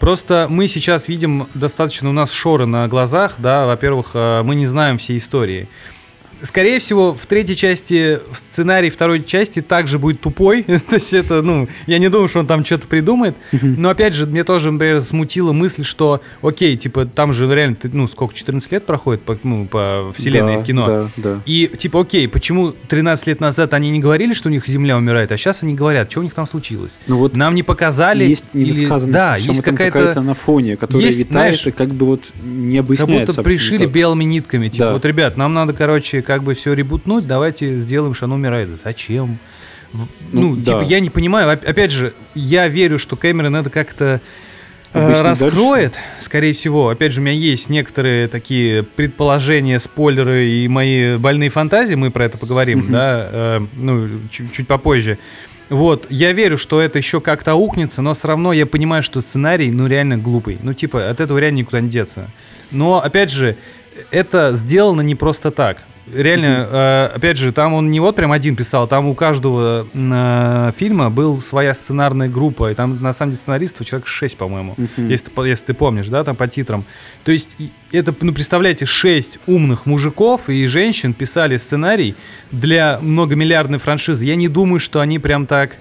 Просто 0.00 0.46
мы 0.48 0.66
сейчас 0.66 1.08
видим 1.08 1.46
достаточно 1.52 2.08
у 2.08 2.12
нас 2.12 2.32
шоры 2.32 2.64
на 2.64 2.88
глазах, 2.88 3.34
да. 3.36 3.66
Во-первых, 3.66 4.12
э, 4.14 4.42
мы 4.42 4.54
не 4.54 4.66
знаем 4.66 4.96
всей 4.96 5.18
истории. 5.18 5.68
Скорее 6.42 6.78
всего, 6.78 7.14
в 7.14 7.26
третьей 7.26 7.56
части, 7.56 8.18
в 8.32 8.36
сценарии 8.36 8.90
второй 8.90 9.22
части 9.22 9.60
также 9.62 9.98
будет 9.98 10.20
тупой. 10.20 10.62
То 10.88 10.94
есть 10.94 11.12
это, 11.12 11.42
ну, 11.42 11.68
я 11.86 11.98
не 11.98 12.08
думаю, 12.08 12.28
что 12.28 12.40
он 12.40 12.46
там 12.46 12.64
что-то 12.64 12.86
придумает. 12.86 13.34
Но 13.52 13.90
опять 13.90 14.14
же, 14.14 14.26
мне 14.26 14.44
тоже, 14.44 14.70
например, 14.70 15.00
смутила 15.02 15.52
мысль, 15.52 15.84
что, 15.84 16.20
окей, 16.42 16.76
типа, 16.76 17.06
там 17.06 17.32
же 17.32 17.52
реально, 17.52 17.76
ты, 17.76 17.90
ну, 17.92 18.08
сколько, 18.08 18.34
14 18.34 18.70
лет 18.72 18.86
проходит 18.86 19.22
по, 19.22 19.38
ну, 19.42 19.66
по 19.66 20.12
вселенной 20.16 20.56
Да, 20.56 20.62
кино. 20.62 20.86
Да, 20.86 21.08
да. 21.16 21.40
И 21.46 21.70
типа, 21.76 22.00
окей, 22.00 22.28
почему 22.28 22.72
13 22.88 23.26
лет 23.26 23.40
назад 23.40 23.74
они 23.74 23.90
не 23.90 24.00
говорили, 24.00 24.32
что 24.34 24.48
у 24.48 24.52
них 24.52 24.66
Земля 24.66 24.96
умирает, 24.96 25.32
а 25.32 25.36
сейчас 25.36 25.62
они 25.62 25.74
говорят, 25.74 26.10
что 26.10 26.20
у 26.20 26.22
них 26.22 26.34
там 26.34 26.46
случилось? 26.46 26.92
Ну 27.06 27.16
вот 27.18 27.36
Нам 27.36 27.54
не 27.54 27.62
показали. 27.62 28.24
есть 28.24 28.44
или- 28.52 28.86
Да, 29.10 29.36
есть 29.36 29.62
какая-то... 29.62 29.98
какая-то 29.98 30.20
на 30.22 30.34
фоне, 30.34 30.76
которая 30.76 31.06
есть, 31.06 31.18
витает 31.18 31.30
знаешь, 31.56 31.66
и 31.66 31.70
как 31.70 31.88
бы 31.90 32.06
вот 32.06 32.24
не 32.42 32.76
Как 32.78 32.86
объясняется. 32.86 33.32
будто 33.32 33.42
пришили 33.42 33.86
белыми 33.86 34.24
нитками. 34.24 34.68
Типа, 34.68 34.86
Да. 34.86 34.92
вот, 34.92 35.04
ребят, 35.04 35.36
нам 35.36 35.54
надо, 35.54 35.72
короче, 35.72 36.22
как 36.30 36.44
бы 36.44 36.54
все 36.54 36.74
ребутнуть, 36.74 37.26
давайте 37.26 37.76
сделаем, 37.78 38.14
оно 38.20 38.36
умирает. 38.36 38.68
Зачем? 38.84 39.38
Ну, 39.92 40.06
Ну, 40.30 40.54
да. 40.54 40.62
типа, 40.62 40.82
я 40.82 41.00
не 41.00 41.10
понимаю. 41.10 41.52
Оп- 41.52 41.66
Опять 41.66 41.90
же, 41.90 42.12
я 42.36 42.68
верю, 42.68 43.00
что 43.00 43.16
Кэмерон 43.16 43.56
это 43.56 43.68
как-то 43.68 44.20
э, 44.94 45.02
Объяснить 45.02 45.24
раскроет, 45.26 45.98
скорее 46.20 46.52
всего. 46.52 46.90
Опять 46.90 47.10
же, 47.10 47.20
у 47.20 47.24
меня 47.24 47.34
есть 47.34 47.68
некоторые 47.68 48.28
такие 48.28 48.84
предположения, 48.84 49.80
спойлеры 49.80 50.46
и 50.46 50.68
мои 50.68 51.16
больные 51.16 51.50
фантазии, 51.50 51.96
мы 51.96 52.12
про 52.12 52.26
это 52.26 52.38
поговорим, 52.38 52.84
да, 52.88 53.28
э, 53.32 53.60
ну, 53.74 54.08
чуть, 54.30 54.52
чуть 54.52 54.68
попозже. 54.68 55.18
Вот, 55.68 56.06
я 56.10 56.30
верю, 56.30 56.58
что 56.58 56.80
это 56.80 56.98
еще 56.98 57.20
как-то 57.20 57.50
аукнется, 57.52 58.02
но 58.02 58.14
все 58.14 58.28
равно 58.28 58.52
я 58.52 58.66
понимаю, 58.66 59.02
что 59.02 59.20
сценарий, 59.20 59.72
ну, 59.72 59.88
реально 59.88 60.16
глупый. 60.16 60.58
Ну, 60.62 60.74
типа, 60.74 61.10
от 61.10 61.20
этого 61.20 61.38
реально 61.38 61.58
никуда 61.58 61.80
не 61.80 61.88
деться. 61.88 62.30
Но, 62.70 63.02
опять 63.02 63.32
же, 63.32 63.56
это 64.12 64.52
сделано 64.54 65.00
не 65.00 65.16
просто 65.16 65.50
так. 65.50 65.82
Реально, 66.14 66.68
э, 66.70 67.10
опять 67.14 67.36
же, 67.36 67.52
там 67.52 67.74
он 67.74 67.90
не 67.90 68.00
вот 68.00 68.16
прям 68.16 68.32
один 68.32 68.56
писал, 68.56 68.86
там 68.88 69.06
у 69.06 69.14
каждого 69.14 69.86
э, 69.92 70.72
фильма 70.76 71.10
был 71.10 71.40
своя 71.40 71.74
сценарная 71.74 72.28
группа, 72.28 72.70
и 72.70 72.74
там 72.74 73.00
на 73.00 73.12
самом 73.12 73.32
деле 73.32 73.42
сценаристов 73.42 73.86
человек 73.86 74.06
6, 74.06 74.36
по-моему, 74.36 74.74
если, 74.96 75.30
если 75.48 75.64
ты 75.66 75.74
помнишь, 75.74 76.08
да, 76.08 76.24
там 76.24 76.36
по 76.36 76.48
титрам. 76.48 76.84
То 77.24 77.32
есть 77.32 77.50
это, 77.92 78.14
ну, 78.20 78.32
представляете, 78.32 78.86
6 78.86 79.40
умных 79.46 79.86
мужиков 79.86 80.48
и 80.48 80.66
женщин 80.66 81.12
писали 81.12 81.56
сценарий 81.56 82.14
для 82.50 82.98
многомиллиардной 83.00 83.78
франшизы. 83.78 84.24
Я 84.24 84.36
не 84.36 84.48
думаю, 84.48 84.80
что 84.80 85.00
они 85.00 85.18
прям 85.18 85.46
так 85.46 85.76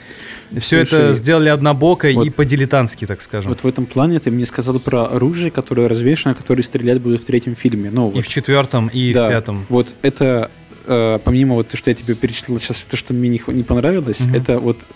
все 0.57 0.79
это 0.79 1.15
сделали 1.15 1.49
однобоко 1.49 2.09
и 2.09 2.13
вот- 2.15 2.35
по-дилетантски, 2.35 3.05
так 3.05 3.21
скажем. 3.21 3.49
Вот 3.49 3.61
в 3.63 3.67
этом 3.67 3.85
плане 3.85 4.19
ты 4.19 4.31
мне 4.31 4.45
сказал 4.45 4.79
про 4.79 5.05
оружие, 5.05 5.51
которое 5.51 5.87
развешено, 5.87 6.33
которое 6.33 6.63
стрелять 6.63 6.99
будут 7.01 7.21
в 7.21 7.25
третьем 7.25 7.55
фильме. 7.55 7.89
Ну, 7.91 8.09
И 8.11 8.15
вот, 8.15 8.25
в 8.25 8.27
четвертом, 8.27 8.87
и 8.87 9.13
да, 9.13 9.27
в 9.27 9.29
пятом. 9.31 9.65
Вот 9.69 9.95
это, 10.01 10.49
э, 10.87 11.19
помимо 11.23 11.55
вот 11.55 11.67
то, 11.67 11.77
что 11.77 11.89
я 11.91 11.95
тебе 11.95 12.15
перечислил 12.15 12.59
сейчас, 12.59 12.85
то, 12.85 12.97
что 12.97 13.13
мне 13.13 13.29
не, 13.29 13.41
не 13.47 13.63
понравилось, 13.63 14.19
Мгм. 14.19 14.35
это 14.35 14.59
вот 14.59 14.87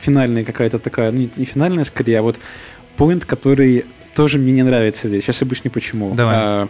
финальная 0.00 0.44
какая-то 0.44 0.78
такая, 0.78 1.10
ну 1.10 1.18
не, 1.18 1.30
не 1.36 1.44
финальная 1.44 1.84
скорее, 1.84 2.20
а 2.20 2.22
вот 2.22 2.38
поинт, 2.96 3.24
который 3.24 3.84
тоже 4.14 4.38
мне 4.38 4.52
не 4.52 4.62
нравится 4.62 5.08
здесь. 5.08 5.24
Сейчас 5.24 5.42
объясню 5.42 5.70
почему. 5.70 6.14
Давай. 6.14 6.34
А, 6.38 6.68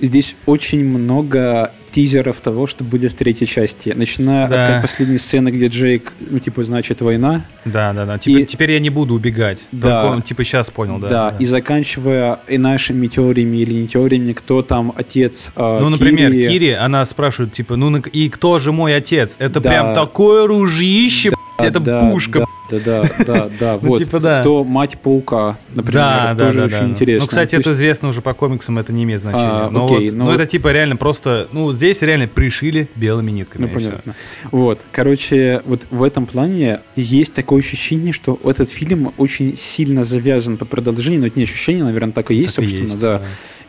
здесь 0.00 0.36
очень 0.46 0.84
много 0.84 1.72
тизеров 1.90 2.40
того, 2.40 2.66
что 2.66 2.84
будет 2.84 3.12
в 3.12 3.16
третьей 3.16 3.46
части. 3.46 3.92
Начиная 3.94 4.48
Да. 4.48 4.76
от 4.76 4.82
последней 4.82 5.18
сцены, 5.18 5.48
где 5.50 5.66
Джейк, 5.66 6.12
ну 6.30 6.38
типа, 6.38 6.62
значит, 6.64 7.00
война, 7.00 7.42
Да, 7.64 7.92
да, 7.92 8.06
да. 8.06 8.18
Теперь, 8.18 8.42
И- 8.42 8.46
теперь 8.46 8.72
я 8.72 8.78
не 8.80 8.90
буду 8.90 9.14
убегать. 9.14 9.64
Да. 9.72 10.02
Только 10.02 10.14
он, 10.16 10.22
типа 10.22 10.44
сейчас 10.44 10.70
понял, 10.70 10.98
да. 10.98 11.08
Да, 11.08 11.34
и 11.38 11.44
заканчивая 11.44 12.40
и 12.48 12.58
нашими 12.58 13.06
теориями 13.06 13.58
или 13.58 13.74
не 13.74 13.86
теориями, 13.86 14.32
кто 14.32 14.62
там 14.62 14.92
отец 14.96 15.50
э, 15.54 15.78
Ну, 15.80 15.88
например, 15.90 16.30
Кири. 16.32 16.48
Кири, 16.48 16.70
она 16.70 17.04
спрашивает, 17.06 17.52
типа, 17.52 17.76
ну 17.76 17.96
и 17.98 18.28
кто 18.28 18.58
же 18.58 18.72
мой 18.72 18.94
отец? 18.96 19.36
Это 19.38 19.60
Да. 19.60 19.68
прям 19.70 19.94
такое 19.94 20.46
ружище, 20.46 21.30
Да, 21.30 21.36
это 21.58 21.80
да, 21.80 22.10
пушка. 22.10 22.46
Да, 22.70 22.78
да, 22.78 23.10
да, 23.26 23.50
да. 23.58 23.78
Ну, 23.80 23.88
вот. 23.88 23.98
типа, 24.02 24.20
да. 24.20 24.40
Кто 24.40 24.62
мать 24.62 24.98
паука, 24.98 25.56
например, 25.74 26.02
да, 26.02 26.34
да, 26.34 26.46
тоже 26.46 26.58
да, 26.58 26.64
очень 26.66 26.90
интересно. 26.90 27.24
Ну, 27.24 27.28
кстати, 27.28 27.54
это 27.54 27.72
известно 27.72 28.08
уже 28.08 28.20
по 28.20 28.34
комиксам, 28.34 28.78
это 28.78 28.92
не 28.92 29.04
имеет 29.04 29.20
значения. 29.20 29.66
А, 29.66 29.70
но 29.70 29.86
вот, 29.86 30.00
ну 30.12 30.24
ну, 30.26 30.30
это 30.32 30.46
типа 30.46 30.72
реально 30.72 30.96
просто, 30.96 31.48
ну, 31.52 31.72
здесь 31.72 32.02
реально 32.02 32.28
пришили 32.28 32.88
белыми 32.94 33.30
нитками. 33.30 33.62
Ну, 33.62 33.68
понятно. 33.68 34.14
Вот, 34.50 34.80
короче, 34.92 35.62
вот 35.64 35.86
в 35.90 36.02
этом 36.02 36.26
плане 36.26 36.80
есть 36.94 37.32
такое 37.32 37.60
ощущение, 37.60 38.12
что 38.12 38.38
этот 38.44 38.70
фильм 38.70 39.12
очень 39.16 39.56
сильно 39.56 40.04
завязан 40.04 40.56
по 40.56 40.64
продолжению, 40.64 41.20
но 41.20 41.26
это 41.26 41.38
не 41.38 41.44
ощущение, 41.44 41.84
наверное, 41.84 42.12
так 42.12 42.30
и 42.30 42.34
есть, 42.34 42.54
собственно, 42.54 42.96
да. 42.96 43.22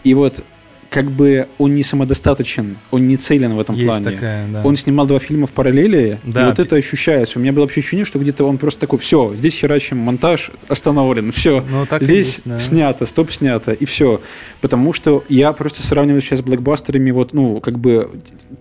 И 0.03 0.13
вот 0.13 0.43
как 0.89 1.11
бы 1.11 1.47
он 1.59 1.75
не 1.75 1.83
самодостаточен, 1.83 2.77
он 2.91 3.07
не 3.07 3.15
целен 3.17 3.53
в 3.53 3.59
этом 3.59 3.75
Есть 3.75 3.87
плане. 3.87 4.03
такая, 4.11 4.47
да. 4.47 4.61
Он 4.63 4.75
снимал 4.75 5.05
два 5.05 5.19
фильма 5.19 5.45
в 5.45 5.51
параллели, 5.51 6.19
Да. 6.23 6.41
и 6.41 6.45
вот 6.45 6.57
это 6.59 6.75
ощущается. 6.75 7.37
У 7.37 7.41
меня 7.41 7.53
было 7.53 7.63
вообще 7.65 7.81
ощущение, 7.81 8.05
что 8.05 8.17
где-то 8.17 8.43
он 8.45 8.57
просто 8.57 8.79
такой, 8.81 8.97
все, 8.99 9.33
здесь 9.37 9.55
херачим 9.55 9.97
монтаж 9.99 10.49
остановлен, 10.67 11.31
все, 11.31 11.63
Ну, 11.69 11.85
так 11.85 12.01
здесь 12.03 12.27
есть, 12.27 12.41
да. 12.45 12.59
снято, 12.59 13.05
стоп 13.05 13.31
снято, 13.31 13.71
и 13.71 13.85
все. 13.85 14.19
Потому 14.61 14.91
что 14.93 15.23
я 15.29 15.53
просто 15.53 15.83
сравниваю 15.83 16.21
сейчас 16.21 16.39
с 16.39 16.41
блокбастерами, 16.41 17.11
вот, 17.11 17.33
ну, 17.33 17.59
как 17.59 17.77
бы 17.77 18.09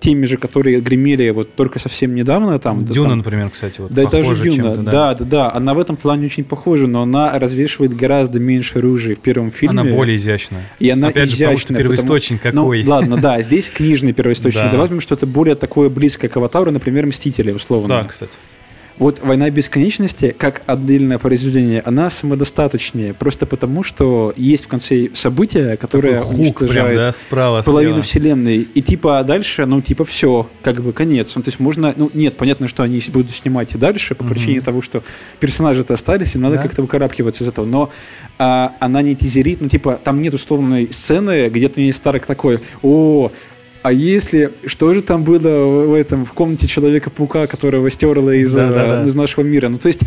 теми 0.00 0.26
же, 0.26 0.36
которые 0.36 0.80
гремели 0.80 1.30
вот 1.30 1.54
только 1.54 1.78
совсем 1.78 2.14
недавно. 2.14 2.58
Там, 2.58 2.84
да, 2.84 2.92
Дюна, 2.92 3.08
там- 3.10 3.18
например, 3.18 3.48
кстати, 3.50 3.80
вот 3.80 3.92
да, 3.92 4.02
это 4.02 4.18
похоже 4.18 4.34
же 4.34 4.44
Дюна. 4.50 4.56
чем-то, 4.74 4.82
Да. 4.82 5.14
да, 5.14 5.24
да, 5.24 5.52
Она 5.52 5.72
в 5.74 5.78
этом 5.78 5.96
плане 5.96 6.26
очень 6.26 6.44
похожа, 6.44 6.86
но 6.86 7.02
она 7.02 7.38
развешивает 7.38 7.96
гораздо 7.96 8.38
меньше 8.38 8.80
ружей 8.80 9.14
в 9.14 9.20
первом 9.20 9.50
фильме. 9.50 9.80
Она 9.80 9.90
более 9.90 10.16
изящная. 10.16 10.62
И 10.78 10.88
она 10.90 11.08
Опять 11.08 11.30
же, 11.30 11.36
потому 11.38 11.56
что 11.58 11.72
изящная, 11.72 11.84
первоисточник 12.18 12.42
потому- 12.42 12.62
какой. 12.66 12.84
Ну, 12.84 12.90
ладно, 12.90 13.16
да, 13.20 13.40
здесь 13.42 13.70
книжный 13.70 14.12
первоисточник. 14.12 14.62
Да. 14.64 14.70
Давай 14.70 14.86
возьмем 14.86 15.00
что-то 15.00 15.26
более 15.26 15.54
такое 15.54 15.88
близкое 15.88 16.28
к 16.28 16.36
аватару, 16.36 16.70
например, 16.70 17.06
Мстители, 17.06 17.52
условно. 17.52 17.88
Да, 17.88 18.04
кстати. 18.04 18.32
Вот 18.98 19.20
«Война 19.22 19.48
бесконечности», 19.50 20.34
как 20.36 20.62
отдельное 20.66 21.18
произведение, 21.18 21.82
она 21.84 22.10
самодостаточнее, 22.10 23.14
просто 23.14 23.46
потому, 23.46 23.84
что 23.84 24.32
есть 24.36 24.64
в 24.64 24.68
конце 24.68 25.10
событие, 25.14 25.76
которое 25.76 26.18
Такой 26.18 26.22
хук 26.22 26.36
прям, 26.58 26.68
уничтожает 26.68 26.96
да, 26.96 27.12
справа, 27.12 27.62
половину 27.62 28.02
слева. 28.02 28.02
вселенной. 28.02 28.56
И 28.74 28.82
типа 28.82 29.22
дальше, 29.22 29.66
ну 29.66 29.80
типа 29.80 30.04
все, 30.04 30.48
как 30.62 30.82
бы 30.82 30.92
конец. 30.92 31.32
Ну, 31.36 31.42
то 31.42 31.48
есть 31.48 31.60
можно, 31.60 31.94
ну 31.96 32.10
нет, 32.12 32.36
понятно, 32.36 32.66
что 32.66 32.82
они 32.82 33.00
будут 33.12 33.30
снимать 33.30 33.74
и 33.74 33.78
дальше 33.78 34.14
по 34.16 34.24
Мгм. 34.24 34.34
причине 34.34 34.60
того, 34.60 34.82
что 34.82 35.02
персонажи-то 35.38 35.94
остались, 35.94 36.34
и 36.34 36.38
надо 36.38 36.56
Да. 36.56 36.62
как-то 36.62 36.82
выкарабкиваться 36.82 37.44
из 37.44 37.48
этого. 37.48 37.66
Но 37.66 37.90
а, 38.38 38.72
она 38.80 39.02
не 39.02 39.14
тизерит, 39.14 39.60
ну 39.60 39.68
типа 39.68 40.00
там 40.02 40.20
нет 40.20 40.34
условной 40.34 40.88
сцены, 40.92 41.48
где 41.48 41.68
Тони 41.68 41.90
Старк 41.92 42.26
такой, 42.26 42.58
о, 42.82 43.30
а 43.82 43.92
если, 43.92 44.50
что 44.66 44.92
же 44.92 45.02
там 45.02 45.22
было 45.24 45.86
в 45.86 45.94
этом, 45.94 46.24
в 46.24 46.32
комнате 46.32 46.66
Человека-паука, 46.66 47.46
которого 47.46 47.88
стерла 47.90 48.34
из, 48.34 48.52
Да-да-да. 48.52 49.02
э, 49.04 49.08
из 49.08 49.14
нашего 49.14 49.44
мира? 49.44 49.68
Ну, 49.68 49.78
то 49.78 49.86
есть, 49.86 50.00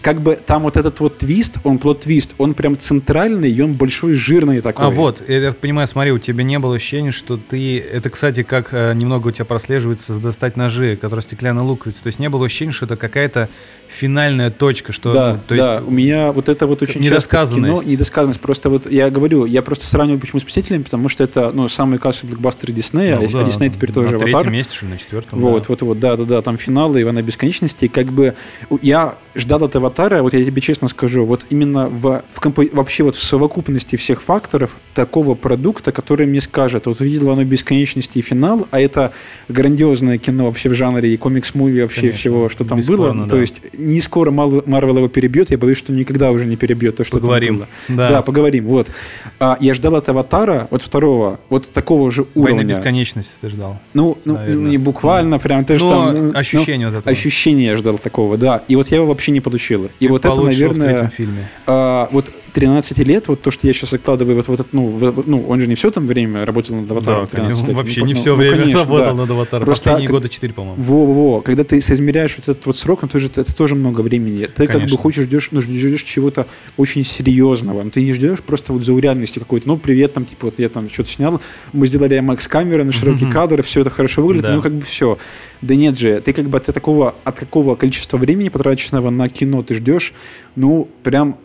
как 0.00 0.20
бы 0.20 0.38
там 0.44 0.62
вот 0.62 0.76
этот 0.76 1.00
вот 1.00 1.18
твист, 1.18 1.56
он 1.64 1.78
плод-твист, 1.78 2.30
он 2.38 2.54
прям 2.54 2.78
центральный, 2.78 3.50
и 3.50 3.60
он 3.60 3.74
большой, 3.74 4.14
жирный 4.14 4.60
такой. 4.60 4.86
А 4.86 4.90
вот, 4.90 5.22
я 5.28 5.50
так 5.50 5.58
понимаю, 5.58 5.86
смотри, 5.88 6.12
у 6.12 6.18
тебя 6.18 6.42
не 6.42 6.58
было 6.58 6.76
ощущения, 6.76 7.10
что 7.10 7.36
ты... 7.36 7.78
Это, 7.78 8.08
кстати, 8.10 8.42
как 8.42 8.68
э, 8.72 8.94
немного 8.94 9.28
у 9.28 9.30
тебя 9.30 9.44
прослеживается 9.44 10.14
с 10.14 10.18
«Достать 10.18 10.56
ножи», 10.56 10.96
который 10.96 11.20
стеклянная 11.20 11.64
луковица. 11.64 12.02
То 12.02 12.06
есть 12.06 12.18
не 12.18 12.28
было 12.28 12.46
ощущения, 12.46 12.72
что 12.72 12.86
это 12.86 12.96
какая-то 12.96 13.48
финальная 13.88 14.50
точка, 14.50 14.92
что... 14.92 15.12
да, 15.12 15.32
ну, 15.34 15.40
то 15.46 15.56
да, 15.56 15.74
есть 15.74 15.86
у 15.86 15.90
меня 15.90 16.32
вот 16.32 16.48
это 16.48 16.66
вот 16.66 16.82
очень 16.82 17.00
недосказанность. 17.00 17.72
часто 17.72 17.84
кино, 17.84 17.92
недосказанность. 17.92 18.40
Просто 18.40 18.70
вот 18.70 18.90
я 18.90 19.10
говорю, 19.10 19.44
я 19.44 19.62
просто 19.62 19.86
сравниваю 19.86 20.20
почему 20.20 20.40
с 20.40 20.44
«Мстителями», 20.44 20.82
потому 20.82 21.08
что 21.08 21.24
это, 21.24 21.50
ну, 21.52 21.68
самый 21.68 21.98
кассовый 21.98 22.30
блокбастер 22.30 22.72
Диснея, 22.72 23.17
ну, 23.20 23.26
а 23.26 23.42
да, 23.42 23.44
Дисней 23.44 23.70
теперь 23.70 23.92
тоже 23.92 24.10
на 24.10 24.16
«Аватар». 24.16 24.32
третьем 24.32 24.52
месте, 24.52 24.74
что 24.74 24.86
ли, 24.86 24.92
на 24.92 24.98
четвертом. 24.98 25.38
Вот, 25.38 25.62
да. 25.62 25.66
вот, 25.68 25.82
вот, 25.82 25.98
да, 26.00 26.16
да, 26.16 26.24
да, 26.24 26.42
там 26.42 26.58
финалы 26.58 27.02
Ивана 27.02 27.22
Бесконечности. 27.22 27.88
Как 27.88 28.06
бы 28.06 28.34
я 28.82 29.14
ждал 29.34 29.64
от 29.64 29.76
аватара, 29.76 30.22
вот 30.22 30.34
я 30.34 30.44
тебе 30.44 30.60
честно 30.60 30.88
скажу, 30.88 31.24
вот 31.24 31.46
именно 31.50 31.88
в, 31.88 32.22
в 32.30 32.40
компо- 32.40 32.70
вообще 32.74 33.04
вот 33.04 33.16
в 33.16 33.22
совокупности 33.22 33.96
всех 33.96 34.20
факторов 34.22 34.76
такого 34.94 35.34
продукта, 35.34 35.92
который 35.92 36.26
мне 36.26 36.40
скажет, 36.40 36.86
вот 36.86 37.00
увидел 37.00 37.26
Ивана 37.26 37.44
Бесконечности 37.44 38.18
и 38.18 38.22
финал, 38.22 38.66
а 38.70 38.80
это 38.80 39.12
грандиозное 39.48 40.18
кино 40.18 40.46
вообще 40.46 40.68
в 40.68 40.74
жанре 40.74 41.12
и 41.12 41.16
комикс-муви 41.16 41.82
вообще 41.82 42.00
Конечно, 42.00 42.18
всего, 42.18 42.48
что 42.48 42.64
там 42.64 42.80
было. 42.80 43.14
да. 43.14 43.26
То 43.26 43.36
есть 43.36 43.60
не 43.76 44.00
скоро 44.00 44.30
Марвел 44.30 44.96
его 44.96 45.08
перебьет, 45.08 45.50
я 45.50 45.58
боюсь, 45.58 45.78
что 45.78 45.92
никогда 45.92 46.30
уже 46.32 46.46
не 46.46 46.56
перебьет 46.56 46.96
то, 46.96 47.04
что 47.04 47.18
там 47.18 47.20
Поговорим. 47.22 47.56
было. 47.56 47.68
Да. 47.88 48.08
Да, 48.08 48.22
поговорим. 48.22 48.64
Вот. 48.66 48.90
А, 49.38 49.56
я 49.60 49.74
ждал 49.74 49.94
от 49.96 50.08
аватара, 50.08 50.68
вот 50.70 50.82
второго, 50.82 51.40
вот 51.48 51.70
такого 51.70 52.10
же 52.10 52.26
«Война 52.34 52.62
бесконечности» 53.08 53.34
ты 53.40 53.48
ждал. 53.48 53.76
Ну, 53.94 54.18
ну, 54.24 54.34
Наверное. 54.34 54.62
ну, 54.62 54.68
не 54.68 54.78
буквально, 54.78 55.38
прям 55.38 55.64
ты 55.64 55.78
же 55.78 55.84
Но 55.84 55.90
там. 56.12 56.26
ну, 56.28 56.38
ощущение 56.38 56.86
ну, 56.88 56.92
вот 56.92 56.98
этого. 57.00 57.12
Ощущение 57.12 57.76
ждал 57.76 57.98
такого, 57.98 58.36
да. 58.36 58.62
И 58.68 58.76
вот 58.76 58.88
я 58.88 58.98
его 58.98 59.06
вообще 59.06 59.32
не 59.32 59.40
получил. 59.40 59.86
И 60.00 60.06
Ты 60.06 60.08
вот 60.08 60.24
это, 60.24 60.34
получил 60.34 60.70
в 60.70 60.78
наверное, 60.78 61.10
фильме. 61.10 61.48
а, 61.66 62.08
вот 62.12 62.30
13 62.52 62.98
лет, 62.98 63.28
вот 63.28 63.42
то, 63.42 63.50
что 63.50 63.66
я 63.66 63.72
сейчас 63.72 63.90
закладываю, 63.90 64.36
вот, 64.36 64.48
вот 64.48 64.60
это, 64.60 64.68
ну, 64.72 64.86
в- 64.86 65.24
ну, 65.28 65.44
он 65.48 65.60
же 65.60 65.66
не 65.66 65.74
все 65.74 65.90
там 65.90 66.06
время 66.06 66.44
работал 66.44 66.74
над 66.76 66.90
аватаром. 66.90 67.22
Да, 67.24 67.26
13 67.28 67.36
конечно, 67.54 67.66
лет. 67.68 67.76
вообще 67.76 68.00
Ну, 68.00 68.06
не 68.06 68.14
все 68.14 68.30
ну, 68.30 68.36
время 68.36 68.56
конечно, 68.58 68.80
работал 68.80 69.06
да. 69.06 69.14
над 69.14 69.30
«Аватаром». 69.30 69.64
Просто 69.66 69.84
Последние 69.90 70.06
как- 70.08 70.14
года 70.16 70.28
4, 70.28 70.52
по-моему. 70.52 70.82
Во-во-во, 70.82 71.40
когда 71.40 71.64
ты 71.64 71.80
соизмеряешь 71.80 72.36
вот 72.36 72.48
этот 72.48 72.66
вот 72.66 72.76
срок, 72.76 73.00
ну, 73.02 73.08
тоже, 73.08 73.26
это 73.28 73.54
тоже 73.56 73.74
много 73.74 74.00
времени. 74.00 74.46
Ты 74.46 74.66
как 74.66 74.76
Конечно. 74.76 74.96
бы 74.96 75.02
хочешь, 75.02 75.24
ждешь, 75.24 75.48
ну, 75.52 75.60
ждешь 75.60 76.02
чего-то 76.02 76.46
очень 76.76 77.04
серьезного. 77.04 77.82
Ну, 77.82 77.90
Ты 77.90 78.02
не 78.02 78.12
ждешь 78.12 78.40
просто 78.42 78.72
вот 78.72 78.82
заурядности 78.84 79.38
какой-то. 79.38 79.68
Ну, 79.68 79.76
привет, 79.76 80.12
там, 80.14 80.24
типа, 80.24 80.46
вот 80.46 80.54
я 80.58 80.68
там 80.68 80.88
что-то 80.90 81.10
снял, 81.10 81.40
мы 81.72 81.86
сделали 81.86 82.18
IMAX 82.18 82.48
камеры 82.48 82.84
на 82.84 82.92
широкий 82.92 83.24
Мгм. 83.24 83.32
кадр, 83.32 83.62
все 83.62 83.80
это 83.80 83.90
хорошо 83.90 84.22
выглядит, 84.22 84.46
Да. 84.48 84.54
ну, 84.56 84.62
как 84.62 84.72
бы 84.72 84.82
все. 84.82 85.18
Да 85.60 85.74
нет 85.74 85.98
же, 85.98 86.20
ты 86.20 86.32
как 86.32 86.48
бы 86.48 86.58
от 86.58 86.66
такого, 86.66 87.14
от 87.24 87.36
какого 87.38 87.74
количества 87.74 88.16
времени, 88.16 88.48
потраченного 88.48 89.10
на 89.10 89.28
кино, 89.28 89.62
ты 89.62 89.74
ждешь, 89.74 90.12
ну, 90.54 90.88
прям 91.02 91.36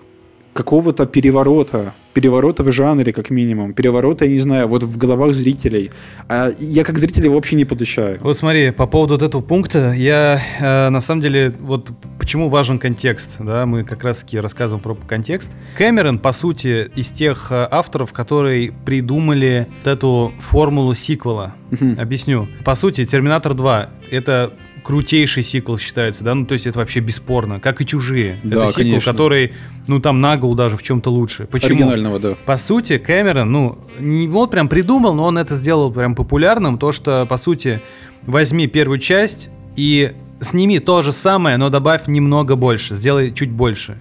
какого-то 0.53 1.05
переворота, 1.05 1.93
переворота 2.13 2.63
в 2.63 2.71
жанре, 2.71 3.11
как 3.11 3.29
минимум, 3.29 3.73
переворота, 3.73 4.25
я 4.25 4.31
не 4.31 4.39
знаю, 4.39 4.67
вот 4.67 4.83
в 4.83 4.97
головах 4.97 5.33
зрителей. 5.33 5.91
А 6.29 6.51
я 6.59 6.83
как 6.83 6.99
зритель 6.99 7.25
его 7.25 7.35
вообще 7.35 7.55
не 7.55 7.65
получаю. 7.65 8.19
Вот 8.21 8.37
смотри, 8.37 8.71
по 8.71 8.85
поводу 8.85 9.15
вот 9.15 9.23
этого 9.23 9.41
пункта, 9.41 9.93
я 9.93 10.41
э, 10.59 10.89
на 10.89 11.01
самом 11.01 11.21
деле, 11.21 11.53
вот 11.59 11.91
почему 12.19 12.49
важен 12.49 12.79
контекст, 12.79 13.37
да, 13.39 13.65
мы 13.65 13.83
как 13.83 14.03
раз 14.03 14.19
таки 14.19 14.39
рассказываем 14.39 14.83
про 14.83 14.95
контекст. 14.95 15.51
Кэмерон, 15.77 16.19
по 16.19 16.31
сути, 16.31 16.89
из 16.95 17.07
тех 17.07 17.47
э, 17.51 17.67
авторов, 17.69 18.13
которые 18.13 18.71
придумали 18.85 19.67
вот 19.79 19.87
эту 19.87 20.33
формулу 20.39 20.93
сиквела. 20.93 21.55
Объясню. 21.97 22.47
По 22.63 22.75
сути, 22.75 23.05
Терминатор 23.05 23.55
2 23.55 23.89
это 24.11 24.53
крутейший 24.83 25.43
сиквел 25.43 25.77
считается, 25.77 26.23
да, 26.23 26.35
ну 26.35 26.45
то 26.45 26.53
есть 26.53 26.67
это 26.67 26.79
вообще 26.79 26.99
бесспорно, 26.99 27.59
как 27.59 27.81
и 27.81 27.85
чужие. 27.85 28.37
Да, 28.43 28.65
это 28.65 28.67
сиквел, 28.69 28.91
конечно. 28.91 29.11
который, 29.11 29.53
ну 29.87 29.99
там 29.99 30.21
на 30.21 30.37
голову 30.37 30.55
даже 30.55 30.77
в 30.77 30.83
чем-то 30.83 31.09
лучше. 31.09 31.45
Почему? 31.45 31.71
Оригинального, 31.71 32.19
да. 32.19 32.35
По 32.45 32.57
сути, 32.57 32.97
Кэмерон, 32.97 33.51
ну, 33.51 33.77
не 33.99 34.27
он 34.27 34.49
прям 34.49 34.67
придумал, 34.67 35.13
но 35.15 35.25
он 35.25 35.37
это 35.37 35.55
сделал 35.55 35.91
прям 35.91 36.15
популярным, 36.15 36.77
то 36.77 36.91
что, 36.91 37.25
по 37.25 37.37
сути, 37.37 37.81
возьми 38.23 38.67
первую 38.67 38.99
часть 38.99 39.49
и 39.75 40.13
сними 40.41 40.79
то 40.79 41.01
же 41.01 41.11
самое, 41.11 41.57
но 41.57 41.69
добавь 41.69 42.07
немного 42.07 42.55
больше, 42.55 42.95
сделай 42.95 43.33
чуть 43.33 43.51
больше. 43.51 43.97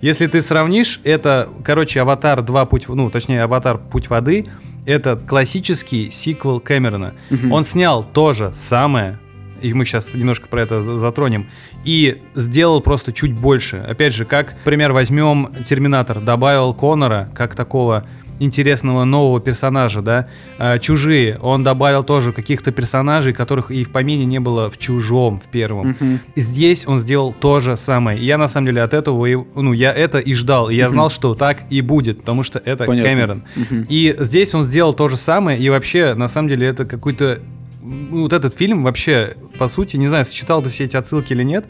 Если 0.00 0.26
ты 0.26 0.42
сравнишь, 0.42 1.00
это, 1.04 1.48
короче, 1.64 2.00
Аватар 2.00 2.42
2 2.42 2.66
путь, 2.66 2.88
ну, 2.88 3.08
точнее, 3.08 3.42
Аватар 3.42 3.78
Путь 3.78 4.10
воды, 4.10 4.46
это 4.84 5.16
классический 5.16 6.10
сиквел 6.10 6.60
Кэмерона. 6.60 7.14
Мгм. 7.30 7.52
Он 7.52 7.64
снял 7.64 8.04
то 8.04 8.34
же 8.34 8.52
самое, 8.54 9.18
и 9.64 9.72
мы 9.74 9.84
сейчас 9.84 10.12
немножко 10.12 10.46
про 10.48 10.62
это 10.62 10.82
за- 10.82 10.96
затронем, 10.98 11.46
и 11.84 12.18
сделал 12.34 12.80
просто 12.80 13.12
чуть 13.12 13.32
больше. 13.32 13.78
Опять 13.78 14.14
же, 14.14 14.24
как, 14.24 14.54
например, 14.58 14.92
возьмем 14.92 15.48
Терминатор, 15.68 16.20
добавил 16.20 16.74
Конора 16.74 17.28
как 17.34 17.54
такого 17.56 18.04
интересного 18.40 19.04
нового 19.04 19.40
персонажа, 19.40 20.02
да, 20.02 20.26
А, 20.58 20.78
Чужие, 20.80 21.38
он 21.40 21.62
добавил 21.62 22.02
тоже 22.02 22.32
каких-то 22.32 22.72
персонажей, 22.72 23.32
которых 23.32 23.70
и 23.70 23.84
в 23.84 23.90
помине 23.92 24.24
не 24.24 24.40
было 24.40 24.70
в 24.70 24.76
Чужом, 24.76 25.38
в 25.38 25.44
первом. 25.44 25.90
Мгм. 26.00 26.18
Здесь 26.34 26.84
он 26.86 26.98
сделал 26.98 27.32
то 27.32 27.60
же 27.60 27.76
самое. 27.76 28.18
И 28.18 28.24
Я 28.24 28.36
на 28.36 28.48
самом 28.48 28.66
деле 28.66 28.82
от 28.82 28.92
этого, 28.92 29.24
ну, 29.54 29.72
я 29.72 29.92
это 29.92 30.18
и 30.18 30.34
ждал. 30.34 30.68
И 30.68 30.74
я 30.74 30.86
Мгм. 30.86 30.90
знал, 30.94 31.10
что 31.10 31.34
так 31.34 31.62
и 31.70 31.80
будет, 31.80 32.20
потому 32.20 32.42
что 32.42 32.58
это 32.58 32.84
Понятно. 32.86 33.08
Кэмерон. 33.10 33.42
Мгм. 33.54 33.86
И 33.88 34.16
здесь 34.18 34.52
он 34.54 34.64
сделал 34.64 34.92
то 34.94 35.08
же 35.08 35.16
самое, 35.16 35.56
и 35.56 35.70
вообще, 35.70 36.14
на 36.14 36.26
самом 36.26 36.48
деле, 36.48 36.66
это 36.66 36.84
какой-то... 36.86 37.38
ну, 37.82 38.22
Вот 38.22 38.32
этот 38.32 38.52
фильм 38.54 38.82
вообще, 38.82 39.34
по 39.58 39.68
сути, 39.68 39.96
не 39.96 40.08
знаю, 40.08 40.24
сочетал 40.24 40.62
ты 40.62 40.70
все 40.70 40.84
эти 40.84 40.96
отсылки 40.96 41.32
или 41.32 41.42
нет, 41.42 41.66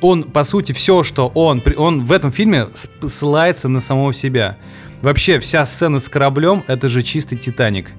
он, 0.00 0.24
по 0.24 0.44
сути, 0.44 0.72
все, 0.72 1.02
что 1.02 1.28
он... 1.28 1.62
Он 1.76 2.04
в 2.04 2.12
этом 2.12 2.32
фильме 2.32 2.68
ссылается 3.06 3.68
на 3.68 3.80
самого 3.80 4.14
себя. 4.14 4.56
Вообще, 5.02 5.38
вся 5.40 5.66
сцена 5.66 6.00
с 6.00 6.08
кораблем— 6.08 6.64
это 6.66 6.88
же 6.88 7.02
чистый 7.02 7.36
«Титаник». 7.36 7.90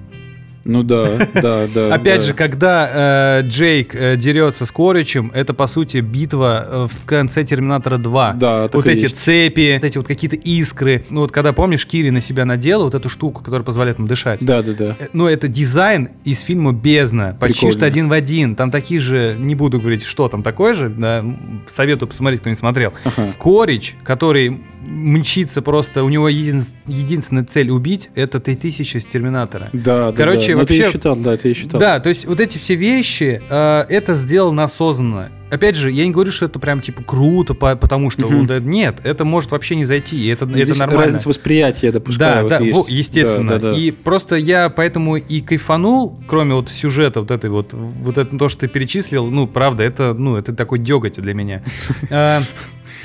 Ну 0.64 0.82
да, 0.82 1.28
да, 1.34 1.66
да. 1.72 1.94
Опять 1.94 2.20
да. 2.20 2.26
же, 2.26 2.34
когда 2.34 3.40
э, 3.40 3.42
Джейк 3.46 3.94
э, 3.94 4.16
дерется 4.16 4.66
с 4.66 4.70
Коричем, 4.70 5.30
это 5.34 5.54
по 5.54 5.66
сути 5.66 5.98
битва 5.98 6.66
э, 6.66 6.86
в 6.90 7.04
конце 7.04 7.44
Терминатора 7.44 7.98
2. 7.98 8.32
Да, 8.34 8.68
вот 8.72 8.86
эти 8.86 9.02
есть. 9.02 9.16
цепи, 9.16 9.74
вот 9.74 9.84
эти 9.84 9.98
вот 9.98 10.06
какие-то 10.06 10.36
искры. 10.36 11.04
Ну 11.10 11.22
вот 11.22 11.32
когда 11.32 11.52
помнишь, 11.52 11.86
Кири 11.86 12.10
на 12.10 12.20
себя 12.20 12.44
надела 12.44 12.84
вот 12.84 12.94
эту 12.94 13.08
штуку, 13.08 13.42
которая 13.42 13.64
позволяет 13.64 13.98
ему 13.98 14.06
дышать. 14.08 14.40
Да, 14.40 14.62
да, 14.62 14.72
да. 14.72 14.96
Э, 14.98 15.08
Ну, 15.12 15.26
это 15.26 15.48
дизайн 15.48 16.10
из 16.24 16.40
фильма 16.40 16.72
«Бездна». 16.72 17.36
Почти 17.38 17.60
Прикольно. 17.60 17.78
что 17.78 17.86
один 17.86 18.08
в 18.08 18.12
один. 18.12 18.54
Там 18.54 18.70
такие 18.70 19.00
же, 19.00 19.36
не 19.38 19.54
буду 19.54 19.80
говорить, 19.80 20.04
что 20.04 20.28
там 20.28 20.42
такое 20.42 20.74
же, 20.74 20.88
да, 20.88 21.24
советую 21.66 22.08
посмотреть, 22.08 22.40
кто 22.40 22.50
не 22.50 22.56
смотрел. 22.56 22.92
Ага. 23.04 23.28
Корич, 23.38 23.96
который 24.04 24.60
мчится 24.86 25.62
просто, 25.62 26.04
у 26.04 26.08
него 26.08 26.28
един- 26.28 26.62
единственная 26.86 27.44
цель 27.44 27.70
убить, 27.70 28.10
это 28.14 28.40
3000 28.40 28.98
с 28.98 29.06
Терминатора. 29.06 29.70
Да, 29.72 30.10
да. 30.10 30.16
Короче, 30.16 30.48
да. 30.48 30.54
Ну, 30.56 30.60
это 30.62 30.72
вообще- 30.72 30.76
я 30.84 30.90
считал, 30.92 31.16
да, 31.16 31.34
это 31.34 31.48
я 31.48 31.54
считал. 31.54 31.80
Да, 31.80 32.00
то 32.00 32.08
есть 32.08 32.26
вот 32.26 32.40
эти 32.40 32.58
все 32.58 32.74
вещи, 32.74 33.42
э, 33.48 33.84
это 33.88 34.14
сделано 34.14 34.64
осознанно. 34.64 35.30
опять 35.50 35.76
же, 35.76 35.90
я 35.90 36.06
не 36.06 36.12
говорю, 36.12 36.32
что 36.32 36.46
это 36.46 36.58
прям 36.58 36.80
типа 36.80 37.02
круто, 37.04 37.52
по- 37.52 37.76
потому 37.76 38.08
что 38.08 38.26
вот 38.26 38.48
это- 38.48 38.64
нет, 38.66 39.00
это 39.04 39.26
может 39.26 39.50
вообще 39.50 39.76
не 39.76 39.84
зайти, 39.84 40.16
и 40.16 40.28
это, 40.28 40.46
это 40.46 40.64
Здесь 40.64 40.78
нормально. 40.78 41.02
разница 41.04 41.28
восприятия, 41.28 41.88
я 41.88 41.92
допускаю. 41.92 42.36
Да, 42.36 42.42
вот 42.42 42.48
да, 42.48 42.58
есть. 42.64 42.74
во- 42.74 42.86
естественно. 42.88 43.48
Да, 43.50 43.58
да, 43.58 43.70
да. 43.72 43.76
И 43.78 43.90
просто 43.90 44.36
я 44.36 44.70
поэтому 44.70 45.16
и 45.16 45.40
кайфанул, 45.42 46.18
кроме 46.26 46.54
вот 46.54 46.70
сюжета 46.70 47.20
вот 47.20 47.30
этой 47.30 47.50
вот, 47.50 47.74
вот 47.74 48.16
это 48.16 48.38
то, 48.38 48.48
что 48.48 48.60
ты 48.62 48.68
перечислил, 48.68 49.26
ну, 49.26 49.46
правда, 49.46 49.82
это, 49.82 50.14
ну, 50.14 50.36
это 50.36 50.54
такой 50.54 50.78
деготь 50.78 51.20
для 51.20 51.34
меня. 51.34 51.62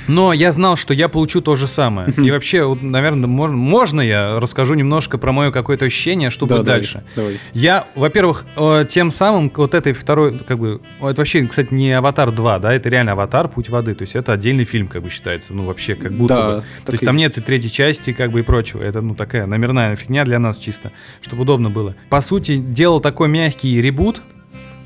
Но 0.07 0.33
я 0.33 0.51
знал, 0.51 0.75
что 0.75 0.93
я 0.93 1.09
получу 1.09 1.41
то 1.41 1.55
же 1.55 1.67
самое. 1.67 2.09
И 2.17 2.31
вообще, 2.31 2.63
вот, 2.63 2.81
наверное, 2.81 3.27
можно, 3.27 3.55
можно 3.55 4.01
я 4.01 4.39
расскажу 4.39 4.73
немножко 4.73 5.17
про 5.17 5.31
мое 5.31 5.51
какое-то 5.51 5.85
ощущение, 5.85 6.29
что 6.29 6.45
Да, 6.45 6.55
будет 6.57 6.65
давай, 6.65 6.79
дальше. 6.81 7.03
Давай. 7.15 7.39
Я, 7.53 7.87
во-первых, 7.95 8.45
э, 8.55 8.85
тем 8.89 9.11
самым 9.11 9.51
вот 9.55 9.73
этой 9.73 9.93
второй, 9.93 10.37
как 10.39 10.57
бы, 10.59 10.81
это 11.01 11.21
вообще, 11.21 11.45
кстати, 11.45 11.73
не 11.73 11.91
«Аватар 11.91 12.29
2», 12.29 12.59
да, 12.59 12.73
это 12.73 12.89
реально 12.89 13.13
«Аватар. 13.13 13.47
Путь 13.47 13.69
воды», 13.69 13.93
то 13.93 14.03
есть 14.03 14.15
это 14.15 14.33
отдельный 14.33 14.65
фильм, 14.65 14.87
как 14.87 15.03
бы 15.03 15.09
считается, 15.09 15.53
ну 15.53 15.63
вообще, 15.65 15.95
как 15.95 16.13
будто 16.13 16.35
Да, 16.35 16.55
бы. 16.57 16.63
То 16.85 16.91
есть 16.93 17.05
там 17.05 17.17
нет 17.17 17.37
и 17.37 17.41
третьей 17.41 17.71
части, 17.71 18.13
как 18.13 18.31
бы 18.31 18.39
и 18.39 18.43
прочего. 18.43 18.81
Это, 18.81 19.01
ну, 19.01 19.15
такая 19.15 19.45
номерная 19.45 19.95
фигня 19.95 20.23
для 20.25 20.39
нас 20.39 20.57
чисто, 20.57 20.91
чтобы 21.21 21.43
удобно 21.43 21.69
было. 21.69 21.95
По 22.09 22.21
сути, 22.21 22.57
делал 22.57 22.99
такой 22.99 23.27
мягкий 23.27 23.81
ребут. 23.81 24.21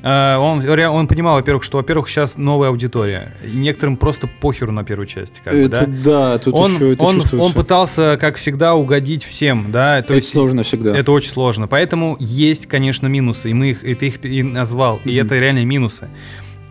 А, 0.04 0.38
Он, 0.38 0.66
он 0.68 1.06
понимал, 1.06 1.36
во-первых, 1.36 1.62
что, 1.62 1.78
во-первых, 1.78 2.08
сейчас 2.08 2.36
новая 2.36 2.68
аудитория. 2.70 3.34
И 3.44 3.56
некоторым 3.56 3.96
просто 3.96 4.26
похеру 4.26 4.72
на 4.72 4.84
первую 4.84 5.06
часть. 5.06 5.40
Как 5.44 5.52
бы, 5.52 5.60
Это 5.60 5.86
да? 5.86 6.32
да, 6.32 6.38
тут 6.38 6.54
Он, 6.54 6.74
еще 6.74 6.92
это 6.92 7.04
он, 7.04 7.14
чувствуется. 7.20 7.46
он 7.46 7.52
пытался, 7.52 8.16
как 8.20 8.36
всегда, 8.36 8.74
угодить 8.74 9.24
всем, 9.24 9.66
да, 9.70 9.98
то 10.02 10.06
Это 10.06 10.14
есть 10.14 10.30
сложно 10.30 10.62
всегда. 10.64 10.96
это 10.96 11.12
очень 11.12 11.30
сложно. 11.30 11.68
Поэтому 11.68 12.16
есть, 12.18 12.66
конечно, 12.66 13.06
минусы, 13.06 13.50
и 13.50 13.54
мы 13.54 13.70
их, 13.70 13.84
и 13.84 13.94
ты 13.94 14.08
их 14.08 14.24
и 14.24 14.42
назвал, 14.42 15.00
и 15.04 15.10
Мгм. 15.18 15.26
это 15.26 15.38
реальные 15.38 15.64
минусы. 15.64 16.08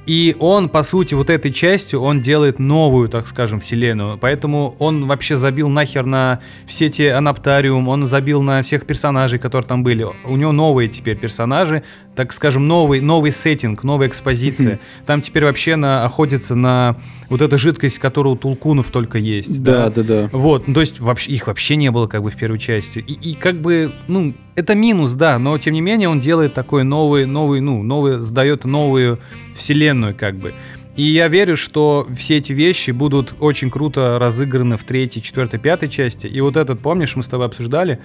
И 0.08 0.36
он, 0.40 0.68
по 0.68 0.82
сути, 0.82 1.14
вот 1.14 1.30
этой 1.30 1.52
частью, 1.52 2.02
он 2.02 2.22
делает 2.22 2.58
новую, 2.58 3.08
так 3.08 3.28
скажем, 3.28 3.60
вселенную. 3.60 4.18
Поэтому 4.18 4.76
он 4.80 5.06
вообще 5.06 5.38
забил 5.38 5.70
нахер 5.70 6.08
на 6.08 6.40
все 6.66 6.90
те 6.90 7.14
анаптариум, 7.14 7.88
он 7.88 8.08
забил 8.08 8.42
на 8.42 8.64
всех 8.64 8.88
персонажей, 8.88 9.38
которые 9.38 9.68
там 9.68 9.84
были. 9.84 10.08
У 10.26 10.36
него 10.38 10.52
новые 10.52 10.90
теперь 10.90 11.18
персонажи, 11.18 11.84
так 12.16 12.34
скажем, 12.34 12.68
новый, 12.68 13.00
новый 13.00 13.32
сеттинг, 13.32 13.84
новая 13.84 14.08
экспозиция. 14.08 14.80
Там 15.06 15.22
теперь 15.22 15.46
вообще 15.46 15.76
на, 15.76 16.04
охотится 16.04 16.56
на 16.56 16.98
вот 17.30 17.42
эту 17.42 17.58
жидкость, 17.58 18.00
которая 18.00 18.34
у 18.34 18.38
Тулкунов 18.38 18.92
только 18.92 19.18
есть. 19.18 19.64
Да, 19.64 19.90
да, 19.90 20.04
да. 20.04 20.30
Вот, 20.32 20.68
ну, 20.68 20.74
то 20.74 20.82
есть 20.82 21.00
вообще, 21.00 21.32
их 21.32 21.48
вообще 21.48 21.78
не 21.78 21.90
было 21.90 22.08
как 22.08 22.24
бы 22.24 22.30
в 22.30 22.36
первой 22.36 22.60
части. 22.60 23.00
И, 23.00 23.32
и 23.32 23.36
как 23.36 23.62
бы, 23.62 23.92
ну, 24.08 24.34
это 24.56 24.76
минус, 24.76 25.14
да, 25.14 25.40
но 25.40 25.58
тем 25.58 25.74
не 25.74 25.82
менее 25.82 26.10
он 26.10 26.20
делает 26.20 26.54
такой 26.54 26.84
новый, 26.84 27.26
новый, 27.26 27.62
ну, 27.62 27.82
новый, 27.82 28.20
сдает 28.20 28.66
новую 28.66 29.20
вселенную 29.56 30.14
как 30.14 30.36
бы. 30.36 30.54
И 30.98 31.04
я 31.04 31.28
верю, 31.30 31.56
что 31.56 32.06
все 32.18 32.38
эти 32.38 32.52
вещи 32.52 32.92
будут 32.92 33.34
очень 33.40 33.70
круто 33.70 34.18
разыграны 34.20 34.78
в 34.78 34.84
третьей, 34.84 35.22
четвертой, 35.24 35.60
пятой 35.60 35.88
части. 35.88 36.28
И 36.28 36.42
вот 36.42 36.58
этот, 36.58 36.82
помнишь, 36.82 37.16
мы 37.16 37.24
с 37.24 37.28
тобой 37.28 37.46
обсуждали, 37.46 38.00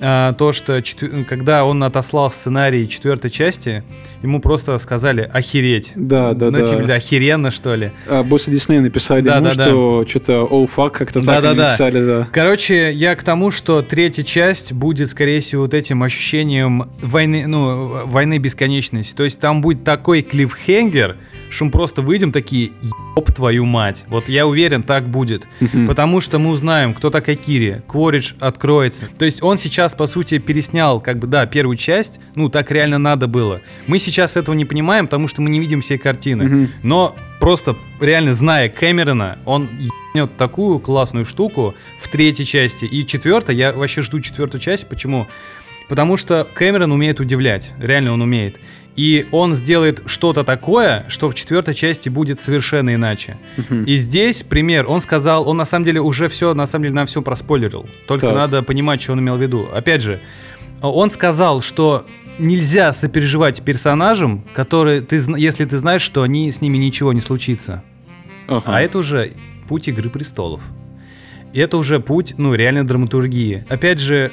а, 0.00 0.32
то, 0.34 0.52
что 0.52 0.80
четвер- 0.80 1.24
когда 1.24 1.64
он 1.64 1.82
отослал 1.82 2.30
сценарий 2.30 2.88
четвертой 2.88 3.30
части, 3.32 3.82
ему 4.22 4.40
просто 4.40 4.78
сказали 4.78 5.28
охереть. 5.32 5.92
Да, 5.96 6.32
да, 6.34 6.46
ну, 6.52 6.58
да. 6.58 6.64
типа, 6.64 6.94
охеренно, 6.94 7.50
что 7.50 7.74
ли. 7.74 7.90
А 8.06 8.22
боссы 8.22 8.52
Диснея 8.52 8.80
написали 8.82 9.22
Да, 9.22 9.38
ему, 9.38 9.46
да, 9.46 9.54
да. 9.54 9.64
что 9.64 10.04
что-то 10.08 10.42
оу 10.44 10.66
фак 10.66 10.92
как-то 10.92 11.14
так 11.20 11.24
Да-да-да. 11.26 11.50
они 11.50 11.60
написали, 11.60 12.06
да. 12.06 12.28
Короче, 12.30 12.92
я 12.92 13.16
к 13.16 13.24
тому, 13.24 13.50
что 13.50 13.82
третья 13.82 14.22
часть 14.22 14.72
будет, 14.72 15.10
скорее 15.10 15.40
всего, 15.40 15.62
вот 15.62 15.74
этим 15.74 16.04
ощущением 16.04 16.88
войны, 17.02 17.48
ну, 17.48 18.06
войны 18.06 18.38
бесконечности. 18.38 19.14
То 19.16 19.24
есть 19.24 19.40
там 19.40 19.60
будет 19.60 19.82
такой 19.82 20.22
клиффхенгер, 20.22 21.16
что 21.50 21.64
мы 21.64 21.70
просто 21.70 22.02
выйдем 22.02 22.32
такие, 22.32 22.72
еб 23.16 23.32
твою 23.34 23.64
мать. 23.64 24.04
Вот 24.08 24.28
я 24.28 24.46
уверен, 24.46 24.82
так 24.82 25.08
будет. 25.08 25.46
Потому 25.86 26.20
что 26.20 26.38
мы 26.38 26.50
узнаем, 26.50 26.94
кто 26.94 27.10
такая 27.10 27.36
Кири, 27.36 27.82
Кворидж 27.86 28.34
откроется. 28.40 29.06
То 29.18 29.24
есть 29.24 29.42
он 29.42 29.58
сейчас, 29.58 29.94
по 29.94 30.06
сути, 30.06 30.38
переснял, 30.38 31.00
как 31.00 31.18
бы, 31.18 31.26
да, 31.26 31.46
первую 31.46 31.76
часть, 31.76 32.20
ну, 32.34 32.48
так 32.48 32.70
реально 32.70 32.98
надо 32.98 33.26
было. 33.26 33.60
Мы 33.86 33.98
сейчас 33.98 34.36
этого 34.36 34.54
не 34.54 34.64
понимаем, 34.64 35.06
потому 35.06 35.28
что 35.28 35.42
мы 35.42 35.50
не 35.50 35.60
видим 35.60 35.80
всей 35.80 35.98
картины. 35.98 36.68
Но 36.82 37.16
просто, 37.40 37.76
реально, 38.00 38.34
зная 38.34 38.68
Кэмерона, 38.68 39.38
он 39.44 39.68
ебнет 39.78 40.36
такую 40.36 40.78
классную 40.78 41.24
штуку 41.24 41.74
в 41.98 42.08
третьей 42.08 42.46
части. 42.46 42.84
И 42.84 43.06
четвертая, 43.06 43.56
я 43.56 43.72
вообще 43.72 44.02
жду 44.02 44.20
четвертую 44.20 44.60
часть. 44.60 44.88
Почему? 44.88 45.26
Потому 45.88 46.16
что 46.18 46.46
Кэмерон 46.54 46.92
умеет 46.92 47.18
удивлять. 47.18 47.72
Реально 47.78 48.12
он 48.12 48.20
умеет. 48.22 48.60
И 48.98 49.28
он 49.30 49.54
сделает 49.54 50.02
что-то 50.06 50.42
такое, 50.42 51.04
что 51.06 51.30
в 51.30 51.34
четвертой 51.36 51.72
части 51.72 52.08
будет 52.08 52.40
совершенно 52.40 52.92
иначе. 52.96 53.38
И 53.86 53.96
здесь 53.96 54.42
пример. 54.42 54.86
Он 54.88 55.00
сказал, 55.00 55.48
он 55.48 55.56
на 55.56 55.64
самом 55.64 55.84
деле 55.84 56.00
уже 56.00 56.28
все, 56.28 56.52
на 56.52 56.66
самом 56.66 56.82
деле, 56.82 56.94
на 56.96 57.06
все 57.06 57.22
проспойлерил. 57.22 57.86
Только 58.08 58.26
Так. 58.26 58.34
надо 58.34 58.62
понимать, 58.64 59.00
что 59.00 59.12
он 59.12 59.20
имел 59.20 59.36
в 59.36 59.40
виду. 59.40 59.68
Опять 59.72 60.02
же, 60.02 60.20
он 60.82 61.12
сказал, 61.12 61.62
что 61.62 62.06
нельзя 62.40 62.92
сопереживать 62.92 63.62
персонажам, 63.62 64.42
которые 64.52 65.00
ты, 65.00 65.22
если 65.36 65.64
ты 65.64 65.78
знаешь, 65.78 66.02
что 66.02 66.22
они 66.24 66.50
с 66.50 66.60
ними 66.60 66.76
ничего 66.76 67.12
не 67.12 67.20
случится. 67.20 67.84
Ага. 68.48 68.64
А 68.66 68.80
это 68.80 68.98
уже 68.98 69.30
путь 69.68 69.86
Игры 69.86 70.10
престолов. 70.10 70.60
И 71.52 71.60
это 71.60 71.76
уже 71.76 72.00
путь, 72.00 72.34
ну, 72.36 72.52
реально 72.54 72.84
драматургии. 72.84 73.64
Опять 73.68 74.00
же, 74.00 74.32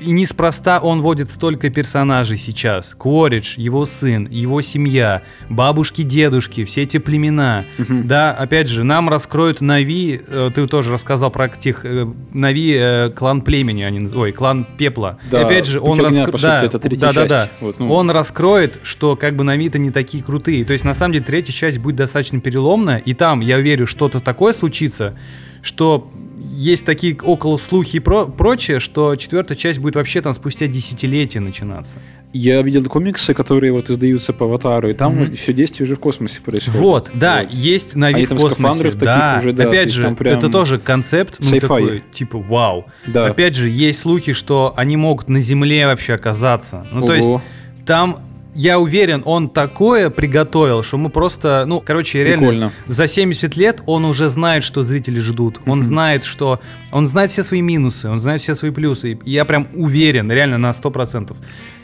и 0.00 0.10
неспроста 0.10 0.80
он 0.80 1.00
вводит 1.00 1.30
столько 1.30 1.70
персонажей 1.70 2.36
сейчас. 2.36 2.94
Кворидж, 2.98 3.54
его 3.56 3.86
сын, 3.86 4.28
его 4.30 4.60
семья, 4.60 5.22
бабушки, 5.48 6.02
дедушки, 6.02 6.64
все 6.64 6.82
эти 6.82 6.98
племена. 6.98 7.64
Да, 7.78 8.32
опять 8.32 8.68
же, 8.68 8.84
нам 8.84 9.08
раскроют 9.08 9.60
Нави, 9.60 10.20
э, 10.26 10.50
ты 10.54 10.66
тоже 10.66 10.92
рассказал 10.92 11.30
про 11.30 11.48
тех 11.48 11.84
э, 11.84 12.06
Нави, 12.32 12.76
э, 12.78 13.10
клан 13.10 13.42
племени, 13.42 13.82
они, 13.82 14.06
ой, 14.14 14.32
клан 14.32 14.66
пепла. 14.78 15.18
Да, 15.30 15.42
и 15.42 15.44
опять 15.44 15.66
же, 15.66 15.80
он 15.80 15.96
сути, 15.96 16.42
да, 16.42 16.64
это 16.64 16.78
да, 16.78 17.12
да, 17.12 17.26
да. 17.26 17.48
Вот, 17.60 17.78
ну. 17.78 17.92
Он 17.92 18.10
раскроет, 18.10 18.80
что 18.82 19.16
как 19.16 19.36
бы 19.36 19.44
Нави-то 19.44 19.78
не 19.78 19.90
такие 19.90 20.22
крутые. 20.22 20.64
То 20.64 20.72
есть, 20.72 20.84
на 20.84 20.94
самом 20.94 21.14
деле, 21.14 21.24
третья 21.24 21.52
часть 21.52 21.78
будет 21.78 21.96
достаточно 21.96 22.40
переломная, 22.40 22.98
и 22.98 23.14
там, 23.14 23.40
я 23.40 23.58
верю, 23.58 23.86
что-то 23.86 24.20
такое 24.20 24.52
случится, 24.52 25.14
что 25.64 26.10
есть 26.38 26.84
такие 26.84 27.16
около 27.20 27.56
слухи 27.56 27.96
и 27.96 28.00
про- 28.00 28.26
прочее, 28.26 28.78
что 28.78 29.16
четвертая 29.16 29.56
часть 29.56 29.78
будет 29.80 29.96
вообще 29.96 30.20
там 30.20 30.34
спустя 30.34 30.66
десятилетия 30.66 31.40
начинаться. 31.40 31.98
Я 32.32 32.60
видел 32.62 32.84
комиксы, 32.86 33.32
которые 33.32 33.72
вот 33.72 33.88
издаются 33.90 34.32
по 34.32 34.44
аватару, 34.46 34.90
и 34.90 34.92
там 34.92 35.14
Мгм. 35.14 35.36
все 35.36 35.52
действие 35.52 35.84
уже 35.86 35.94
в 35.96 36.00
космосе 36.00 36.40
происходит. 36.42 36.80
Вот, 36.80 37.10
да, 37.14 37.42
Вот. 37.44 37.52
есть 37.52 37.94
Нави 37.96 38.14
Они 38.16 38.26
в 38.26 38.28
там 38.30 38.38
в 38.38 38.40
космосе. 38.40 38.90
да, 38.92 39.36
уже, 39.40 39.52
да, 39.52 39.68
опять 39.68 39.90
же, 39.90 40.10
прям 40.16 40.36
это 40.38 40.48
тоже 40.48 40.78
концепт, 40.78 41.36
ну, 41.38 41.58
такой, 41.60 42.02
типа, 42.12 42.38
вау. 42.38 42.86
Да. 43.06 43.26
Опять 43.26 43.54
же, 43.54 43.68
есть 43.70 44.00
слухи, 44.00 44.32
что 44.32 44.74
они 44.76 44.96
могут 44.96 45.28
на 45.28 45.40
Земле 45.40 45.86
вообще 45.86 46.14
оказаться. 46.14 46.86
Ну, 46.92 47.06
то 47.06 47.14
есть, 47.14 47.26
Ого. 47.28 47.40
Там, 47.86 48.18
я 48.54 48.78
уверен, 48.78 49.22
он 49.24 49.48
такое 49.48 50.10
приготовил, 50.10 50.82
что 50.82 50.96
мы 50.96 51.10
просто, 51.10 51.64
ну, 51.66 51.80
короче, 51.84 52.22
реально, 52.24 52.38
Прикольно. 52.38 52.72
за 52.86 53.06
70 53.08 53.56
лет 53.56 53.82
он 53.86 54.04
уже 54.04 54.28
знает, 54.28 54.64
что 54.64 54.82
зрители 54.82 55.18
ждут. 55.18 55.60
Он 55.66 55.82
знает, 55.82 56.24
что... 56.24 56.60
Он 56.92 57.06
знает 57.06 57.30
все 57.30 57.42
свои 57.44 57.60
минусы, 57.62 58.08
он 58.08 58.20
знает 58.20 58.40
все 58.42 58.54
свои 58.54 58.70
плюсы. 58.70 59.12
И 59.24 59.30
я 59.30 59.44
прям 59.44 59.66
уверен, 59.74 60.30
реально 60.30 60.58
на 60.58 60.70
100%, 60.70 61.36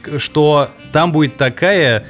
к- 0.02 0.18
что 0.18 0.68
там 0.92 1.12
будет 1.12 1.36
такая 1.36 2.04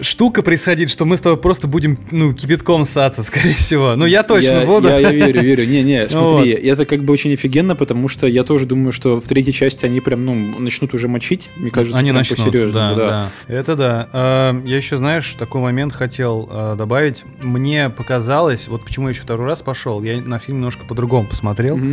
штука 0.00 0.42
происходить, 0.42 0.90
что 0.90 1.04
мы 1.04 1.16
с 1.16 1.20
тобой 1.20 1.38
просто 1.38 1.66
будем, 1.66 1.98
ну, 2.10 2.32
кипятком 2.32 2.84
ссаться, 2.84 3.22
скорее 3.24 3.54
всего. 3.54 3.94
Ну, 3.96 4.06
я 4.06 4.22
точно 4.22 4.58
я, 4.58 4.66
буду. 4.66 4.88
Я, 4.88 4.98
я 4.98 5.10
верю, 5.10 5.42
верю. 5.42 5.66
Не-не, 5.66 6.08
смотри, 6.08 6.54
Вот. 6.54 6.64
это 6.64 6.86
как 6.86 7.04
бы 7.04 7.12
очень 7.12 7.32
офигенно, 7.32 7.76
потому 7.76 8.08
что 8.08 8.26
я 8.26 8.42
тоже 8.42 8.66
думаю, 8.66 8.92
что 8.92 9.20
в 9.20 9.28
третьей 9.28 9.52
части 9.52 9.84
они 9.84 10.00
прям, 10.00 10.24
ну, 10.24 10.34
начнут 10.34 10.94
уже 10.94 11.08
мочить, 11.08 11.50
мне 11.56 11.70
кажется, 11.70 11.98
Они 11.98 12.12
начнут, 12.12 12.38
по-серьезному, 12.38 12.96
да, 12.96 13.30
да, 13.46 13.54
Это 13.54 13.76
да. 13.76 14.08
А, 14.12 14.62
Я 14.64 14.76
еще, 14.76 14.96
знаешь, 14.96 15.34
такой 15.38 15.60
момент 15.60 15.92
хотел 15.92 16.48
а, 16.50 16.76
добавить. 16.76 17.24
Мне 17.40 17.90
показалось, 17.90 18.68
вот 18.68 18.84
почему 18.84 19.08
я 19.08 19.10
еще 19.12 19.22
второй 19.22 19.46
раз 19.46 19.62
пошел, 19.62 20.02
я 20.02 20.20
на 20.20 20.38
фильм 20.38 20.58
немножко 20.58 20.84
по-другому 20.84 21.28
посмотрел. 21.28 21.78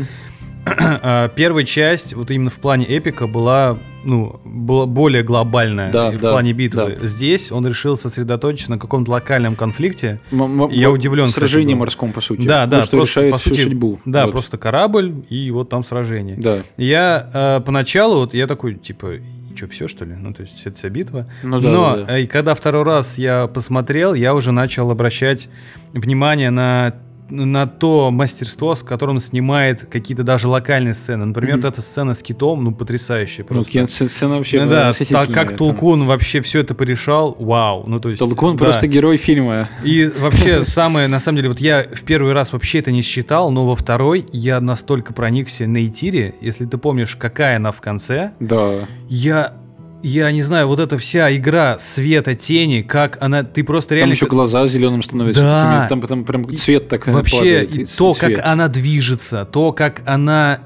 А, 0.65 1.27
Первая 1.27 1.65
часть, 1.65 2.13
вот 2.13 2.31
именно 2.31 2.49
в 2.49 2.55
плане 2.55 2.85
эпика, 2.85 3.27
была, 3.27 3.77
ну, 4.03 4.39
была 4.45 4.85
более 4.85 5.23
глобальная 5.23 5.91
Да, 5.91 6.11
в 6.11 6.19
да, 6.19 6.31
плане 6.31 6.53
битвы. 6.53 6.97
Здесь 7.01 7.51
он 7.51 7.65
решил 7.67 7.95
сосредоточиться 7.95 8.71
на 8.71 8.79
каком-то 8.79 9.11
локальном 9.11 9.55
конфликте. 9.55 10.19
М- 10.31 10.61
м- 10.63 10.69
Я 10.71 10.91
удивлен, 10.91 11.27
был. 11.73 11.79
морском, 11.79 12.11
по 12.11 12.21
сути. 12.21 12.45
Да, 12.47 12.65
да, 12.65 12.77
Ну, 12.77 12.83
что 12.83 12.97
просто, 12.97 13.19
решает 13.21 13.33
по 13.33 13.39
всю 13.39 13.49
сути, 13.49 13.61
судьбу. 13.63 13.99
Да, 14.05 14.25
Вот. 14.25 14.31
просто 14.31 14.57
корабль 14.57 15.13
и 15.29 15.49
вот 15.51 15.69
там 15.69 15.83
сражение. 15.83 16.35
Да. 16.37 16.59
Я 16.77 17.29
э, 17.33 17.61
поначалу, 17.65 18.15
вот 18.21 18.33
я 18.33 18.47
такой, 18.47 18.75
типа, 18.75 19.13
что, 19.55 19.67
все 19.67 19.87
что 19.87 20.03
ли? 20.05 20.15
Ну, 20.19 20.33
то 20.33 20.41
есть 20.41 20.61
это 20.65 20.75
вся 20.75 20.89
битва. 20.89 21.27
Ну 21.43 21.59
да, 21.59 21.69
Но 21.69 21.95
да, 21.95 22.03
да. 22.05 22.17
э, 22.17 22.23
и 22.23 22.27
когда 22.27 22.55
второй 22.55 22.83
раз 22.83 23.17
я 23.17 23.47
посмотрел, 23.47 24.13
я 24.13 24.33
уже 24.33 24.51
начал 24.51 24.89
обращать 24.91 25.47
внимание 25.93 26.49
на 26.49 26.95
на 27.29 27.67
то 27.67 28.11
мастерство, 28.11 28.75
с 28.75 28.83
которым 28.83 29.19
снимает 29.19 29.85
какие-то 29.89 30.23
даже 30.23 30.47
локальные 30.47 30.93
сцены. 30.93 31.25
Например, 31.25 31.55
вот 31.57 31.65
эта 31.65 31.81
сцена 31.81 32.13
с 32.13 32.21
китом, 32.21 32.63
ну, 32.63 32.71
потрясающая 32.73 33.45
Ну, 33.49 33.55
просто. 33.55 33.71
Кен- 33.73 33.87
сцена 33.87 34.37
вообще 34.37 34.63
Ну 34.63 34.69
да, 34.69 34.91
так 34.93 35.31
как 35.31 35.49
там. 35.49 35.57
Толкун 35.57 36.05
вообще 36.05 36.41
все 36.41 36.59
это 36.59 36.75
порешал, 36.75 37.35
вау. 37.39 37.83
Ну, 37.87 37.99
то 37.99 38.09
есть, 38.09 38.19
Толкун 38.19 38.55
да. 38.57 38.65
просто 38.65 38.87
герой 38.87 39.17
фильма. 39.17 39.69
И 39.83 40.05
вообще, 40.19 40.63
самое, 40.65 41.07
на 41.07 41.19
самом 41.19 41.37
деле, 41.37 41.49
вот 41.49 41.59
я 41.59 41.83
в 41.83 42.01
первый 42.03 42.33
раз 42.33 42.53
вообще 42.53 42.79
это 42.79 42.91
не 42.91 43.01
считал, 43.01 43.51
но 43.51 43.65
во 43.65 43.75
второй 43.75 44.25
я 44.31 44.59
настолько 44.59 45.13
проникся 45.13 45.65
на 45.67 45.85
Итире, 45.87 46.35
если 46.41 46.65
ты 46.65 46.77
помнишь, 46.77 47.15
какая 47.15 47.57
она 47.57 47.71
в 47.71 47.81
конце, 47.81 48.33
Да. 48.39 48.85
я... 49.07 49.53
Я 50.03 50.31
не 50.33 50.43
знаю, 50.43 50.67
вот 50.67 50.79
эта 50.79 50.97
вся 50.97 51.33
игра 51.35 51.79
света, 51.79 52.35
тени, 52.35 52.81
как 52.81 53.17
она... 53.21 53.43
Ты 53.43 53.63
просто 53.63 53.89
Там 53.89 53.97
реально... 53.97 54.13
еще 54.13 54.25
глаза 54.25 54.67
зеленым 54.67 55.01
становятся. 55.01 55.41
Да. 55.41 55.71
такими, 55.71 55.87
там 55.89 56.01
потом 56.01 56.25
прям 56.25 56.53
цвет 56.53 56.89
так 56.89 57.07
Вообще, 57.07 57.37
падает, 57.37 57.75
и 57.75 57.85
то, 57.85 58.13
цвет. 58.13 58.37
как 58.37 58.45
она 58.45 58.67
движется, 58.67 59.45
то, 59.45 59.71
как 59.71 60.01
она... 60.05 60.59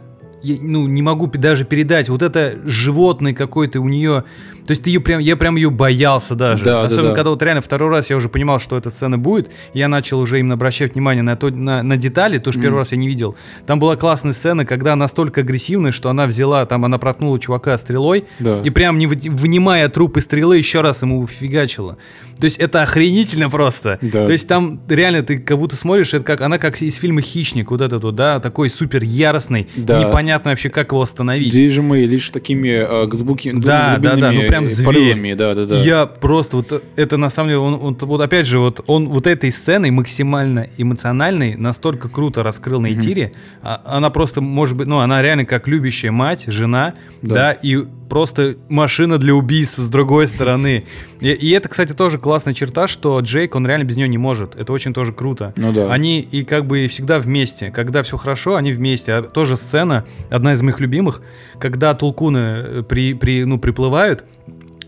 я, 0.43 0.57
ну, 0.61 0.87
не 0.87 1.01
могу 1.01 1.27
даже 1.27 1.65
передать. 1.65 2.09
Вот 2.09 2.21
это 2.21 2.55
животный 2.65 3.33
какой-то 3.33 3.79
у 3.81 3.87
нее... 3.89 4.23
То 4.65 4.71
есть 4.71 4.83
ты 4.83 4.89
ее 4.89 4.99
прям, 4.99 5.19
я 5.21 5.37
прям 5.37 5.55
ее 5.55 5.69
боялся 5.69 6.35
даже. 6.35 6.65
Да, 6.65 6.81
да, 6.81 6.87
Особенно, 6.87 7.09
да. 7.11 7.15
когда 7.15 7.29
вот 7.29 7.41
реально 7.41 7.61
второй 7.61 7.89
раз 7.89 8.09
я 8.09 8.17
уже 8.17 8.27
понимал, 8.27 8.59
что 8.59 8.75
эта 8.77 8.89
сцена 8.89 9.17
будет, 9.17 9.49
я 9.73 9.87
начал 9.87 10.19
уже 10.19 10.39
именно 10.39 10.55
обращать 10.55 10.93
внимание 10.93 11.23
на, 11.23 11.37
то, 11.37 11.49
на, 11.49 11.81
на 11.83 11.95
детали, 11.95 12.37
то, 12.37 12.51
что 12.51 12.59
первый 12.61 12.79
раз 12.79 12.91
я 12.91 12.97
не 12.97 13.07
видел. 13.07 13.37
Там 13.65 13.79
была 13.79 13.95
классная 13.95 14.33
сцена, 14.33 14.65
когда 14.65 14.97
настолько 14.97 15.39
агрессивная, 15.41 15.93
что 15.93 16.09
она 16.09 16.25
взяла, 16.25 16.65
там 16.65 16.83
она 16.83 16.97
проткнула 16.97 17.39
чувака 17.39 17.77
стрелой, 17.77 18.25
Да. 18.39 18.59
и 18.61 18.69
прям 18.69 18.97
не 18.97 19.07
вы- 19.07 19.17
вынимая 19.29 19.87
труп 19.87 20.17
из 20.17 20.23
стрелы, 20.23 20.57
еще 20.57 20.81
раз 20.81 21.01
ему 21.01 21.25
фигачила. 21.27 21.97
То 22.37 22.43
есть 22.45 22.57
это 22.57 22.81
охренительно 22.83 23.49
просто. 23.49 23.97
Да. 24.01 24.25
То 24.25 24.31
есть 24.33 24.47
там 24.49 24.81
реально 24.89 25.23
ты 25.23 25.39
как 25.39 25.57
будто 25.57 25.75
смотришь, 25.77 26.13
это 26.13 26.23
как 26.25 26.41
она 26.41 26.57
как 26.59 26.81
из 26.81 26.95
фильма 26.97 27.21
Хищник, 27.21 27.71
вот 27.71 27.79
этот 27.81 28.03
вот, 28.03 28.15
да, 28.15 28.39
такой 28.41 28.69
супер 28.69 29.01
яростный, 29.01 29.69
Да. 29.77 30.01
Непонятно 30.27 30.51
вообще, 30.51 30.69
как 30.69 30.91
его 30.91 31.01
остановить. 31.01 31.51
Движимые 31.51 32.05
лишь 32.05 32.29
такими 32.29 32.67
э, 32.67 33.07
глубокими 33.07 33.59
Да, 33.59 33.97
да, 33.97 34.15
да, 34.15 34.31
ну 34.31 34.41
прям 34.47 34.67
зверь. 34.67 34.85
порывами, 34.85 35.33
да, 35.33 35.55
да, 35.55 35.65
да. 35.65 35.77
Я 35.79 36.05
просто 36.05 36.57
вот 36.57 36.83
это 36.95 37.17
на 37.17 37.29
самом 37.29 37.49
деле, 37.49 37.59
он, 37.59 37.73
он- 37.75 37.97
вот 38.01 38.19
опять 38.21 38.45
же, 38.45 38.59
вот 38.59 38.81
он 38.87 39.07
вот 39.07 39.25
этой 39.25 39.51
сценой 39.51 39.91
максимально 39.91 40.67
эмоциональной 40.77 41.55
настолько 41.55 42.09
круто 42.09 42.43
раскрыл 42.43 42.81
на 42.81 42.91
Итире. 42.91 43.31
А- 43.63 43.81
Она 43.85 44.09
просто, 44.09 44.41
может 44.41 44.77
быть, 44.77 44.87
ну, 44.87 44.99
она 44.99 45.21
реально 45.21 45.45
как 45.45 45.67
любящая 45.67 46.11
мать, 46.11 46.43
жена, 46.47 46.93
Да. 47.21 47.35
да, 47.35 47.51
и 47.53 47.85
просто 48.09 48.55
машина 48.69 49.17
для 49.17 49.33
убийств 49.33 49.77
с 49.77 49.89
другой 49.89 50.27
стороны. 50.27 50.85
И, 51.19 51.29
и 51.29 51.51
это, 51.51 51.69
кстати, 51.69 51.93
тоже 51.93 52.17
классная 52.17 52.53
черта, 52.53 52.87
что 52.87 53.19
Джейк, 53.19 53.55
он 53.55 53.65
реально 53.65 53.83
без 53.83 53.97
нее 53.97 54.07
не 54.07 54.17
может. 54.17 54.55
Это 54.55 54.73
очень 54.73 54.93
тоже 54.93 55.13
круто. 55.13 55.53
Ну 55.55 55.71
да. 55.71 55.91
Они 55.91 56.19
и 56.21 56.43
как 56.43 56.65
бы 56.65 56.87
всегда 56.87 57.19
вместе. 57.19 57.71
Когда 57.71 58.03
все 58.03 58.17
хорошо, 58.17 58.55
они 58.55 58.71
вместе. 58.71 59.13
А 59.13 59.21
тоже 59.21 59.57
сцена, 59.57 60.05
одна 60.29 60.53
из 60.53 60.61
моих 60.61 60.79
любимых, 60.79 61.21
когда 61.59 61.93
толкуны 61.93 62.37
э, 62.37 62.83
при, 62.87 63.13
при, 63.13 63.43
ну, 63.43 63.59
приплывают, 63.59 64.23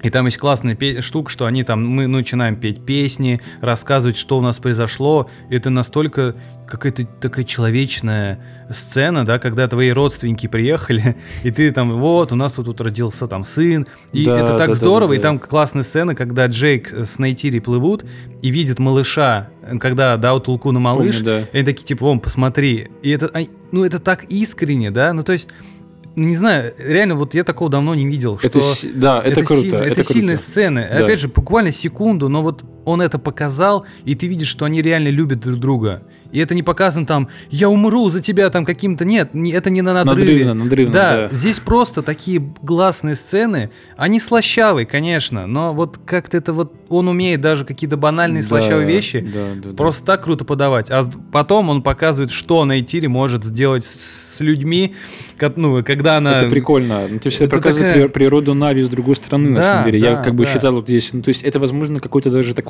и 0.01 0.09
там 0.09 0.25
есть 0.25 0.37
классная 0.37 0.77
штука, 1.01 1.29
что 1.29 1.45
они 1.45 1.63
там, 1.63 1.85
мы 1.85 2.07
начинаем 2.07 2.55
петь 2.55 2.85
песни, 2.85 3.41
рассказывать, 3.61 4.17
что 4.17 4.37
у 4.37 4.41
нас 4.41 4.57
произошло. 4.57 5.29
И 5.49 5.55
это 5.55 5.69
настолько 5.69 6.35
какая-то 6.67 7.05
такая 7.19 7.43
человечная 7.43 8.39
сцена, 8.71 9.25
да, 9.25 9.39
когда 9.39 9.67
твои 9.67 9.89
родственники 9.89 10.47
приехали, 10.47 11.17
и 11.43 11.51
ты 11.51 11.71
там, 11.71 11.91
вот, 11.99 12.31
у 12.31 12.35
нас 12.35 12.53
тут, 12.53 12.65
тут 12.65 12.79
родился 12.81 13.27
там 13.27 13.43
сын. 13.43 13.87
И 14.13 14.25
Да, 14.25 14.39
это 14.39 14.51
да, 14.53 14.57
так 14.57 14.69
да, 14.69 14.75
здорово, 14.75 15.09
да, 15.09 15.15
и 15.15 15.17
да. 15.17 15.23
там 15.23 15.39
классная 15.39 15.83
сцена, 15.83 16.15
когда 16.15 16.45
Джейк 16.45 16.93
с 16.93 17.19
Найтири 17.19 17.59
плывут 17.59 18.05
и 18.41 18.49
видят 18.49 18.79
малыша, 18.79 19.49
когда 19.79 20.15
дал 20.17 20.39
Тулку 20.39 20.71
на 20.71 20.79
малыш, 20.79 21.17
Помню, 21.17 21.25
да. 21.25 21.39
и 21.41 21.57
они 21.57 21.65
такие, 21.65 21.85
типа, 21.85 22.05
вон, 22.05 22.19
посмотри. 22.19 22.89
И 23.01 23.09
это, 23.09 23.31
ну, 23.71 23.83
это 23.83 23.99
так 23.99 24.25
искренне, 24.25 24.91
да, 24.91 25.11
ну, 25.13 25.23
то 25.23 25.33
есть, 25.33 25.49
не 26.25 26.35
знаю, 26.35 26.73
реально, 26.77 27.15
вот 27.15 27.33
я 27.33 27.43
такого 27.43 27.69
давно 27.69 27.95
не 27.95 28.07
видел, 28.07 28.39
Это 28.41 28.61
что... 28.61 28.87
да, 28.93 29.21
это, 29.23 29.43
круто. 29.43 29.61
сильно- 29.61 29.75
это 29.77 29.85
это 29.85 29.95
круто. 29.95 30.13
сильные 30.13 30.37
сцены. 30.37 30.87
Да. 30.91 31.03
Опять 31.03 31.19
же, 31.19 31.27
буквально 31.27 31.71
секунду, 31.71 32.29
но 32.29 32.41
вот 32.41 32.63
он 32.85 33.01
это 33.01 33.19
показал, 33.19 33.85
и 34.05 34.15
ты 34.15 34.27
видишь, 34.27 34.47
что 34.47 34.65
они 34.65 34.81
реально 34.81 35.09
любят 35.09 35.39
друг 35.39 35.59
друга. 35.59 36.03
И 36.31 36.37
это 36.37 36.53
не 36.53 36.61
показано 36.61 37.07
там, 37.07 37.27
я 37.49 37.69
умру 37.69 38.07
за 38.11 38.21
тебя 38.21 38.49
там 38.51 38.63
каким-то. 38.63 39.03
Нет, 39.03 39.33
не- 39.33 39.51
это 39.51 39.71
не 39.71 39.81
на 39.81 39.93
надрыве. 39.93 40.45
Надрывно, 40.45 40.53
надрывно, 40.63 40.93
да, 40.93 41.27
да. 41.27 41.35
здесь 41.35 41.59
просто 41.59 42.03
такие 42.03 42.53
гласные 42.61 43.15
сцены. 43.15 43.71
Они 43.97 44.19
слащавые, 44.19 44.85
конечно, 44.85 45.47
но 45.47 45.73
вот 45.73 45.99
как-то 46.05 46.37
это 46.37 46.53
вот 46.53 46.71
он 46.87 47.07
умеет 47.07 47.41
даже 47.41 47.65
какие-то 47.65 47.97
банальные 47.97 48.43
Да, 48.43 48.47
слащавые 48.47 48.87
вещи 48.87 49.21
да, 49.21 49.53
да, 49.55 49.69
да. 49.71 49.75
просто 49.75 50.05
так 50.05 50.23
круто 50.23 50.45
подавать. 50.45 50.91
А 50.91 51.03
потом 51.31 51.69
он 51.69 51.81
показывает, 51.81 52.29
что 52.31 52.63
на 52.63 52.77
Эйтире 52.77 53.07
может 53.07 53.43
сделать 53.43 53.83
с, 53.85 54.39
людьми, 54.39 54.95
ну, 55.57 55.83
когда 55.83 56.15
она... 56.17 56.39
Это 56.39 56.49
прикольно. 56.49 57.01
Ну, 57.09 57.19
ты 57.19 57.29
всегда 57.29 57.45
это 57.47 57.55
показываешь 57.57 57.93
такая- 57.93 58.07
при- 58.07 58.13
природу 58.13 58.53
Нави 58.53 58.83
с 58.83 58.87
другой 58.89 59.15
стороны, 59.17 59.49
на 59.49 59.55
Да, 59.57 59.61
самом 59.63 59.85
деле. 59.91 59.99
Я 59.99 60.15
да, 60.15 60.23
как 60.23 60.35
бы 60.35 60.45
да. 60.45 60.51
считал 60.53 60.73
вот 60.75 60.87
здесь. 60.87 61.11
Ну, 61.11 61.21
то 61.21 61.27
есть 61.29 61.41
это, 61.43 61.59
возможно, 61.59 61.99
какой-то 61.99 62.29
даже 62.29 62.53
такой 62.53 62.68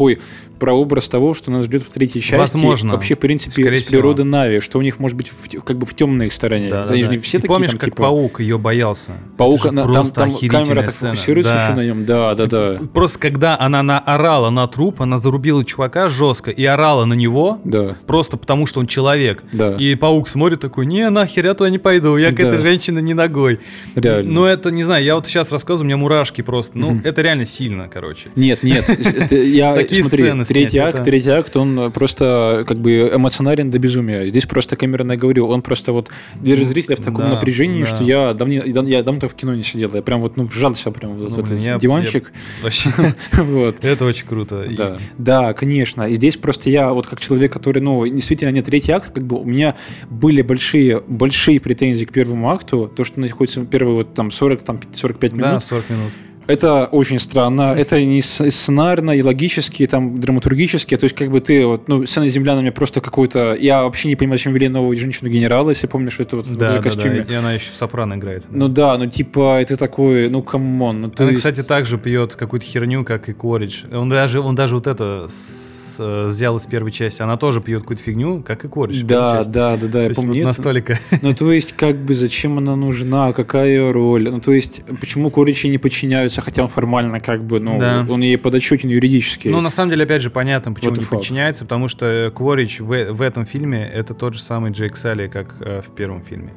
прообраз 0.60 1.08
того, 1.08 1.34
что 1.34 1.52
нас 1.52 1.64
ждет 1.66 1.84
в 1.84 1.90
третьей 1.94 2.22
части. 2.22 2.36
Возможно. 2.36 2.92
Вообще, 2.94 3.16
в 3.16 3.20
принципе, 3.20 3.62
Скорее 3.64 3.78
с 3.78 3.84
природы 3.84 4.24
всего. 4.24 4.32
Нави, 4.32 4.60
что 4.60 4.78
у 4.78 4.82
них 4.82 5.00
может 5.00 5.16
быть 5.16 5.30
в 5.32 5.62
как 5.62 5.78
бы 5.78 5.86
в 5.86 5.94
темной 5.94 6.30
стороне. 6.30 6.70
Да, 6.70 6.84
да, 6.86 6.92
Они 6.94 7.02
да. 7.04 7.06
же 7.06 7.12
не 7.16 7.18
все 7.22 7.38
Ты 7.38 7.44
такие 7.44 7.54
помнишь, 7.56 7.70
там, 7.70 7.80
как 7.80 7.90
типа... 7.92 8.04
паук 8.04 8.42
ее 8.42 8.58
боялся? 8.58 9.12
Паук, 9.38 9.68
она- 9.68 9.84
там, 9.88 10.12
там 10.12 10.34
камера 10.50 10.82
так 10.82 10.92
сцена. 10.92 11.12
фокусируется 11.14 11.54
Да. 11.54 11.64
еще 11.66 11.74
на 11.76 11.86
нем. 11.86 12.06
Да, 12.06 12.36
да, 12.36 12.46
да. 12.46 12.78
Просто 12.94 13.20
когда 13.20 13.58
она 13.58 13.82
наорала 13.84 14.50
на 14.50 14.68
труп, 14.68 15.02
она 15.02 15.18
зарубила 15.18 15.64
чувака 15.64 16.10
жестко 16.10 16.52
и 16.52 16.66
орала 16.66 17.06
на 17.06 17.14
него, 17.14 17.62
Да. 17.64 17.96
просто 18.06 18.36
потому 18.36 18.66
что 18.66 18.82
он 18.82 18.88
человек. 18.88 19.44
Да. 19.54 19.76
И 19.80 19.96
паук 19.96 20.28
смотрит 20.28 20.60
такой, 20.60 20.86
не, 20.88 21.10
нахер, 21.10 21.46
я 21.46 21.54
туда 21.54 21.70
не 21.70 21.78
пойду, 21.78 22.18
я 22.18 22.32
к 22.34 22.36
Да. 22.36 22.44
этой 22.44 22.62
женщине 22.62 23.02
не 23.02 23.14
ногой. 23.14 23.62
Реально. 23.96 24.30
Ну 24.30 24.44
это, 24.44 24.72
не 24.72 24.84
знаю, 24.84 25.06
я 25.06 25.16
вот 25.16 25.26
сейчас 25.26 25.54
рассказываю, 25.54 25.84
у 25.84 25.88
меня 25.88 25.96
мурашки 25.96 26.42
просто. 26.42 26.78
Ну, 26.78 27.00
это 27.06 27.22
реально 27.22 27.46
сильно, 27.46 27.88
короче. 27.88 28.30
Нет, 28.36 28.62
нет, 28.62 28.86
я 29.32 29.74
Такие 29.90 30.04
смотри, 30.04 30.24
сцены 30.26 30.46
третий 30.46 30.70
снять, 30.72 30.86
акт, 30.88 30.96
это- 30.96 31.04
третий 31.06 31.30
акт, 31.30 31.58
он 31.58 31.92
просто 31.92 32.64
как 32.68 32.80
бы 32.80 33.12
эмоционален 33.14 33.70
до 33.72 33.80
безумия. 33.80 34.26
Здесь 34.28 34.46
просто 34.46 34.76
камера, 34.76 35.06
я 35.06 35.16
говорю, 35.18 35.48
он 35.48 35.62
просто 35.62 35.92
вот 35.92 36.10
держит 36.36 36.68
зрителя 36.68 36.96
в 36.96 37.00
таком 37.02 37.22
Да, 37.26 37.30
напряжении, 37.30 37.82
да. 37.84 37.96
что 37.96 38.04
я 38.04 38.34
давно, 38.34 38.54
я 38.56 39.04
давно 39.04 39.28
в 39.28 39.34
кино 39.34 39.56
не 39.56 39.64
сидел, 39.64 39.92
я 39.94 40.02
прям 40.02 40.22
вот 40.22 40.38
ну 40.38 40.46
вжался 40.46 40.92
прям 40.92 41.14
вот 41.14 41.30
Ну, 41.30 41.36
в 41.36 41.40
этот 41.40 41.50
блин, 41.52 41.62
я- 41.64 41.78
диванчик, 41.80 42.32
Вообще, 42.64 42.92
вот. 43.34 43.78
это 43.84 44.06
очень 44.06 44.26
круто. 44.28 44.64
И- 44.64 44.76
Да, 44.76 44.98
да, 45.18 45.54
конечно. 45.54 46.04
И 46.04 46.16
здесь 46.16 46.38
просто 46.38 46.70
я, 46.70 46.92
вот 46.92 47.08
как 47.08 47.20
человек, 47.20 47.52
который, 47.52 47.82
ну, 47.82 48.06
действительно, 48.08 48.52
нет, 48.52 48.66
третий 48.66 48.92
акт, 48.92 49.12
как 49.12 49.26
бы 49.26 49.38
у 49.40 49.46
меня 49.46 49.76
были 50.10 50.42
большие, 50.42 51.02
большие 51.08 51.60
претензии 51.60 52.06
к 52.06 52.12
первому 52.12 52.52
акту, 52.52 52.92
то, 52.96 53.04
что 53.04 53.20
находится 53.20 53.62
первые 53.66 53.96
вот 53.96 54.14
там 54.14 54.32
40, 54.32 54.64
там 54.64 54.80
45 54.92 55.32
минут. 55.34 55.42
Да, 55.46 55.60
40 55.60 55.90
минут. 55.90 56.12
Это 56.50 56.86
очень 56.86 57.20
странно. 57.20 57.76
Это 57.78 58.04
и 58.04 58.22
сценарно, 58.24 59.12
и 59.12 59.22
логически, 59.22 59.84
и 59.84 59.86
там 59.88 60.20
драматургически. 60.20 60.96
То 60.98 61.04
есть, 61.06 61.16
как 61.16 61.30
бы 61.30 61.42
ты, 61.42 61.64
вот, 61.66 61.88
ну, 61.88 62.06
сцена 62.08 62.28
земля 62.28 62.56
на 62.56 62.62
меня 62.62 62.72
просто 62.72 63.02
какой-то. 63.02 63.54
Я 63.54 63.84
вообще 63.84 64.08
не 64.08 64.16
понимаю, 64.16 64.40
зачем 64.40 64.54
ввели 64.54 64.68
новую 64.68 64.98
женщину-генерала, 64.98 65.70
если 65.70 65.86
помнишь, 65.86 66.14
что 66.14 66.24
это 66.24 66.38
вот 66.38 66.48
в 66.48 66.58
Да, 66.58 66.70
за 66.70 66.76
да, 66.78 66.82
костюме. 66.82 67.22
да. 67.22 67.34
И 67.34 67.36
она 67.36 67.54
еще 67.54 67.72
в 67.72 67.76
Сопрано 67.76 68.16
играет. 68.16 68.46
Ну 68.50 68.68
да, 68.68 68.98
ну 68.98 69.06
типа, 69.06 69.62
это 69.62 69.78
такой, 69.78 70.28
ну 70.30 70.42
come 70.42 70.76
on. 70.76 71.02
Ну, 71.02 71.10
то 71.12 71.24
Она, 71.24 71.34
кстати, 71.34 71.62
также 71.62 72.00
пьет 72.00 72.34
какую-то 72.34 72.66
херню, 72.66 73.06
как 73.06 73.30
и 73.30 73.34
Куоритч. 73.34 73.84
Он 73.92 74.10
даже, 74.10 74.42
он 74.42 74.56
даже 74.56 74.74
вот 74.74 74.88
это 74.88 75.28
с- 75.30 75.79
э, 76.00 76.26
взял 76.28 76.58
из 76.58 76.66
первой 76.66 76.92
части. 76.92 77.22
Она 77.22 77.38
тоже 77.38 77.62
пьет 77.62 77.82
какую-то 77.82 78.04
фигню, 78.04 78.42
как 78.42 78.66
и 78.66 78.68
первой 78.68 79.04
да, 79.04 79.44
да, 79.44 79.78
да, 79.78 79.88
да, 79.88 79.92
То 79.92 80.00
я 80.02 80.14
помню. 80.16 80.40
вот 80.42 80.48
настолько. 80.48 81.00
Ну, 81.22 81.34
то 81.34 81.52
есть, 81.52 81.74
как 81.74 81.98
бы, 81.98 82.16
зачем 82.16 82.58
она 82.58 82.76
нужна, 82.76 83.34
какая 83.34 83.68
ее 83.68 83.92
роль? 83.92 84.30
Ну, 84.30 84.40
то 84.40 84.52
есть, 84.52 84.82
почему 85.00 85.30
Коричи 85.30 85.68
не 85.68 85.78
подчиняются, 85.78 86.42
хотя 86.42 86.64
он 86.64 86.68
формально, 86.70 87.20
как 87.20 87.44
бы, 87.44 87.60
ну, 87.60 87.80
Да. 87.80 88.06
он 88.10 88.22
ей 88.22 88.38
подотчетен 88.38 88.90
юридически. 88.90 89.50
Ну, 89.50 89.62
на 89.62 89.70
самом 89.70 89.92
деле, 89.92 90.04
опять 90.04 90.22
же, 90.22 90.30
понятно, 90.30 90.74
почему 90.74 90.96
не 90.96 91.02
fuck? 91.04 91.18
подчиняется, 91.18 91.64
потому 91.66 91.88
что 91.88 92.32
Кворич 92.36 92.80
в, 92.80 92.86
в 93.14 93.22
этом 93.22 93.46
фильме 93.46 93.86
это 93.88 94.14
тот 94.14 94.34
же 94.34 94.42
самый 94.42 94.72
Джейк 94.72 94.98
Салли, 94.98 95.28
как 95.28 95.56
э, 95.60 95.82
в 95.82 95.94
первом 95.96 96.22
фильме. 96.22 96.52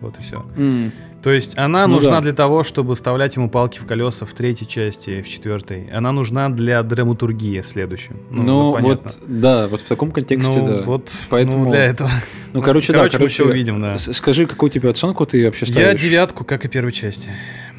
Вот 0.00 0.16
и 0.18 0.22
все. 0.22 0.44
М. 0.56 0.92
То 1.22 1.30
есть 1.30 1.58
она 1.58 1.86
Ну 1.88 1.96
нужна 1.96 2.12
да. 2.16 2.20
для 2.20 2.32
того, 2.32 2.62
чтобы 2.62 2.94
вставлять 2.94 3.34
ему 3.36 3.50
палки 3.50 3.78
в 3.80 3.86
колеса 3.86 4.24
в 4.24 4.32
третьей 4.32 4.68
части, 4.68 5.20
в 5.20 5.28
четвертой. 5.28 5.88
Она 5.92 6.12
нужна 6.12 6.48
для 6.48 6.80
драматургии 6.82 7.60
в 7.60 7.66
следующем. 7.66 8.16
Ну, 8.30 8.42
Ну, 8.42 8.62
вот 8.70 8.74
понятно. 8.76 9.10
вот, 9.10 9.18
да, 9.40 9.68
вот 9.68 9.80
в 9.80 9.84
таком 9.84 10.12
контексте, 10.12 10.50
ну, 10.58 10.66
да. 10.66 10.82
вот 10.84 11.10
Поэтому- 11.28 11.64
ну, 11.64 11.70
для 11.70 11.84
этого. 11.86 12.10
Ну, 12.52 12.62
короче, 12.62 12.92
да, 12.92 12.98
короче, 13.00 13.16
мы 13.16 13.18
короче, 13.18 13.34
всё 13.34 13.44
увидим, 13.46 13.80
да. 13.80 13.98
Скажи, 13.98 14.46
какую 14.46 14.70
тебе 14.70 14.88
оценку 14.90 15.26
ты 15.26 15.44
вообще 15.44 15.66
Я 15.66 15.72
ставишь? 15.72 16.00
девятку, 16.00 16.44
как 16.44 16.64
и 16.64 16.68
первой 16.68 16.92
части. 16.92 17.28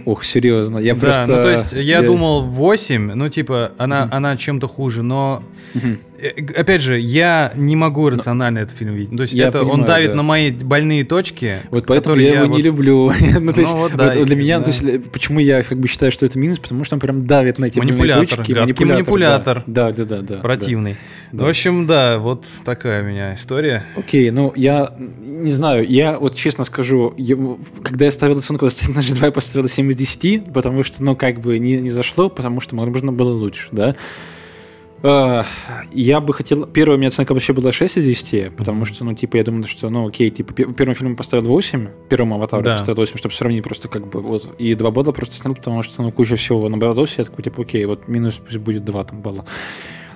Ох, 0.05 0.23
серьезно, 0.23 0.77
я 0.79 0.93
да, 0.95 0.99
просто... 0.99 1.25
ну 1.27 1.41
то 1.41 1.49
есть 1.49 1.73
я, 1.73 2.01
думал 2.01 2.43
8, 2.43 3.13
ну 3.13 3.29
типа 3.29 3.71
она, 3.77 4.07
она 4.11 4.35
чем-то 4.37 4.67
хуже, 4.67 5.03
но 5.03 5.43
э, 6.21 6.29
опять 6.55 6.81
же, 6.81 6.99
я 6.99 7.51
не 7.55 7.75
могу 7.75 8.09
рационально 8.09 8.59
этот 8.59 8.75
фильм 8.77 8.93
видеть. 8.95 9.15
То 9.15 9.23
есть 9.23 9.33
Я 9.33 9.47
это 9.49 9.59
он 9.63 9.69
понимаю, 9.81 9.87
давит 9.87 10.09
да. 10.11 10.15
на 10.17 10.23
мои 10.23 10.51
больные 10.51 11.03
точки. 11.03 11.57
Вот 11.69 11.85
поэтому 11.85 12.15
я 12.17 12.35
его 12.35 12.45
не 12.45 12.49
вот- 12.53 12.61
люблю. 12.63 13.11
ну, 13.39 13.53
то 13.53 13.61
есть, 13.61 13.73
Ну 13.73 13.79
вот 13.79 13.95
да, 13.95 14.11
вот 14.15 14.25
для 14.25 14.35
меня, 14.35 14.59
да. 14.59 14.65
то 14.65 14.71
есть, 14.71 15.11
почему 15.11 15.39
я 15.39 15.63
как 15.63 15.77
бы 15.77 15.87
считаю, 15.87 16.11
что 16.11 16.25
это 16.25 16.37
минус, 16.39 16.59
потому 16.59 16.83
что 16.83 16.95
он 16.95 16.99
прям 16.99 17.25
давит 17.27 17.59
на 17.59 17.65
эти 17.65 17.79
Манипулятор, 17.79 18.37
точки. 18.37 18.51
гадкий 18.53 18.85
манипулятор. 18.85 19.63
Да, 19.67 19.91
да, 19.91 20.05
да, 20.05 20.17
да. 20.17 20.35
да, 20.35 20.35
Противный. 20.37 20.95
Да. 21.31 21.45
В 21.45 21.47
общем, 21.47 21.85
да, 21.85 22.17
вот 22.17 22.45
такая 22.65 23.03
у 23.03 23.05
меня 23.05 23.35
история. 23.35 23.83
да. 23.95 24.01
Окей, 24.01 24.31
ну 24.31 24.51
я 24.55 24.89
не 25.21 25.51
знаю, 25.51 25.87
я 25.87 26.17
вот 26.17 26.35
честно 26.35 26.63
скажу, 26.63 27.13
я- 27.17 27.37
когда 27.83 28.05
я 28.05 28.11
ставил 28.11 28.37
оценку 28.39 28.65
на 28.65 28.69
G2, 28.69 29.25
я 29.25 29.31
поставил 29.31 29.67
7 29.67 29.88
из 29.89 29.95
10, 29.97 30.53
потому 30.53 30.83
что, 30.83 31.03
ну, 31.03 31.15
как 31.15 31.39
бы 31.41 31.57
не, 31.59 31.77
не 31.77 31.89
зашло, 31.89 32.29
потому 32.29 32.61
что 32.61 32.75
можно 32.75 33.11
было 33.11 33.31
лучше, 33.33 33.67
да. 33.71 33.95
А, 35.01 35.45
Я 35.93 36.19
бы 36.19 36.33
хотел... 36.33 36.65
Первая 36.65 36.95
у 36.97 36.99
меня 36.99 37.07
оценка 37.07 37.33
вообще 37.33 37.53
была 37.53 37.71
6 37.71 37.97
из 37.97 38.03
10, 38.05 38.55
потому 38.55 38.83
что, 38.85 39.05
ну, 39.05 39.13
типа, 39.13 39.37
я 39.37 39.43
думаю, 39.43 39.63
что, 39.65 39.89
ну, 39.89 40.07
окей, 40.07 40.29
типа, 40.29 40.53
пе- 40.53 40.65
первому 40.65 40.93
фильму 40.95 41.15
поставил 41.15 41.45
8, 41.47 41.87
первому 42.09 42.35
аватару 42.35 42.63
Да. 42.63 42.73
поставил 42.73 42.97
8, 42.97 43.17
чтобы 43.17 43.33
сравнить 43.33 43.63
просто 43.63 43.87
как 43.87 44.07
бы, 44.07 44.19
вот, 44.21 44.55
и 44.59 44.73
два 44.75 44.91
балла 44.91 45.13
просто 45.13 45.35
снял, 45.35 45.55
потому 45.55 45.83
что, 45.83 46.01
ну, 46.01 46.11
куча 46.11 46.35
всего 46.35 46.67
набралось, 46.67 47.15
я 47.17 47.23
такой, 47.23 47.43
типа, 47.43 47.61
окей, 47.61 47.85
вот 47.85 48.09
минус 48.09 48.41
пусть 48.43 48.57
будет 48.57 48.83
2 48.83 49.03
там 49.05 49.21
балла. 49.21 49.45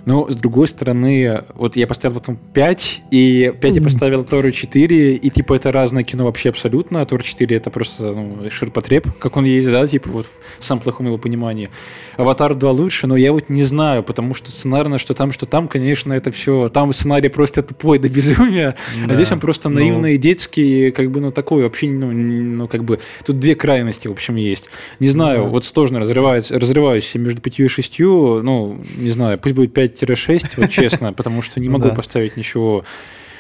Но, 0.06 0.30
с 0.30 0.36
другой 0.36 0.68
стороны, 0.68 1.44
вот 1.56 1.78
я 1.78 1.88
поставил 1.88 2.16
потом 2.20 2.38
5, 2.54 3.02
и 3.12 3.54
5 3.62 3.76
я 3.76 3.82
поставил 3.82 4.24
Тору 4.26 4.52
4, 4.52 5.16
и, 5.16 5.30
типа, 5.30 5.54
это 5.54 5.72
разное 5.72 6.04
кино 6.04 6.26
вообще 6.26 6.50
абсолютно, 6.50 7.02
а 7.02 7.06
Тор 7.06 7.24
4 7.24 7.56
это 7.56 7.70
просто, 7.70 8.12
ну, 8.12 8.50
ширпотреб, 8.50 9.08
как 9.20 9.38
он 9.38 9.46
есть, 9.46 9.70
да, 9.72 9.88
типа, 9.88 10.10
вот, 10.10 10.28
в 10.60 10.66
самом 10.66 10.82
плохом 10.82 11.06
его 11.06 11.18
понимании. 11.18 11.70
Аватар 12.18 12.54
2 12.54 12.72
лучше, 12.72 13.08
но 13.08 13.16
я 13.16 13.32
вот 13.32 13.50
не 13.50 13.64
знаю, 13.64 14.04
потому 14.04 14.34
что 14.34 14.52
сценарно, 14.52 14.98
что 14.98 15.14
там, 15.14 15.32
что 15.32 15.46
там, 15.46 15.68
конечно, 15.70 16.12
это 16.12 16.32
все, 16.32 16.68
там 16.70 16.92
сценарий 16.92 17.30
просто 17.30 17.64
тупой 17.64 17.98
до 17.98 18.10
безумия, 18.10 18.76
Да. 19.08 19.14
а 19.14 19.16
здесь 19.16 19.32
он 19.32 19.40
просто 19.40 19.70
Ну. 19.70 19.76
наивный, 19.80 20.18
детский, 20.18 20.92
как 20.92 21.12
бы, 21.12 21.22
ну, 21.22 21.32
такой, 21.32 21.64
вообще, 21.64 21.90
ну, 21.90 22.12
ну, 22.12 22.68
как 22.68 22.84
бы, 22.84 23.00
тут 23.26 23.40
две 23.40 23.56
крайности, 23.56 24.08
в 24.10 24.12
общем, 24.12 24.36
есть. 24.36 24.66
Не 25.00 25.08
знаю, 25.08 25.44
Да. 25.44 25.50
вот 25.50 25.64
сложно 25.66 26.00
разрывается, 26.02 26.60
разрываюсь 26.60 27.10
между 27.16 27.40
5 27.42 27.60
и 27.64 27.68
6, 27.70 28.42
ну, 28.44 28.78
не 28.98 29.10
знаю, 29.12 29.38
пусть 29.40 29.56
будет 29.56 29.74
5-6, 30.02 30.52
вот 30.58 30.70
честно, 30.72 31.14
потому 31.14 31.42
что 31.42 31.60
не 31.60 31.70
могу 31.70 31.90
Да. 31.90 31.96
поставить 31.96 32.38
ничего 32.38 32.84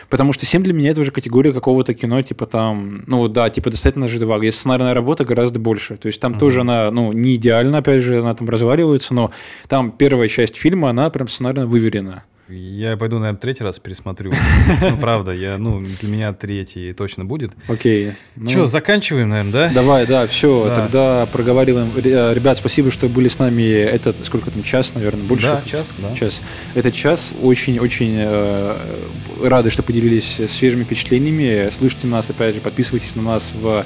Потому 0.09 0.31
что 0.31 0.45
7 0.45 0.61
для 0.61 0.73
меня 0.73 0.91
это 0.91 1.01
уже 1.01 1.09
категория 1.09 1.51
какого-то 1.51 1.95
кино, 1.95 2.21
типа 2.21 2.45
там, 2.45 3.03
ну 3.07 3.27
да, 3.27 3.49
типа 3.49 3.71
достаточно 3.71 4.05
G2, 4.05 4.41
где 4.41 4.51
сценарная 4.51 4.93
работа 4.93 5.25
гораздо 5.25 5.57
больше. 5.57 5.97
То 5.97 6.05
есть 6.05 6.19
там 6.19 6.37
тоже 6.37 6.61
она, 6.61 6.91
ну, 6.91 7.13
не 7.13 7.35
идеально, 7.35 7.79
опять 7.79 8.03
же, 8.03 8.19
она 8.19 8.35
там 8.35 8.47
разваливается, 8.47 9.15
но 9.15 9.31
там 9.67 9.91
первая 9.91 10.27
часть 10.27 10.55
фильма, 10.55 10.91
она 10.91 11.09
прям 11.09 11.27
сценарно 11.27 11.65
выверена. 11.65 12.23
Я 12.49 12.97
пойду, 12.97 13.19
наверное, 13.19 13.39
третий 13.39 13.63
раз 13.63 13.79
пересмотрю. 13.79 14.31
Ну, 14.81 14.97
правда, 14.97 15.31
я, 15.31 15.57
ну, 15.57 15.81
для 16.01 16.09
меня 16.09 16.33
третий 16.33 16.91
точно 16.93 17.23
будет. 17.23 17.51
Окей. 17.67 18.11
ну, 18.35 18.49
Че, 18.49 18.67
заканчиваем, 18.67 19.29
наверное, 19.29 19.51
да? 19.53 19.73
Давай, 19.73 20.05
да, 20.05 20.27
все, 20.27 20.65
Да. 20.67 20.75
тогда 20.75 21.25
проговариваем. 21.31 21.89
Ре- 21.95 22.33
Ребят, 22.33 22.57
спасибо, 22.57 22.91
что 22.91 23.07
были 23.07 23.29
с 23.29 23.39
нами. 23.39 23.63
Это 23.63 24.13
сколько 24.23 24.51
там, 24.51 24.61
час, 24.61 24.93
наверное, 24.93 25.23
больше? 25.23 25.47
Да, 25.47 25.61
час, 25.65 25.95
да. 25.97 26.13
Час. 26.15 26.41
Это 26.75 26.91
час. 26.91 27.31
Очень-очень 27.41 28.15
э, 28.17 28.75
рады, 29.41 29.69
что 29.69 29.81
поделились 29.83 30.39
свежими 30.49 30.83
впечатлениями. 30.83 31.69
Слушайте 31.77 32.07
нас, 32.07 32.29
опять 32.29 32.55
же, 32.55 32.61
подписывайтесь 32.61 33.15
на 33.15 33.21
нас 33.21 33.51
в 33.53 33.85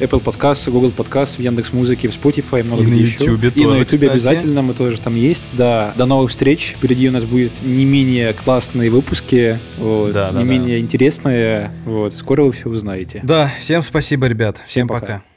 Apple 0.00 0.22
Podcast, 0.22 0.70
Google 0.70 0.92
Podcast, 0.96 1.36
в 1.36 1.40
Яндекс 1.40 1.72
Музыке, 1.72 2.08
в 2.08 2.12
Spotify, 2.12 2.62
много 2.64 2.82
И 2.82 2.86
где 2.86 2.94
на 2.96 3.00
еще. 3.00 3.24
Ютубе 3.24 3.48
И 3.54 3.64
на 3.64 3.72
тоже, 3.72 3.84
кстати. 3.84 4.04
обязательно, 4.06 4.62
мы 4.62 4.74
тоже 4.74 5.00
там 5.00 5.14
есть. 5.16 5.42
Да. 5.52 5.92
До 5.96 6.06
новых 6.06 6.30
встреч. 6.30 6.74
Впереди 6.78 7.08
у 7.08 7.12
нас 7.12 7.24
будет 7.24 7.52
не 7.62 7.84
менее 7.84 8.32
классные 8.32 8.90
выпуски, 8.90 9.58
вот, 9.78 10.12
Да, 10.12 10.30
да, 10.32 10.38
не 10.38 10.44
да. 10.44 10.50
менее 10.50 10.80
интересные. 10.80 11.70
Вот. 11.84 12.12
Скоро 12.14 12.44
вы 12.44 12.52
все 12.52 12.68
узнаете. 12.68 13.20
Да, 13.22 13.50
всем 13.60 13.82
спасибо, 13.82 14.26
ребят. 14.26 14.56
Всем 14.66 14.86
Всем 14.86 14.88
пока. 14.88 15.00
пока. 15.00 15.33